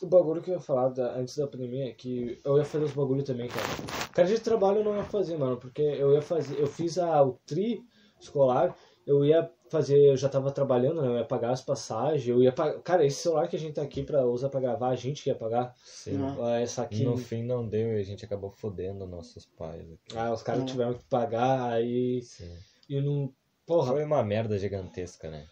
o 0.02 0.06
bagulho 0.06 0.40
que 0.40 0.50
eu 0.50 0.54
ia 0.54 0.60
falar 0.60 0.88
da- 0.90 1.14
antes 1.18 1.36
da 1.36 1.46
pandemia 1.46 1.88
é 1.88 1.92
que 1.92 2.40
eu 2.44 2.56
ia 2.56 2.64
fazer 2.64 2.84
os 2.84 2.92
bagulho 2.92 3.22
também, 3.22 3.48
cara. 3.48 3.66
Cara 4.12 4.28
de 4.28 4.40
trabalho 4.40 4.78
eu 4.78 4.84
não 4.84 4.96
ia 4.96 5.04
fazer, 5.04 5.36
mano, 5.36 5.56
porque 5.56 5.82
eu 5.82 6.14
ia 6.14 6.22
fazer. 6.22 6.58
Eu 6.58 6.66
fiz 6.66 6.98
a, 6.98 7.22
o 7.22 7.38
tri 7.46 7.82
escolar, 8.20 8.74
eu 9.06 9.24
ia 9.24 9.48
fazer, 9.70 9.98
eu 10.10 10.16
já 10.16 10.28
tava 10.28 10.50
trabalhando, 10.50 11.00
né? 11.02 11.08
Eu 11.08 11.16
ia 11.18 11.24
pagar 11.24 11.50
as 11.50 11.60
passagens, 11.62 12.26
eu 12.28 12.42
ia 12.42 12.52
pagar. 12.52 12.80
Cara, 12.80 13.04
esse 13.04 13.16
celular 13.22 13.48
que 13.48 13.56
a 13.56 13.58
gente 13.58 13.74
tá 13.74 13.82
aqui 13.82 14.02
pra 14.02 14.24
usar 14.26 14.48
pra 14.48 14.60
gravar, 14.60 14.88
a 14.88 14.96
gente 14.96 15.22
que 15.22 15.30
ia 15.30 15.34
pagar. 15.34 15.74
Sim. 15.84 16.18
Essa 16.62 16.82
aqui. 16.82 17.04
No 17.04 17.16
fim 17.16 17.42
não 17.42 17.66
deu 17.66 17.96
e 17.96 18.00
a 18.00 18.04
gente 18.04 18.24
acabou 18.24 18.50
fodendo 18.50 19.06
nossos 19.06 19.44
pais. 19.46 19.82
aqui. 19.90 20.16
Ah, 20.16 20.32
os 20.32 20.42
caras 20.42 20.62
Hum. 20.62 20.66
tiveram 20.66 20.94
que 20.94 21.04
pagar, 21.04 21.72
aí. 21.72 22.22
Sim. 22.22 22.50
E 22.88 23.00
não. 23.00 23.32
Porra, 23.66 23.92
Foi 23.92 24.04
uma 24.04 24.22
merda 24.24 24.58
gigantesca, 24.58 25.28
né? 25.30 25.46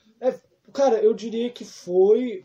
Cara, 0.73 0.97
eu 1.01 1.15
diria 1.15 1.51
que 1.51 1.65
foi 1.65 2.45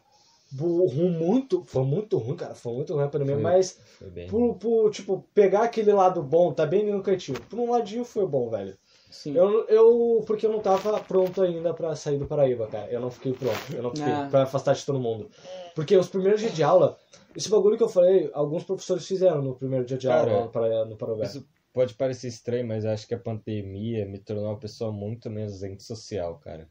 bu- 0.52 0.86
ru- 0.88 1.10
muito, 1.10 1.64
foi 1.66 1.84
muito 1.84 2.18
ruim, 2.18 2.36
cara, 2.36 2.54
foi 2.54 2.74
muito 2.74 2.94
ruim 2.94 3.08
pra 3.10 3.20
mim, 3.26 3.34
Foi. 3.34 3.42
mas 3.42 3.80
Foi 3.98 4.10
bem. 4.10 4.28
por, 4.28 4.56
por, 4.56 4.92
tipo, 4.92 5.26
pegar 5.34 5.64
aquele 5.64 5.92
lado 5.92 6.22
bom, 6.22 6.54
tá 6.54 6.66
bem 6.66 6.82
ali 6.82 6.92
no 6.92 7.02
cantinho, 7.02 7.40
por 7.50 7.58
um 7.60 7.72
ladinho 7.72 8.04
foi 8.06 8.26
bom, 8.28 8.50
velho. 8.50 8.78
Sim. 9.12 9.36
Eu, 9.36 9.66
eu, 9.68 10.24
porque 10.26 10.46
eu 10.46 10.52
não 10.52 10.60
tava 10.62 11.00
pronto 11.02 11.42
ainda 11.42 11.74
pra 11.74 11.96
sair 11.96 12.18
do 12.18 12.26
Paraíba, 12.26 12.66
cara, 12.68 12.90
eu 12.92 13.00
não 13.00 13.12
fiquei 13.12 13.34
pronto, 13.34 13.60
eu 13.76 13.84
não 13.84 13.90
fiquei 13.92 14.12
Ah. 14.12 14.28
pra 14.32 14.44
afastar 14.44 14.74
de 14.74 14.86
todo 14.86 15.00
mundo. 15.00 15.30
Porque 15.76 15.96
os 15.96 16.08
primeiros 16.10 16.40
dias 16.42 16.54
de 16.56 16.64
aula, 16.64 16.98
esse 17.36 17.50
bagulho 17.50 17.78
que 17.78 17.84
eu 17.84 17.90
falei, 17.90 18.30
alguns 18.34 18.64
professores 18.64 19.06
fizeram 19.06 19.42
no 19.42 19.54
primeiro 19.56 19.86
dia 19.86 19.98
de 19.98 20.08
Cara, 20.08 20.22
aula 20.32 20.34
lá 20.40 20.46
no 20.46 20.50
Para- 20.52 20.86
no 20.86 20.96
Paraíba. 20.98 21.26
Isso 21.26 21.46
pode 21.74 21.94
parecer 21.94 22.28
estranho, 22.30 22.66
mas 22.68 22.86
acho 22.86 23.08
que 23.08 23.14
a 23.14 23.20
pandemia 23.20 24.06
me 24.06 24.18
tornou 24.18 24.46
uma 24.46 24.58
pessoa 24.58 24.92
muito 24.92 25.30
menos 25.30 25.62
antissocial, 25.62 26.40
cara. 26.40 26.68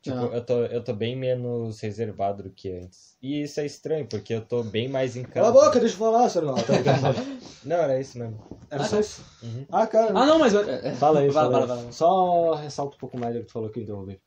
Tipo, 0.00 0.16
Ah. 0.16 0.30
eu, 0.36 0.44
tô, 0.44 0.54
eu 0.64 0.84
tô 0.84 0.92
bem 0.92 1.16
menos 1.16 1.80
reservado 1.80 2.44
do 2.44 2.50
que 2.50 2.70
antes. 2.70 3.16
E 3.20 3.42
isso 3.42 3.60
é 3.60 3.66
estranho, 3.66 4.06
porque 4.06 4.32
eu 4.32 4.40
tô 4.44 4.62
bem 4.62 4.88
mais 4.88 5.16
em 5.16 5.22
casa. 5.22 5.34
Cala 5.34 5.48
a 5.48 5.52
boca, 5.66 5.80
deixa 5.80 5.94
eu 5.94 5.98
falar, 5.98 6.28
senhor. 6.28 6.46
Não, 6.54 6.54
tá. 6.54 7.14
Não, 7.64 7.76
era 7.76 8.00
isso 8.00 8.16
mesmo. 8.18 8.38
Era 8.70 8.84
só 8.84 9.00
isso. 9.00 9.24
Uhum. 9.42 9.66
Ah, 9.72 9.86
cara. 9.86 10.10
Ah, 10.16 10.24
não, 10.26 10.38
mas. 10.38 10.54
é, 10.54 10.88
é. 10.88 10.94
Fala 10.94 11.20
aí, 11.20 11.30
Fala, 11.32 11.50
fala, 11.50 11.66
fala, 11.66 11.80
fala. 11.80 11.92
Só 11.92 12.54
ressalta 12.54 12.94
um 12.96 12.98
pouco 13.00 13.18
mais 13.18 13.34
do 13.34 13.40
que 13.40 13.46
tu 13.46 13.52
falou 13.52 13.70
que 13.70 13.80
eu 13.80 13.82
interrompi. 13.82 14.20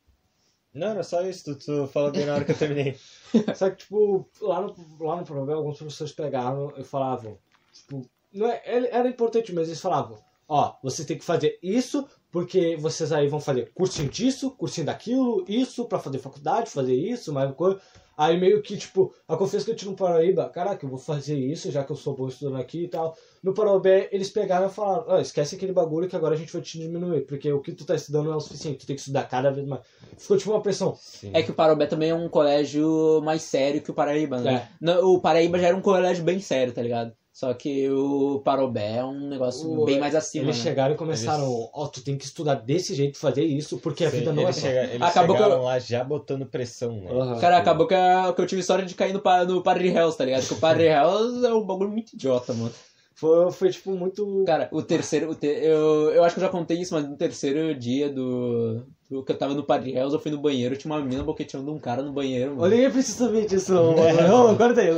Não, 0.74 0.88
era 0.88 1.04
só 1.04 1.22
isso. 1.22 1.46
Tu, 1.46 1.66
tu 1.66 1.88
falou 1.88 2.12
bem 2.12 2.26
na 2.26 2.36
hora 2.36 2.44
que 2.46 2.52
eu 2.52 2.58
terminei. 2.58 2.98
Só 3.56 3.70
que, 3.70 3.78
tipo, 3.78 4.28
lá 4.42 4.62
no, 4.62 4.76
lá 5.00 5.16
no 5.18 5.26
Provel, 5.26 5.58
alguns 5.58 5.78
professores 5.78 6.14
pegaram 6.14 6.74
e 6.78 6.84
falavam, 6.84 7.38
tipo, 7.74 8.06
não 8.34 8.48
é, 8.48 8.62
era 8.66 9.08
importante, 9.10 9.54
mas 9.54 9.68
eles 9.68 9.82
falavam, 9.82 10.18
ó, 10.52 10.74
você 10.84 11.06
tem 11.06 11.18
que 11.18 11.24
fazer 11.24 11.58
isso, 11.64 12.06
porque 12.30 12.76
vocês 12.76 13.14
aí 13.14 13.26
vão 13.30 13.40
fazer 13.40 13.72
cursinho 13.74 14.10
disso, 14.10 14.52
cursinho 14.52 14.86
daquilo, 14.86 15.46
isso, 15.48 15.86
pra 15.86 15.98
fazer 15.98 16.20
faculdade, 16.20 16.70
fazer 16.70 16.94
isso, 16.94 17.32
mais 17.32 17.48
uma 17.48 17.56
coisa. 17.56 17.80
Aí 18.18 18.38
meio 18.38 18.62
que, 18.62 18.76
tipo, 18.76 19.14
a 19.26 19.38
confiança 19.38 19.66
que 19.66 19.72
eu 19.72 19.76
tinha 19.78 19.90
no 19.90 19.96
Paraíba, 19.96 20.50
caraca, 20.50 20.86
eu 20.86 20.90
vou 20.90 21.00
fazer 21.00 21.38
isso, 21.38 21.72
já 21.72 21.86
que 21.86 21.92
eu 21.92 21.96
sou 21.96 22.14
bom 22.14 22.28
estudando 22.28 22.58
aqui 22.58 22.84
e 22.84 22.88
tal. 22.90 23.18
No 23.42 23.54
Paraíba, 23.54 24.10
eles 24.12 24.30
pegaram 24.30 24.68
e 24.68 24.70
falaram, 24.70 25.06
ó, 25.08 25.20
esquece 25.22 25.56
aquele 25.56 25.72
bagulho 25.72 26.10
que 26.10 26.18
agora 26.18 26.36
a 26.36 26.38
gente 26.38 26.52
vai 26.52 26.62
te 26.62 26.78
diminuir, 26.78 27.22
porque 27.22 27.52
o 27.54 27.62
que 27.62 27.72
tu 27.72 27.86
tá 27.86 27.96
estudando 27.96 28.26
não 28.26 28.34
é 28.34 28.36
o 28.36 28.42
suficiente, 28.42 28.80
tu 28.80 28.88
tem 28.88 28.98
que 28.98 29.02
estudar 29.02 29.24
cada 29.30 29.52
vez 29.52 29.66
mais. 29.66 29.82
Ficou 30.18 30.36
tipo 30.36 30.52
uma 30.52 30.62
pressão. 30.62 30.96
Sim. 30.98 31.32
É 31.34 31.42
que 31.42 31.52
o 31.52 31.56
Parobé 31.56 31.86
também 31.86 32.10
é 32.10 32.14
um 32.14 32.28
colégio 32.28 33.22
mais 33.24 33.42
sério 33.42 33.82
que 33.82 33.90
o 33.90 33.94
Paraíba, 33.94 34.38
né? 34.40 34.68
É. 34.84 34.98
O 34.98 35.18
Paraíba 35.22 35.58
já 35.58 35.70
era 35.70 35.78
um 35.78 35.82
colégio 35.82 36.26
bem 36.26 36.42
sério, 36.42 36.74
tá 36.74 36.82
ligado? 36.82 37.14
Só 37.42 37.56
que 37.56 37.90
o 37.90 38.40
Parobé 38.46 38.98
é 38.98 39.04
um 39.04 39.28
negócio 39.30 39.68
O- 39.68 39.84
bem 39.84 40.00
mais 40.00 40.14
acima. 40.14 40.46
Eles 40.46 40.58
né? 40.58 40.62
chegaram 40.62 40.94
e 40.94 40.98
começaram, 40.98 41.44
Eles- 41.44 41.70
ó, 41.74 41.88
tu 41.88 42.04
tem 42.04 42.16
que 42.16 42.24
estudar 42.24 42.54
desse 42.54 42.94
jeito, 42.94 43.18
fazer 43.18 43.44
isso, 43.44 43.80
porque 43.80 44.06
a 44.06 44.12
Sim, 44.12 44.18
vida 44.20 44.32
não 44.32 44.48
é 44.48 44.54
chega- 44.54 44.84
eles 44.84 45.02
Acabou 45.02 45.36
que 45.36 45.42
chegaram 45.42 45.60
eu- 45.60 45.66
lá 45.66 45.80
já 45.80 46.04
botando 46.04 46.46
pressão, 46.46 47.02
né? 47.02 47.10
Aham. 47.12 47.40
Cara, 47.40 47.58
acabou 47.58 47.88
que, 47.88 47.96
a- 47.96 48.32
que 48.36 48.40
eu 48.44 48.46
tive 48.46 48.62
sorte 48.62 48.86
de 48.86 48.94
cair 48.94 49.12
no, 49.12 49.24
no 49.48 49.64
Padre 49.64 49.88
Hells, 49.88 50.16
tá 50.16 50.24
ligado? 50.24 50.42
Porque 50.42 50.54
o 50.54 50.58
Padre 50.60 50.84
Hells 50.94 51.44
é 51.44 51.52
um 51.52 51.66
bagulho 51.66 51.90
muito 51.90 52.14
idiota, 52.14 52.54
mano. 52.54 52.72
Foi, 53.16 53.52
foi 53.52 53.72
tipo 53.72 53.90
muito. 53.94 54.44
Cara, 54.46 54.70
o 54.72 54.84
terceiro. 54.84 55.32
o 55.32 55.34
te- 55.36 55.48
eu, 55.48 56.12
eu 56.12 56.24
acho 56.24 56.36
que 56.36 56.42
eu 56.42 56.46
já 56.46 56.50
contei 56.52 56.78
isso, 56.80 56.94
mas 56.94 57.10
no 57.10 57.18
terceiro 57.18 57.74
dia 57.74 58.08
do, 58.08 58.86
eu 59.12 59.38
tava 59.38 59.54
no 59.54 59.64
Padre 59.64 59.92
Hells, 59.92 60.14
eu 60.14 60.20
fui 60.20 60.32
no 60.32 60.40
banheiro, 60.40 60.78
tinha 60.78 60.94
uma 60.94 61.04
mina 61.04 61.24
boqueteando 61.24 61.72
um 61.72 61.80
cara 61.80 62.02
no 62.02 62.14
banheiro, 62.14 62.52
mano. 62.52 62.64
Olha 62.64 62.78
aí 62.78 62.92
precisamente 62.92 63.56
isso, 63.56 63.74
mano. 63.76 63.96
Não, 64.28 64.48
agora 64.50 64.74
tem. 64.74 64.90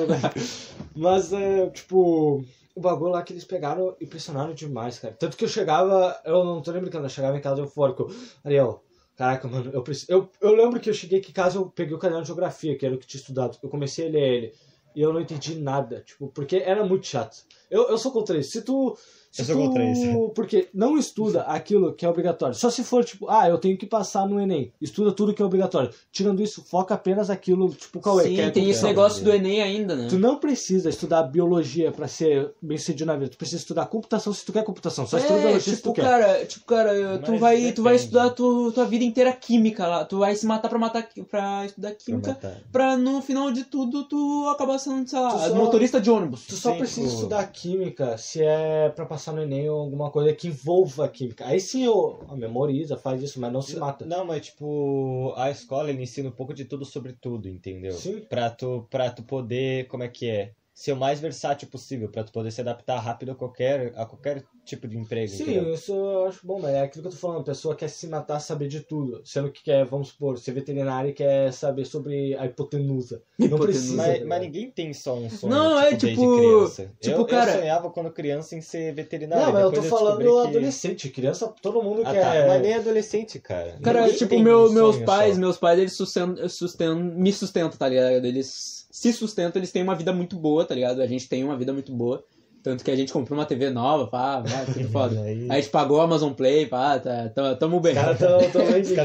Mas, 0.96 1.34
é, 1.34 1.68
tipo, 1.72 2.44
o 2.76 2.82
bagulho 2.82 3.12
lá 3.12 3.24
que 3.24 3.34
eles 3.34 3.44
pegaram 3.44 3.96
e 4.00 4.06
pressionaram 4.06 4.54
demais, 4.54 5.00
cara. 5.00 5.16
Tanto 5.18 5.38
que 5.38 5.44
eu 5.44 5.50
chegava, 5.50 6.20
eu 6.26 6.44
não 6.44 6.62
tô 6.62 6.72
nem 6.72 6.82
brincando, 6.82 7.06
eu 7.06 7.10
chegava 7.10 7.38
em 7.38 7.42
casa 7.42 7.62
eufórico. 7.62 8.12
Ariel, 8.44 8.84
caraca, 9.16 9.48
mano, 9.48 9.72
eu 9.74 9.82
preciso. 9.82 10.12
Eu, 10.12 10.30
eu 10.42 10.54
lembro 10.54 10.80
que 10.80 10.90
eu 10.90 10.94
cheguei 10.94 11.20
aqui 11.20 11.32
em 11.32 11.34
casa, 11.34 11.58
eu 11.58 11.66
peguei 11.68 11.96
o 11.96 12.00
caderno 12.00 12.22
de 12.22 12.28
geografia, 12.28 12.78
que 12.78 12.86
era 12.86 12.96
o 12.96 12.98
que 12.98 13.06
eu 13.06 13.10
tinha 13.10 13.22
estudado. 13.22 13.58
Eu 13.62 13.70
comecei 13.70 14.08
a 14.08 14.12
ler 14.12 14.34
ele. 14.34 14.54
E 14.96 15.02
eu 15.02 15.12
não 15.12 15.22
entendi 15.22 15.56
nada, 15.56 16.02
tipo, 16.02 16.28
porque 16.28 16.58
era 16.58 16.86
muito 16.86 17.08
chato. 17.08 17.44
Eu, 17.70 17.90
eu 17.90 17.98
sou 17.98 18.12
contra 18.12 18.38
isso. 18.38 18.52
Se 18.52 18.62
tu. 18.62 18.96
Se 19.34 19.42
Eu 19.42 19.46
sou 19.48 19.56
tu- 19.56 19.62
contra 19.68 19.84
isso. 19.84 20.30
Porque 20.36 20.70
não 20.72 20.96
estuda 20.96 21.42
aquilo 21.42 21.92
que 21.92 22.06
é 22.06 22.10
obrigatório. 22.10 22.54
Só 22.54 22.70
se 22.70 22.84
for, 22.84 23.04
tipo, 23.04 23.28
ah, 23.28 23.50
eu 23.50 23.58
tenho 23.58 23.76
que 23.76 23.88
passar 23.88 24.28
no 24.28 24.40
Enem. 24.40 24.72
Estuda 24.80 25.12
tudo 25.12 25.34
que 25.34 25.42
é 25.42 25.46
obrigatório. 25.46 25.90
Tirando 26.12 26.40
isso, 26.44 26.64
foca 26.64 26.94
apenas 26.94 27.32
aquilo, 27.32 27.70
tipo, 27.74 28.00
qual 28.00 28.20
é? 28.20 28.26
Sim, 28.26 28.36
que 28.36 28.42
é 28.42 28.52
tem 28.52 28.70
esse 28.70 28.84
negócio 28.84 29.24
do 29.24 29.32
Enem 29.34 29.60
ainda, 29.60 29.96
né? 29.96 30.08
Tu 30.08 30.20
não 30.20 30.36
precisa 30.38 30.88
estudar 30.88 31.24
biologia 31.24 31.92
pra 31.92 32.08
ser 32.08 32.52
bem 32.62 32.78
sucedido 32.78 33.08
na 33.08 33.16
vida. 33.16 33.30
Tu 33.32 33.38
precisa 33.38 33.58
estudar 33.58 33.88
computação 33.88 34.32
se 34.32 34.46
tu 34.46 34.54
quer 34.54 34.64
computação. 34.64 35.08
Só 35.08 35.18
estuda 35.18 35.40
É, 35.40 35.42
biologia 35.42 35.62
se 35.74 35.78
tipo, 35.78 35.90
tu 35.90 35.94
quer. 35.96 36.04
cara, 36.04 36.46
tipo, 36.46 36.66
cara, 36.68 37.18
tu 37.18 37.32
Mas 37.32 37.40
vai, 37.42 37.72
tu 37.72 37.82
vai 37.82 37.96
estudar 37.96 38.30
tu, 38.30 38.72
tua 38.72 38.86
vida 38.86 39.04
inteira 39.04 39.34
química 39.34 39.88
lá. 39.88 40.06
Tu 40.06 40.20
vai 40.20 40.36
se 40.36 40.46
matar 40.46 40.70
pra 40.70 40.78
matar 40.78 41.10
pra 41.28 41.66
estudar 41.66 41.90
Pra 41.90 41.98
química. 41.98 42.30
matar. 42.30 42.58
Pra 42.72 42.96
no 42.98 43.20
final 43.20 43.52
de 43.52 43.64
tudo 43.64 44.04
tu 44.04 44.48
acabar 44.54 44.78
sendo, 44.78 45.10
sei 45.10 45.20
lá, 45.20 45.32
Tu 45.32 45.40
só- 45.50 45.56
motorista 45.56 46.00
de 46.00 46.12
ônibus. 46.12 46.46
Tu 46.46 46.54
só 46.56 46.72
Sim, 46.74 46.78
precisa 46.78 47.02
tipo- 47.08 47.16
estudar 47.16 47.44
química 47.48 48.16
se 48.16 48.44
é 48.44 48.90
pra 48.90 49.08
passar 49.08 49.23
no 49.32 49.42
Enem 49.42 49.70
ou 49.70 49.80
alguma 49.80 50.12
coisa 50.12 50.34
que 50.34 50.48
envolva 50.48 51.08
química. 51.08 51.46
Aí 51.46 51.60
sim 51.60 51.84
eu 51.84 52.20
memoriza, 52.36 52.98
faz 52.98 53.22
isso, 53.22 53.40
mas 53.40 53.54
não 53.54 53.62
se 53.62 53.76
mata. 53.78 54.06
Não, 54.06 54.26
mas 54.26 54.48
tipo, 54.48 55.34
a 55.38 55.50
escola 55.50 55.90
ele 55.90 56.04
ensina 56.04 56.30
um 56.30 56.34
pouco 56.34 56.54
de 56.54 56.66
tudo 56.66 56.84
sobre 56.84 57.14
tudo, 57.14 57.48
entendeu? 57.48 57.94
Sim. 57.94 58.22
Pra 58.22 58.50
tu, 58.50 58.88
pra 58.90 59.10
tu 59.10 59.24
poder, 59.24 59.88
como 59.88 60.04
é 60.04 60.08
que 60.08 60.30
é? 60.30 60.52
Ser 60.74 60.94
o 60.94 60.98
mais 60.98 61.20
versátil 61.20 61.68
possível, 61.70 62.10
pra 62.10 62.24
tu 62.24 62.32
poder 62.32 62.52
se 62.52 62.60
adaptar 62.60 63.00
rápido 63.00 63.32
a 63.32 63.36
qualquer, 63.36 63.94
a 63.96 64.06
qualquer 64.06 64.44
tipo 64.66 64.88
de 64.88 64.98
emprego, 64.98 65.28
Sim, 65.32 65.44
entendeu? 65.44 65.74
isso 65.74 65.94
eu 65.94 66.26
acho 66.28 66.40
bom, 66.46 66.60
mas 66.60 66.72
é 66.74 66.82
aquilo 66.82 67.02
que 67.04 67.08
eu 67.08 67.12
tô 67.12 67.18
falando, 67.18 67.42
a 67.42 67.44
pessoa 67.44 67.76
quer 67.76 67.90
se 67.90 68.08
matar, 68.08 68.40
saber 68.40 68.68
de 68.68 68.80
tudo. 68.80 69.22
Sendo 69.26 69.52
que 69.52 69.62
quer, 69.64 69.86
vamos 69.86 70.10
supor, 70.10 70.38
ser 70.38 70.52
veterinário 70.54 71.10
e 71.10 71.14
quer 71.14 71.52
saber 71.52 71.86
sobre 71.86 72.36
a 72.36 72.46
hipotenusa. 72.46 73.22
Não 73.38 73.48
Hipotenusa. 73.48 73.68
precisa. 73.80 73.96
Mas, 73.98 74.20
né? 74.22 74.26
mas 74.26 74.42
ninguém 74.42 74.72
tem 74.72 74.94
só 74.94 75.16
um 75.16 75.30
sonho, 75.30 75.54
Não, 75.54 75.80
é, 75.80 75.90
desde 75.92 76.10
tipo- 76.12 76.38
criança. 76.38 76.92
tipo, 77.02 77.18
eu, 77.22 77.26
cara- 77.26 77.52
eu 77.56 77.60
sonhava 77.60 77.90
quando 77.90 78.12
criança 78.12 78.56
em 78.56 78.62
ser 78.62 78.94
veterinário. 78.94 79.46
Não, 79.48 79.54
mas 79.54 79.64
eu 79.64 79.72
tô 79.72 79.82
depois 79.82 80.00
falando 80.02 80.20
que- 80.22 80.48
adolescente, 80.48 81.10
criança, 81.10 81.54
todo 81.62 81.82
mundo 81.84 82.02
Ah, 82.06 82.12
quer. 82.12 82.22
tá. 82.22 82.48
Mas 82.48 82.62
nem 82.62 82.74
adolescente, 82.76 83.40
cara. 83.40 83.78
Cara, 83.82 84.02
Ninguém 84.04 84.18
tipo, 84.18 84.40
meu, 84.40 84.66
um 84.68 84.72
meus 84.72 84.98
pais, 85.00 85.34
só. 85.36 85.40
meus 85.42 85.58
pais, 85.58 85.80
eles 85.80 85.94
sustentam, 85.94 86.48
sustentam, 86.50 86.96
me 87.04 87.34
sustentam, 87.34 87.78
tá 87.78 87.88
ligado? 87.90 88.26
Eles 88.26 88.88
se 88.90 89.12
sustentam, 89.12 89.60
eles 89.60 89.72
têm 89.72 89.84
uma 89.84 89.96
vida 89.96 90.14
muito 90.14 90.36
boa, 90.38 90.64
tá 90.66 90.74
ligado? 90.76 91.02
A 91.02 91.08
gente 91.08 91.28
tem 91.28 91.44
uma 91.44 91.58
vida 91.58 91.74
muito 91.74 91.92
boa. 91.92 92.24
Tanto 92.64 92.84
que 92.84 92.90
a 92.90 92.96
gente 92.96 93.12
comprou 93.12 93.38
uma 93.38 93.46
TV 93.46 93.70
nova, 93.70 94.08
pá, 94.08 94.40
vai, 94.40 94.66
tudo 94.72 94.90
foda. 94.90 95.22
Aí- 95.22 95.48
A 95.50 95.56
gente 95.56 95.70
pagou 95.70 96.00
a 96.00 96.06
Amazon 96.06 96.32
Play, 96.32 96.66
pá, 96.66 96.98
tá, 96.98 97.30
tamo, 97.36 97.56
tamo 97.58 97.80
bem. 97.82 97.94
Os 97.94 98.00
caras 98.00 98.18
tão, 98.20 98.50
tão 98.52 98.66
bem 98.72 98.82
de 98.82 98.90
vida. 98.90 99.04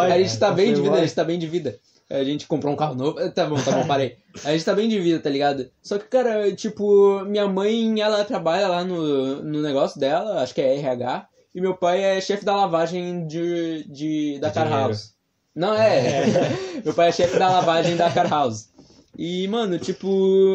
A, 0.00 0.18
gente 0.18 0.38
tá 0.38 0.48
né? 0.50 0.56
bem 0.56 0.72
de 0.74 0.80
vida, 0.80 0.96
a 0.96 1.00
gente 1.00 1.14
tá 1.14 1.24
bem 1.24 1.38
de 1.38 1.46
vida. 1.46 1.78
A 2.08 2.24
gente 2.24 2.46
comprou 2.46 2.72
um 2.72 2.76
carro 2.76 2.94
novo. 2.96 3.30
Tá 3.30 3.46
bom, 3.46 3.54
tá 3.56 3.70
bom, 3.70 3.86
parei. 3.86 4.16
A 4.44 4.50
gente 4.50 4.64
tá 4.64 4.74
bem 4.74 4.88
de 4.88 4.98
vida, 4.98 5.20
tá 5.20 5.30
ligado? 5.30 5.70
Só 5.80 5.96
que, 5.96 6.06
cara, 6.06 6.50
tipo, 6.52 7.20
minha 7.26 7.46
mãe, 7.46 8.00
ela 8.00 8.24
trabalha 8.24 8.66
lá 8.66 8.82
no, 8.82 9.42
no 9.42 9.62
negócio 9.62 10.00
dela, 10.00 10.42
acho 10.42 10.52
que 10.54 10.60
é 10.60 10.74
RH. 10.76 11.28
E 11.54 11.60
meu 11.60 11.74
pai 11.76 12.02
é 12.02 12.20
chefe 12.20 12.44
da 12.44 12.56
lavagem 12.56 13.26
de, 13.26 13.84
de, 13.88 14.38
da 14.40 14.48
De 14.48 14.54
Car 14.54 14.64
dinheiro. 14.64 14.86
House. 14.86 15.14
Não, 15.54 15.74
é. 15.74 16.24
meu 16.84 16.94
pai 16.94 17.08
é 17.08 17.12
chefe 17.12 17.38
da 17.38 17.48
lavagem 17.48 17.96
da 17.96 18.10
Car 18.10 18.28
House. 18.28 18.70
E, 19.18 19.46
mano, 19.48 19.78
tipo, 19.78 20.06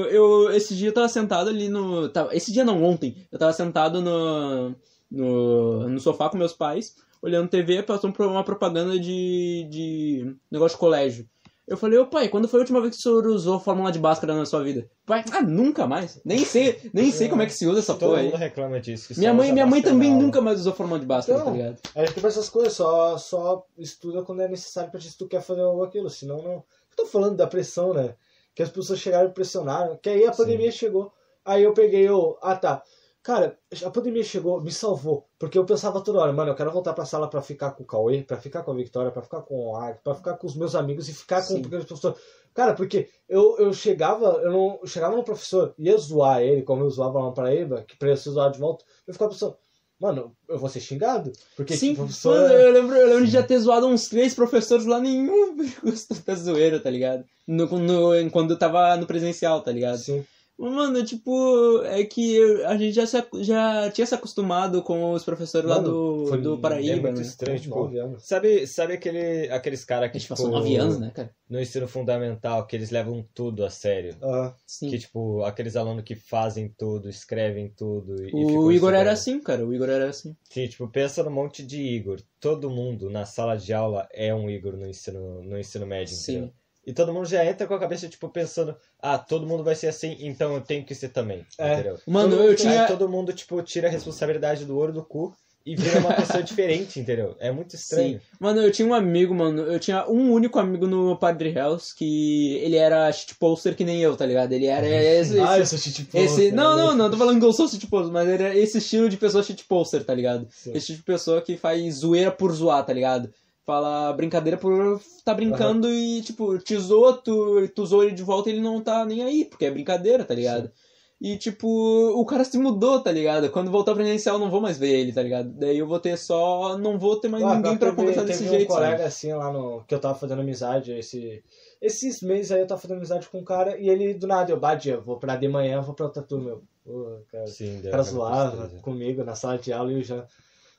eu 0.09 0.49
esse 0.51 0.75
dia 0.75 0.89
eu 0.89 0.93
tava 0.93 1.07
sentado 1.09 1.49
ali 1.49 1.69
no. 1.69 2.09
tava- 2.09 2.35
esse 2.35 2.51
dia 2.51 2.63
não, 2.65 2.83
ontem. 2.83 3.15
Eu 3.31 3.37
tava 3.37 3.53
sentado 3.53 4.01
no, 4.01 4.75
no, 5.11 5.89
no 5.89 5.99
sofá 5.99 6.29
com 6.29 6.37
meus 6.37 6.53
pais, 6.53 6.95
olhando 7.21 7.49
TV, 7.49 7.83
passou 7.83 8.11
uma 8.19 8.43
propaganda 8.43 8.97
de, 8.99 9.67
de 9.69 10.35
negócio 10.51 10.75
de 10.77 10.79
colégio. 10.79 11.27
Eu 11.67 11.77
falei, 11.77 11.97
ô 11.97 12.05
pai, 12.05 12.29
quando 12.29 12.47
foi 12.47 12.59
a 12.59 12.61
última 12.61 12.79
vez 12.79 12.93
que 12.93 12.99
o 12.99 13.01
senhor 13.01 13.25
usou 13.25 13.59
fórmula 13.59 13.91
de 13.91 13.97
Bhaskara 13.97 14.35
na 14.35 14.45
sua 14.45 14.63
vida? 14.63 14.87
Pai, 15.03 15.23
ah, 15.31 15.41
nunca 15.41 15.87
mais. 15.87 16.21
Nem 16.23 16.45
sei, 16.45 16.79
nem 16.93 17.11
sei 17.11 17.27
como 17.27 17.41
é 17.41 17.47
que 17.47 17.53
se 17.53 17.65
usa 17.65 17.79
essa 17.79 17.93
Todo 17.95 18.09
porra 18.09 18.19
aí. 18.21 18.25
mundo 18.27 18.37
reclama 18.37 18.79
disso. 18.79 19.11
Minha 19.17 19.33
mãe, 19.33 19.51
minha 19.51 19.65
mãe 19.65 19.81
também 19.81 20.11
aula. 20.11 20.21
nunca 20.23 20.41
mais 20.41 20.59
usou 20.59 20.73
fórmula 20.75 20.99
de 20.99 21.07
Bhaskara, 21.07 21.39
Então, 21.39 21.51
tá 21.51 21.57
ligado? 21.57 21.77
É 21.95 22.05
tipo 22.05 22.27
essas 22.27 22.49
coisas, 22.49 22.73
só, 22.73 23.17
só 23.17 23.65
estuda 23.79 24.21
quando 24.21 24.41
é 24.43 24.47
necessário 24.47 24.91
pra 24.91 24.99
ti 24.99 25.09
se 25.09 25.17
tu 25.17 25.27
quer 25.27 25.41
fazer 25.41 25.61
algo 25.61 25.83
aquilo, 25.83 26.07
senão 26.07 26.37
não. 26.43 26.51
Eu 26.53 26.63
tô 26.95 27.05
falando 27.07 27.35
da 27.35 27.47
pressão, 27.47 27.95
né? 27.95 28.13
Que 28.55 28.63
as 28.63 28.69
pessoas 28.69 28.99
chegaram 28.99 29.29
e 29.29 29.33
pressionaram, 29.33 29.97
que 29.97 30.09
aí 30.09 30.25
a 30.25 30.33
Sim. 30.33 30.43
pandemia 30.43 30.71
chegou. 30.71 31.13
Aí 31.43 31.63
eu 31.63 31.73
peguei, 31.73 32.07
eu, 32.07 32.37
ah 32.41 32.55
tá, 32.55 32.81
Cara, 33.25 33.57
a 33.83 33.89
pandemia 33.89 34.23
chegou, 34.23 34.61
me 34.61 34.71
salvou. 34.71 35.27
Porque 35.39 35.57
eu 35.57 35.65
pensava 35.65 35.99
toda 35.99 36.19
hora, 36.19 36.31
mano, 36.31 36.51
eu 36.51 36.55
quero 36.55 36.71
voltar 36.71 36.93
pra 36.93 37.05
sala 37.05 37.27
pra 37.27 37.41
ficar 37.41 37.71
com 37.71 37.81
o 37.81 37.85
Cauê, 37.85 38.21
pra 38.21 38.37
ficar 38.37 38.61
com 38.61 38.69
a 38.69 38.75
Victoria, 38.75 39.09
pra 39.09 39.23
ficar 39.23 39.41
com 39.41 39.71
o 39.71 39.75
Ag, 39.75 39.97
pra 40.03 40.13
ficar 40.13 40.37
com 40.37 40.45
os 40.45 40.55
meus 40.55 40.75
amigos 40.75 41.09
e 41.09 41.13
ficar 41.13 41.41
com 41.41 41.47
Sim. 41.47 41.59
o 41.59 41.63
pequeno 41.63 41.83
professor. 41.83 42.15
Cara, 42.53 42.75
porque 42.75 43.09
eu, 43.27 43.57
eu 43.57 43.73
chegava, 43.73 44.27
eu 44.43 44.51
não 44.51 44.77
eu 44.79 44.85
chegava 44.85 45.15
no 45.15 45.23
professor, 45.23 45.73
ia 45.75 45.97
zoar 45.97 46.43
ele, 46.43 46.61
como 46.61 46.83
eu 46.83 46.89
zoava 46.91 47.17
lá 47.17 47.25
na 47.25 47.31
Paraíba, 47.31 47.81
que 47.81 47.97
pra 47.97 48.09
eu 48.09 48.15
ser 48.15 48.29
zoado 48.29 48.53
de 48.53 48.59
volta, 48.59 48.85
eu 49.07 49.13
ficava 49.15 49.31
pensando, 49.31 49.57
mano, 49.99 50.35
eu 50.47 50.57
vou 50.59 50.69
ser 50.69 50.79
xingado? 50.79 51.31
Porque 51.55 51.75
Sim, 51.75 51.89
tipo, 51.89 52.03
professor. 52.03 52.35
mano, 52.35 52.53
eu 52.53 52.71
lembro, 52.71 52.95
eu 52.95 53.07
lembro 53.07 53.25
de 53.25 53.31
já 53.31 53.43
ter 53.43 53.59
zoado 53.59 53.87
uns 53.87 54.07
três 54.07 54.33
professores 54.33 54.85
lá, 54.85 54.99
nenhum 54.99 55.55
gostou 55.83 56.17
da 56.25 56.35
zoeira, 56.35 56.79
tá 56.79 56.89
ligado? 56.89 57.23
No, 57.47 57.65
no, 57.65 58.31
quando 58.31 58.51
eu 58.51 58.59
tava 58.59 58.95
no 58.97 59.05
presencial, 59.05 59.61
tá 59.61 59.71
ligado? 59.71 59.97
Sim. 59.97 60.25
Mano, 60.57 61.03
tipo, 61.03 61.81
é 61.83 62.05
que 62.05 62.35
eu- 62.35 62.65
a 62.67 62.77
gente 62.77 62.93
já, 62.93 63.05
se, 63.05 63.17
já 63.41 63.91
tinha 63.91 64.07
se 64.07 64.15
acostumado 64.15 64.81
com 64.81 65.11
os 65.11 65.23
professores 65.23 65.69
lá 65.69 65.75
Mano, 65.81 65.89
do, 65.91 66.25
foi- 66.27 66.41
do 66.41 66.53
É 66.53 66.57
Paraíba, 66.57 67.01
muito 67.01 67.19
né? 67.19 67.27
estranho, 67.27 67.59
tipo. 67.59 67.91
Sabe, 68.19 68.65
sabe 68.65 68.93
aquele, 68.93 69.49
aqueles 69.51 69.83
caras 69.83 70.07
A 70.07 70.11
que, 70.11 70.17
gente 70.17 70.27
tipo, 70.27 70.35
passou 70.35 70.49
nove 70.49 70.77
anos, 70.77 70.97
né, 70.97 71.11
cara? 71.13 71.29
no 71.49 71.59
ensino 71.59 71.87
fundamental, 71.89 72.65
que 72.65 72.75
eles 72.75 72.89
levam 72.89 73.27
tudo 73.33 73.65
a 73.65 73.69
sério? 73.69 74.15
Ah, 74.23 74.55
Sim. 74.65 74.89
Que, 74.89 74.97
tipo, 74.97 75.43
aqueles 75.43 75.75
alunos 75.75 76.03
que 76.05 76.15
fazem 76.15 76.73
tudo, 76.77 77.09
escrevem 77.09 77.69
tudo 77.75 78.15
e, 78.23 78.27
e 78.29 78.45
o 78.45 78.47
ficam 78.47 78.71
Igor 78.71 78.93
era 78.93 79.11
estudando. 79.11 79.13
assim, 79.13 79.39
cara. 79.41 79.65
O 79.65 79.73
Igor 79.73 79.89
era 79.89 80.09
assim. 80.09 80.35
Sim, 80.49 80.67
tipo, 80.67 80.87
pensa 80.87 81.21
no 81.21 81.29
monte 81.31 81.63
de 81.65 81.81
Igor. 81.81 82.21
Todo 82.39 82.69
mundo 82.69 83.09
na 83.09 83.25
sala 83.25 83.57
de 83.57 83.73
aula 83.73 84.07
é 84.13 84.33
um 84.33 84.49
Igor 84.49 84.77
no 84.77 84.87
ensino, 84.87 85.43
no 85.43 85.59
ensino 85.59 85.85
médio, 85.85 86.15
Sim. 86.15 86.31
entendeu? 86.37 86.53
E 86.85 86.93
todo 86.93 87.13
mundo 87.13 87.25
já 87.25 87.43
entra 87.45 87.65
com 87.65 87.73
a 87.73 87.79
cabeça, 87.79 88.07
tipo, 88.07 88.29
pensando, 88.29 88.75
ah, 89.01 89.17
todo 89.17 89.47
mundo 89.47 89.63
vai 89.63 89.73
ser 89.75 89.87
assim, 89.87 90.15
então 90.19 90.53
eu 90.53 90.61
tenho 90.61 90.83
que 90.85 90.93
ser 90.93 91.09
também, 91.09 91.45
É. 91.57 91.73
entendeu? 91.73 91.97
Mano, 92.05 92.37
Todo 92.37 92.43
eu 92.47 92.55
tinha. 92.55 92.81
Aí 92.83 92.87
todo 92.87 93.09
mundo, 93.09 93.33
tipo, 93.33 93.61
tira 93.63 93.87
a 93.87 93.91
responsabilidade 93.91 94.65
do 94.65 94.77
ouro 94.77 94.93
do 94.93 95.03
cu 95.03 95.33
e 95.65 95.75
vira 95.75 95.99
uma 95.99 96.13
pessoa 96.13 96.43
diferente, 96.43 96.99
entendeu? 96.99 97.35
É 97.39 97.51
muito 97.51 97.75
estranho. 97.75 98.21
Mano, 98.39 98.61
eu 98.61 98.71
tinha 98.71 98.87
um 98.87 98.93
amigo, 98.93 99.33
mano. 99.33 99.63
Eu 99.63 99.79
tinha 99.79 100.07
um 100.07 100.31
único 100.31 100.59
amigo 100.59 100.85
no 100.85 101.17
Padre 101.17 101.49
Hells 101.57 101.95
que 101.95 102.57
ele 102.57 102.75
era 102.75 103.11
shitposter 103.11 103.75
que 103.75 103.83
nem 103.83 103.99
eu, 103.99 104.15
tá 104.15 104.27
ligado? 104.27 104.53
Ele 104.53 104.67
era 104.67 104.85
esse. 104.87 105.39
ah, 105.39 105.57
eu 105.57 105.65
sou 105.65 105.79
tipo. 105.79 106.15
esse- 106.15 106.51
não, 106.51 106.77
não, 106.77 106.93
não, 106.95 107.09
tô 107.09 107.17
falando 107.17 107.39
que 107.39 107.45
eu 107.47 107.51
sou 107.51 107.67
shitposter, 107.67 108.13
mas 108.13 108.29
era 108.29 108.55
esse 108.55 108.77
estilo 108.77 109.09
de 109.09 109.17
pessoa 109.17 109.41
shitposter, 109.43 110.03
tá 110.03 110.13
ligado? 110.13 110.47
Sim. 110.51 110.71
Esse 110.75 110.85
tipo 110.87 110.99
de 110.99 111.03
pessoa 111.05 111.41
que 111.41 111.57
faz 111.57 111.95
zoeira 111.95 112.29
por 112.31 112.51
zoar, 112.53 112.85
tá 112.85 112.93
ligado? 112.93 113.33
Fala 113.65 114.13
brincadeira 114.13 114.57
por 114.57 115.01
tá 115.23 115.33
brincando 115.33 115.89
e, 115.91 116.21
tipo, 116.21 116.57
te 116.59 116.77
zoa, 116.77 117.13
tu, 117.13 117.67
tu 117.69 117.85
zoa 117.85 118.05
ele 118.05 118.13
de 118.13 118.21
volta 118.21 118.49
e 118.49 118.53
ele 118.53 118.61
não 118.61 118.79
tá 118.79 119.03
nem 119.05 119.23
aí, 119.23 119.43
porque 119.45 119.65
é 119.65 119.71
brincadeira, 119.71 120.23
tá 120.23 120.35
ligado? 120.35 120.71
E, 121.19 121.37
tipo, 121.37 121.67
o 121.67 122.25
cara 122.25 122.43
se 122.43 122.57
mudou, 122.59 122.99
tá 123.01 123.11
ligado? 123.11 123.49
Quando 123.49 123.71
voltar 123.71 123.95
presencial, 123.95 124.35
eu 124.35 124.39
não 124.39 124.51
vou 124.51 124.61
mais 124.61 124.77
ver 124.77 124.99
ele, 124.99 125.13
tá 125.13 125.23
ligado? 125.23 125.49
Daí 125.53 125.77
eu 125.79 125.87
vou 125.87 125.99
ter 125.99 126.15
só. 126.17 126.77
Não 126.77 126.99
vou 126.99 127.19
ter 127.19 127.29
mais 127.29 127.43
Ah, 127.43 127.55
ninguém 127.55 127.77
pra 127.77 127.87
teve- 127.89 127.95
conversar 127.95 128.21
teve 128.21 128.33
desse 128.33 128.43
um 128.43 128.49
jeito, 128.49 128.67
colega 128.67 128.97
sabe? 128.97 129.03
assim 129.07 129.33
lá 129.33 129.51
no. 129.51 129.83
que 129.87 129.95
eu 129.95 129.99
tava 129.99 130.13
fazendo 130.13 130.41
amizade 130.41 130.91
esse. 130.91 131.41
Esses 131.81 132.21
meses 132.21 132.51
aí 132.51 132.59
eu 132.59 132.67
tava 132.67 132.81
fazendo 132.81 132.97
amizade 132.97 133.27
com 133.29 133.39
um 133.39 133.43
cara 133.45 133.77
e 133.79 133.89
ele 133.89 134.13
do 134.13 134.27
nada, 134.27 134.51
eu 134.51 134.59
badia, 134.59 134.99
vou 134.99 135.17
pra 135.17 135.37
de 135.37 135.47
manhã, 135.47 135.81
vou 135.81 135.95
pra 135.95 136.05
outra 136.05 136.21
turma. 136.21 136.49
Eu, 136.51 136.63
Pô, 136.83 137.17
cara, 137.31 137.47
Sim, 137.47 137.79
o 137.79 137.89
cara 137.89 138.03
zoava 138.03 138.67
comigo 138.83 139.23
na 139.23 139.33
sala 139.33 139.57
de 139.57 139.73
aula 139.73 139.91
e 139.91 139.95
eu 139.95 140.03
já. 140.03 140.27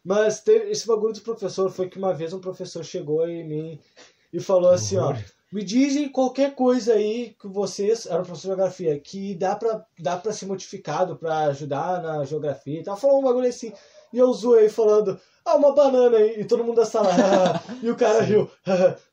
Mas 0.07 0.41
teve, 0.41 0.71
esse 0.71 0.87
bagulho 0.87 1.13
do 1.13 1.21
professor 1.21 1.69
foi 1.69 1.89
que 1.89 1.99
uma 1.99 2.15
vez 2.15 2.33
um 2.33 2.39
professor 2.39 2.85
chegou 2.85 3.29
em 3.29 3.45
mim 3.45 3.81
e 4.33 4.39
falou 4.39 4.71
assim, 4.71 4.97
ó. 4.99 5.13
Me 5.53 5.65
dizem 5.65 6.09
qualquer 6.09 6.55
coisa 6.55 6.95
aí 6.95 7.35
que 7.41 7.49
vocês, 7.49 8.07
era 8.07 8.23
um 8.23 8.25
professor 8.25 8.51
de 8.51 8.57
geografia, 8.57 9.01
que 9.01 9.35
dá 9.35 9.57
pra, 9.57 9.85
dá 9.99 10.17
pra 10.17 10.33
ser 10.33 10.47
modificado 10.47 11.17
pra 11.17 11.47
ajudar 11.47 12.01
na 12.01 12.25
geografia 12.25 12.79
e 12.79 12.83
tal. 12.85 12.97
Falou 12.97 13.19
um 13.19 13.25
bagulho 13.25 13.49
assim. 13.49 13.73
E 14.13 14.19
eu 14.19 14.33
zoei 14.33 14.69
falando, 14.69 15.21
ah, 15.47 15.57
uma 15.57 15.73
banana 15.73 16.17
aí. 16.17 16.41
E 16.41 16.45
todo 16.45 16.65
mundo 16.65 16.77
da 16.77 16.85
sala, 16.85 17.09
e 17.83 17.89
o 17.91 17.97
cara 17.97 18.23
riu. 18.23 18.51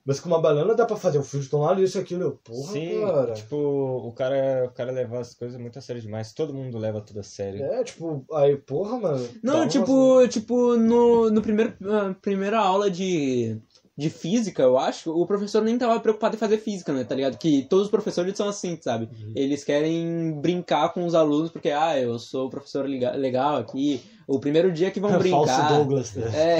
Mas 0.05 0.19
com 0.19 0.27
uma 0.27 0.41
banana 0.41 0.75
dá 0.75 0.85
pra 0.85 0.97
fazer 0.97 1.19
um 1.19 1.23
fio 1.23 1.39
de 1.39 1.47
tomate, 1.47 1.83
isso 1.83 1.97
e 1.97 2.01
aquilo. 2.01 2.23
Eu, 2.23 2.31
porra, 2.43 2.73
Sim, 2.73 3.01
cara. 3.01 3.33
tipo, 3.33 3.55
o 3.55 4.11
cara, 4.11 4.65
o 4.65 4.69
cara 4.71 4.91
leva 4.91 5.19
as 5.19 5.33
coisas 5.33 5.59
muito 5.59 5.79
a 5.79 5.81
sério 5.81 6.01
demais. 6.01 6.33
Todo 6.33 6.53
mundo 6.53 6.77
leva 6.77 6.99
tudo 7.01 7.19
a 7.19 7.23
sério. 7.23 7.63
É, 7.63 7.83
tipo, 7.83 8.25
aí, 8.33 8.57
porra, 8.57 8.99
mano. 8.99 9.29
Não, 9.41 9.53
dá 9.53 9.59
uma- 9.59 9.67
tipo, 9.67 10.27
tipo 10.27 10.75
no, 10.75 11.29
no 11.29 11.41
primeiro, 11.41 11.73
ah, 11.85 12.13
primeira 12.21 12.59
aula 12.59 12.89
de, 12.91 13.57
de 13.95 14.09
física, 14.09 14.63
eu 14.63 14.77
acho, 14.77 15.11
o 15.11 15.25
professor 15.25 15.61
nem 15.61 15.77
tava 15.77 15.99
preocupado 15.99 16.35
em 16.35 16.39
fazer 16.39 16.57
física, 16.57 16.91
né, 16.91 17.03
tá 17.03 17.13
ligado? 17.15 17.37
Que 17.37 17.61
todos 17.69 17.85
os 17.85 17.91
professores 17.91 18.35
são 18.35 18.49
assim, 18.49 18.77
sabe? 18.81 19.05
Uhum. 19.05 19.33
Eles 19.35 19.63
querem 19.63 20.33
brincar 20.41 20.91
com 20.93 21.05
os 21.05 21.13
alunos 21.13 21.51
porque, 21.51 21.69
ah, 21.69 21.97
eu 21.99 22.17
sou 22.17 22.47
o 22.47 22.49
professor 22.49 22.85
legal 22.87 23.57
aqui. 23.57 24.01
O 24.27 24.39
primeiro 24.39 24.71
dia 24.71 24.91
que 24.91 24.99
vão 24.99 25.15
brincar. 25.19 25.45
Falso 25.45 25.73
Douglas, 25.75 26.13
né? 26.15 26.31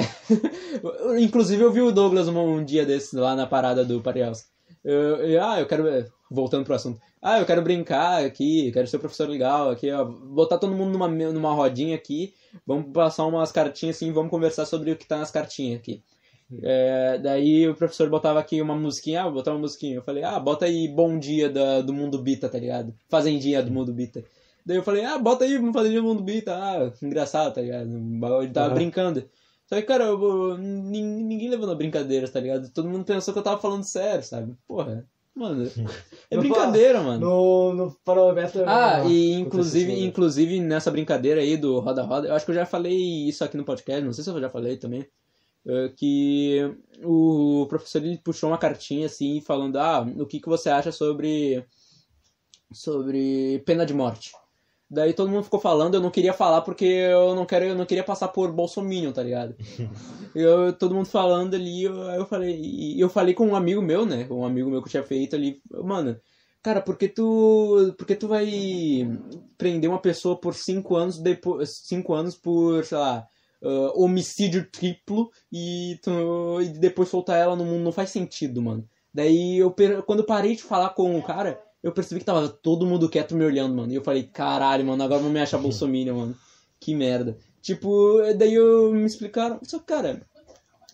Inclusive 1.20 1.62
eu 1.62 1.72
vi 1.72 1.80
o 1.80 1.92
Douglas 1.92 2.28
um, 2.28 2.64
dia 2.64 2.84
desses 2.84 3.12
lá 3.12 3.34
na 3.34 3.46
parada 3.46 3.84
do. 3.84 4.02
Eu, 4.84 5.16
eu- 5.16 5.44
ah, 5.44 5.60
eu 5.60 5.66
quero. 5.66 5.84
Voltando 6.30 6.64
pro 6.64 6.74
assunto. 6.74 7.00
Ah, 7.22 7.38
eu 7.38 7.46
quero 7.46 7.62
brincar 7.62 8.24
aqui, 8.24 8.70
quero 8.72 8.86
ser 8.86 8.98
professor 8.98 9.28
legal 9.28 9.70
aqui, 9.70 9.90
ó. 9.90 10.04
Botar 10.04 10.58
todo 10.58 10.74
mundo 10.74 10.92
numa, 10.92 11.08
numa 11.08 11.54
rodinha 11.54 11.94
aqui. 11.94 12.34
Vamos 12.66 12.92
passar 12.92 13.24
umas 13.26 13.50
cartinhas 13.50 13.96
assim, 13.96 14.12
vamos 14.12 14.30
conversar 14.30 14.66
sobre 14.66 14.90
o 14.90 14.96
que 14.96 15.06
tá 15.06 15.18
nas 15.18 15.30
cartinhas 15.30 15.78
aqui. 15.80 16.02
É, 16.62 17.18
daí 17.18 17.66
o 17.68 17.74
professor 17.74 18.08
botava 18.10 18.38
aqui 18.38 18.60
uma 18.60 18.74
musiquinha, 18.74 19.22
ah, 19.22 19.30
botar 19.30 19.52
uma 19.52 19.60
musiquinha. 19.60 19.96
Eu 19.96 20.02
falei, 20.02 20.22
ah, 20.22 20.38
bota 20.38 20.66
aí 20.66 20.86
Bom 20.88 21.18
Dia 21.18 21.48
da, 21.48 21.80
do 21.80 21.92
Mundo 21.92 22.18
Bita, 22.18 22.48
tá 22.48 22.58
ligado? 22.58 22.94
Fazendinha 23.08 23.62
do 23.62 23.70
Mundo 23.70 23.92
Bita. 23.92 24.22
Daí 24.66 24.76
eu 24.78 24.82
falei, 24.82 25.04
ah, 25.04 25.18
bota 25.18 25.44
aí, 25.44 25.56
vamos 25.58 25.74
fazer 25.74 25.94
do 25.94 26.02
Mundo 26.02 26.22
Bita. 26.22 26.54
Ah, 26.56 26.92
engraçado, 27.02 27.54
tá 27.54 27.60
ligado? 27.60 27.88
Bagulho 28.18 28.52
tava 28.52 28.66
Aham. 28.68 28.74
brincando. 28.76 29.28
Só 29.66 29.76
que, 29.76 29.82
cara, 29.82 30.04
eu, 30.04 30.22
eu- 30.22 30.58
nin- 30.58 31.24
ninguém 31.24 31.48
levou 31.50 31.66
na 31.66 31.74
brincadeira, 31.74 32.28
tá 32.28 32.40
ligado? 32.40 32.70
Todo 32.70 32.88
mundo 32.88 33.04
pensou 33.04 33.32
que 33.32 33.38
eu 33.40 33.44
tava 33.44 33.60
falando 33.60 33.82
sério, 33.84 34.22
sabe? 34.22 34.54
Porra, 34.66 35.06
mano, 35.34 35.64
é 36.30 36.36
No- 36.36 36.40
brincadeira, 36.42 37.02
mano. 37.02 37.26
No, 37.26 37.72
no 37.74 37.90
Parometro. 38.04 38.62
Ah, 38.66 38.98
não, 39.02 39.10
e 39.10 39.32
inclusive, 39.34 40.04
inclusive 40.04 40.60
nessa 40.60 40.90
brincadeira 40.90 41.40
aí 41.40 41.56
do 41.56 41.78
Roda 41.80 42.02
Roda, 42.02 42.28
eu 42.28 42.34
acho 42.34 42.44
que 42.44 42.50
eu 42.50 42.54
já 42.56 42.66
falei 42.66 42.94
isso 43.28 43.42
aqui 43.44 43.56
no 43.56 43.64
podcast, 43.64 44.02
não 44.02 44.12
sei 44.12 44.24
se 44.24 44.30
eu 44.30 44.40
já 44.40 44.48
falei 44.50 44.76
também, 44.78 45.06
eh, 45.66 45.92
que 45.96 46.74
o 47.02 47.66
professor 47.68 48.02
ele 48.04 48.18
puxou 48.18 48.50
uma 48.50 48.58
cartinha 48.58 49.06
assim, 49.06 49.40
falando, 49.40 49.76
ah, 49.76 50.06
o 50.18 50.26
que, 50.26 50.40
que 50.40 50.48
você 50.48 50.68
acha 50.70 50.92
sobre, 50.92 51.64
sobre 52.72 53.62
pena 53.66 53.84
de 53.86 53.94
morte? 53.94 54.32
Daí 54.94 55.12
todo 55.12 55.30
mundo 55.30 55.44
ficou 55.44 55.58
falando, 55.58 55.94
eu 55.94 56.00
não 56.00 56.10
queria 56.10 56.32
falar 56.32 56.60
porque 56.60 56.84
eu 56.84 57.34
não 57.34 57.44
quero, 57.44 57.64
eu 57.64 57.74
não 57.74 57.84
queria 57.84 58.04
passar 58.04 58.28
por 58.28 58.52
bolsominion, 58.52 59.12
tá 59.12 59.22
ligado? 59.22 59.56
eu, 60.34 60.72
todo 60.72 60.94
mundo 60.94 61.06
falando 61.06 61.54
ali, 61.54 61.82
eu, 61.84 61.94
eu 61.94 62.24
falei, 62.24 62.94
eu 62.96 63.08
falei 63.08 63.34
com 63.34 63.48
um 63.48 63.56
amigo 63.56 63.82
meu, 63.82 64.06
né? 64.06 64.26
Um 64.30 64.44
amigo 64.44 64.70
meu 64.70 64.80
que 64.80 64.86
eu 64.86 64.90
tinha 64.92 65.02
feito 65.02 65.34
ali, 65.34 65.60
mano, 65.82 66.16
cara, 66.62 66.80
por 66.80 66.96
que 66.96 67.08
tu, 67.08 67.92
por 67.98 68.06
que 68.06 68.14
tu 68.14 68.28
vai 68.28 68.48
prender 69.58 69.90
uma 69.90 70.00
pessoa 70.00 70.40
por 70.40 70.54
cinco 70.54 70.94
anos 70.94 71.18
depois, 71.18 71.80
cinco 71.84 72.14
anos 72.14 72.36
por, 72.36 72.84
sei 72.84 72.96
lá, 72.96 73.26
ah, 73.64 73.92
homicídio 73.94 74.70
triplo 74.70 75.30
e, 75.50 75.98
tu, 76.02 76.60
e 76.60 76.68
depois 76.78 77.08
soltar 77.08 77.38
ela 77.38 77.56
no 77.56 77.64
mundo? 77.64 77.82
Não 77.82 77.92
faz 77.92 78.10
sentido, 78.10 78.62
mano. 78.62 78.88
Daí 79.12 79.58
eu, 79.58 79.74
quando 80.04 80.20
eu 80.20 80.26
parei 80.26 80.54
de 80.54 80.62
falar 80.62 80.90
com 80.90 81.18
o 81.18 81.22
cara, 81.22 81.63
eu 81.84 81.92
percebi 81.92 82.18
que 82.20 82.24
tava 82.26 82.48
todo 82.48 82.84
mundo 82.86 83.08
quieto 83.08 83.36
me 83.36 83.44
olhando, 83.44 83.74
mano. 83.74 83.92
E 83.92 83.94
eu 83.94 84.02
falei, 84.02 84.24
caralho, 84.24 84.84
mano, 84.84 85.02
agora 85.02 85.20
vão 85.22 85.30
me 85.30 85.40
achar 85.40 85.58
bolsominion, 85.62 86.16
mano. 86.16 86.36
Que 86.80 86.94
merda. 86.94 87.36
Tipo, 87.62 88.18
daí 88.36 88.54
eu 88.54 88.92
me 88.92 89.04
explicaram. 89.04 89.58
Só 89.62 89.78
que, 89.78 89.84
cara, 89.84 90.20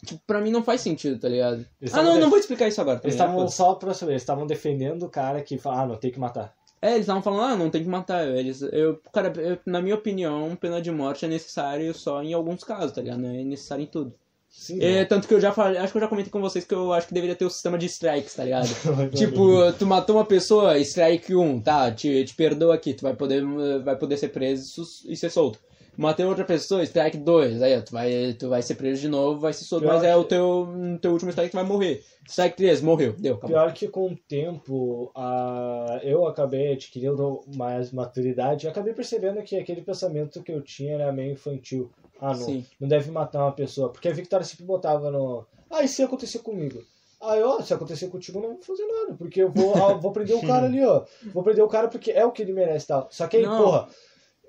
tipo, 0.04 0.20
pra 0.26 0.40
mim 0.40 0.50
não 0.50 0.62
faz 0.62 0.80
sentido, 0.82 1.18
tá 1.18 1.28
ligado? 1.28 1.64
Eles 1.80 1.94
ah, 1.94 2.02
não, 2.02 2.14
de- 2.14 2.20
não 2.20 2.28
vou 2.30 2.38
explicar 2.38 2.68
isso 2.68 2.80
agora. 2.80 3.00
Eles 3.02 3.16
também, 3.16 3.32
estavam 3.34 3.48
só 3.48 3.74
pra 3.74 3.94
saber, 3.94 4.12
eles 4.12 4.22
estavam 4.22 4.46
defendendo 4.46 5.04
o 5.04 5.08
cara 5.08 5.40
que 5.42 5.56
fala, 5.58 5.82
ah, 5.82 5.86
não, 5.86 5.96
tem 5.96 6.10
que 6.10 6.20
matar. 6.20 6.54
É, 6.82 6.90
eles 6.92 7.00
estavam 7.02 7.22
falando, 7.22 7.42
ah, 7.42 7.56
não 7.56 7.70
tem 7.70 7.82
que 7.82 7.88
matar 7.88 8.26
eles. 8.26 8.62
Eu, 8.62 9.00
cara, 9.12 9.32
eu- 9.40 9.58
na 9.66 9.82
minha 9.82 9.94
opinião, 9.94 10.56
pena 10.56 10.80
de 10.80 10.90
morte 10.90 11.24
é 11.24 11.28
necessário 11.28 11.92
só 11.92 12.22
em 12.22 12.32
alguns 12.32 12.64
casos, 12.64 12.92
tá 12.92 13.00
ligado? 13.02 13.18
Não 13.20 13.28
é 13.30 13.42
necessário 13.44 13.82
em 13.84 13.86
tudo. 13.86 14.14
Sim. 14.50 14.82
É, 14.82 15.04
tanto 15.04 15.28
que 15.28 15.34
eu 15.34 15.40
já 15.40 15.52
falei, 15.52 15.78
acho 15.78 15.92
que 15.92 15.98
eu 15.98 16.02
já 16.02 16.08
comentei 16.08 16.30
com 16.30 16.40
vocês 16.40 16.64
que 16.64 16.74
eu 16.74 16.92
acho 16.92 17.06
que 17.06 17.14
deveria 17.14 17.36
ter 17.36 17.44
o 17.44 17.50
sistema 17.50 17.78
de 17.78 17.86
strikes, 17.86 18.34
tá 18.34 18.44
ligado? 18.44 18.68
né? 18.96 19.08
tipo, 19.08 19.72
tu 19.78 19.86
matou 19.86 20.16
uma 20.16 20.24
pessoa, 20.24 20.78
strike 20.78 21.34
1, 21.34 21.60
tá, 21.60 21.90
te, 21.90 22.24
te 22.24 22.34
perdoa 22.34 22.74
aqui, 22.74 22.92
tu 22.92 23.02
vai 23.02 23.14
poder, 23.14 23.44
vai 23.82 23.96
poder 23.96 24.16
ser 24.16 24.28
preso 24.28 24.82
e 25.06 25.16
ser 25.16 25.30
solto. 25.30 25.58
Matei 25.96 26.24
outra 26.24 26.44
pessoa, 26.44 26.82
strike 26.82 27.18
2, 27.18 27.62
aí 27.62 27.78
ó, 27.78 27.82
tu 27.82 27.92
vai, 27.92 28.36
tu 28.38 28.48
vai 28.48 28.62
ser 28.62 28.74
preso 28.74 29.00
de 29.00 29.08
novo, 29.08 29.40
vai 29.40 29.52
ser 29.52 29.64
solto, 29.64 29.86
mas 29.86 30.02
é 30.02 30.16
o 30.16 30.24
teu, 30.24 30.68
teu 31.00 31.12
último 31.12 31.30
strike, 31.30 31.50
tu 31.50 31.56
vai 31.56 31.64
morrer. 31.64 32.02
Strike 32.26 32.56
3, 32.56 32.80
morreu, 32.80 33.12
deu, 33.18 33.34
acabou. 33.34 33.56
Pior 33.56 33.72
que 33.72 33.88
com 33.88 34.12
o 34.12 34.16
tempo, 34.16 35.10
a... 35.14 36.00
eu 36.02 36.26
acabei 36.26 36.72
adquirindo 36.72 37.42
mais 37.54 37.92
maturidade 37.92 38.66
e 38.66 38.68
acabei 38.68 38.94
percebendo 38.94 39.42
que 39.42 39.56
aquele 39.56 39.82
pensamento 39.82 40.42
que 40.42 40.52
eu 40.52 40.62
tinha 40.62 40.94
era 40.94 41.12
meio 41.12 41.32
infantil. 41.32 41.90
Ah, 42.20 42.34
não, 42.34 42.44
Sim. 42.44 42.66
não 42.78 42.86
deve 42.86 43.10
matar 43.10 43.44
uma 43.44 43.52
pessoa. 43.52 43.88
Porque 43.88 44.08
a 44.08 44.12
Victoria 44.12 44.44
sempre 44.44 44.64
botava 44.64 45.10
no. 45.10 45.46
Ah, 45.70 45.82
e 45.82 45.88
se 45.88 46.02
acontecer 46.02 46.40
comigo? 46.40 46.82
Aí, 47.20 47.42
ó, 47.42 47.60
se 47.60 47.72
acontecer 47.74 48.08
contigo, 48.08 48.40
não 48.40 48.54
vou 48.54 48.62
fazer 48.62 48.86
nada. 48.86 49.14
Porque 49.14 49.42
eu 49.42 49.50
vou, 49.50 49.74
ah, 49.74 49.94
vou 49.94 50.12
prender 50.12 50.36
o 50.36 50.46
cara 50.46 50.66
ali, 50.66 50.84
ó. 50.84 51.04
Vou 51.32 51.42
prender 51.42 51.64
o 51.64 51.68
cara 51.68 51.88
porque 51.88 52.10
é 52.10 52.24
o 52.24 52.32
que 52.32 52.42
ele 52.42 52.52
merece 52.52 52.86
tal. 52.86 53.08
Só 53.10 53.26
que 53.26 53.38
aí, 53.38 53.42
Não. 53.42 53.62
porra, 53.62 53.88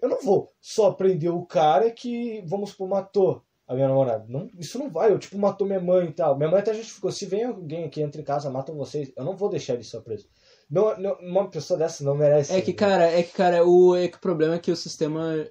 eu 0.01 0.09
não 0.09 0.21
vou 0.21 0.51
só 0.59 0.91
prender 0.91 1.31
o 1.31 1.45
cara 1.45 1.89
que, 1.91 2.43
vamos 2.47 2.71
supor, 2.71 2.89
matou 2.89 3.43
a 3.67 3.75
minha 3.75 3.87
namorada. 3.87 4.25
Não, 4.27 4.49
isso 4.57 4.77
não 4.77 4.89
vai, 4.89 5.11
eu 5.11 5.19
tipo, 5.19 5.37
matou 5.37 5.65
minha 5.65 5.79
mãe 5.79 6.07
e 6.07 6.11
tal. 6.11 6.35
Minha 6.37 6.49
mãe 6.49 6.59
até 6.59 6.73
justificou, 6.73 7.11
se 7.11 7.25
vem 7.25 7.45
alguém 7.45 7.85
aqui, 7.85 8.01
entra 8.01 8.19
em 8.19 8.23
casa, 8.23 8.49
matam 8.49 8.75
vocês, 8.75 9.11
eu 9.15 9.23
não 9.23 9.35
vou 9.37 9.49
deixar 9.49 9.75
ele 9.75 9.83
só 9.83 10.01
preso. 10.01 10.27
Não, 10.69 10.97
não, 10.97 11.13
uma 11.21 11.49
pessoa 11.49 11.77
dessa 11.77 12.03
não 12.03 12.15
merece. 12.15 12.53
É 12.53 12.61
que, 12.61 12.71
né? 12.71 12.77
cara, 12.77 13.05
é 13.05 13.23
que, 13.23 13.33
cara, 13.33 13.65
o, 13.65 13.95
é 13.95 14.07
que 14.07 14.17
o 14.17 14.21
problema 14.21 14.55
é 14.55 14.59
que 14.59 14.71
o 14.71 14.75
sistema. 14.75 15.45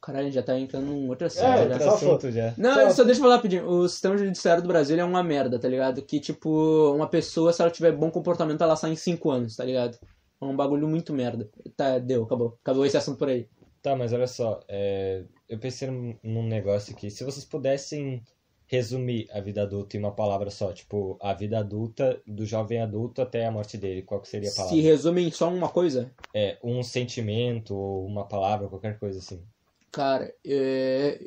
Caralho, 0.00 0.30
já 0.30 0.42
tá 0.42 0.56
entrando 0.56 0.86
num 0.86 1.08
outro 1.08 1.26
assunto. 1.26 1.42
É, 1.44 1.56
já. 1.56 1.72
Outro 1.72 1.84
só 1.84 1.94
assunto 1.94 2.30
já. 2.30 2.54
Não, 2.56 2.74
Só- 2.74 2.90
só 2.90 3.04
deixa 3.04 3.18
eu 3.18 3.22
falar 3.24 3.36
rapidinho. 3.36 3.68
O 3.68 3.88
sistema 3.88 4.16
judiciário 4.16 4.62
do 4.62 4.68
Brasil 4.68 4.96
é 4.96 5.02
uma 5.02 5.24
merda, 5.24 5.58
tá 5.58 5.66
ligado? 5.66 6.00
Que, 6.02 6.20
tipo, 6.20 6.92
uma 6.94 7.08
pessoa, 7.08 7.52
se 7.52 7.60
ela 7.60 7.70
tiver 7.70 7.90
bom 7.92 8.08
comportamento, 8.10 8.62
ela 8.62 8.76
sai 8.76 8.92
em 8.92 8.96
5 8.96 9.28
anos, 9.30 9.56
tá 9.56 9.64
ligado? 9.64 9.98
É 10.40 10.44
um 10.44 10.54
bagulho 10.54 10.86
muito 10.86 11.12
merda. 11.12 11.50
Tá, 11.76 11.98
deu, 11.98 12.22
acabou. 12.22 12.56
Acabou 12.62 12.86
esse 12.86 12.96
assunto 12.96 13.18
por 13.18 13.28
aí. 13.28 13.48
Tá, 13.82 13.94
mas 13.96 14.12
olha 14.12 14.26
só, 14.26 14.60
é, 14.68 15.24
eu 15.48 15.58
pensei 15.58 15.88
num, 15.88 16.18
num 16.22 16.42
negócio 16.42 16.94
aqui. 16.94 17.10
Se 17.10 17.24
vocês 17.24 17.44
pudessem 17.44 18.22
resumir 18.66 19.28
a 19.30 19.40
vida 19.40 19.62
adulta 19.62 19.96
em 19.96 20.00
uma 20.00 20.14
palavra 20.14 20.50
só, 20.50 20.72
tipo, 20.72 21.16
a 21.22 21.32
vida 21.32 21.58
adulta, 21.58 22.20
do 22.26 22.44
jovem 22.44 22.80
adulto 22.80 23.22
até 23.22 23.46
a 23.46 23.50
morte 23.50 23.78
dele, 23.78 24.02
qual 24.02 24.20
que 24.20 24.28
seria 24.28 24.50
a 24.50 24.54
palavra? 24.54 24.76
Se 24.76 24.82
resume 24.82 25.22
em 25.22 25.30
só 25.30 25.48
uma 25.48 25.68
coisa, 25.68 26.10
É, 26.34 26.58
um 26.62 26.82
sentimento, 26.82 27.74
ou 27.74 28.06
uma 28.06 28.26
palavra, 28.26 28.68
qualquer 28.68 28.98
coisa 28.98 29.18
assim. 29.20 29.42
cara, 29.90 30.32
é, 30.44 31.18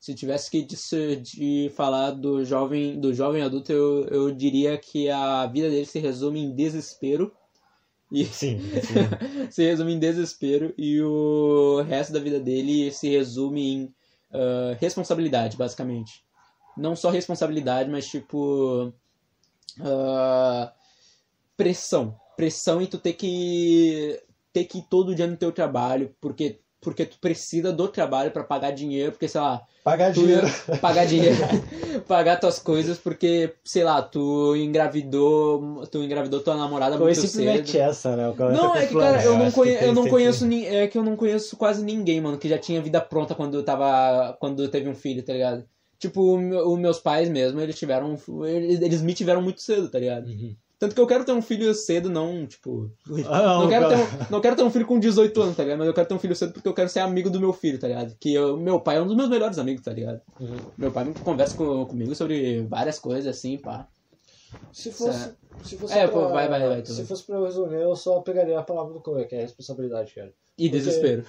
se 0.00 0.14
tivesse 0.14 0.50
que 0.50 0.62
de, 0.62 0.76
de 1.16 1.72
falar 1.74 2.10
do 2.12 2.44
jovem, 2.44 2.98
do 3.00 3.12
jovem 3.14 3.42
adulto, 3.42 3.72
eu, 3.72 4.06
eu 4.08 4.30
diria 4.34 4.76
que 4.78 5.08
a 5.08 5.46
vida 5.46 5.70
dele 5.70 5.86
se 5.86 5.98
resume 5.98 6.40
em 6.40 6.54
desespero. 6.54 7.32
E 8.10 8.24
Sim, 8.26 8.58
sim. 8.82 8.94
se 9.50 9.62
resume 9.64 9.94
em 9.94 9.98
desespero 9.98 10.74
e 10.76 11.00
o 11.00 11.82
resto 11.82 12.12
da 12.12 12.18
vida 12.18 12.40
dele 12.40 12.90
se 12.90 13.08
resume 13.08 13.74
em 13.74 13.94
ah, 14.32 14.76
responsabilidade, 14.80 15.56
basicamente. 15.56 16.24
Não 16.76 16.94
só 16.96 17.10
responsabilidade, 17.10 17.90
mas 17.90 18.06
tipo. 18.06 18.92
ah, 19.80 20.72
pressão. 21.56 22.18
Pressão 22.36 22.80
e 22.80 22.86
tu 22.86 22.98
ter 22.98 23.14
que. 23.14 24.22
ter 24.52 24.64
que 24.64 24.78
ir 24.78 24.86
todo 24.88 25.14
dia 25.14 25.26
no 25.26 25.36
teu 25.36 25.52
trabalho, 25.52 26.14
porque. 26.20 26.60
Porque 26.80 27.04
tu 27.04 27.18
precisa 27.20 27.70
do 27.72 27.88
trabalho 27.88 28.30
pra 28.30 28.42
pagar 28.42 28.70
dinheiro, 28.70 29.12
porque, 29.12 29.28
sei 29.28 29.40
lá, 29.40 29.60
Pagar 29.84 30.12
dinheiro. 30.12 30.46
pagar 30.80 31.06
dinheiro, 31.06 31.36
pagar 32.08 32.40
tuas 32.40 32.58
coisas, 32.58 32.98
porque, 32.98 33.54
sei 33.64 33.84
lá, 33.84 34.00
tu 34.02 34.54
engravidou, 34.56 35.86
tu 35.90 35.98
engravidou 36.02 36.40
tua 36.40 36.56
namorada 36.56 36.96
Foi 36.96 37.06
muito 37.06 37.20
cedo. 37.20 37.30
simplesmente 37.30 37.78
essa, 37.78 38.16
né? 38.16 38.28
O 38.28 38.34
cara 38.34 38.52
Não, 38.52 38.74
é 38.74 38.86
que, 38.86 38.94
cara, 38.94 39.22
eu 39.22 39.32
Eu 39.32 39.38
não, 39.38 39.50
conhe... 39.50 39.72
eu 39.74 39.94
não 39.94 40.08
conheço 40.08 40.46
ni... 40.46 40.66
é 40.66 40.86
que 40.86 40.96
eu 40.98 41.02
não 41.02 41.16
conheço 41.16 41.56
quase 41.56 41.82
ninguém, 41.84 42.20
mano, 42.20 42.38
que 42.38 42.48
já 42.48 42.58
tinha 42.58 42.80
vida 42.80 43.00
pronta 43.00 43.34
quando 43.34 43.62
tava 43.62 44.36
quando 44.40 44.68
teve 44.68 44.88
um 44.88 44.94
filho, 44.94 45.22
tá 45.22 45.32
ligado? 45.32 45.64
Tipo, 45.98 46.36
os 46.36 46.78
meus 46.78 46.98
pais 46.98 47.28
mesmo, 47.28 47.60
eles 47.60 47.78
tiveram 47.78 48.16
eles, 48.46 48.80
eles 48.80 49.02
me 49.02 49.12
tiveram 49.12 49.42
muito 49.42 49.60
cedo, 49.60 49.88
tá 49.88 49.98
ligado? 49.98 50.26
Uhum. 50.28 50.56
Tanto 50.80 50.94
que 50.94 51.00
eu 51.00 51.06
quero 51.06 51.24
ter 51.26 51.32
um 51.32 51.42
filho 51.42 51.72
cedo, 51.74 52.08
não, 52.08 52.46
tipo, 52.46 52.90
Ah, 53.28 53.42
não, 53.42 53.60
não 53.62 53.68
quero, 53.68 53.88
ter 53.90 53.96
um, 53.96 54.06
não 54.30 54.40
quero 54.40 54.56
ter 54.56 54.62
um 54.62 54.70
filho 54.70 54.86
com 54.86 54.98
18 54.98 55.42
anos, 55.42 55.54
tá 55.56 55.62
ligado? 55.62 55.78
Mas 55.78 55.86
eu 55.88 55.92
quero 55.94 56.08
ter 56.08 56.14
um 56.14 56.18
filho 56.18 56.34
cedo 56.34 56.52
porque 56.54 56.66
eu 56.66 56.72
quero 56.74 56.88
ser 56.88 57.00
amigo 57.00 57.28
do 57.28 57.38
meu 57.38 57.52
filho, 57.52 57.78
tá 57.78 57.86
ligado? 57.86 58.16
Que 58.18 58.32
eu- 58.32 58.56
meu 58.56 58.80
pai 58.80 58.96
é 58.96 59.02
um 59.02 59.06
dos 59.06 59.14
meus 59.14 59.28
melhores 59.28 59.58
amigos, 59.58 59.84
tá 59.84 59.92
ligado? 59.92 60.22
Uhum. 60.40 60.56
Meu 60.78 60.90
pai 60.90 61.12
conversa 61.22 61.54
com- 61.54 61.84
comigo 61.84 62.14
sobre 62.14 62.62
várias 62.62 62.98
coisas 62.98 63.26
assim, 63.36 63.58
pá. 63.58 63.86
Se 64.72 64.90
fosse. 64.90 65.32
Se 65.64 65.76
fosse 65.76 65.92
É, 65.92 66.06
pra, 66.08 66.12
pô, 66.18 66.28
vai, 66.30 66.48
vai, 66.48 66.66
vai, 66.66 66.86
Se 66.86 67.04
fosse 67.04 67.24
pra 67.24 67.36
eu 67.36 67.44
resumir, 67.44 67.74
eu 67.76 67.94
só 67.94 68.20
pegaria 68.20 68.58
a 68.58 68.62
palavra 68.62 68.94
do 68.94 69.00
Cauê, 69.00 69.26
que 69.26 69.34
é 69.36 69.42
responsabilidade, 69.42 70.12
cara. 70.14 70.32
E 70.56 70.64
Porque- 70.68 70.78
desespero. 70.78 71.24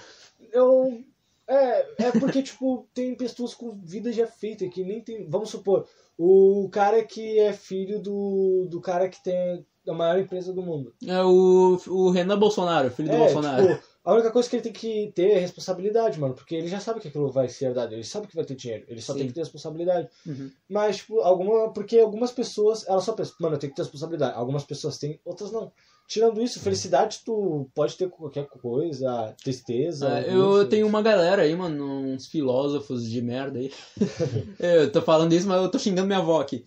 Eu. 0.50 0.98
É, 1.46 2.04
é 2.06 2.10
porque, 2.18 2.42
tipo, 2.42 2.88
tem 2.94 3.14
pessoas 3.14 3.52
com 3.52 3.70
vida 3.84 4.10
já 4.12 4.26
feita 4.26 4.66
que 4.68 4.82
nem 4.82 5.00
tem. 5.02 5.28
Vamos 5.28 5.50
supor, 5.50 5.86
o 6.18 6.68
cara 6.70 7.04
que 7.04 7.38
é 7.38 7.52
filho 7.52 8.00
do, 8.00 8.66
do 8.70 8.80
cara 8.80 9.08
que 9.08 9.22
tem 9.22 9.64
a 9.88 9.92
maior 9.92 10.18
empresa 10.18 10.52
do 10.52 10.62
mundo. 10.62 10.94
É 11.06 11.22
o, 11.22 11.78
o 11.88 12.10
Renan 12.10 12.38
Bolsonaro, 12.38 12.90
filho 12.90 13.08
do 13.08 13.14
é, 13.14 13.18
Bolsonaro. 13.18 13.74
tipo, 13.74 13.92
a 14.04 14.14
única 14.14 14.32
coisa 14.32 14.48
que 14.48 14.56
ele 14.56 14.62
tem 14.62 14.72
que 14.72 15.12
ter 15.14 15.30
é 15.30 15.38
responsabilidade, 15.38 16.18
mano. 16.18 16.34
Porque 16.34 16.56
ele 16.56 16.66
já 16.66 16.80
sabe 16.80 17.00
que 17.00 17.08
aquilo 17.08 17.30
vai 17.30 17.48
ser 17.48 17.66
herdado. 17.66 17.94
Ele 17.94 18.02
sabe 18.02 18.26
que 18.26 18.34
vai 18.34 18.44
ter 18.44 18.56
dinheiro. 18.56 18.84
Ele 18.88 19.00
só 19.00 19.12
Sim. 19.12 19.20
tem 19.20 19.28
que 19.28 19.34
ter 19.34 19.40
responsabilidade. 19.40 20.08
Uhum. 20.26 20.50
Mas, 20.68 20.96
tipo, 20.96 21.20
alguma. 21.20 21.72
Porque 21.72 21.98
algumas 22.00 22.32
pessoas, 22.32 22.86
elas 22.88 23.04
só 23.04 23.12
pensam, 23.12 23.36
mano, 23.40 23.54
eu 23.54 23.58
tenho 23.60 23.70
que 23.70 23.76
ter 23.76 23.82
responsabilidade. 23.82 24.36
Algumas 24.36 24.64
pessoas 24.64 24.98
têm, 24.98 25.20
outras 25.24 25.52
não. 25.52 25.72
Tirando 26.06 26.42
isso, 26.42 26.60
felicidade 26.60 27.20
tu 27.24 27.70
pode 27.74 27.96
ter 27.96 28.08
qualquer 28.10 28.46
coisa, 28.46 29.34
tristeza. 29.42 30.08
Angústia. 30.08 30.30
eu 30.32 30.68
tenho 30.68 30.86
uma 30.86 31.00
galera 31.00 31.42
aí, 31.42 31.54
mano, 31.56 31.84
uns 31.86 32.26
filósofos 32.26 33.08
de 33.08 33.22
merda 33.22 33.58
aí. 33.58 33.72
eu 34.60 34.90
tô 34.92 35.00
falando 35.00 35.32
isso, 35.32 35.48
mas 35.48 35.62
eu 35.62 35.70
tô 35.70 35.78
xingando 35.78 36.06
minha 36.06 36.18
avó 36.18 36.40
aqui. 36.40 36.64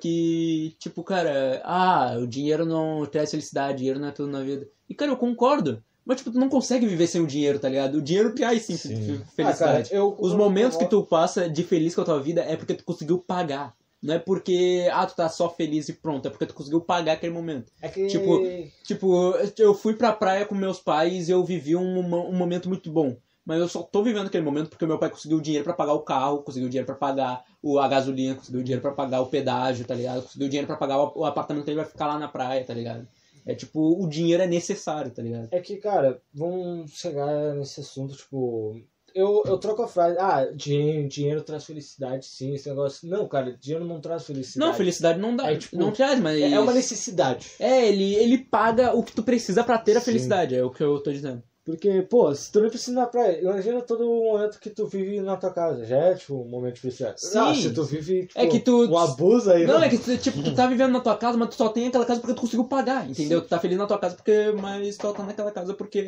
Que, 0.00 0.76
tipo, 0.78 1.02
cara, 1.02 1.62
ah, 1.64 2.16
o 2.20 2.26
dinheiro 2.26 2.66
não 2.66 3.06
traz 3.06 3.30
felicidade, 3.30 3.78
dinheiro 3.78 3.98
não 3.98 4.08
é 4.08 4.12
tudo 4.12 4.30
na 4.30 4.42
vida. 4.42 4.68
E, 4.88 4.94
cara, 4.94 5.10
eu 5.10 5.16
concordo. 5.16 5.82
Mas, 6.04 6.18
tipo, 6.18 6.30
tu 6.32 6.38
não 6.38 6.48
consegue 6.48 6.84
viver 6.86 7.06
sem 7.06 7.22
o 7.22 7.26
dinheiro, 7.26 7.58
tá 7.58 7.68
ligado? 7.68 7.94
O 7.94 8.02
dinheiro 8.02 8.34
traz 8.34 8.62
sim, 8.64 8.76
Sim. 8.76 8.90
fe- 9.34 9.42
Ah, 9.42 9.54
cara, 9.54 9.76
felicidade. 9.76 9.88
eu 9.94 10.14
Os 10.18 10.34
momentos 10.34 10.76
a 10.76 10.80
que 10.80 10.90
tu 10.90 11.02
passa 11.06 11.48
de 11.48 11.62
feliz 11.62 11.94
com 11.94 12.02
a 12.02 12.04
tua 12.04 12.20
vida 12.20 12.42
é 12.42 12.56
porque 12.56 12.74
tu 12.74 12.84
conseguiu 12.84 13.18
pagar. 13.18 13.72
Não 14.02 14.14
é 14.14 14.18
porque, 14.18 14.88
ah, 14.92 15.06
tu 15.06 15.14
tá 15.14 15.28
só 15.28 15.48
feliz 15.48 15.88
e 15.88 15.92
pronto. 15.92 16.26
É 16.26 16.30
porque 16.30 16.46
tu 16.46 16.54
conseguiu 16.54 16.80
pagar 16.80 17.12
aquele 17.12 17.32
momento. 17.32 17.70
É 17.80 17.88
que. 17.88 18.06
Tipo, 18.08 18.40
Tipo, 18.82 19.34
eu 19.58 19.74
fui 19.74 19.94
pra 19.94 20.12
praia 20.12 20.44
com 20.44 20.54
meus 20.56 20.80
pais 20.80 21.28
e 21.28 21.32
eu 21.32 21.44
vivi 21.44 21.76
um, 21.76 21.98
um 22.00 22.32
momento 22.32 22.68
muito 22.68 22.90
bom. 22.90 23.16
Mas 23.44 23.60
eu 23.60 23.68
só 23.68 23.82
tô 23.82 24.02
vivendo 24.02 24.26
aquele 24.26 24.44
momento 24.44 24.70
porque 24.70 24.86
meu 24.86 24.98
pai 24.98 25.10
conseguiu 25.10 25.40
dinheiro 25.40 25.64
pra 25.64 25.72
pagar 25.74 25.94
o 25.94 26.00
carro, 26.00 26.42
conseguiu 26.42 26.68
dinheiro 26.68 26.86
pra 26.86 26.94
pagar 26.94 27.44
o, 27.60 27.78
a 27.78 27.88
gasolina, 27.88 28.36
conseguiu 28.36 28.62
dinheiro 28.62 28.82
pra 28.82 28.92
pagar 28.92 29.20
o 29.20 29.26
pedágio, 29.26 29.84
tá 29.84 29.94
ligado? 29.94 30.22
Conseguiu 30.22 30.48
dinheiro 30.48 30.66
pra 30.66 30.76
pagar 30.76 30.98
o, 31.00 31.12
o 31.16 31.24
apartamento 31.24 31.64
que 31.64 31.70
ele 31.70 31.80
vai 31.80 31.86
ficar 31.86 32.06
lá 32.06 32.18
na 32.18 32.28
praia, 32.28 32.64
tá 32.64 32.72
ligado? 32.72 33.06
É 33.44 33.54
tipo, 33.54 34.00
o 34.00 34.08
dinheiro 34.08 34.42
é 34.42 34.46
necessário, 34.46 35.10
tá 35.10 35.20
ligado? 35.20 35.48
É 35.50 35.60
que, 35.60 35.76
cara, 35.76 36.20
vamos 36.32 36.92
chegar 36.92 37.54
nesse 37.54 37.80
assunto, 37.80 38.14
tipo. 38.16 38.80
Eu, 39.14 39.42
eu 39.46 39.58
troco 39.58 39.82
a 39.82 39.88
frase, 39.88 40.16
ah, 40.18 40.44
dinheiro, 40.54 41.08
dinheiro 41.08 41.42
traz 41.42 41.64
felicidade, 41.64 42.26
sim, 42.26 42.54
esse 42.54 42.68
negócio. 42.68 43.08
Não, 43.08 43.26
cara, 43.28 43.56
dinheiro 43.60 43.84
não 43.84 44.00
traz 44.00 44.24
felicidade. 44.24 44.70
Não, 44.70 44.76
felicidade 44.76 45.18
não 45.20 45.36
dá, 45.36 45.50
É, 45.50 45.56
tipo, 45.56 45.76
não 45.76 45.92
traz, 45.92 46.20
mas... 46.20 46.40
É, 46.40 46.52
é 46.52 46.60
uma 46.60 46.72
necessidade. 46.72 47.50
É, 47.58 47.86
ele, 47.88 48.14
ele 48.14 48.38
paga 48.38 48.94
o 48.94 49.02
que 49.02 49.12
tu 49.12 49.22
precisa 49.22 49.62
pra 49.64 49.78
ter 49.78 49.96
a 49.96 50.00
Sim. 50.00 50.06
felicidade, 50.06 50.54
é 50.54 50.64
o 50.64 50.70
que 50.70 50.82
eu 50.82 50.98
tô 51.02 51.12
dizendo. 51.12 51.42
Porque, 51.64 52.02
pô, 52.02 52.34
se 52.34 52.50
tu 52.50 52.60
não 52.60 52.68
precisa 52.68 52.90
ir 52.90 52.94
na 52.96 53.06
praia, 53.06 53.40
imagina 53.40 53.80
todo 53.82 54.02
o 54.10 54.32
momento 54.32 54.58
que 54.58 54.68
tu 54.68 54.84
vive 54.88 55.20
na 55.20 55.36
tua 55.36 55.52
casa. 55.52 55.84
Já 55.86 55.96
é, 55.96 56.14
tipo, 56.16 56.34
um 56.42 56.48
momento 56.48 56.74
de 56.74 56.80
felicidade. 56.80 57.20
Sim. 57.20 57.38
Ah, 57.38 57.54
se 57.54 57.72
tu 57.72 57.84
vive, 57.84 58.26
tipo, 58.26 58.40
É 58.40 58.48
que 58.48 58.58
tu- 58.58 58.88
um 58.90 58.98
abuso 58.98 59.48
aí, 59.48 59.64
Não, 59.64 59.78
né? 59.78 59.86
é 59.86 59.88
que 59.88 59.96
tu, 59.98 60.18
tipo, 60.18 60.42
tu 60.42 60.52
tá 60.56 60.66
vivendo 60.66 60.90
na 60.90 60.98
tua 60.98 61.16
casa, 61.16 61.38
mas 61.38 61.50
tu 61.50 61.54
só 61.54 61.68
tem 61.68 61.86
aquela 61.86 62.04
casa 62.04 62.20
porque 62.20 62.34
tu 62.34 62.40
conseguiu 62.40 62.64
pagar, 62.64 63.08
entendeu? 63.08 63.40
Tu 63.40 63.46
tá 63.48 63.60
feliz 63.60 63.78
na 63.78 63.86
tua 63.86 63.96
casa 63.96 64.16
porque, 64.16 64.50
mas 64.60 64.96
tu 64.96 65.12
tá 65.12 65.22
naquela 65.22 65.52
casa 65.52 65.72
porque 65.72 66.04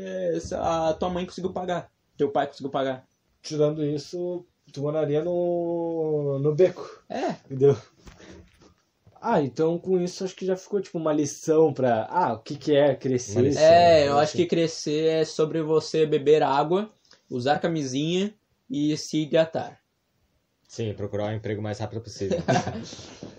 a 0.54 0.92
tua 0.94 1.08
mãe 1.10 1.24
conseguiu 1.24 1.52
pagar, 1.52 1.88
teu 2.16 2.30
pai 2.30 2.46
conseguiu 2.46 2.70
pagar. 2.70 3.06
Tirando 3.42 3.84
isso, 3.84 4.44
tu 4.72 4.82
moraria 4.82 5.22
no, 5.22 6.38
no 6.40 6.54
beco, 6.54 7.02
É, 7.08 7.30
entendeu? 7.44 7.76
Ah, 9.20 9.40
então 9.40 9.78
com 9.78 9.98
isso 9.98 10.22
acho 10.22 10.36
que 10.36 10.44
já 10.44 10.54
ficou, 10.54 10.80
tipo, 10.80 10.98
uma 10.98 11.12
lição 11.12 11.72
pra... 11.72 12.06
Ah, 12.10 12.34
o 12.34 12.40
que 12.40 12.56
que 12.56 12.76
é 12.76 12.94
crescer? 12.94 13.40
Lição. 13.40 13.62
é, 13.62 14.06
eu 14.06 14.16
né? 14.16 14.20
acho 14.20 14.36
que 14.36 14.44
crescer 14.46 15.06
é 15.06 15.24
sobre 15.24 15.62
você 15.62 16.04
beber 16.04 16.42
água, 16.42 16.90
usar 17.30 17.58
camisinha 17.58 18.34
e 18.68 18.96
se 18.98 19.22
hidratar. 19.22 19.80
Sim, 20.74 20.92
procurar 20.92 21.26
um 21.26 21.36
emprego 21.36 21.60
o 21.60 21.62
mais 21.62 21.78
rápido 21.78 22.00
possível. 22.00 22.38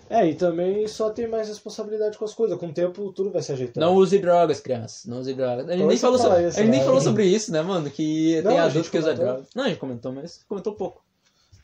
É, 0.08 0.24
e 0.24 0.36
também 0.36 0.86
só 0.86 1.10
tem 1.10 1.26
mais 1.26 1.48
responsabilidade 1.48 2.16
com 2.16 2.24
as 2.24 2.32
coisas. 2.32 2.56
Com 2.56 2.68
o 2.68 2.72
tempo 2.72 3.10
tudo 3.10 3.32
vai 3.32 3.42
se 3.42 3.50
ajeitando. 3.50 3.84
Não 3.84 3.96
use 3.96 4.16
drogas, 4.20 4.60
crianças. 4.60 5.04
Não 5.04 5.18
use 5.18 5.34
drogas. 5.34 5.66
A 5.66 5.72
gente 5.72 5.78
Como 5.78 5.88
nem 5.88 5.96
você 5.96 6.00
falou, 6.00 6.18
sobre, 6.18 6.46
isso, 6.46 6.60
a 6.60 6.62
gente 6.62 6.70
nem 6.70 6.78
né? 6.78 6.86
falou 6.86 7.00
sobre 7.00 7.24
isso, 7.26 7.50
né, 7.50 7.60
mano? 7.60 7.90
Que 7.90 8.40
Não, 8.40 8.50
tem 8.52 8.60
a 8.60 8.62
adulto 8.62 8.78
gente 8.78 8.90
que 8.92 8.98
usa 8.98 9.14
drogas. 9.14 9.48
Não, 9.52 9.64
a 9.64 9.68
gente 9.68 9.80
comentou, 9.80 10.12
mas 10.12 10.44
comentou 10.48 10.74
pouco. 10.74 11.04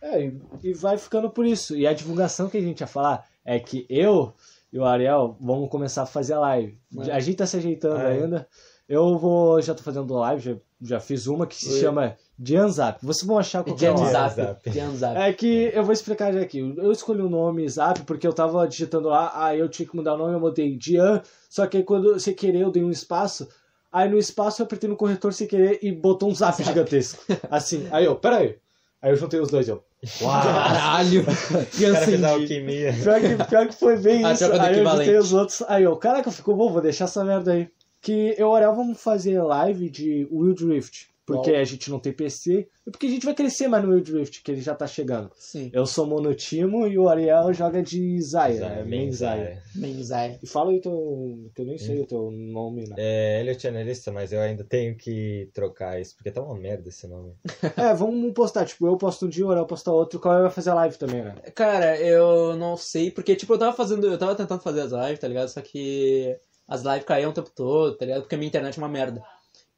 É, 0.03 0.25
e, 0.25 0.43
e 0.65 0.75
vai 0.75 0.99
ficando 0.99 1.31
por 1.31 1.47
isso. 1.47 1.77
E 1.77 1.87
a 1.87 1.93
divulgação 1.93 2.49
que 2.49 2.59
a 2.59 2.61
gente 2.61 2.81
ia 2.81 2.87
falar 2.89 3.29
é 3.45 3.61
que 3.61 3.87
eu 3.89 4.35
e 4.73 4.79
o 4.81 4.85
Ariel 4.85 5.37
vamos 5.41 5.71
começar 5.71 6.03
a 6.03 6.07
fazer 6.07 6.35
a 6.35 6.41
live. 6.41 6.77
É. 7.07 7.13
A 7.13 7.21
gente 7.21 7.37
tá 7.37 7.47
se 7.47 7.59
ajeitando 7.59 8.01
é. 8.01 8.09
ainda. 8.09 8.49
Eu 8.89 9.17
vou, 9.17 9.63
já 9.63 9.73
tô 9.73 9.85
fazendo 9.85 10.13
live, 10.15 10.43
já, 10.43 10.57
já 10.83 11.01
fiz 11.01 11.29
uma 11.29 11.47
que 11.47 11.55
se 11.55 11.75
Oi. 11.75 11.81
chama 11.81 12.17
Janzap. 12.45 12.99
Vocês 13.05 13.27
vão 13.27 13.39
achar 13.39 13.63
qualquer. 13.63 13.97
Janzap. 13.97 14.35
Zap. 14.35 14.71
Janzap. 14.71 15.17
É 15.17 15.33
que 15.33 15.71
eu 15.73 15.85
vou 15.85 15.93
explicar 15.93 16.33
já 16.33 16.41
aqui. 16.41 16.59
Eu 16.59 16.91
escolhi 16.91 17.23
o 17.23 17.31
nome 17.31 17.69
Zap 17.69 18.03
porque 18.03 18.27
eu 18.27 18.33
tava 18.33 18.67
digitando 18.67 19.09
lá, 19.09 19.33
aí 19.35 19.59
eu 19.59 19.69
tinha 19.69 19.89
que 19.89 19.95
mudar 19.95 20.15
o 20.15 20.19
nome, 20.19 20.35
eu 20.35 20.41
mudei 20.41 20.77
Dian, 20.77 21.23
só 21.49 21.67
que 21.67 21.79
aí 21.79 21.83
quando 21.83 22.19
sem 22.19 22.35
querer 22.35 22.63
eu 22.63 22.71
dei 22.71 22.83
um 22.83 22.91
espaço, 22.91 23.49
aí 23.93 24.09
no 24.09 24.19
espaço 24.19 24.61
eu 24.61 24.67
apertei 24.67 24.89
no 24.89 24.97
corretor 24.97 25.33
sem 25.33 25.47
querer 25.47 25.79
e 25.83 25.93
botou 25.93 26.31
um 26.31 26.35
zap 26.35 26.63
gigantesco. 26.63 27.23
Assim, 27.51 27.87
aí 27.91 28.05
eu, 28.05 28.17
pera 28.17 28.39
aí. 28.39 28.57
Eu 29.03 29.17
juntei 29.17 29.41
os 29.41 29.51
dois, 29.51 29.69
eu. 29.69 29.83
Uau! 30.21 30.43
Caralho! 30.43 31.25
Cara 31.27 31.67
fez 31.71 32.09
indígena. 32.09 32.29
alquimia. 32.29 32.93
Pior 33.03 33.21
que, 33.21 33.45
pior 33.45 33.67
que 33.67 33.75
foi 33.75 33.97
bem 33.99 34.23
A 34.25 34.33
isso. 34.33 34.45
Aí 34.45 34.79
eu 34.79 34.87
juntei 34.87 35.19
os 35.19 35.33
outros. 35.33 35.63
Aí 35.67 35.83
eu, 35.83 35.97
caraca, 35.97 36.31
ficou 36.31 36.57
bom, 36.57 36.73
vou 36.73 36.81
deixar 36.81 37.05
essa 37.07 37.25
merda 37.25 37.53
aí. 37.53 37.69
Que 38.01 38.35
eu 38.39 38.49
o 38.49 38.55
Ariel 38.55 38.75
vamos 38.75 39.01
fazer 39.01 39.41
live 39.43 39.89
de 39.89 40.29
Will 40.31 40.55
Drift. 40.55 41.12
Porque 41.25 41.51
a 41.53 41.65
gente 41.65 41.91
não 41.91 41.99
tem 41.99 42.13
PC, 42.13 42.69
e 42.87 42.91
porque 42.91 43.07
a 43.07 43.11
gente 43.11 43.25
vai 43.25 43.35
crescer 43.35 43.69
mais 43.69 43.85
no 43.85 43.93
Wild 43.93 44.13
Rift, 44.13 44.43
que 44.43 44.51
ele 44.51 44.61
já 44.61 44.75
tá 44.75 44.87
chegando. 44.87 45.31
Sim. 45.37 45.71
Eu 45.73 45.87
sou 45.87 46.07
monotimo 46.07 46.87
e 46.87 46.99
o 46.99 47.09
Ariel 47.09 47.53
joga 47.53 47.83
de 47.83 48.21
Zaya, 48.21 48.69
né? 48.69 48.85
Main 48.85 49.13
Zaya. 49.13 49.45
Zaya. 49.45 49.63
Menzai. 49.75 50.39
E 50.43 50.47
fala 50.47 50.73
aí 50.73 50.81
teu. 50.81 51.51
que 51.55 51.63
eu 51.63 51.67
nem 51.67 51.79
sei 51.79 52.01
o 52.01 52.07
teu 52.07 52.31
nome, 52.31 52.89
né? 52.89 52.97
É, 52.99 53.41
ele 53.41 53.51
é 53.51 53.55
o 53.55 53.69
analista, 53.69 54.11
mas 54.11 54.33
eu 54.33 54.41
ainda 54.41 54.65
tenho 54.65 54.97
que 54.97 55.49
trocar 55.55 56.01
isso, 56.01 56.17
porque 56.17 56.31
tá 56.31 56.43
uma 56.43 56.59
merda 56.59 56.89
esse 56.89 57.07
nome. 57.07 57.35
É, 57.77 57.95
vamos 57.95 58.33
postar, 58.33 58.65
tipo, 58.67 58.87
eu 58.87 58.97
posto 58.97 59.27
um 59.27 59.29
dia, 59.29 59.47
o 59.47 59.51
Ariel 59.51 59.67
posta 59.67 59.91
outro, 59.91 60.21
qual 60.21 60.43
vai 60.43 60.51
fazer 60.51 60.71
a 60.71 60.75
live 60.75 60.99
também, 60.99 61.23
né? 61.23 61.35
Cara, 61.55 61.99
eu 61.99 62.55
não 62.57 62.77
sei, 62.77 63.11
porque, 63.11 63.35
tipo, 63.35 63.53
eu 63.55 63.59
tava 63.59 63.75
fazendo, 63.75 64.07
eu 64.07 64.19
tava 64.19 64.35
tentando 64.35 64.61
fazer 64.61 64.83
as 64.83 64.93
lives, 64.93 65.19
tá 65.19 65.29
ligado? 65.29 65.49
Só 65.49 65.61
que 65.61 66.37
as 66.69 66.83
lives 66.83 67.05
caíam 67.05 67.31
o 67.31 67.35
tempo 67.35 67.51
todo, 67.55 67.97
tá 67.97 68.05
ligado? 68.05 68.23
Porque 68.23 68.35
a 68.35 68.39
minha 68.39 68.49
internet 68.49 68.79
é 68.79 68.83
uma 68.83 68.89
merda. 68.89 69.23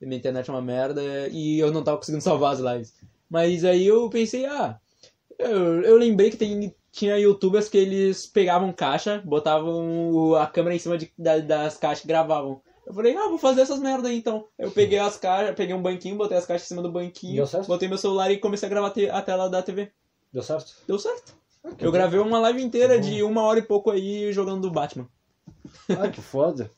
Minha 0.05 0.19
internet 0.19 0.49
é 0.49 0.53
uma 0.53 0.63
merda 0.63 1.03
e 1.31 1.59
eu 1.59 1.73
não 1.73 1.83
tava 1.83 1.97
conseguindo 1.99 2.23
salvar 2.23 2.53
as 2.55 2.61
lives. 2.61 2.95
Mas 3.29 3.65
aí 3.65 3.87
eu 3.87 4.09
pensei, 4.11 4.45
ah, 4.47 4.79
eu, 5.39 5.83
eu 5.83 5.97
lembrei 5.97 6.31
que 6.31 6.37
tem, 6.37 6.75
tinha 6.93 7.19
youtubers 7.19 7.69
que 7.69 7.77
eles 7.79 8.27
pegavam 8.27 8.73
caixa, 8.73 9.23
botavam 9.25 10.35
a 10.37 10.47
câmera 10.47 10.75
em 10.77 10.79
cima 10.79 10.97
de, 10.99 11.13
da- 11.19 11.39
das 11.39 11.77
caixas 11.77 12.05
e 12.05 12.09
gravavam. 12.09 12.61
Eu 12.87 12.93
falei, 12.93 13.17
ah, 13.17 13.29
vou 13.29 13.39
fazer 13.39 13.63
essas 13.63 13.81
merda 13.81 14.09
aí 14.09 14.17
então. 14.19 14.47
Eu 14.59 14.71
peguei 14.71 14.99
as 14.99 15.17
caixas, 15.17 15.55
peguei 15.57 15.75
um 15.75 15.81
banquinho, 15.83 16.17
botei 16.17 16.37
as 16.37 16.45
caixas 16.47 16.67
em 16.67 16.69
cima 16.69 16.83
do 16.83 16.93
banquinho, 16.93 17.37
Deu 17.37 17.47
certo? 17.47 17.67
botei 17.67 17.89
meu 17.89 17.97
celular 17.99 18.31
e 18.31 18.39
comecei 18.39 18.67
a 18.67 18.71
gravar 18.71 18.91
te- 18.91 19.09
a 19.09 19.23
tela 19.23 19.49
da 19.49 19.63
TV. 19.63 19.91
Deu 20.33 20.43
certo? 20.43 20.75
Deu 20.87 20.99
certo. 20.99 21.35
Eu 21.79 21.91
gravei 21.91 22.21
uma 22.21 22.39
live 22.41 22.63
inteira 22.63 23.01
de 23.01 23.23
uma 23.23 23.41
hora 23.43 23.59
e 23.59 23.63
pouco 23.63 23.91
aí 23.91 24.31
jogando 24.35 24.61
do 24.61 24.71
Batman. 24.71 25.09
Ah, 25.89 26.09
que 26.11 26.21
foda. 26.21 26.71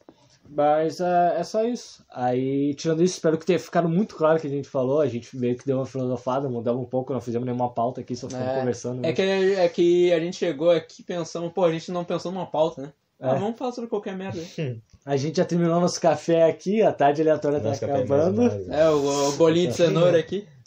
Mas 0.49 1.01
é, 1.01 1.37
é 1.39 1.45
só 1.45 1.65
isso. 1.65 2.05
Aí, 2.11 2.75
tirando 2.75 3.03
isso, 3.03 3.15
espero 3.15 3.37
que 3.39 3.47
tenha 3.47 3.59
ficado 3.59 3.89
muito 3.89 4.15
claro 4.17 4.39
o 4.39 4.41
que 4.41 4.47
a 4.47 4.51
gente 4.51 4.69
falou. 4.69 5.01
A 5.01 5.07
gente 5.09 5.37
meio 5.37 5.57
que 5.57 5.67
deu 5.67 5.77
uma 5.79 5.87
filosofada, 5.87 6.49
mudamos 6.49 6.83
um 6.83 6.87
pouco, 6.89 7.13
não 7.13 7.21
fizemos 7.21 7.47
nenhuma 7.47 7.73
pauta 7.73 8.01
aqui, 8.01 8.15
só 8.17 8.29
ficamos 8.29 8.49
É, 8.49 8.59
conversando. 8.59 8.99
É 9.05 9.09
né? 9.09 9.13
que, 9.13 9.23
é 9.23 9.69
que 9.69 10.13
a 10.13 10.21
gente 10.21 10.37
chegou 10.37 10.71
aqui 10.71 11.03
pensando, 11.03 11.51
pô, 11.51 11.65
a 11.65 11.73
gente 11.73 11.91
não 11.93 12.05
pensou 12.05 12.31
numa 12.33 12.47
pauta, 12.47 12.83
né? 12.83 12.93
É. 13.19 13.29
vamos 13.35 13.57
falar 13.59 13.73
sobre 13.73 13.89
qualquer 13.89 14.15
merda 14.15 14.39
aí. 14.39 14.79
A 15.07 15.17
gente 15.17 15.37
já 15.37 15.45
terminou 15.45 15.81
nosso 15.81 16.01
café 16.01 16.43
aqui, 16.43 16.83
a 16.83 16.93
tarde 16.93 17.23
aleatória 17.23 17.61
tá 17.61 17.69
Nosso 17.69 17.81
café 17.81 17.93
acabando. 18.01 18.43
mais- 18.43 18.69
É, 18.69 18.91
o, 18.91 19.29
o 19.29 19.33
bolinho 19.37 19.69
de 19.71 19.77
cenoura 19.77 20.19
aqui. 20.19 20.47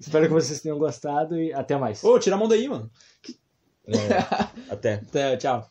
Espero 0.00 0.26
que 0.26 0.32
vocês 0.32 0.62
tenham 0.62 0.78
gostado 0.78 1.38
e 1.38 1.52
até 1.52 1.76
mais. 1.76 2.02
Ô, 2.02 2.18
tira 2.18 2.36
a 2.36 2.38
mão 2.38 2.48
daí, 2.48 2.66
mano. 2.66 2.90
É, 3.86 4.72
Até. 4.72 4.94
Até, 5.06 5.36
tchau. 5.36 5.70